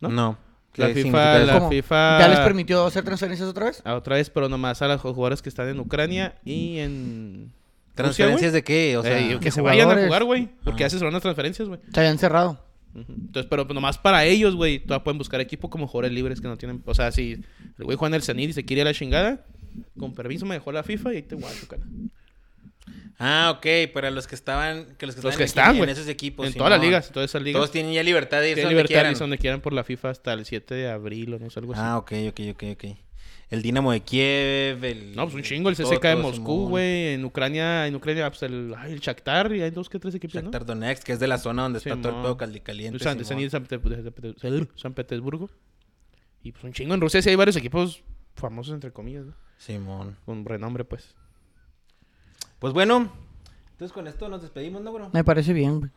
¿No? 0.00 0.08
No. 0.08 0.38
La 0.74 0.86
¿Qué 0.88 1.02
FIFA, 1.02 1.38
la 1.40 1.52
¿Cómo? 1.58 1.68
FIFA... 1.70 2.18
¿Ya 2.18 2.28
les 2.28 2.40
permitió 2.40 2.86
hacer 2.86 3.04
transferencias 3.04 3.46
otra 3.48 3.66
vez? 3.66 3.82
a 3.84 3.94
otra 3.94 4.16
vez, 4.16 4.30
pero 4.30 4.48
nomás 4.48 4.80
a 4.80 4.88
los 4.88 5.00
jugadores 5.02 5.42
que 5.42 5.50
están 5.50 5.68
en 5.68 5.78
Ucrania 5.78 6.36
y 6.44 6.78
en... 6.78 7.52
¿Transferencias 7.94 8.54
de 8.54 8.64
qué? 8.64 8.96
O 8.96 9.00
O 9.00 9.02
sea, 9.02 9.18
que 9.18 9.38
de 9.38 9.50
se 9.50 9.60
vayan 9.60 9.90
a 9.90 10.02
jugar, 10.04 10.24
güey. 10.24 10.48
Porque 10.64 10.82
Ah. 10.82 10.86
haces 10.86 11.02
unas 11.02 11.20
transferencias, 11.20 11.68
güey. 11.68 11.78
Se 11.92 12.00
habían 12.00 12.16
cerrado. 12.18 12.58
Entonces, 12.94 13.46
pero 13.48 13.66
pues, 13.66 13.74
nomás 13.74 13.98
para 13.98 14.24
ellos, 14.24 14.54
güey, 14.54 14.78
todavía 14.80 15.04
pueden 15.04 15.18
buscar 15.18 15.40
equipo 15.40 15.70
como 15.70 15.86
jugadores 15.86 16.12
libres 16.12 16.40
que 16.40 16.48
no 16.48 16.56
tienen... 16.56 16.82
O 16.84 16.94
sea, 16.94 17.10
si 17.10 17.32
el 17.78 17.84
güey 17.84 17.96
juega 17.96 18.14
en 18.14 18.20
el 18.20 18.22
Zenit 18.22 18.50
y 18.50 18.52
se 18.52 18.64
quiere 18.64 18.82
ir 18.82 18.86
a 18.86 18.90
la 18.90 18.94
chingada, 18.94 19.44
con 19.98 20.14
permiso 20.14 20.44
me 20.46 20.54
dejó 20.54 20.72
la 20.72 20.82
FIFA 20.82 21.14
y 21.14 21.16
ahí 21.16 21.22
te 21.22 21.34
guacho, 21.34 21.66
cara. 21.68 21.82
Ah, 23.18 23.54
ok, 23.56 23.92
para 23.92 24.10
los 24.10 24.26
que 24.26 24.34
estaban, 24.34 24.96
que 24.98 25.06
los 25.06 25.14
que, 25.14 25.22
Los 25.22 25.38
estaban 25.38 25.76
que 25.76 25.82
en 25.82 25.88
están, 25.88 25.88
esos 25.88 26.08
equipos. 26.08 26.46
en 26.46 26.54
todas 26.54 26.70
las 26.70 26.80
ligas, 26.80 27.10
todas 27.12 27.30
esas 27.30 27.40
ligas. 27.40 27.58
Todos 27.58 27.70
tienen 27.70 27.92
ya 27.92 28.02
libertad 28.02 28.40
de 28.40 28.50
irse 28.50 28.62
Tienen 28.62 28.70
donde 28.70 28.74
libertad 28.74 28.88
de 28.88 28.94
quieran. 28.94 29.12
irse 29.12 29.22
donde 29.22 29.38
quieran 29.38 29.60
por 29.60 29.72
la 29.72 29.84
FIFA 29.84 30.10
hasta 30.10 30.32
el 30.32 30.44
7 30.44 30.74
de 30.74 30.90
abril 30.90 31.34
o 31.34 31.38
no 31.38 31.48
sé, 31.48 31.60
algo 31.60 31.72
así. 31.72 31.82
Ah, 31.84 31.98
ok, 31.98 32.12
ok, 32.30 32.40
ok, 32.50 32.62
ok. 32.72 32.84
El 33.52 33.60
Dinamo 33.62 33.92
de 33.92 34.00
Kiev, 34.00 34.82
el... 34.82 35.14
No, 35.14 35.24
pues 35.24 35.34
un 35.34 35.42
chingo, 35.42 35.68
el 35.68 35.76
todo, 35.76 35.90
CSKA 35.90 36.08
de 36.08 36.14
todo, 36.16 36.22
Moscú, 36.22 36.68
güey. 36.70 37.08
En 37.14 37.24
Ucrania, 37.24 37.86
en 37.86 37.94
Ucrania, 37.94 38.30
pues 38.30 38.42
el, 38.44 38.74
ay, 38.78 38.92
el 38.92 39.00
Shakhtar 39.00 39.52
y 39.54 39.60
hay 39.62 39.70
dos 39.70 39.88
que 39.90 39.98
tres 39.98 40.14
equipos, 40.14 40.34
¿no? 40.36 40.40
Shakhtar 40.42 40.64
Donetsk, 40.64 41.02
que 41.04 41.12
es 41.12 41.20
de 41.20 41.28
la 41.28 41.36
zona 41.38 41.62
donde 41.64 41.78
está 41.78 41.90
todo 41.90 42.08
el 42.08 42.14
Simón. 42.14 42.22
pedo 42.22 42.36
caldi- 42.38 42.62
caliente. 42.62 42.98
San, 44.76 44.94
Petersburgo. 44.94 45.50
Y 46.42 46.52
pues 46.52 46.64
un 46.64 46.72
chingo. 46.72 46.94
En 46.94 47.00
Rusia 47.00 47.20
sí 47.22 47.28
hay 47.28 47.36
varios 47.36 47.56
equipos 47.56 48.02
famosos, 48.34 48.72
entre 48.74 48.90
comillas, 48.90 49.26
¿no? 49.26 49.34
Simón. 49.58 50.16
Con 50.24 50.44
renombre, 50.44 50.84
pues. 50.84 51.14
Pues 52.58 52.72
bueno, 52.72 53.12
entonces 53.72 53.92
con 53.92 54.06
esto 54.06 54.28
nos 54.28 54.40
despedimos, 54.40 54.82
¿no, 54.82 54.92
bro? 54.92 55.10
Me 55.12 55.24
parece 55.24 55.52
bien, 55.52 55.80
güey. 55.80 55.90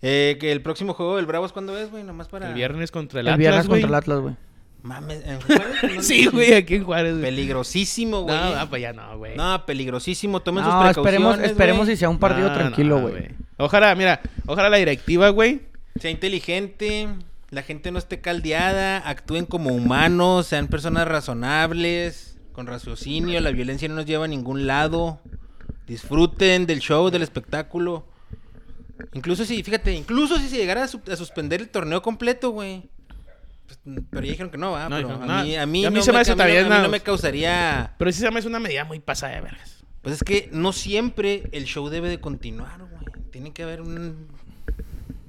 Eh, 0.00 0.36
que 0.40 0.52
el 0.52 0.62
próximo 0.62 0.94
juego 0.94 1.16
del 1.16 1.26
Bravos, 1.26 1.52
¿cuándo 1.52 1.76
es, 1.78 1.90
güey? 1.90 2.02
Nomás 2.04 2.28
para... 2.28 2.48
El 2.48 2.54
viernes 2.54 2.90
contra 2.90 3.20
el, 3.20 3.26
El, 3.26 3.32
Atlas, 3.34 3.38
viernes 3.38 3.66
güey. 3.68 3.80
contra 3.82 3.88
el 3.98 4.02
Atlas, 4.02 4.20
güey. 4.20 4.36
Mames, 4.84 5.24
¿en 5.26 5.40
Juárez? 5.40 5.76
¿No? 5.96 6.02
Sí, 6.02 6.26
güey, 6.26 6.52
aquí 6.54 6.74
en 6.76 6.84
Juárez, 6.84 7.12
güey. 7.12 7.24
Peligrosísimo, 7.24 8.18
No, 8.18 8.22
güey. 8.24 8.36
ah, 8.36 8.66
pues 8.68 8.82
ya 8.82 8.92
no, 8.92 9.16
güey. 9.18 9.34
No, 9.34 9.64
peligrosísimo. 9.66 10.40
Tomen 10.40 10.62
sus 10.62 10.72
No, 10.72 10.80
precauciones, 10.82 11.14
esperemos, 11.14 11.38
esperemos 11.40 11.86
güey. 11.86 11.96
si 11.96 12.00
sea 12.00 12.10
un 12.10 12.18
partido 12.18 12.48
No, 12.50 12.54
tranquilo, 12.54 13.00
no, 13.00 13.08
güey. 13.08 13.28
Ojalá, 13.56 13.94
mira, 13.94 14.20
ojalá 14.46 14.68
la 14.68 14.76
directiva, 14.76 15.30
güey. 15.30 15.62
Sea 15.98 16.10
inteligente, 16.10 17.08
la 17.50 17.62
gente 17.62 17.90
no 17.92 17.98
esté 17.98 18.20
caldeada, 18.20 18.98
actúen 19.08 19.46
como 19.46 19.70
humanos, 19.70 20.48
sean 20.48 20.68
personas 20.68 21.08
razonables, 21.08 22.36
con 22.52 22.66
raciocinio, 22.66 23.40
la 23.40 23.50
violencia 23.52 23.88
no 23.88 23.94
nos 23.94 24.04
lleva 24.06 24.26
a 24.26 24.28
ningún 24.28 24.66
lado. 24.66 25.18
Disfruten 25.86 26.66
del 26.66 26.80
show, 26.80 27.10
del 27.10 27.22
espectáculo. 27.22 28.06
Incluso 29.12 29.44
si, 29.44 29.62
fíjate, 29.62 29.92
incluso 29.92 30.38
si 30.38 30.48
se 30.48 30.56
llegara 30.56 30.82
a, 30.82 30.84
a 30.84 31.16
suspender 31.16 31.60
el 31.60 31.68
torneo 31.68 32.02
completo, 32.02 32.50
güey. 32.50 32.88
Pues, 33.66 33.78
pero 34.10 34.24
ya 34.24 34.30
dijeron 34.32 34.50
que 34.50 34.58
no. 34.58 34.76
No, 34.76 34.84
pero 34.96 35.08
dijeron, 35.08 35.30
a 35.30 35.38
no. 35.38 35.44
mí, 35.44 35.56
a 35.56 35.66
mí, 35.66 35.82
Y 35.82 35.84
a 35.86 35.90
mí 35.90 35.96
no 35.98 36.02
se 36.02 36.10
me 36.12 36.16
me, 36.16 36.20
hace 36.22 36.30
no- 36.32 36.36
también 36.36 36.68
no 36.68 36.88
me 36.88 37.00
causaría. 37.00 37.94
Pero 37.98 38.12
sí 38.12 38.20
se 38.20 38.30
me 38.30 38.38
hace 38.38 38.48
una 38.48 38.60
medida 38.60 38.84
muy 38.84 39.00
pasada 39.00 39.34
de 39.36 39.40
vergas. 39.42 39.84
Pues 40.02 40.16
es 40.16 40.22
que 40.24 40.48
no 40.52 40.72
siempre 40.72 41.44
el 41.52 41.64
show 41.64 41.88
debe 41.88 42.08
de 42.10 42.20
continuar, 42.20 42.78
güey. 42.80 43.04
Tiene 43.30 43.52
que 43.52 43.62
haber 43.62 43.80
un 43.80 44.28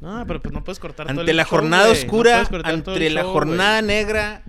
No, 0.02 0.24
pero 0.28 0.42
pues 0.42 0.54
no 0.54 0.64
puedes 0.64 0.80
cortar 0.80 1.08
todo 1.08 1.20
ante 1.22 1.32
el 1.32 1.38
la 1.38 1.44
show, 1.44 1.50
jornada 1.52 1.90
oscura, 1.90 2.44
todo 2.46 2.58
el 2.58 2.66
ante 2.66 3.10
la 3.10 3.22
show, 3.22 3.32
jornada 3.32 3.82
negra. 3.82 4.44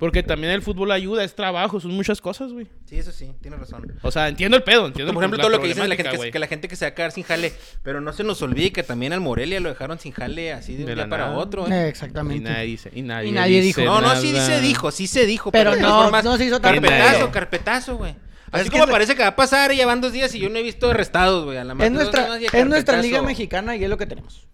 Porque 0.00 0.22
también 0.22 0.52
el 0.52 0.62
fútbol 0.62 0.90
ayuda, 0.90 1.22
es 1.22 1.34
trabajo, 1.34 1.78
son 1.78 1.92
muchas 1.92 2.20
cosas, 2.22 2.52
güey. 2.52 2.66
Sí, 2.86 2.98
eso 2.98 3.12
sí, 3.12 3.32
tienes 3.42 3.60
razón. 3.60 3.92
O 4.02 4.10
sea, 4.10 4.28
entiendo 4.28 4.56
el 4.56 4.62
pedo, 4.62 4.86
entiendo 4.86 5.12
Por 5.12 5.22
ejemplo, 5.22 5.38
todo 5.38 5.50
lo 5.50 5.60
que 5.60 5.68
dices 5.68 5.82
de 5.82 5.88
la 5.88 5.94
gente, 5.94 6.18
que, 6.18 6.30
que 6.30 6.38
la 6.38 6.46
gente 6.46 6.68
que 6.68 6.74
se 6.74 6.86
va 6.86 6.88
a 6.88 6.94
quedar 6.94 7.12
sin 7.12 7.22
jale. 7.22 7.52
Pero 7.82 8.00
no 8.00 8.12
se 8.14 8.24
nos 8.24 8.40
olvide 8.40 8.72
que 8.72 8.82
también 8.82 9.12
al 9.12 9.20
Morelia 9.20 9.60
lo 9.60 9.68
dejaron 9.68 9.98
sin 9.98 10.12
jale 10.12 10.52
así 10.54 10.74
de 10.74 10.84
un 10.84 10.86
De 10.86 10.94
día 10.94 11.08
para 11.08 11.26
nada. 11.26 11.36
otro. 11.38 11.68
Eh, 11.68 11.70
¿eh? 11.70 11.84
Y 11.86 11.88
exactamente. 11.90 12.48
nadie 12.50 12.64
dice, 12.64 12.90
y 12.94 13.02
nadie, 13.02 13.28
Y 13.28 13.32
nadie 13.32 13.60
dice 13.60 13.82
dijo. 13.82 13.92
No, 13.92 14.00
no, 14.00 14.20
sí 14.20 14.34
se 14.34 14.60
dijo, 14.62 14.90
sí 14.90 15.06
se 15.06 15.26
dijo. 15.26 15.52
Pero 15.52 15.76
de 15.76 15.82
no, 15.82 16.02
formas, 16.02 16.24
no 16.24 16.36
se 16.38 16.46
hizo 16.46 16.60
tan 16.60 16.72
Carpetazo, 16.74 17.30
carpetazo, 17.30 17.96
güey. 17.98 18.12
Así 18.12 18.62
Así 18.62 18.64
que 18.64 18.70
como 18.70 18.84
es- 18.84 18.90
parece 18.90 19.14
que 19.14 19.22
va 19.22 19.28
a 19.28 19.36
pasar, 19.36 19.70
ya 19.72 19.86
van 19.86 20.00
dos 20.00 20.12
días 20.12 20.34
y 20.34 20.40
yo 20.40 20.48
no 20.48 20.56
he 20.58 20.62
visto 20.62 20.90
arrestados, 20.90 21.44
güey. 21.44 21.58
A 21.58 21.62
la 21.64 21.74
Es 21.74 21.76
madre, 21.78 21.90
nuestra, 21.90 22.40
y 22.40 22.46
es 22.46 22.66
nuestra 22.66 23.00
liga 23.02 23.22
mexicana 23.22 23.76
y 23.76 23.84
es 23.84 23.90
lo 23.90 23.96
que 23.98 24.06
tenemos. 24.06 24.48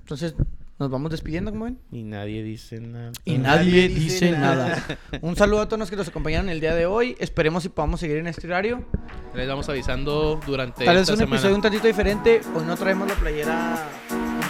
Entonces, 0.00 0.34
nos 0.80 0.90
vamos 0.90 1.10
despidiendo, 1.10 1.52
como 1.52 1.66
ven. 1.66 1.78
Y 1.92 2.02
nadie 2.02 2.42
dice 2.42 2.80
nada. 2.80 3.12
Y 3.24 3.38
nadie 3.38 3.66
nadie 3.66 3.88
dice 3.88 4.00
dice 4.26 4.30
nada. 4.32 4.68
nada. 4.68 4.98
Un 5.22 5.36
saludo 5.36 5.60
a 5.60 5.66
todos 5.66 5.78
los 5.78 5.90
que 5.90 5.96
nos 5.96 6.08
acompañaron 6.08 6.48
el 6.48 6.60
día 6.60 6.74
de 6.74 6.86
hoy. 6.86 7.16
Esperemos 7.20 7.62
si 7.62 7.68
podamos 7.68 8.00
seguir 8.00 8.16
en 8.16 8.26
este 8.26 8.46
horario. 8.48 8.84
Les 9.34 9.46
vamos 9.46 9.68
avisando 9.68 10.40
durante 10.46 10.84
Tal 10.84 10.94
vez 10.96 11.02
esta 11.02 11.12
un 11.12 11.18
semana. 11.18 11.36
episodio 11.36 11.54
un 11.56 11.62
tantito 11.62 11.86
diferente. 11.86 12.40
Hoy 12.56 12.64
no 12.66 12.76
traemos 12.76 13.06
la 13.06 13.14
playera 13.14 13.88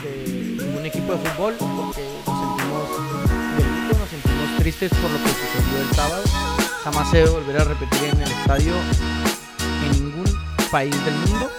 de 0.02 0.64
ningún 0.64 0.86
equipo 0.86 1.12
de 1.12 1.18
fútbol 1.18 1.54
porque 1.58 2.00
nos 2.26 2.38
sentimos 2.38 3.98
nos 3.98 4.08
sentimos 4.08 4.56
tristes 4.60 4.90
por 4.94 5.10
lo 5.10 5.18
que 5.18 5.28
sucedió 5.28 5.88
el 5.88 5.94
sábado. 5.94 6.22
Jamás 6.84 7.10
se 7.10 7.16
debe 7.18 7.30
volver 7.30 7.56
a 7.60 7.64
repetir 7.64 8.04
en 8.10 8.22
el 8.22 8.30
estadio 8.30 8.72
en 9.84 10.04
ningún 10.04 10.24
país 10.70 11.04
del 11.04 11.14
mundo. 11.14 11.50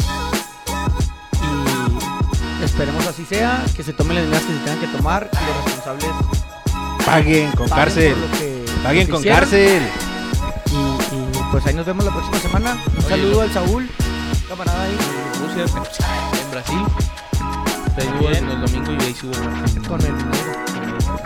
Esperemos 2.63 3.05
así 3.07 3.25
sea, 3.25 3.63
que 3.75 3.83
se 3.83 3.93
tomen 3.93 4.15
las 4.15 4.25
medidas 4.25 4.43
que 4.43 4.53
se 4.53 4.59
tengan 4.59 4.79
que 4.79 4.87
tomar 4.97 5.29
y 5.31 5.45
los 5.45 5.65
responsables 5.65 6.05
Paguen 7.05 7.51
con 7.51 7.67
paguen 7.69 7.83
cárcel. 7.85 8.15
Paguen 8.83 9.07
con 9.07 9.19
hicieron. 9.19 9.39
cárcel. 9.39 9.81
Y, 10.71 11.15
y, 11.15 11.41
pues 11.51 11.65
ahí 11.65 11.73
nos 11.73 11.85
vemos 11.85 12.05
la 12.05 12.11
próxima 12.11 12.39
semana. 12.39 12.73
Un 12.73 12.97
Oye, 12.99 13.09
saludo 13.09 13.31
lo- 13.31 13.41
al 13.41 13.51
Saúl, 13.51 13.89
camarada 14.47 14.83
ahí, 14.83 14.97
Rusia, 15.41 15.65
en 16.43 16.51
Brasil. 16.51 16.83
En 17.97 18.49
el 18.49 18.61
domingo 18.61 18.91
y 18.93 19.03
ahí 19.05 19.13
subo. 19.13 19.33
con 19.87 19.99
el 20.01 20.17
dinero. 20.17 20.53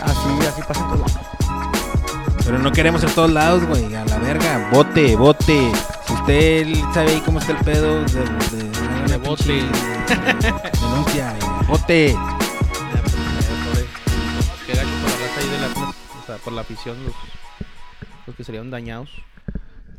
Así, 0.04 0.48
así 0.48 0.62
pasa 0.68 0.80
en 0.82 0.88
todo. 0.88 1.06
Pero 2.44 2.60
no 2.60 2.72
queremos 2.72 3.04
en 3.04 3.10
todos 3.12 3.32
lados, 3.32 3.64
güey. 3.66 3.94
A 3.96 4.06
la 4.06 4.18
verga. 4.20 4.70
Bote, 4.72 5.16
bote. 5.16 5.72
Si 6.08 6.14
usted 6.14 6.68
sabe 6.94 7.12
ahí 7.12 7.22
cómo 7.26 7.40
está 7.40 7.52
el 7.54 7.58
pedo, 7.60 8.02
de, 8.02 8.22
de, 8.22 8.72
haga 9.06 9.18
una 9.18 9.18
bote. 9.18 9.44
pinche 9.44 10.76
Denuncia. 10.82 11.38
y 11.38 11.66
Bote. 11.66 12.16
Qué 14.66 14.74
gacho 14.74 14.90
por 15.02 15.10
la 15.10 15.18
raza 15.18 15.40
ahí 15.40 15.50
del 15.50 15.64
Atlas. 15.64 15.96
O 16.22 16.26
sea, 16.26 16.38
por 16.38 16.54
la 16.54 16.62
afición, 16.62 16.98
los, 17.04 17.14
los 18.28 18.36
que 18.36 18.44
serían 18.44 18.72
dañados. 18.72 19.10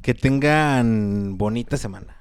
Que 0.02 0.14
tengan 0.14 1.36
bonita 1.38 1.76
semana. 1.76 2.15